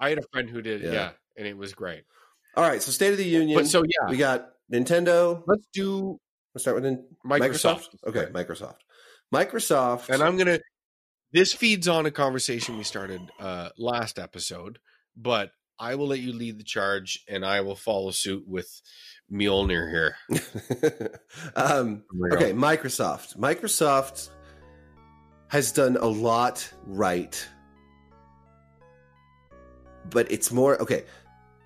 [0.00, 0.92] I had a friend who did, Yeah.
[0.92, 2.04] yeah, and it was great.
[2.56, 2.82] All right.
[2.82, 3.58] So State of the Union.
[3.58, 5.42] But so yeah, we got Nintendo.
[5.46, 6.18] let's do
[6.54, 7.88] Let's start with Nin- Microsoft.
[8.06, 8.76] Okay, Microsoft.
[9.34, 10.08] Microsoft.
[10.08, 10.60] And I'm gonna.
[11.32, 14.78] This feeds on a conversation we started uh, last episode,
[15.16, 15.50] but
[15.80, 18.70] I will let you lead the charge, and I will follow suit with
[19.32, 20.16] Mjolnir here.
[21.56, 22.36] um, Here we go.
[22.36, 23.36] okay, Microsoft.
[23.36, 24.28] Microsoft
[25.54, 27.48] has done a lot right,
[30.10, 31.04] but it's more okay.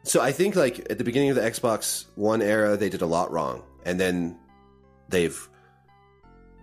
[0.02, 3.07] So I think like at the beginning of the Xbox One era, they did a
[3.07, 4.39] lot wrong, and then
[5.08, 5.49] they've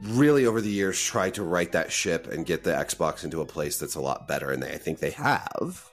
[0.04, 3.46] really over the years tried to right that ship and get the Xbox into a
[3.46, 5.84] place that's a lot better, and they, I think they have.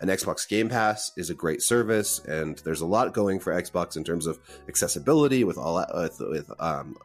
[0.00, 3.96] And Xbox Game Pass is a great service, and there's a lot going for Xbox
[3.96, 6.96] in terms of accessibility with all with, with um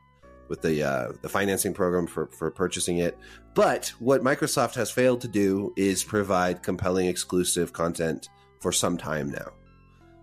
[0.48, 3.18] with the uh, the financing program for for purchasing it.
[3.54, 9.32] But what Microsoft has failed to do is provide compelling exclusive content for some time
[9.32, 9.52] now.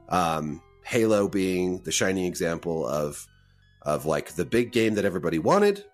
[0.08, 3.26] Um, Halo being the shining example of
[3.82, 5.84] of like the big game that everybody wanted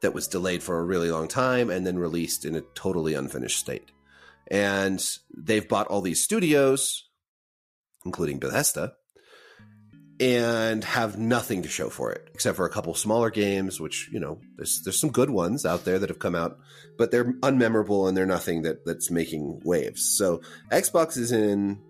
[0.00, 3.58] that was delayed for a really long time and then released in a totally unfinished
[3.58, 3.90] state.
[4.50, 5.04] And
[5.36, 7.08] they've bought all these studios,
[8.04, 8.94] including Bethesda,
[10.20, 14.18] and have nothing to show for it except for a couple smaller games which you
[14.18, 16.58] know there's there's some good ones out there that have come out
[16.98, 20.02] but they're unmemorable and they're nothing that that's making waves.
[20.02, 21.80] So xbox is in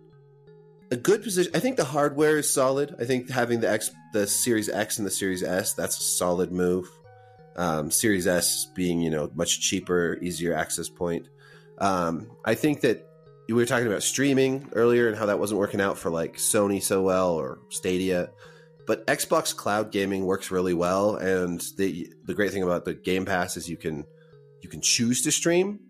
[0.90, 1.50] a good position.
[1.54, 2.94] I think the hardware is solid.
[3.00, 6.52] I think having the x the series x and the series s that's a solid
[6.52, 6.88] move.
[7.56, 11.28] Um, series s being you know much cheaper easier access point.
[11.78, 13.07] Um, i think that
[13.48, 16.82] we were talking about streaming earlier and how that wasn't working out for like Sony
[16.82, 18.30] so well or Stadia.
[18.86, 23.24] But Xbox cloud gaming works really well and the the great thing about the Game
[23.24, 24.04] Pass is you can
[24.62, 25.80] you can choose to stream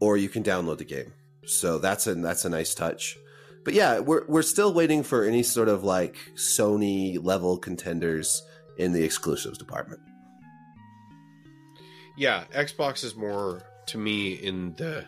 [0.00, 1.12] or you can download the game.
[1.46, 3.18] So that's a that's a nice touch.
[3.64, 8.42] But yeah, we're we're still waiting for any sort of like Sony level contenders
[8.78, 10.00] in the exclusives department.
[12.16, 15.04] Yeah, Xbox is more to me in the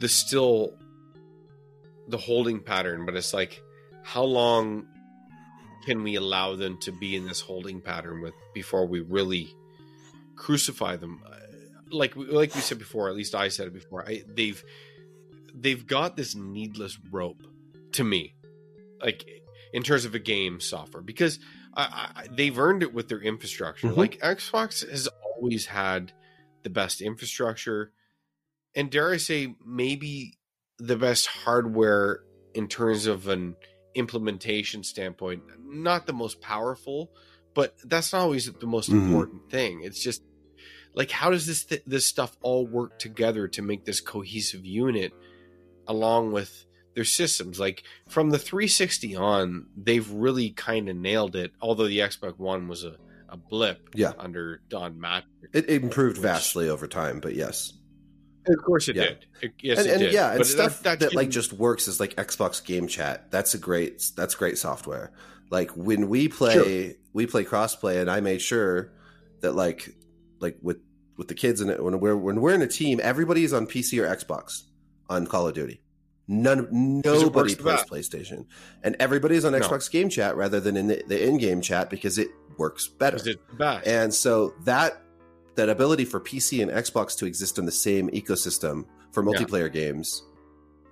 [0.00, 0.74] the still
[2.08, 3.62] the holding pattern, but it's like
[4.02, 4.86] how long
[5.86, 9.54] can we allow them to be in this holding pattern with before we really
[10.36, 11.22] crucify them?
[11.24, 11.36] Uh,
[11.90, 14.04] Like like we said before, at least I said it before.
[14.08, 14.62] I, they've
[15.54, 17.42] they've got this needless rope
[17.92, 18.34] to me,
[19.02, 19.24] like
[19.72, 21.38] in terms of a game software, because
[21.74, 23.88] I, I, they've earned it with their infrastructure.
[23.88, 23.96] Mhm.
[23.96, 26.12] Like Xbox has always had
[26.62, 27.92] the best infrastructure,
[28.74, 30.38] and dare I say, maybe
[30.78, 32.20] the best hardware
[32.54, 33.56] in terms of an
[33.94, 37.10] implementation standpoint, not the most powerful,
[37.54, 39.04] but that's not always the most Mhm.
[39.06, 39.82] important thing.
[39.82, 40.22] It's just
[40.94, 45.12] like how does this th- this stuff all work together to make this cohesive unit
[45.86, 51.52] along with their systems like from the 360 on they've really kind of nailed it
[51.60, 52.96] although the xbox one was a,
[53.28, 54.12] a blip Yeah.
[54.18, 55.24] under don matt
[55.54, 57.72] It, it improved Which- vastly over time, but yes.
[58.46, 59.02] Of course it Yeah.
[59.04, 61.52] did It- yes and, it and did yeah, and But stuff that, like shouldn't- just
[61.52, 63.30] works is like Xbox Game Chat.
[63.30, 65.12] That's a great that's great software.
[65.50, 68.92] Like when we play we play crossplay, and I made sure
[69.40, 69.94] that like
[70.40, 70.78] like with
[71.16, 73.98] with the kids and it when we're when we're in a team, everybody's on PC
[74.02, 74.62] or Xbox
[75.08, 75.82] on Call of Duty.
[76.28, 76.68] None
[77.04, 77.88] nobody plays best.
[77.90, 78.46] PlayStation,
[78.84, 79.58] and everybody's on No.
[79.58, 83.16] Xbox Game Chat rather than in the, the in-game chat because it works better.
[83.16, 85.02] is the best And so that
[85.56, 89.32] that ability for PC and Xbox to exist in the same ecosystem for Yeah.
[89.40, 90.22] multiplayer games,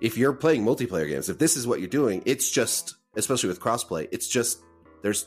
[0.00, 3.60] if you're playing multiplayer games, if this is what you're doing, it's just especially with
[3.60, 4.60] crossplay, it's just
[5.02, 5.26] there's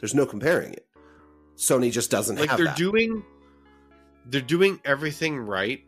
[0.00, 0.86] there's no comparing it.
[1.56, 2.76] Sony just doesn't like have they're that.
[2.76, 3.22] doing
[4.26, 5.84] they're doing everything right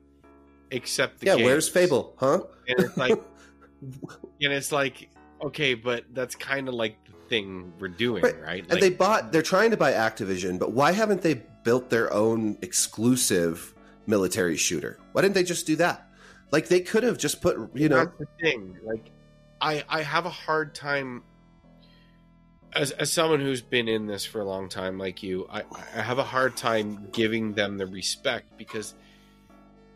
[0.70, 1.44] except the yeah, games.
[1.46, 2.40] where's Fable, huh?
[2.68, 3.12] and it's like
[3.82, 5.08] and it's like
[5.42, 8.40] okay but that's kind of like the thing we're doing Right.
[8.42, 11.90] right, and Like, they bought they're trying to buy Activision, but why haven't they built
[11.90, 13.74] their own exclusive
[14.06, 14.98] military shooter?
[15.12, 16.08] Why didn't they just do that?
[16.50, 19.10] Like they could have just put, you know, that's the thing like
[19.60, 21.22] i i have a hard time
[22.72, 25.62] as as someone who's been in this for a long time like you i
[25.96, 28.94] i have a hard time giving them the respect because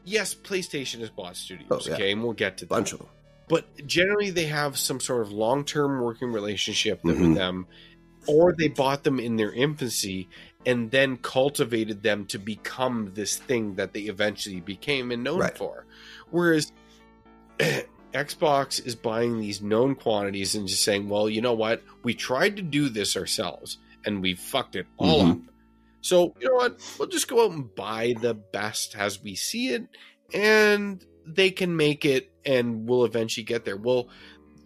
[0.04, 1.94] yes playstation has bought studios Oh, yeah.
[1.94, 3.08] okay and we'll get to a that bunch of them.
[3.48, 7.20] but generally they have some sort of long-term working relationship Mhm.
[7.20, 7.66] with them
[8.26, 10.28] or they bought them in their infancy
[10.64, 15.56] and then cultivated them to become this thing that they eventually became and known Right.
[15.56, 15.86] for
[16.30, 16.72] whereas
[18.12, 22.56] xbox is buying these known quantities and just saying well you know what we tried
[22.56, 25.30] to do this ourselves and we fucked it all Mhm.
[25.32, 25.38] up
[26.00, 29.68] so you know what we'll just go out and buy the best as we see
[29.70, 29.86] it
[30.34, 34.08] and they can make it and we'll eventually get there well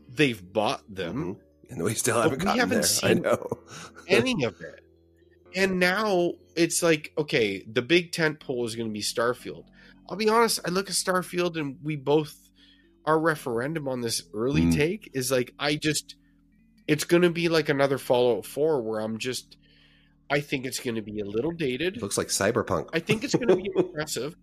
[0.09, 1.41] they've bought them Mhm.
[1.69, 2.83] And we still haven't we gotten haven't there.
[2.85, 3.49] seen- I know.
[4.07, 4.85] any of it
[5.57, 9.65] and now it's like okay the big tent pole is going to be starfield
[10.09, 12.35] i'll be honest i look at starfield and we both
[13.05, 14.75] our referendum on this early Mm.
[14.77, 16.15] take is like i just
[16.87, 19.57] it's going to be like another fallout 4 where i'm just
[20.31, 22.91] i think it's going to be a little dated It looks like cyberpunk.
[22.93, 24.35] I think it's going to be impressive.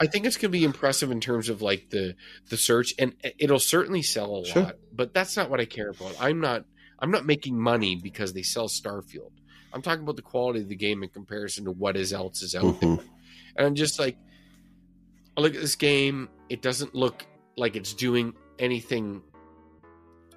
[0.00, 2.14] I think it's going to be impressive in terms of like the
[2.48, 4.62] the search, and it'll certainly sell a Sure.
[4.62, 4.76] lot.
[4.90, 6.16] But that's not what I care about.
[6.18, 6.64] I'm not
[6.98, 9.32] I'm not making money because they sell Starfield.
[9.72, 12.54] I'm talking about the quality of the game in comparison to what is else is
[12.54, 12.90] out there.
[12.90, 13.04] Mhm.
[13.56, 14.16] And I'm just like,
[15.36, 16.28] I look at this game.
[16.48, 19.22] It doesn't look like it's doing anything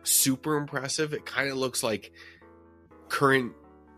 [0.04, 1.14] super impressive.
[1.14, 2.12] It kind of looks like
[3.10, 3.54] current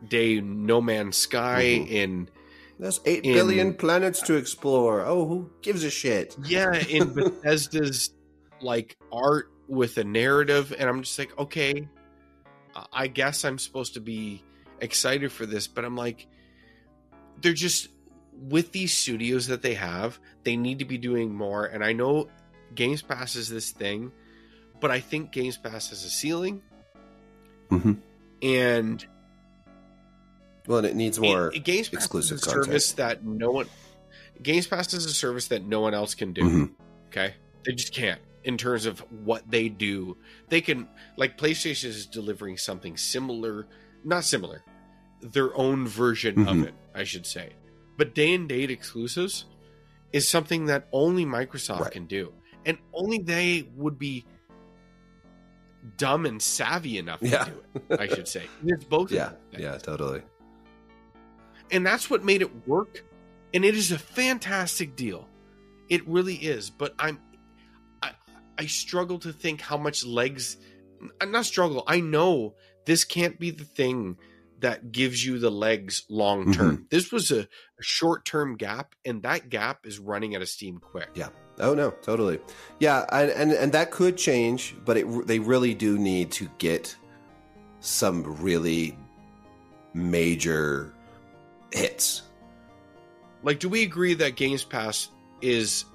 [0.08, 1.90] day No Man's Sky Mhm.
[1.90, 2.30] in
[2.80, 5.02] There's eight in- billion planets to explore.
[5.06, 6.36] Oh, who gives a shit?
[6.44, 8.14] yeah in bethesda's
[8.62, 11.88] like art with a narrative and i'm just like okay
[12.76, 14.44] I- i guess i'm supposed to be
[14.82, 16.27] excited for this but i'm like
[17.42, 17.90] they're just
[18.34, 22.27] with these studios that they have they need to be doing more and i know
[22.76, 24.11] games pass is this thing
[24.80, 26.61] but i think games pass has a ceiling
[27.72, 27.98] Mhm.
[28.42, 29.06] and
[30.68, 31.52] Well, and it needs more.
[31.53, 32.66] it, Games Pass exclusive is a content.
[32.66, 33.68] service that no one
[34.42, 36.42] Games Pass is a service that no one else can do.
[36.42, 36.72] Mhm.
[37.08, 37.35] Okay,
[37.66, 40.18] they just can't in terms of what they do.
[40.50, 40.88] They can
[41.18, 43.68] like PlayStation is delivering something similar,
[44.03, 44.64] not similar,
[45.22, 46.67] their own version of Mhm.
[46.67, 47.53] it, I should say.
[47.98, 49.45] But day and date exclusives
[50.11, 51.91] is something that only Microsoft Right.
[51.91, 52.33] can do,
[52.65, 54.25] and only they would be
[55.98, 57.43] dumb and savvy enough Yeah.
[57.45, 57.99] to do it.
[57.99, 59.11] I should say it's both.
[59.11, 60.22] yeah, yeah, totally.
[61.72, 63.03] and that's what made it work
[63.53, 65.27] and it is a fantastic deal
[65.90, 67.19] it really is but i'm
[68.01, 68.11] i
[68.57, 70.57] i struggle to think how much legs
[71.22, 72.53] n- not struggle i know
[72.86, 74.18] this can't be the thing
[74.60, 76.52] that gives you the legs long mm-hmm.
[76.53, 80.50] term this was a, a short term gap and that gap is running out of
[80.50, 81.30] steam quick Yeah.
[81.60, 82.40] Oh no, totally.
[82.80, 86.95] Yeah, and and, and that could change, but it they really do need to get
[87.80, 88.98] some really
[89.94, 90.92] major
[91.72, 92.24] hits.
[93.44, 95.10] like do we agree that games pass
[95.42, 95.86] is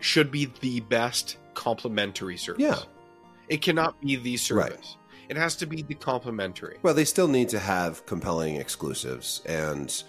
[0.00, 2.78] should be the best complementary service Yeah.
[3.48, 4.96] it cannot be the service
[5.28, 10.02] it has to be the complementary Well, they still need to have compelling exclusives, and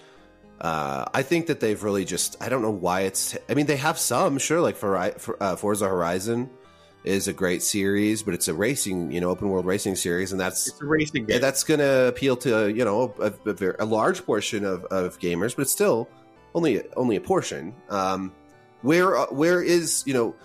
[0.62, 3.38] uh, I think that they've really just I don't know why it's.
[3.50, 6.50] I mean, they have some sure, like for, for uh, Forza Horizon
[7.04, 10.42] is a great series, but it's a racing, you know, open world racing series, and
[10.42, 11.42] that's It's a racing yeah, game.
[11.42, 15.56] that's going to appeal to you know a, a, a large portion of, of gamers,
[15.56, 16.10] but it's still
[16.56, 17.74] only only a portion.
[17.90, 18.34] Um,
[18.82, 20.36] where uh, where is you know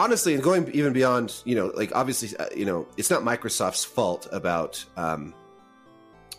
[0.00, 3.84] honestly, and going even beyond, you know, like obviously, uh, you know, it's not Microsoft's
[3.84, 5.34] fault about um,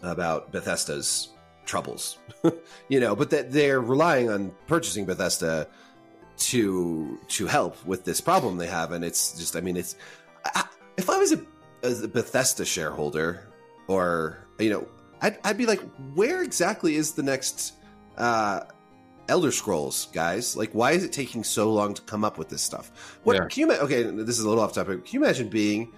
[0.01, 1.29] about Bethesda's
[1.65, 2.17] troubles,
[2.89, 5.67] you know, but that they're relying on purchasing Bethesda
[6.37, 9.95] to to help with this problem they have, and it's just, I mean, it's
[10.43, 10.65] I,
[10.97, 11.41] if I was a,
[11.83, 13.47] a Bethesda shareholder,
[13.87, 14.87] or you know,
[15.21, 15.81] I'd, I'd be like,
[16.15, 17.73] where exactly is the next
[18.17, 18.61] uh,
[19.31, 20.57] Elder Scrolls, guys?
[20.57, 23.19] Like, why is it taking so long to come up with this stuff?
[23.23, 23.45] What Yeah.
[23.49, 23.75] can you?
[23.77, 25.05] Okay, this is a little off topic.
[25.05, 25.93] Can you imagine being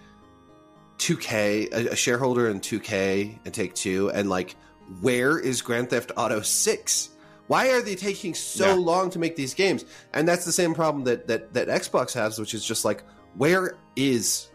[0.99, 4.55] 2K, a, a shareholder in 2K and Take Two, and like,
[5.01, 7.09] where is Grand Theft Auto Six?
[7.47, 8.73] Why are they taking so Yeah.
[8.75, 9.83] long to make these games?
[10.13, 13.03] And that's the same problem that that that Xbox has, which is just like,
[13.35, 14.49] where is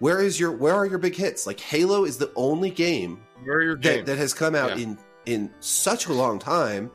[0.00, 1.46] where is your where are your big hits?
[1.46, 4.84] Like Halo is the only game Where are your that, that has come out Yeah.
[4.84, 6.90] in in such a long time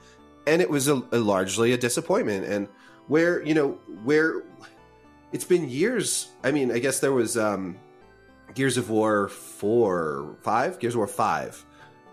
[0.50, 2.46] and it was a, a largely a disappointment.
[2.46, 2.68] And
[3.08, 3.72] where you know
[4.04, 4.44] where
[5.32, 7.76] it's been years i mean i guess there was um
[8.56, 11.66] gears of war 4 5 gears of war 5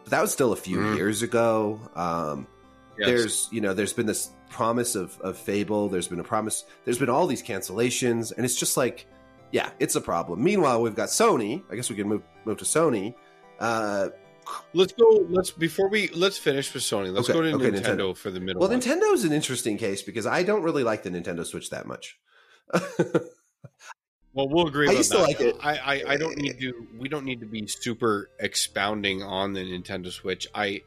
[0.04, 0.96] but that was still a few Mhm.
[0.96, 1.80] years ago.
[1.94, 2.46] Um
[2.98, 3.06] Yes.
[3.08, 5.90] there's you know there's been this promise of, of fable.
[5.90, 9.06] There's been a promise there's been all these cancellations and it's just like
[9.52, 10.42] yeah it's a problem.
[10.42, 11.62] Meanwhile we've got sony.
[11.70, 13.14] I guess we can move move to sony.
[13.60, 14.08] Uh
[14.74, 15.26] Let's go.
[15.28, 17.12] Let's before we let's finish with Sony.
[17.12, 18.16] Let's Okay, go to okay, Nintendo, Nintendo.
[18.16, 18.60] for the middle.
[18.60, 18.80] well one.
[18.80, 22.18] nintendo's an interesting case because i don't really like the nintendo switch that much
[24.32, 24.86] Well, we'll agree.
[24.86, 25.56] I used to like it.
[25.62, 26.86] I, I, I don't need to.
[26.98, 30.46] We don't need to be super expounding on the Nintendo Switch.
[30.54, 30.82] I,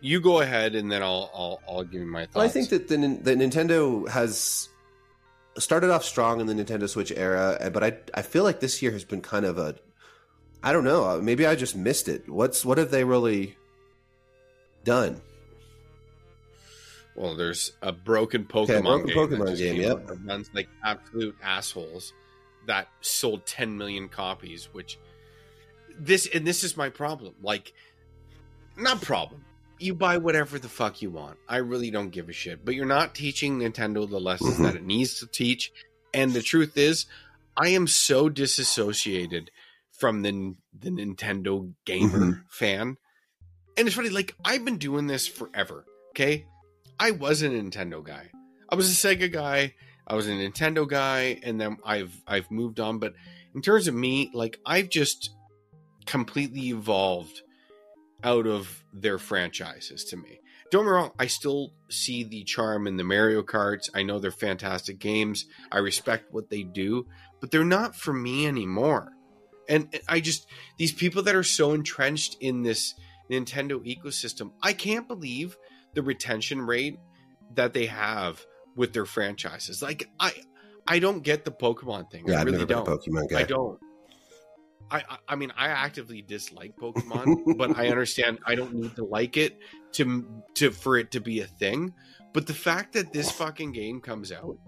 [0.00, 2.36] you go ahead, and then I'll I'll, I'll give you my thoughts.
[2.36, 4.68] Well, I think that the, the Nintendo has
[5.58, 8.92] started off strong in the Nintendo Switch era, but I I feel like this year
[8.92, 9.74] has been kind of a
[10.66, 11.04] I don't know.
[11.08, 12.28] uh, Maybe I just missed it.
[12.28, 13.56] What's what have they really
[14.82, 15.20] done?
[17.14, 19.46] Well, there's a broken Pokemon Okay, broken game.
[19.46, 20.06] Pokemon game, yep.
[20.08, 22.12] that runs like absolute assholes
[22.66, 24.68] that sold 10 million copies.
[24.72, 24.98] Which
[25.98, 27.34] this and this is my problem.
[27.40, 27.72] Like,
[28.76, 29.44] not problem.
[29.78, 31.38] You buy whatever the fuck you want.
[31.48, 32.64] I really don't give a shit.
[32.64, 34.62] But you're not teaching Nintendo the lessons Mhm.
[34.64, 35.72] that it needs to teach.
[36.12, 37.06] And the truth is,
[37.56, 39.50] I am so disassociated
[39.98, 42.42] from the the Nintendo gamer Mhm.
[42.50, 42.96] fan.
[43.76, 45.84] And it's funny, like I've been doing this forever.
[46.10, 46.46] Okay,
[46.98, 48.30] I was a Nintendo guy.
[48.68, 49.74] I was a Sega guy.
[50.06, 52.98] I was a Nintendo guy, and then I've I've moved on.
[52.98, 53.14] But
[53.54, 55.30] in terms of me, like I've just
[56.06, 57.42] completely evolved
[58.22, 60.04] out of their franchises.
[60.04, 61.12] To me, don't get me wrong.
[61.18, 63.90] I still see the charm in the Mario Karts.
[63.94, 65.44] I know they're fantastic games.
[65.70, 67.06] I respect what they do,
[67.40, 69.12] but they're not for me anymore.
[69.68, 70.46] And I just
[70.78, 72.94] these people that are so entrenched in this
[73.30, 75.56] Nintendo ecosystem, I can't believe
[75.94, 76.98] the retention rate
[77.54, 78.44] that they have
[78.76, 79.82] with their franchises.
[79.82, 80.32] Like I
[80.86, 82.24] I don't get the Pokemon thing.
[82.26, 82.86] Yeah, I really don't.
[82.86, 83.40] Pokemon guy.
[83.40, 83.80] I don't.
[84.88, 89.04] I, I I mean I actively dislike Pokemon, but I understand I don't need to
[89.04, 89.58] like it
[89.92, 91.94] to to for it to be a thing.
[92.32, 94.58] But the fact that this fucking game comes out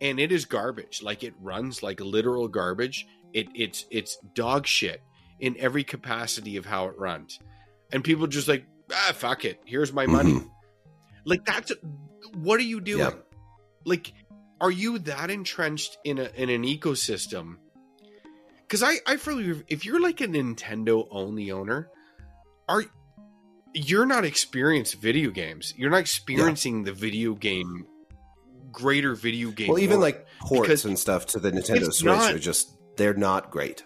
[0.00, 3.06] and it is garbage, like it runs like literal garbage.
[3.32, 5.02] It it's it's dog shit
[5.40, 7.38] in every capacity of how it runs,
[7.92, 10.32] and people just like ah fuck it, here's my money.
[10.34, 10.50] Mhm.
[11.24, 11.72] Like that's
[12.34, 13.00] what are you doing?
[13.00, 13.12] Yeah.
[13.84, 14.12] Like,
[14.60, 17.56] are you that entrenched in a in an ecosystem?
[18.62, 21.90] Because I I feel if you're like a Nintendo only owner,
[22.68, 22.84] are
[23.74, 25.74] you're not experienced video games.
[25.76, 27.86] You're not experiencing the video game
[28.70, 29.68] greater video game.
[29.68, 32.72] Well, even like ports and stuff to the Nintendo Switch not- are just
[33.02, 33.84] they're not great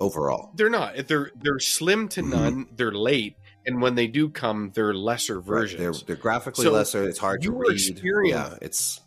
[0.00, 0.50] overall.
[0.56, 1.08] they're not.
[1.08, 2.28] They're they're slim to Mhm.
[2.30, 2.66] none.
[2.76, 5.80] They're late, and when they do come, they're lesser Right, versions.
[5.80, 7.08] They're they're graphically So lesser.
[7.08, 8.00] It's hard to read.
[8.24, 9.00] Yeah, it's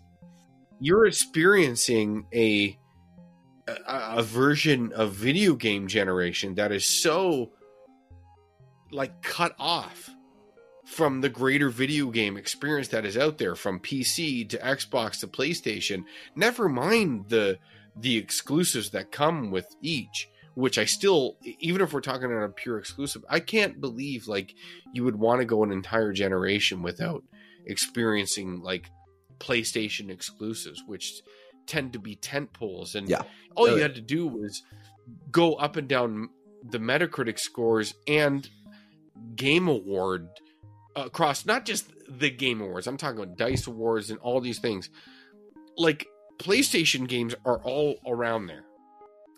[0.80, 2.78] you're experiencing a,
[3.68, 3.76] a
[4.18, 7.52] a version of video game generation that is so
[8.92, 10.10] like cut off
[10.86, 15.28] from the greater video game experience that is out there from PC to Xbox to
[15.28, 16.04] PlayStation
[16.36, 17.60] never mind the
[18.00, 22.50] the exclusives that come with each which I still even if we're talking about a
[22.50, 24.54] pure exclusive I can't believe like
[24.94, 27.24] you would want to go an entire generation without
[27.68, 28.90] experiencing like
[29.40, 31.22] PlayStation exclusives, which
[31.68, 32.96] tend to be tent poles.
[32.96, 33.24] And Yeah.
[33.56, 34.64] all Oh, you had to do was
[35.32, 36.30] go up and down
[36.64, 38.50] the Metacritic scores and
[39.36, 40.28] Game Award
[40.96, 42.88] across not just the Game Awards.
[42.88, 44.90] I'm talking about Dice Awards and all these things.
[45.78, 46.08] Like
[46.40, 48.64] PlayStation games are all around there,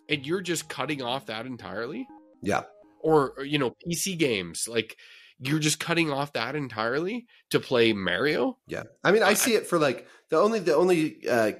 [0.09, 2.07] and you're just cutting off that entirely,
[2.41, 2.63] Yeah.
[2.99, 4.97] or you know PC games like
[5.41, 8.57] you're just cutting off that entirely to play Mario.
[8.67, 11.53] Yeah, I mean, I I- see it for like the only the only uh,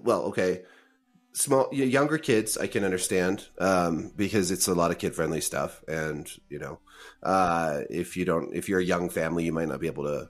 [0.00, 0.62] well, okay,
[1.32, 5.84] small younger kids I can understand um, because it's a lot of kid friendly stuff,
[5.86, 6.80] and you know,
[7.22, 10.28] uh, if you don't, if you're a young family, you might not be able to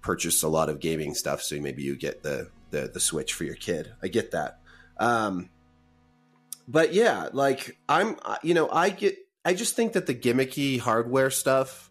[0.00, 3.44] purchase a lot of gaming stuff, so maybe you get the the the Switch for
[3.44, 3.92] your kid.
[4.02, 4.60] I get that,
[4.98, 5.50] um,
[6.68, 11.30] but yeah, like I'm, you know, I get, I just think that the gimmicky hardware
[11.30, 11.90] stuff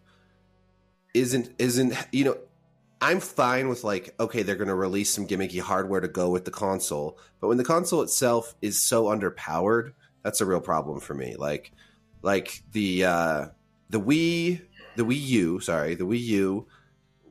[1.14, 2.38] isn't isn't you know
[3.00, 6.44] I'm fine with like, okay, they're going to release some gimmicky hardware to go with
[6.44, 9.92] the console, but when the console itself is so underpowered,
[10.22, 11.36] that's a real problem for me.
[11.36, 11.72] Like,
[12.22, 13.46] like the uh,
[13.90, 14.62] the Wii,
[14.96, 16.66] the Wii U, sorry, the Wii U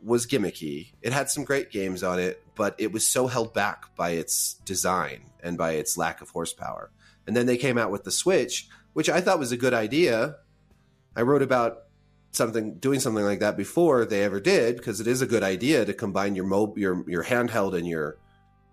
[0.03, 0.93] was gimmicky.
[1.01, 4.55] It had some great games on it, but it was so held back by its
[4.65, 6.91] design and by its lack of horsepower.
[7.27, 10.37] And then they came out with the Switch, which I thought was a good idea.
[11.15, 11.85] I wrote about
[12.35, 15.85] something doing something like that before they ever did because it is a good idea
[15.85, 18.17] to combine your mob your your handheld and your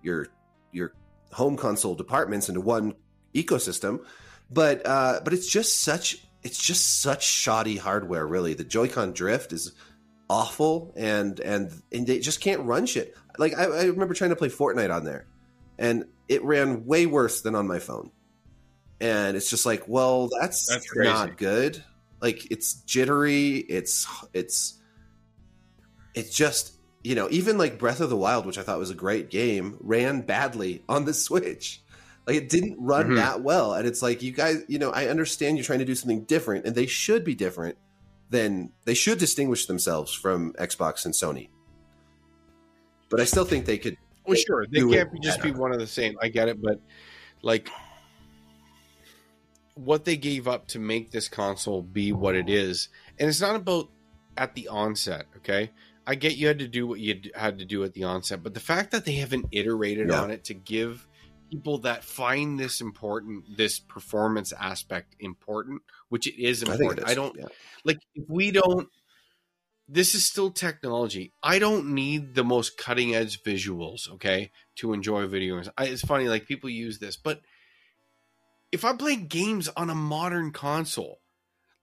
[0.02, 0.26] your
[0.72, 0.92] your
[1.32, 2.94] home console departments into one
[3.34, 4.04] ecosystem
[4.50, 9.52] but uh but it's just such it's just such shoddy hardware really the joy-con drift
[9.52, 9.72] is
[10.28, 14.36] awful and and and they just can't run shit like I, I remember trying to
[14.36, 15.26] play fortnite on there
[15.78, 18.10] and it ran way worse than on my phone.
[19.00, 21.82] And it's just like well that's, That's not good.
[22.20, 23.56] Like it's jittery.
[23.58, 24.78] It's it's
[26.14, 28.94] it's just you know even like breath of the wild which i thought was a
[28.94, 31.82] great game ran badly on the switch.
[32.26, 33.16] Like it didn't run Mhm.
[33.16, 33.74] that well.
[33.74, 36.64] And it's like you guys you know i understand you're trying to do something different
[36.66, 37.76] and they should be different
[38.30, 41.48] then they should distinguish themselves from xbox and sony
[43.12, 45.78] but i still think they could Well, sure, they can't be just be one of
[45.78, 46.16] the same.
[46.20, 46.80] I get it, but
[47.42, 47.68] like
[49.74, 53.56] what they gave up to make this console be what it is, and it's not
[53.56, 53.88] about
[54.36, 55.26] at the onset.
[55.38, 55.70] Okay,
[56.06, 58.54] I get you had to do what you had to do at the onset, but
[58.54, 60.22] the fact that they haven't iterated Yeah.
[60.22, 61.06] on it to give
[61.50, 67.00] people that find this important, this performance aspect important, which it is i important.
[67.00, 67.44] it I, don't yeah.
[67.84, 68.88] like if we don't
[69.92, 71.32] this is still technology.
[71.42, 75.68] I don't need the most cutting edge visuals okay to enjoy video games.
[75.76, 77.40] I, it's funny like people use this but
[78.70, 81.20] if i'm playing games on a modern console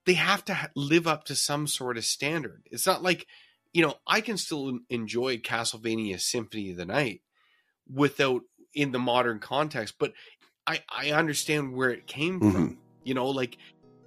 [0.06, 2.64] they have to ha- live up to some sort of standard.
[2.72, 3.28] It's not like
[3.74, 7.22] you know i can still en- enjoy castlevania symphony of the night
[7.94, 8.42] without
[8.74, 10.14] in the modern context but
[10.66, 12.52] i i understand where it came Mhm.
[12.54, 13.58] from you know like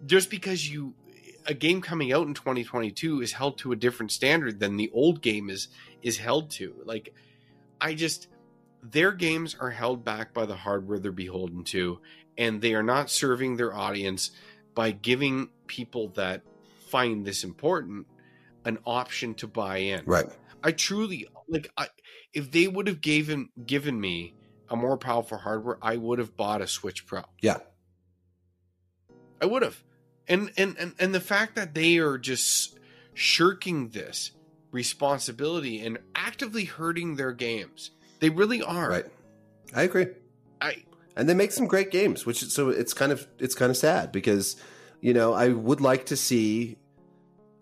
[0.07, 0.95] just because you
[1.47, 5.23] a game coming out in 2022 is held to a different standard than the old
[5.23, 5.69] game is
[6.03, 7.15] is held to like
[7.81, 8.29] i just
[8.83, 11.99] their games are held back by the hardware they're beholden to
[12.39, 14.31] and they are not serving their audience
[14.75, 16.43] by giving people that
[16.89, 18.07] find this important
[18.65, 20.27] an option to buy in right
[20.63, 21.89] I truly like I
[22.33, 24.35] if they would have given given me
[24.69, 27.23] a more powerful hardware, I would have bought a Switch Pro.
[27.41, 27.59] yeah
[29.41, 29.83] I would have.
[30.29, 32.79] And and and, and the fact that they are just
[33.15, 34.33] shirking this
[34.71, 37.91] responsibility and actively hurting their games.
[38.21, 38.89] They really are.
[38.89, 39.07] right
[39.75, 40.07] i agree
[40.61, 40.85] I
[41.17, 44.13] and they make some great games which so it's kind of it's kind of sad
[44.13, 44.57] because
[45.01, 46.77] you know i would like to see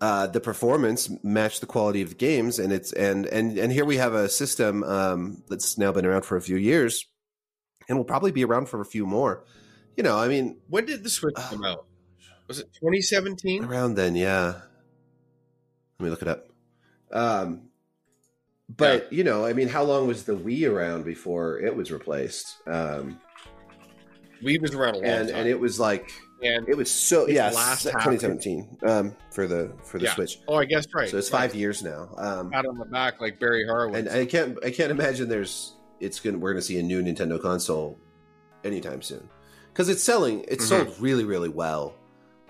[0.01, 3.85] uh, the performance match the quality of the games and it's and and and here
[3.85, 7.05] we have a system um, that's now been around for a few years
[7.87, 9.43] and will probably be around for a few more
[9.95, 11.85] you know i mean when did the Switch come out?
[12.51, 13.63] Was it 2017?
[13.63, 14.61] around then yeah
[15.99, 16.49] let me look it up
[17.13, 17.63] um
[18.69, 22.57] but you know i mean how long was the wii around before it was replaced
[22.67, 23.19] um
[24.43, 25.37] Wii was around a long and time.
[25.39, 26.11] and it was like
[26.43, 30.15] and It was so yeah, last s- half- 2017 um, for the for the Yeah.
[30.15, 30.39] Switch.
[30.47, 31.07] oh, I guess right.
[31.07, 33.95] So it's five years now, um, Pat on the back like Barry Harwood.
[34.07, 37.39] and I can't I can't imagine there's it's gonna we're gonna see a new Nintendo
[37.39, 37.99] console
[38.63, 39.29] anytime soon
[39.71, 40.69] because it's selling it's Mhm.
[40.69, 41.93] sold really really well.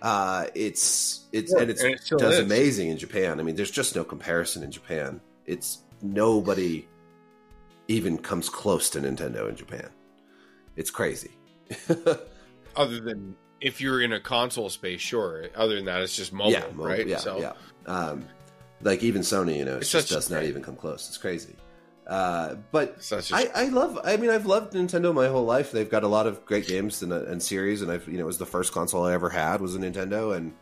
[0.02, 2.40] Uh, it's it's and it's and it does is.
[2.40, 3.40] amazing in Japan.
[3.40, 5.22] I mean, there's just no comparison in Japan.
[5.46, 6.88] It's nobody
[7.88, 9.90] even comes close to Nintendo in Japan.
[10.76, 11.32] It's crazy.
[12.76, 15.48] other than if you're in a console space, sure.
[15.56, 17.06] Other than that, it's just mobile, yeah, mo- right?
[17.06, 17.54] Yeah, so yeah.
[17.86, 18.26] Um,
[18.82, 21.08] like even Sony, you know, it just does not even come close.
[21.08, 21.56] It's crazy.
[22.08, 24.00] Uh, but just, I, I love.
[24.04, 25.72] I mean, I've loved Nintendo my whole life.
[25.72, 28.28] They've got a lot of great games and, and series, and I've you know, it
[28.28, 30.54] was the first console I ever had was a Nintendo, and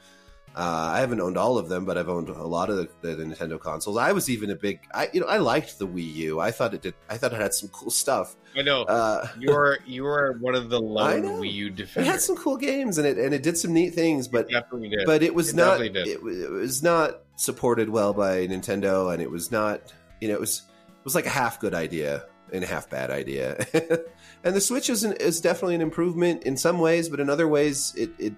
[0.56, 3.24] Uh, I haven't owned all of them, but I've owned a lot of the, the
[3.24, 3.98] Nintendo consoles.
[3.98, 6.40] I was even a big, I you know, I liked the Wii U.
[6.40, 6.96] I thought it did.
[7.08, 8.36] I thought it had some cool stuff.
[8.58, 11.22] I know Uh, you are you are one of the lone.
[11.24, 14.28] Wii U it had some cool games, and it and it did some neat things,
[14.28, 15.06] but definitely did.
[15.06, 19.30] but it was It not it, it was not supported well by Nintendo, and it
[19.30, 20.64] was not you know it was
[21.00, 23.66] it was like a half good idea and a half bad idea.
[24.44, 27.48] and the Switch is an, is definitely an improvement in some ways, but in other
[27.48, 28.34] ways it it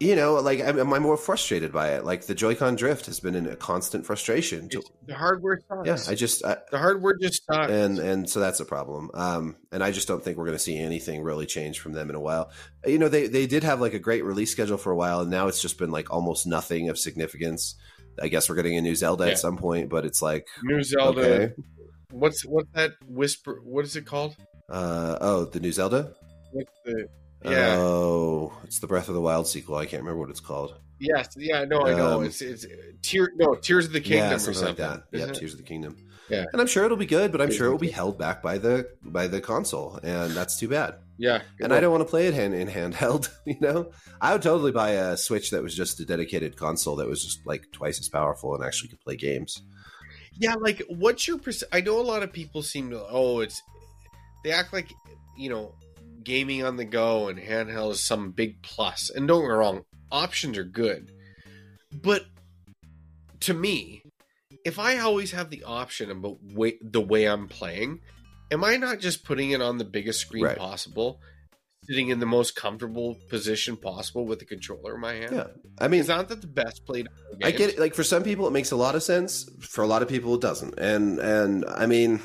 [0.00, 2.04] you know like I'm, I'm more frustrated by it.
[2.04, 4.68] Like the Joy-Con drift has been in a constant frustration.
[4.70, 6.08] To, the hardware yeah, sucks.
[6.08, 7.70] I just I, the hardware just sucks.
[7.70, 9.10] and and so that's a problem.
[9.14, 12.10] Um, and I just don't think we're going to see anything really change from them
[12.10, 12.50] in a while.
[12.86, 15.30] You know, they they did have like a great release schedule for a while, and
[15.30, 17.76] now it's just been like almost nothing of significance.
[18.22, 19.32] I guess we're getting a new Zelda Yeah.
[19.32, 21.20] at some point, but it's like New Zelda.
[21.20, 21.54] okay,
[22.10, 23.60] What's what's that whisper?
[23.64, 24.36] What is it called?
[24.70, 26.12] uh, oh, the new Zelda.
[26.52, 27.06] What's the?
[27.44, 27.76] Yeah.
[27.78, 29.76] Oh, it's the Breath of the Wild sequel.
[29.76, 30.74] I can't remember what it's called.
[30.98, 31.28] yes.
[31.36, 31.64] Yeah.
[31.64, 32.18] No, I know.
[32.18, 32.66] Um, it's it's
[33.02, 33.30] tear.
[33.36, 34.84] No, Tears of the Kingdom yeah, or something, something.
[34.86, 35.18] like that.
[35.18, 35.34] Yep, it?
[35.34, 35.96] Tears of the Kingdom.
[36.28, 36.44] Yeah.
[36.52, 38.58] and I'm sure it'll be good, but I'm sure it will be held back by
[38.58, 40.96] the by the console, and that's too bad.
[41.16, 41.42] Yeah.
[41.60, 43.28] and I don't want to play it hand in handheld.
[43.46, 43.90] You know,
[44.20, 47.46] I would totally buy a Switch that was just a dedicated console that was just
[47.46, 49.62] like twice as powerful and actually could play games.
[50.38, 53.60] Yeah, like what's your perc- I know a lot of people seem to oh it's
[54.44, 54.92] they act like
[55.36, 55.74] you know
[56.22, 59.10] gaming on the go and handheld is some big plus.
[59.10, 61.10] And don't get me wrong, options are good.
[61.90, 62.26] But
[63.40, 64.02] to me,
[64.64, 68.00] if I always have the option about way, the way I'm playing,
[68.50, 70.58] am I not just putting it on the biggest screen Right.
[70.58, 71.20] possible,
[71.88, 75.32] sitting in the most comfortable position possible with the controller in my hand?
[75.32, 75.46] Yeah,
[75.80, 77.08] I mean, Is not that the best played?
[77.42, 77.78] I get it.
[77.78, 79.48] Like for some people, it makes a lot of sense.
[79.60, 80.78] For a lot of people, it doesn't.
[80.78, 82.20] And and I mean,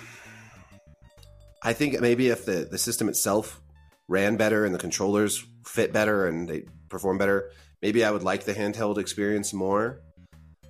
[1.61, 3.61] I think maybe if the the system itself
[4.09, 8.43] ran better and the controllers fit better and they perform better, maybe I would like
[8.43, 10.01] the handheld experience more.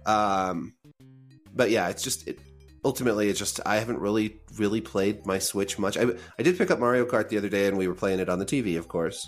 [0.05, 0.73] Um,
[1.53, 2.39] but yeah, it's just it,
[2.83, 5.97] ultimately it's just I haven't really really played my Switch much.
[5.97, 6.05] I
[6.37, 8.39] I did pick up Mario Kart the other day and we were playing it on
[8.39, 9.27] the TV, of course.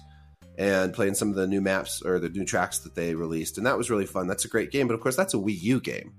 [0.58, 3.68] And playing some of the new maps or the new tracks that they released, and
[3.68, 4.28] that was really fun.
[4.28, 6.14] That's a great game, but of course, that's a Wii U game.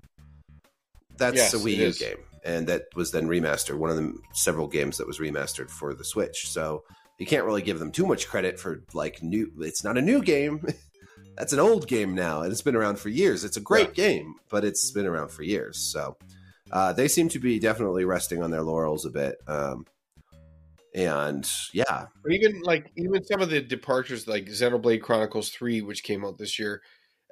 [1.17, 1.97] That's Yes, a Wii U is.
[1.97, 3.79] game, and that was then remastered.
[3.79, 6.49] One of the several games that was remastered for the Switch.
[6.49, 6.83] So
[7.17, 9.51] you can't really give them too much credit for like new.
[9.59, 10.63] It's not a new game.
[11.37, 13.43] That's an old game now, and it's been around for years.
[13.43, 15.77] It's a great game, but it's been around for years.
[15.77, 16.17] So
[16.71, 19.37] uh, they seem to be definitely resting on their laurels a bit.
[19.47, 19.85] Um,
[20.95, 26.01] and yeah, Or even like even some of the departures like Xenoblade Chronicles 3 which
[26.01, 26.81] came out this year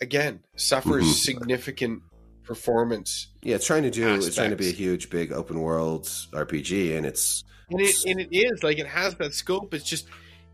[0.01, 1.13] again suffers Mhm.
[1.13, 2.03] significant
[2.43, 4.13] performance yeah, it's trying to do.
[4.13, 8.19] It's trying to be a huge, big open world RPG, and it's and it, and
[8.19, 10.07] it is like it has that scope it's just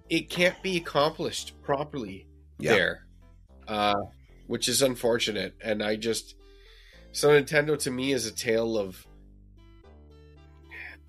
[0.09, 2.27] it can't be accomplished properly
[2.59, 3.07] yeah, there
[3.67, 3.95] uh
[4.47, 6.35] which is unfortunate and I just
[7.11, 9.05] so Nintendo to me is a tale of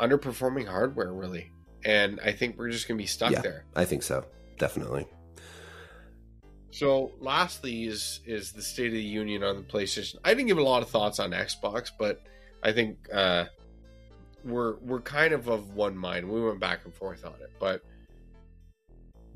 [0.00, 1.50] underperforming hardware really
[1.84, 3.40] and I think we're just going to be stuck Yeah.
[3.40, 4.24] there I think so,
[4.58, 5.06] definitely.
[6.70, 10.16] So, lastly, is is the State of the Union on the PlayStation.
[10.24, 12.22] I didn't give a lot of thoughts on Xbox, but
[12.62, 13.44] I think uh,
[14.42, 16.26] we're we're kind of of one mind.
[16.26, 17.82] We went back and forth on it, but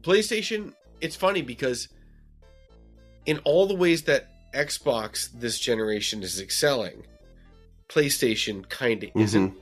[0.01, 0.73] PlayStation.
[1.03, 1.89] It's funny because
[3.27, 7.05] in all the ways that Xbox this generation is excelling,
[7.89, 9.53] PlayStation kind of isn't.
[9.53, 9.57] Mhm.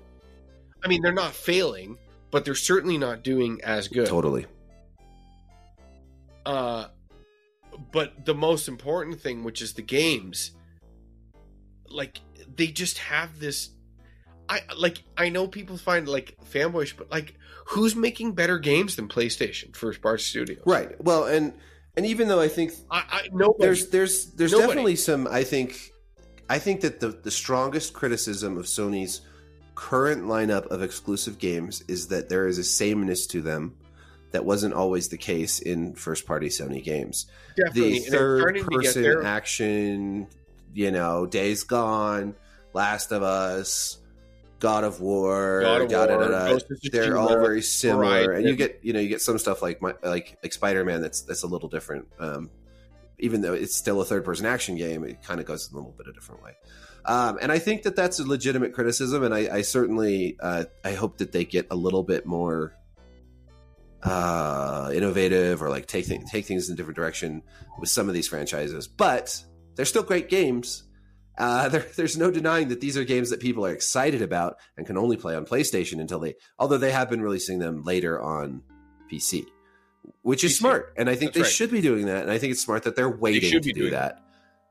[0.85, 1.99] I mean, they're not failing,
[2.31, 4.07] but they're certainly not doing as good.
[4.07, 4.47] Totally.
[6.47, 6.89] Uh,
[7.91, 10.53] but the most important thing, which is the games,
[11.89, 12.21] like
[12.55, 13.71] they just have this.
[14.49, 15.03] I like.
[15.17, 17.35] I know people find like fanboyish, but like,
[17.67, 20.63] who's making better games than PlayStation First Party studio?
[20.67, 21.03] Right.
[21.03, 21.55] Well, and
[21.97, 23.65] and even though I think I, I nobody.
[23.65, 24.69] there's there's there's Nobody.
[24.69, 25.93] definitely some I think
[26.49, 29.23] I think that the the strongest criticism of Sony's
[29.75, 33.75] current lineup of exclusive games is that there is a sameness to them
[34.31, 37.27] that wasn't always the case in first party Sony games.
[37.57, 40.27] definitely The third starting to get person action,
[40.73, 42.35] you know, Days Gone,
[42.73, 43.99] Last of Us,
[44.59, 46.59] God of War, God of da, War, da, da.
[46.91, 49.95] They're all very similar, and you get you know you get some stuff like my,
[50.03, 52.09] like like Spider Man that's that's a little different.
[52.19, 52.51] Um,
[53.19, 55.95] even though it's still a third person action game, it kind of goes a little
[55.97, 56.53] bit a different way.
[57.05, 60.93] Um, and I think that that's a legitimate criticism, and I, I certainly uh, I
[60.93, 62.75] hope that they get a little bit more
[64.03, 67.43] uh, innovative or like take th- take things in a different direction
[67.79, 68.89] with some of these franchises.
[68.89, 69.43] But
[69.75, 70.84] they're still great games.
[71.39, 74.87] Uh, there, there's no denying that these are games that people are excited about and
[74.87, 78.63] can only play on PlayStation until they, although they have been releasing them later on
[79.13, 79.45] PC.
[80.23, 80.57] which is PC.
[80.59, 80.95] smart.
[80.97, 81.53] And I think That's they right.
[81.53, 82.23] should be doing that.
[82.23, 84.21] And I think it's smart that they're waiting should to be do that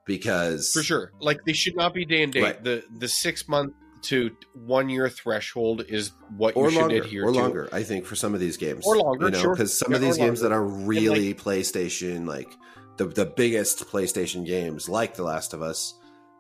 [0.06, 1.12] because for sure.
[1.20, 2.44] Like they should not be day and date.
[2.44, 2.64] Right.
[2.64, 7.24] The the six month to one year threshold is what or you should longer, adhere
[7.26, 7.40] or to.
[7.40, 7.70] longer.
[7.72, 9.56] I think for some of these games, Or longer, you know, sure.
[9.56, 12.52] because some Yeah, of these games that are really PlayStation, like
[12.98, 15.94] the the biggest PlayStation games, like The Last of Us,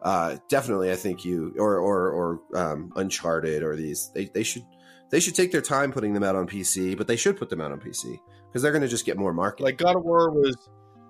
[0.04, 4.64] uh, definitely, I think you or or or um, Uncharted or these they they should
[5.10, 7.62] they should take their time putting them out on PC, but they should put them
[7.62, 9.64] out on PC because they're going to just get more market.
[9.64, 10.58] Like God of War was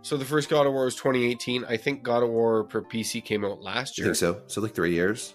[0.03, 1.65] so the first God of War was 2018.
[1.65, 4.07] I think God of War for PC came out last year.
[4.07, 4.41] I think so.
[4.47, 5.33] So like three years.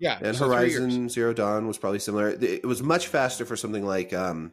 [0.00, 0.48] Yeah, And so.
[0.48, 2.30] Horizon Zero Dawn was probably similar.
[2.30, 4.52] It was much faster for something like um,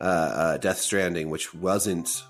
[0.00, 2.24] uh, uh, Death Stranding, which wasn't.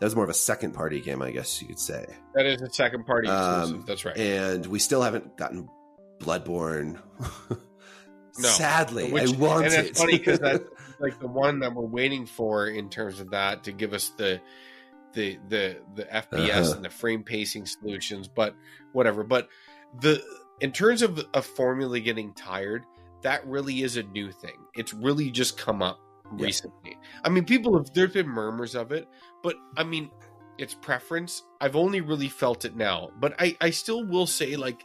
[0.00, 2.06] That was more of a second party game, I guess you could say.
[2.34, 3.76] That is a second party exclusive.
[3.76, 4.16] Um, That's right.
[4.16, 5.68] And we still haven't gotten
[6.20, 6.98] Bloodborne.
[8.38, 8.48] No.
[8.48, 9.86] Sadly, Which- I want and it.
[9.86, 10.62] it's funny because that's
[11.00, 14.40] like the one that we're waiting for in terms of that to give us the
[15.14, 16.72] the the the FPS Uh-huh.
[16.76, 18.54] and the frame pacing solutions, but
[18.92, 19.24] whatever.
[19.24, 19.48] But
[20.00, 20.22] the
[20.60, 22.84] in terms of a formula getting tired,
[23.22, 24.56] that really is a new thing.
[24.76, 25.98] It's really just come up
[26.38, 26.44] Yeah.
[26.46, 26.96] recently.
[27.24, 29.08] I mean, people have there's been murmurs of it,
[29.42, 30.10] but I mean,
[30.58, 31.42] it's preference.
[31.60, 34.84] I've only really felt it now, but I I still will say like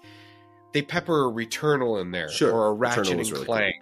[0.74, 2.51] they pepper a Returnal in there Sure.
[2.51, 3.75] or a Ratchet was and really Clank,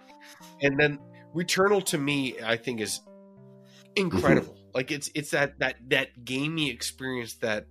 [0.62, 0.98] and then
[1.34, 3.00] Returnal to me I think is
[3.96, 4.54] incredible.
[4.54, 4.70] Mm-hmm.
[4.74, 7.66] Like it's it's that that that gamey experience that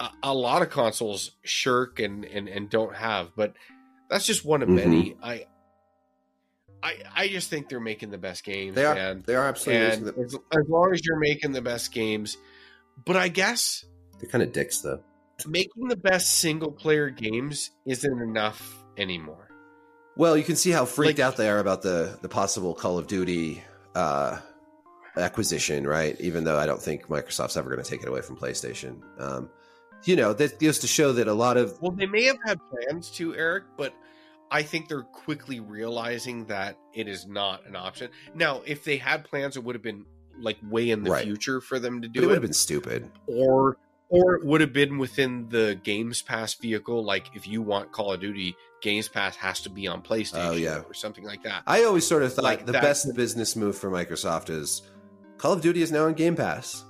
[0.00, 3.54] a, a lot of consoles shirk and and and don't have, but
[4.08, 4.74] that's just one of Mhm.
[4.74, 5.16] many.
[5.22, 5.46] I.
[6.84, 8.94] I, I just think they're making the best games, They are.
[8.94, 9.24] man.
[9.26, 10.22] They are absolutely.
[10.22, 12.36] As, as long as you're making the best games,
[13.04, 13.84] but I guess
[14.20, 15.00] They're kind of dicks, though.
[15.46, 19.48] making the best single player games isn't enough anymore.
[20.16, 22.98] Well, you can see how freaked Like- out they are about the the possible Call
[22.98, 23.64] of Duty
[23.94, 24.38] uh,
[25.16, 26.20] acquisition, right?
[26.20, 29.00] Even though I don't think Microsoft's ever going to take it away from PlayStation.
[29.18, 29.50] Um,
[30.04, 32.58] you know, that goes to show that a lot of Well, they may have had
[32.70, 33.94] plans to, Erik, but
[34.50, 38.10] I think they're quickly realizing that it is not an option.
[38.34, 40.04] Now, if they had plans, it would have been
[40.38, 41.24] like way in the Right.
[41.24, 43.10] future for them to but do it would have been stupid.
[43.26, 43.76] or
[44.10, 47.02] or it would have been within the Games Pass vehicle.
[47.02, 50.52] Like if you want Call of Duty, Games Pass has to be on PlayStation, Oh,
[50.52, 50.82] yeah.
[50.86, 51.62] or something like that.
[51.66, 54.82] I always sort of thought Like the that- best business move for Microsoft is
[55.38, 56.84] Call of Duty is now on Game Pass,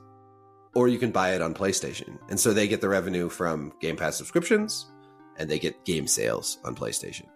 [0.74, 3.96] or you can buy it on PlayStation, and so they get the revenue from Game
[3.96, 4.86] Pass subscriptions,
[5.38, 7.26] and they get game sales on PlayStation.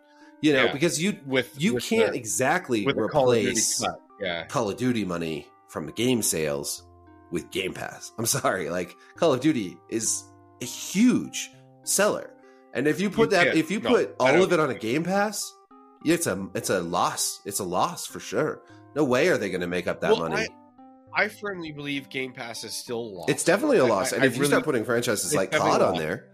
[0.41, 0.73] You know, Yeah.
[0.73, 3.85] because you With you with can't the- exactly the Call of replace.
[4.21, 6.85] Yeah, Call of Duty money from the game sales
[7.31, 8.13] with Game Pass.
[8.19, 10.23] I'm sorry, like Call of Duty is
[10.63, 11.51] a huge
[11.85, 12.31] seller,
[12.75, 14.75] and if you put You that, if you No, put all of it on a
[14.75, 15.53] Game Pass,
[16.05, 17.41] it's a it's a loss.
[17.45, 18.63] It's a loss for sure.
[18.97, 20.47] No way are they going to make up that Well, money.
[21.15, 23.31] I firmly believe Game Pass is still lost.
[23.31, 24.13] it's definitely a loss.
[24.13, 25.99] I- and I if you really- start putting franchises like COD a on loss.
[26.01, 26.29] there,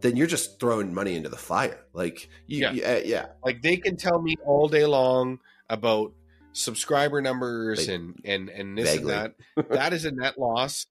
[0.00, 1.84] then you're just throwing money into the fire.
[1.92, 2.72] Like, you, Yeah.
[2.72, 3.26] yeah, yeah.
[3.44, 5.38] like they can tell me all day long
[5.68, 6.12] about
[6.52, 9.14] subscriber numbers They- and and and this Vaguely.
[9.14, 9.68] and that.
[9.70, 10.86] that is a net loss.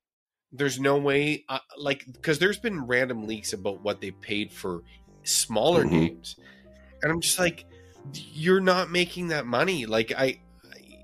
[0.51, 4.81] There's no way, uh, like, because there's been random leaks about what they paid for
[5.23, 5.91] smaller Mhm.
[5.91, 6.35] games,
[7.03, 7.65] and I'm just like,
[8.33, 9.85] you're not making that money.
[9.85, 10.39] Like, I,
[10.71, 11.03] I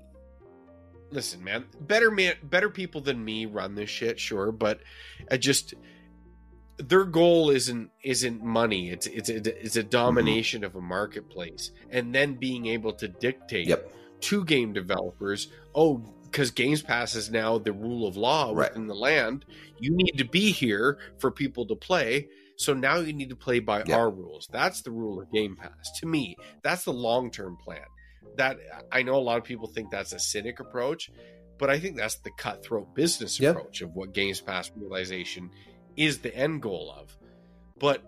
[1.10, 4.80] listen, man, better man, better people than me run this shit, sure, but
[5.30, 5.74] I just
[6.78, 8.90] their goal isn't isn't money.
[8.90, 9.88] It's it's it's a mm-hmm.
[9.88, 13.92] domination of a marketplace, and then being able to dictate Yep.
[14.22, 18.70] to game developers, oh, because Games Pass is now the rule of law Right.
[18.70, 19.44] within the land.
[19.78, 22.28] You need to be here for people to play.
[22.58, 23.96] So now you need to play by Yeah.
[23.96, 24.48] our rules.
[24.50, 25.98] That's the rule of Game Pass.
[26.00, 27.84] To me, that's the long term plan.
[28.36, 28.58] That
[28.92, 31.10] I know a lot of people think that's a cynic approach,
[31.58, 33.50] but I think that's the cutthroat business Yeah.
[33.50, 35.50] approach of what Games Pass realization
[35.96, 37.16] is the end goal of.
[37.78, 38.02] But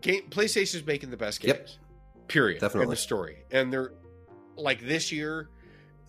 [0.00, 1.54] game is making the best games.
[1.56, 1.68] Yep.
[2.28, 2.60] Period.
[2.60, 2.84] Definitely.
[2.84, 3.44] In the story.
[3.50, 3.92] And they're
[4.56, 5.48] like this year,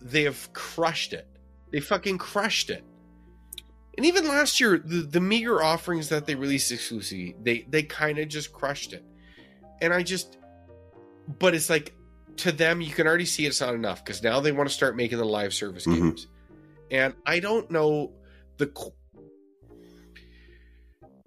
[0.00, 1.26] they have crushed it.
[1.70, 2.84] They fucking crushed it.
[3.96, 8.18] And even last year, the, the meager offerings that they released exclusively, they they kind
[8.18, 9.04] of just crushed it.
[9.80, 10.36] And I just
[11.38, 11.94] but it's like
[12.38, 14.96] to them you can already see it's not enough because now they want to start
[14.96, 15.94] making the live service Mhm.
[15.94, 16.26] games.
[16.90, 18.12] And I don't know
[18.58, 18.66] the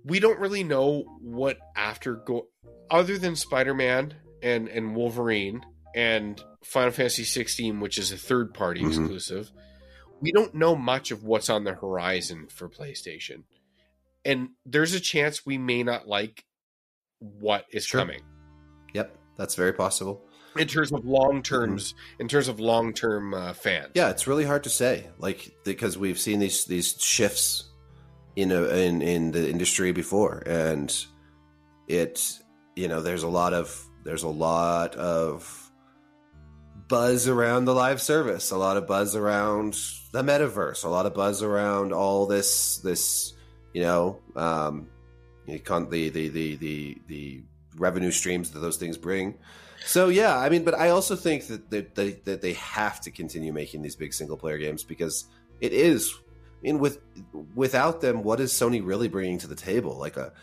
[0.10, 2.48] we don't really know what after go
[2.92, 4.14] other than Spider-Man
[4.44, 5.66] and and Wolverine
[5.96, 8.88] and Final Fantasy 16 which is a third party Mhm.
[8.90, 9.52] exclusive.
[10.22, 13.44] We don't know much of what's on the horizon for PlayStation.
[14.26, 16.44] And there's a chance we may not like
[17.20, 18.02] what is Sure.
[18.02, 18.22] coming.
[18.94, 20.26] Yep, that's very possible.
[20.58, 23.92] in terms of long terms, in terms of long term uh, fans.
[23.94, 27.69] Yeah, it's really hard to say, like because we've seen these these shifts
[28.36, 31.06] in a, in in the industry before, and
[31.88, 32.40] it
[32.76, 35.72] you know there's a lot of there's a lot of
[36.88, 39.74] buzz around the live service, a lot of buzz around
[40.12, 43.34] the metaverse, a lot of buzz around all this this
[43.74, 44.88] you know um,
[45.46, 45.60] the
[46.10, 47.44] the the the the,
[47.78, 49.38] revenue streams that those things bring.
[49.86, 53.54] So yeah, I mean, but I also think that that that they have to continue
[53.54, 55.26] making these big single player games because
[55.62, 56.14] it is.
[56.62, 57.00] I mean, with
[57.56, 59.98] without them, what is Sony really bringing to the table?
[59.98, 60.34] Like a,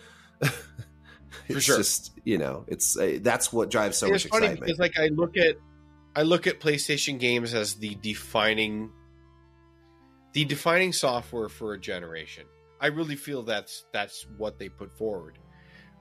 [1.48, 1.76] it's sure.
[1.78, 4.66] just you know, it's uh, that's what drives so And much it's funny excitement.
[4.66, 5.56] because like I look at
[6.14, 8.90] I look at PlayStation games as the defining
[10.32, 12.46] the defining software for a generation.
[12.80, 15.38] I really feel that's that's what they put forward.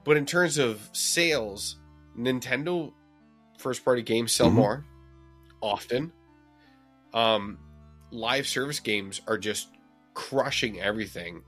[0.04, 1.76] But in terms of sales,
[2.18, 2.92] Nintendo
[3.58, 4.54] first party games sell Mhm.
[4.54, 4.86] more
[5.62, 6.12] often.
[7.14, 7.58] Um
[8.10, 9.68] live service games are just
[10.16, 11.42] crushing everything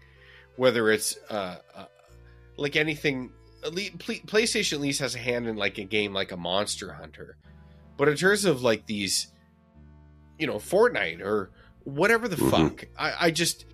[0.57, 1.85] whether it's uh, uh
[2.57, 3.31] like anything
[3.63, 7.37] PlayStation at least has a hand in like a game like a Monster Hunter,
[7.97, 9.33] but in terms of like these,
[10.39, 11.51] you know, Fortnite or
[11.85, 12.51] whatever the Mhm.
[12.51, 13.67] fuck, I, I just,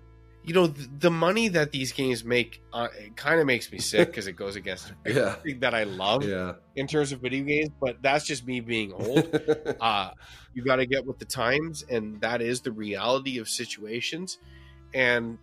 [0.43, 3.77] you know, th- the money that these games make, uh, it kind of makes me
[3.79, 5.35] sick because it goes against Yeah.
[5.37, 6.53] everything that I love yeah.
[6.75, 7.69] in terms of video games.
[7.79, 9.27] But that's just me being old.
[9.81, 10.11] uh,
[10.53, 14.37] you got to get with the times, and that is the reality of situations.
[14.95, 15.37] And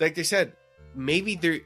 [0.00, 0.52] like they said,
[0.94, 1.60] maybe they're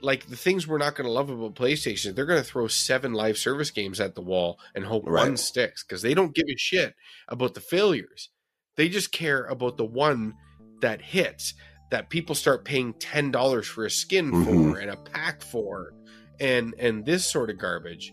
[0.00, 2.14] like the things we're not going to love about PlayStation.
[2.14, 5.84] They're going to throw seven live service games at the wall and hope one sticks
[5.84, 6.94] because they don't give a shit
[7.28, 8.30] about the failures.
[8.76, 10.34] They just care about the one
[10.80, 11.54] that hits
[11.90, 14.44] that people start paying ten dollars for a skin Mhm.
[14.72, 15.92] for and a pack for,
[16.40, 18.12] and and this sort of garbage.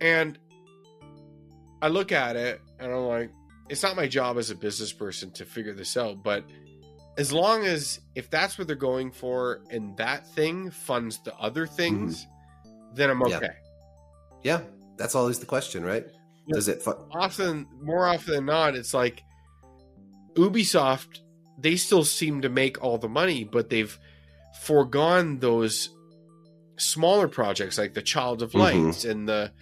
[0.00, 0.38] And
[1.82, 3.30] I look at it and I'm like,
[3.68, 6.44] it's not my job as a business person to figure this out, but
[7.18, 11.66] as long as if that's what they're going for and that thing funds the other
[11.66, 12.26] things,
[12.94, 13.50] then I'm okay.
[14.42, 14.62] yeah,
[14.96, 16.06] that's always the question, right?
[16.46, 16.54] Yeah.
[16.54, 16.82] Does it?
[17.12, 19.22] Often, more often than not, it's like
[20.34, 21.20] Ubisoft.
[21.58, 23.96] They still seem to make all the money, but they've
[24.62, 25.90] foregone those
[26.78, 29.10] smaller projects like the Child of Mhm.
[29.10, 29.52] And the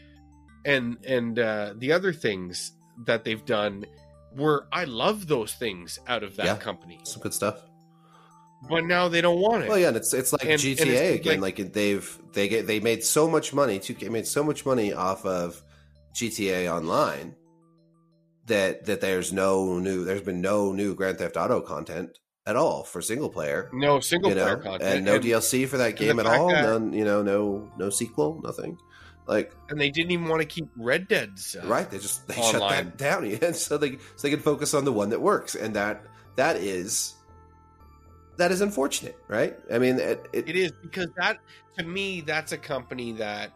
[0.65, 2.73] and and uh, the other things
[3.07, 3.85] that they've done.
[4.34, 6.57] Where I love those things out of that Yeah.
[6.57, 7.60] company, some good stuff.
[8.68, 9.68] but now they don't want it.
[9.70, 11.41] Well, yeah, and it's it's like And- and GTA it's again.
[11.41, 13.78] Like, they've they get they made so much money.
[13.78, 15.62] 2K made so much money off of
[16.15, 17.34] GTA Online
[18.47, 20.05] that that there's no new.
[20.05, 23.70] There's been no new Grand Theft Auto content at all for single player.
[23.73, 26.49] no single you know, player content, and no DLC for that game at all.
[26.49, 28.76] that- None, you know, no no sequel, nothing.
[29.26, 32.34] Like and they didn't even want to keep Red Dead uh, right, they just they
[32.34, 35.55] shut that down, and so they so they can focus on the one that works,
[35.55, 36.05] and that
[36.36, 37.15] that is
[38.36, 39.57] that is unfortunate, right?
[39.70, 41.39] I mean, it, it, It is because that
[41.78, 43.52] to me that's a company that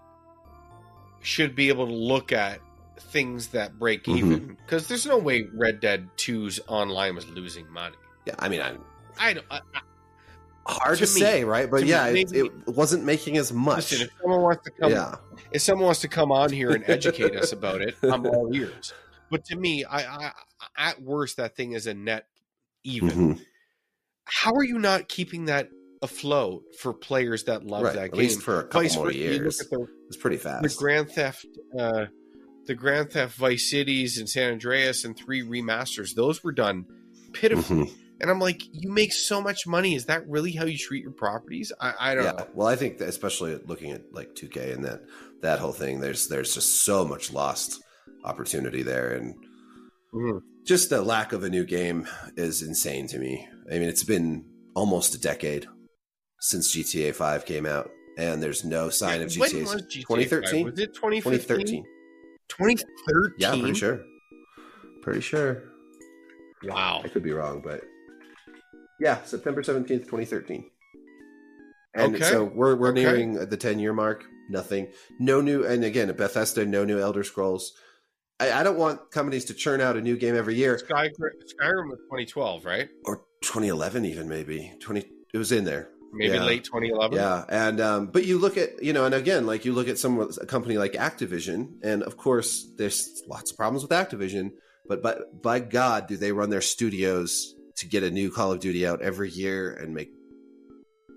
[1.23, 2.61] should be able to look at
[2.99, 4.17] things that break Mhm.
[4.17, 7.97] even because there's no way Red Dead 2's online was losing money.
[8.27, 8.77] yeah, I mean, I,
[9.19, 9.47] I don't.
[9.51, 9.81] I, I,
[10.67, 11.71] hard To to, me- say, right?
[11.71, 13.93] But yeah, me, it, it wasn't making as much.
[13.93, 15.17] listen, if someone wants to come, yeah,
[15.53, 18.93] if someone wants to come on here and educate us about it, I'm all ears.
[19.31, 20.33] But to me, I, I
[20.77, 22.27] at worst that thing is a net
[22.85, 23.11] even.
[23.37, 23.41] Mhm.
[24.27, 25.69] How are you not keeping that
[26.03, 27.95] afloat for players that love right.
[27.95, 28.19] that At game?
[28.19, 30.63] least for a couple Vice more years, the it's pretty fast.
[30.63, 30.75] the.
[30.79, 31.47] Grand Theft,
[31.79, 32.07] uh,
[32.67, 36.15] the Grand Theft Vice Cities and San Andreas and three remasters.
[36.15, 36.87] Those were done
[37.33, 37.95] pitifully, Mhm.
[38.25, 39.95] And I'm like, you make so much money.
[39.95, 41.75] Is that really how you treat your properties?
[41.79, 42.49] I, I don't Yeah, know.
[42.55, 45.03] well, I think especially looking at like 2K and that
[45.43, 47.83] that whole thing, there's there's just so much lost
[48.25, 49.35] opportunity there, and
[50.15, 50.41] Mhm.
[50.67, 53.47] just the lack of a new game is insane to me.
[53.71, 55.67] I mean, it's been almost a decade
[56.41, 59.65] since GTA 5 came out, and there's no sign of When GTA.
[59.67, 60.65] was GTA 2013?
[60.65, 60.73] 5?
[60.73, 61.67] Was it 2015?
[61.69, 61.85] 2013.
[62.49, 63.35] 2013.
[63.39, 64.01] Yeah, pretty sure.
[65.03, 65.63] Pretty sure.
[66.63, 67.03] Wow.
[67.05, 67.83] I could be wrong, but
[69.01, 70.71] yeah, September 17th, 2013.
[71.97, 72.25] And Okay.
[72.25, 73.03] so we're we're Okay.
[73.03, 74.25] nearing the 10 year mark.
[74.51, 74.89] Nothing.
[75.21, 77.73] No new and again, Bethesda, no new Elder Scrolls.
[78.41, 81.89] I, I don't want companies to churn out a new game every year Sky, Skyrim
[81.89, 82.89] was 2012, right?
[83.05, 84.73] or 2011 even maybe.
[84.81, 85.89] 20 it was in there.
[86.13, 86.45] Maybe Yeah.
[86.45, 87.17] late 2011.
[87.17, 89.99] Yeah, and um, but you look at you know, and again, like you look at
[89.99, 94.51] some a company like Activision, and of course, there's lots of problems with Activision,
[94.89, 98.61] but but by God, do they run their studios to get a new Call of
[98.61, 100.11] Duty out every year and make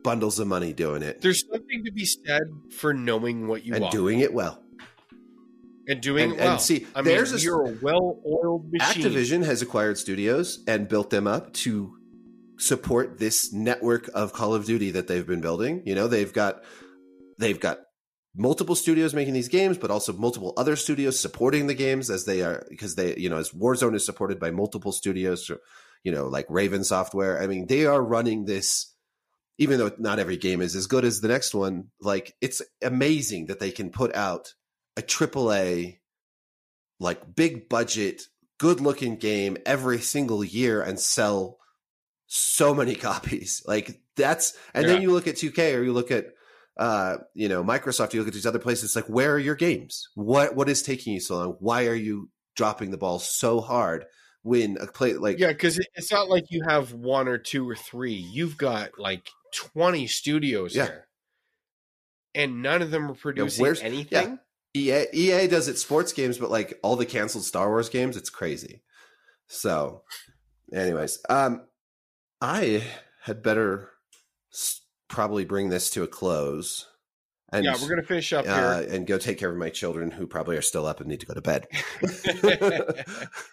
[0.04, 3.82] bundles of money doing it There's something to be said for knowing what you and
[3.84, 3.92] want.
[3.94, 4.64] doing it well.
[5.90, 6.52] and doing And- it well.
[6.54, 9.04] and see, I mean, there's a- you're a well-oiled machine.
[9.04, 11.94] Activision has acquired studios and built them up to
[12.60, 15.84] support this network of Call of Duty that they've been building.
[15.86, 16.64] You know, they've got
[17.40, 17.80] they've got
[18.36, 22.42] multiple studios making these games, but also multiple other studios supporting the games as they
[22.42, 25.50] are because they, you know, as Warzone is supported by multiple studios,
[26.08, 27.42] you know, like Raven Software.
[27.42, 28.94] I mean, they are running this
[29.58, 33.48] even though not every game is as good as the next one, like it's amazing
[33.48, 34.54] that they can put out
[34.96, 36.00] a triple A,
[37.02, 38.22] like big budget,
[38.58, 41.58] good looking game every single year and sell
[42.28, 43.62] so many copies.
[43.68, 44.94] Like that's, and Yeah.
[44.94, 46.28] then you look at 2K or you look at,
[46.78, 50.08] uh, you know, Microsoft, you look at these other places, like where are your games?
[50.16, 51.58] What, what is taking you so long?
[51.60, 54.06] Why are you dropping the ball so hard
[54.48, 57.76] when a play like, Yeah, because it's not like you have one or two or
[57.76, 58.14] three.
[58.14, 60.86] You've got like twenty studios Yeah.
[60.86, 61.08] here,
[62.34, 64.40] and none of them are producing where's- anything.
[64.76, 68.16] EA, EA E does its sports games, but like all the canceled Star Wars games,
[68.16, 68.84] it's crazy.
[69.48, 70.04] So,
[70.72, 71.68] anyways, um,
[72.42, 72.84] I
[73.24, 73.92] had better
[74.54, 76.86] s- probably bring this to a close.
[77.54, 78.90] And, Yeah, we're gonna finish up uh, here.
[78.96, 81.26] and go take care of my children who probably are still up and need to
[81.26, 81.68] go to bed.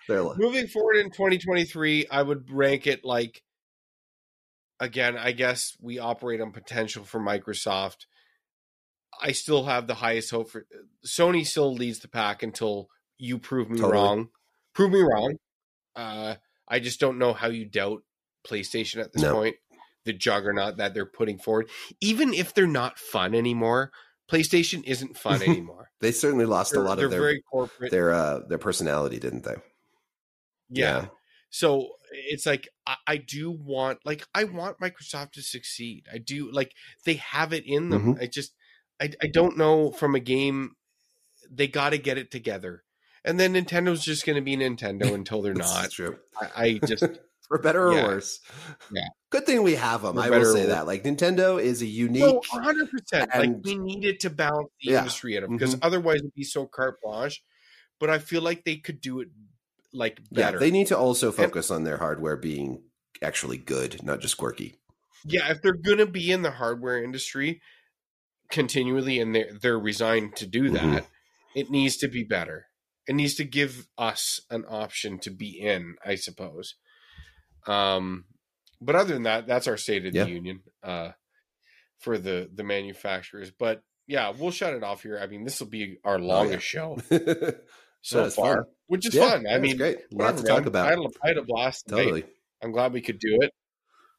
[0.36, 3.42] Moving forward in 2023, I would rank it like
[4.80, 8.06] again, I guess we operate on potential for Microsoft.
[9.22, 10.66] I still have the highest hope for
[11.06, 13.92] Sony still leads the pack until you prove me Totally.
[13.92, 14.28] wrong.
[14.74, 15.36] Prove me wrong.
[15.94, 16.34] Uh
[16.66, 18.02] I just don't know how you doubt
[18.44, 19.34] PlayStation at this No.
[19.34, 19.56] point.
[20.04, 21.68] The juggernaut that they're putting forward.
[22.00, 23.90] Even if they're not fun anymore,
[24.30, 25.90] PlayStation isn't fun anymore.
[26.00, 27.90] they certainly lost a They're, lot of their very corporate.
[27.90, 29.56] their uh, their personality, didn't they?
[30.70, 31.06] yeah.
[31.50, 36.06] So it's like I, I do want like I want Microsoft to succeed.
[36.12, 36.72] I do like
[37.04, 38.14] they have it in them.
[38.14, 38.22] Mm-hmm.
[38.22, 38.54] I just
[39.00, 40.72] I I don't know from a game
[41.50, 42.82] they got to get it together.
[43.24, 45.90] And then Nintendo's just going to be Nintendo until they're not.
[45.90, 46.18] true.
[46.40, 47.04] I, I just
[47.48, 48.06] For better or Yeah.
[48.06, 48.40] worse.
[48.90, 49.02] Yeah.
[49.30, 50.14] Good thing we have them.
[50.16, 50.86] For I will say that.
[50.86, 52.22] Like Nintendo is a unique.
[52.22, 53.30] no, hundred percent.
[53.34, 54.98] Like we needed to balance the Yeah.
[55.00, 55.80] industry at it because Mhm.
[55.82, 57.42] otherwise it'd be so carte blanche.
[58.00, 59.28] But I feel like they could do it
[59.92, 60.58] like yeah, better.
[60.58, 62.82] they need to also focus on their hardware being
[63.22, 64.76] actually good, not just quirky.
[65.26, 67.60] yeah, if they're gonna be in the hardware industry
[68.50, 70.72] continually and they're they're resigned to do Mhm.
[70.74, 71.06] that,
[71.54, 72.66] it needs to be better.
[73.06, 76.74] It needs to give us an option to be in, I suppose.
[77.66, 78.24] Um
[78.80, 80.24] but other than that, that's our state of Yeah.
[80.24, 81.10] the union uh
[82.00, 83.50] for the the manufacturers.
[83.50, 85.18] But yeah, we'll shut it off here.
[85.22, 86.98] I mean, this will be our longest show
[88.02, 88.64] so That is far, fun.
[88.88, 89.46] which is Yeah, fun.
[89.50, 89.98] I mean, great.
[90.12, 90.86] Lot to talk about.
[90.86, 91.86] I had, a- I had a blast.
[91.88, 92.02] today.
[92.04, 92.24] Totally.
[92.62, 93.50] I'm glad we could do it.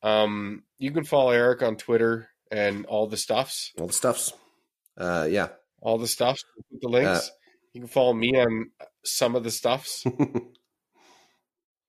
[0.01, 4.33] Um, you can follow Erik on Twitter and all the stuffs, All the stuffs.
[4.98, 5.49] Uh, yeah.
[5.82, 6.43] all the stuffs.
[6.82, 7.09] The links.
[7.09, 7.32] Uh,
[7.74, 8.72] you can follow me on
[9.03, 10.03] some of the stuffs,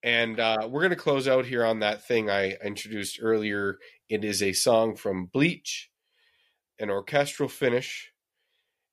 [0.06, 3.78] and uh, we're gonna close out here on that thing I introduced earlier.
[4.08, 5.90] It is a song from Bleach,
[6.78, 8.12] an orchestral finish.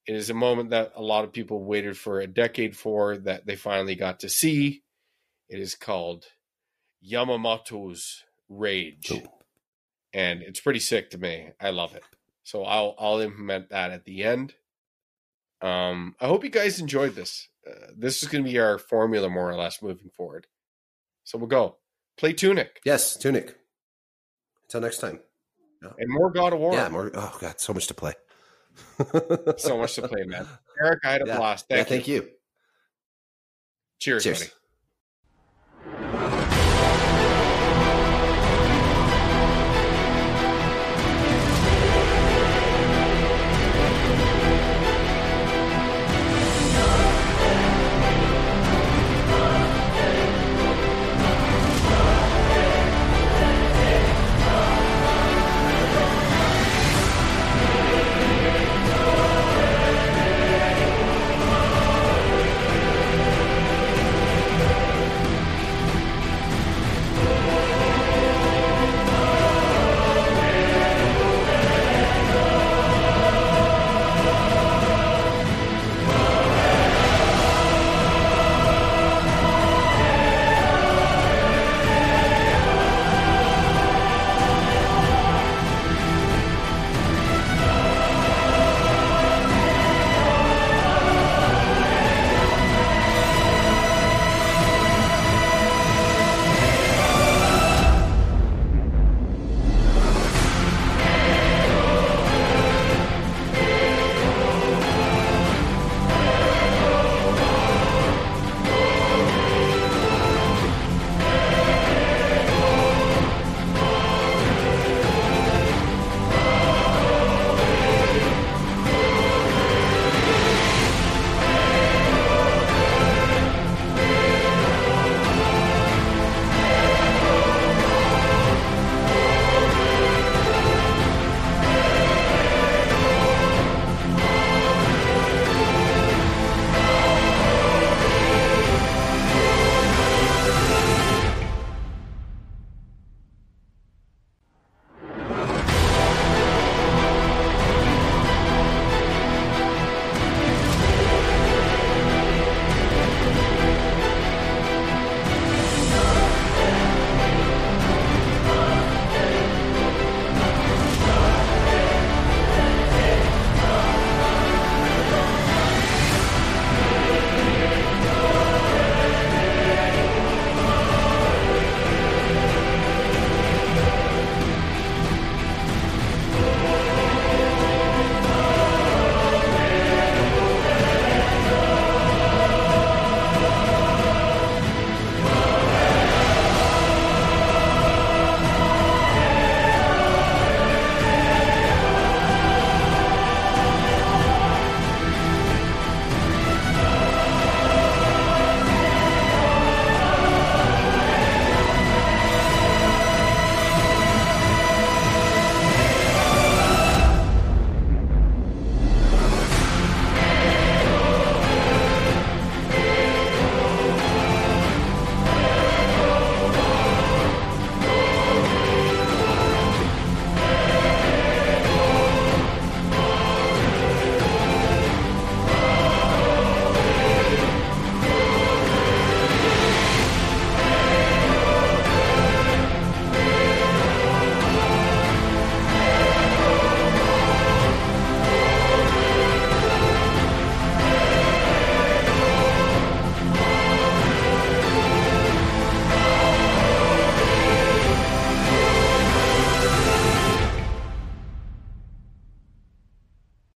[0.07, 3.45] It is a moment that a lot of people waited for a decade for that
[3.45, 4.81] they finally got to see.
[5.47, 6.25] It is called
[7.07, 9.05] Yamamoto's Rage.
[9.07, 9.39] Cool.
[10.13, 11.49] and it's pretty sick to me.
[11.61, 12.03] I love it.
[12.43, 14.55] So I'll I'll implement that at the end.
[15.61, 17.47] Um, I hope you guys enjoyed this.
[17.69, 20.47] Uh, this is going to be our formula more or less moving forward.
[21.23, 21.77] So we'll go
[22.17, 23.57] play Tunic yes, Tunic.
[24.63, 25.19] Until next time.
[25.81, 26.73] and more God of War.
[26.73, 27.11] Yeah, more.
[27.13, 28.13] Oh, God, so much to play.
[29.57, 30.47] so much to play, man.
[30.83, 31.37] Erik, I had a Yeah.
[31.37, 31.65] blast.
[31.69, 32.15] Yeah, Thank, thank you.
[32.15, 32.29] you.
[33.99, 34.39] Cheers, Cheers.
[34.39, 34.51] buddy.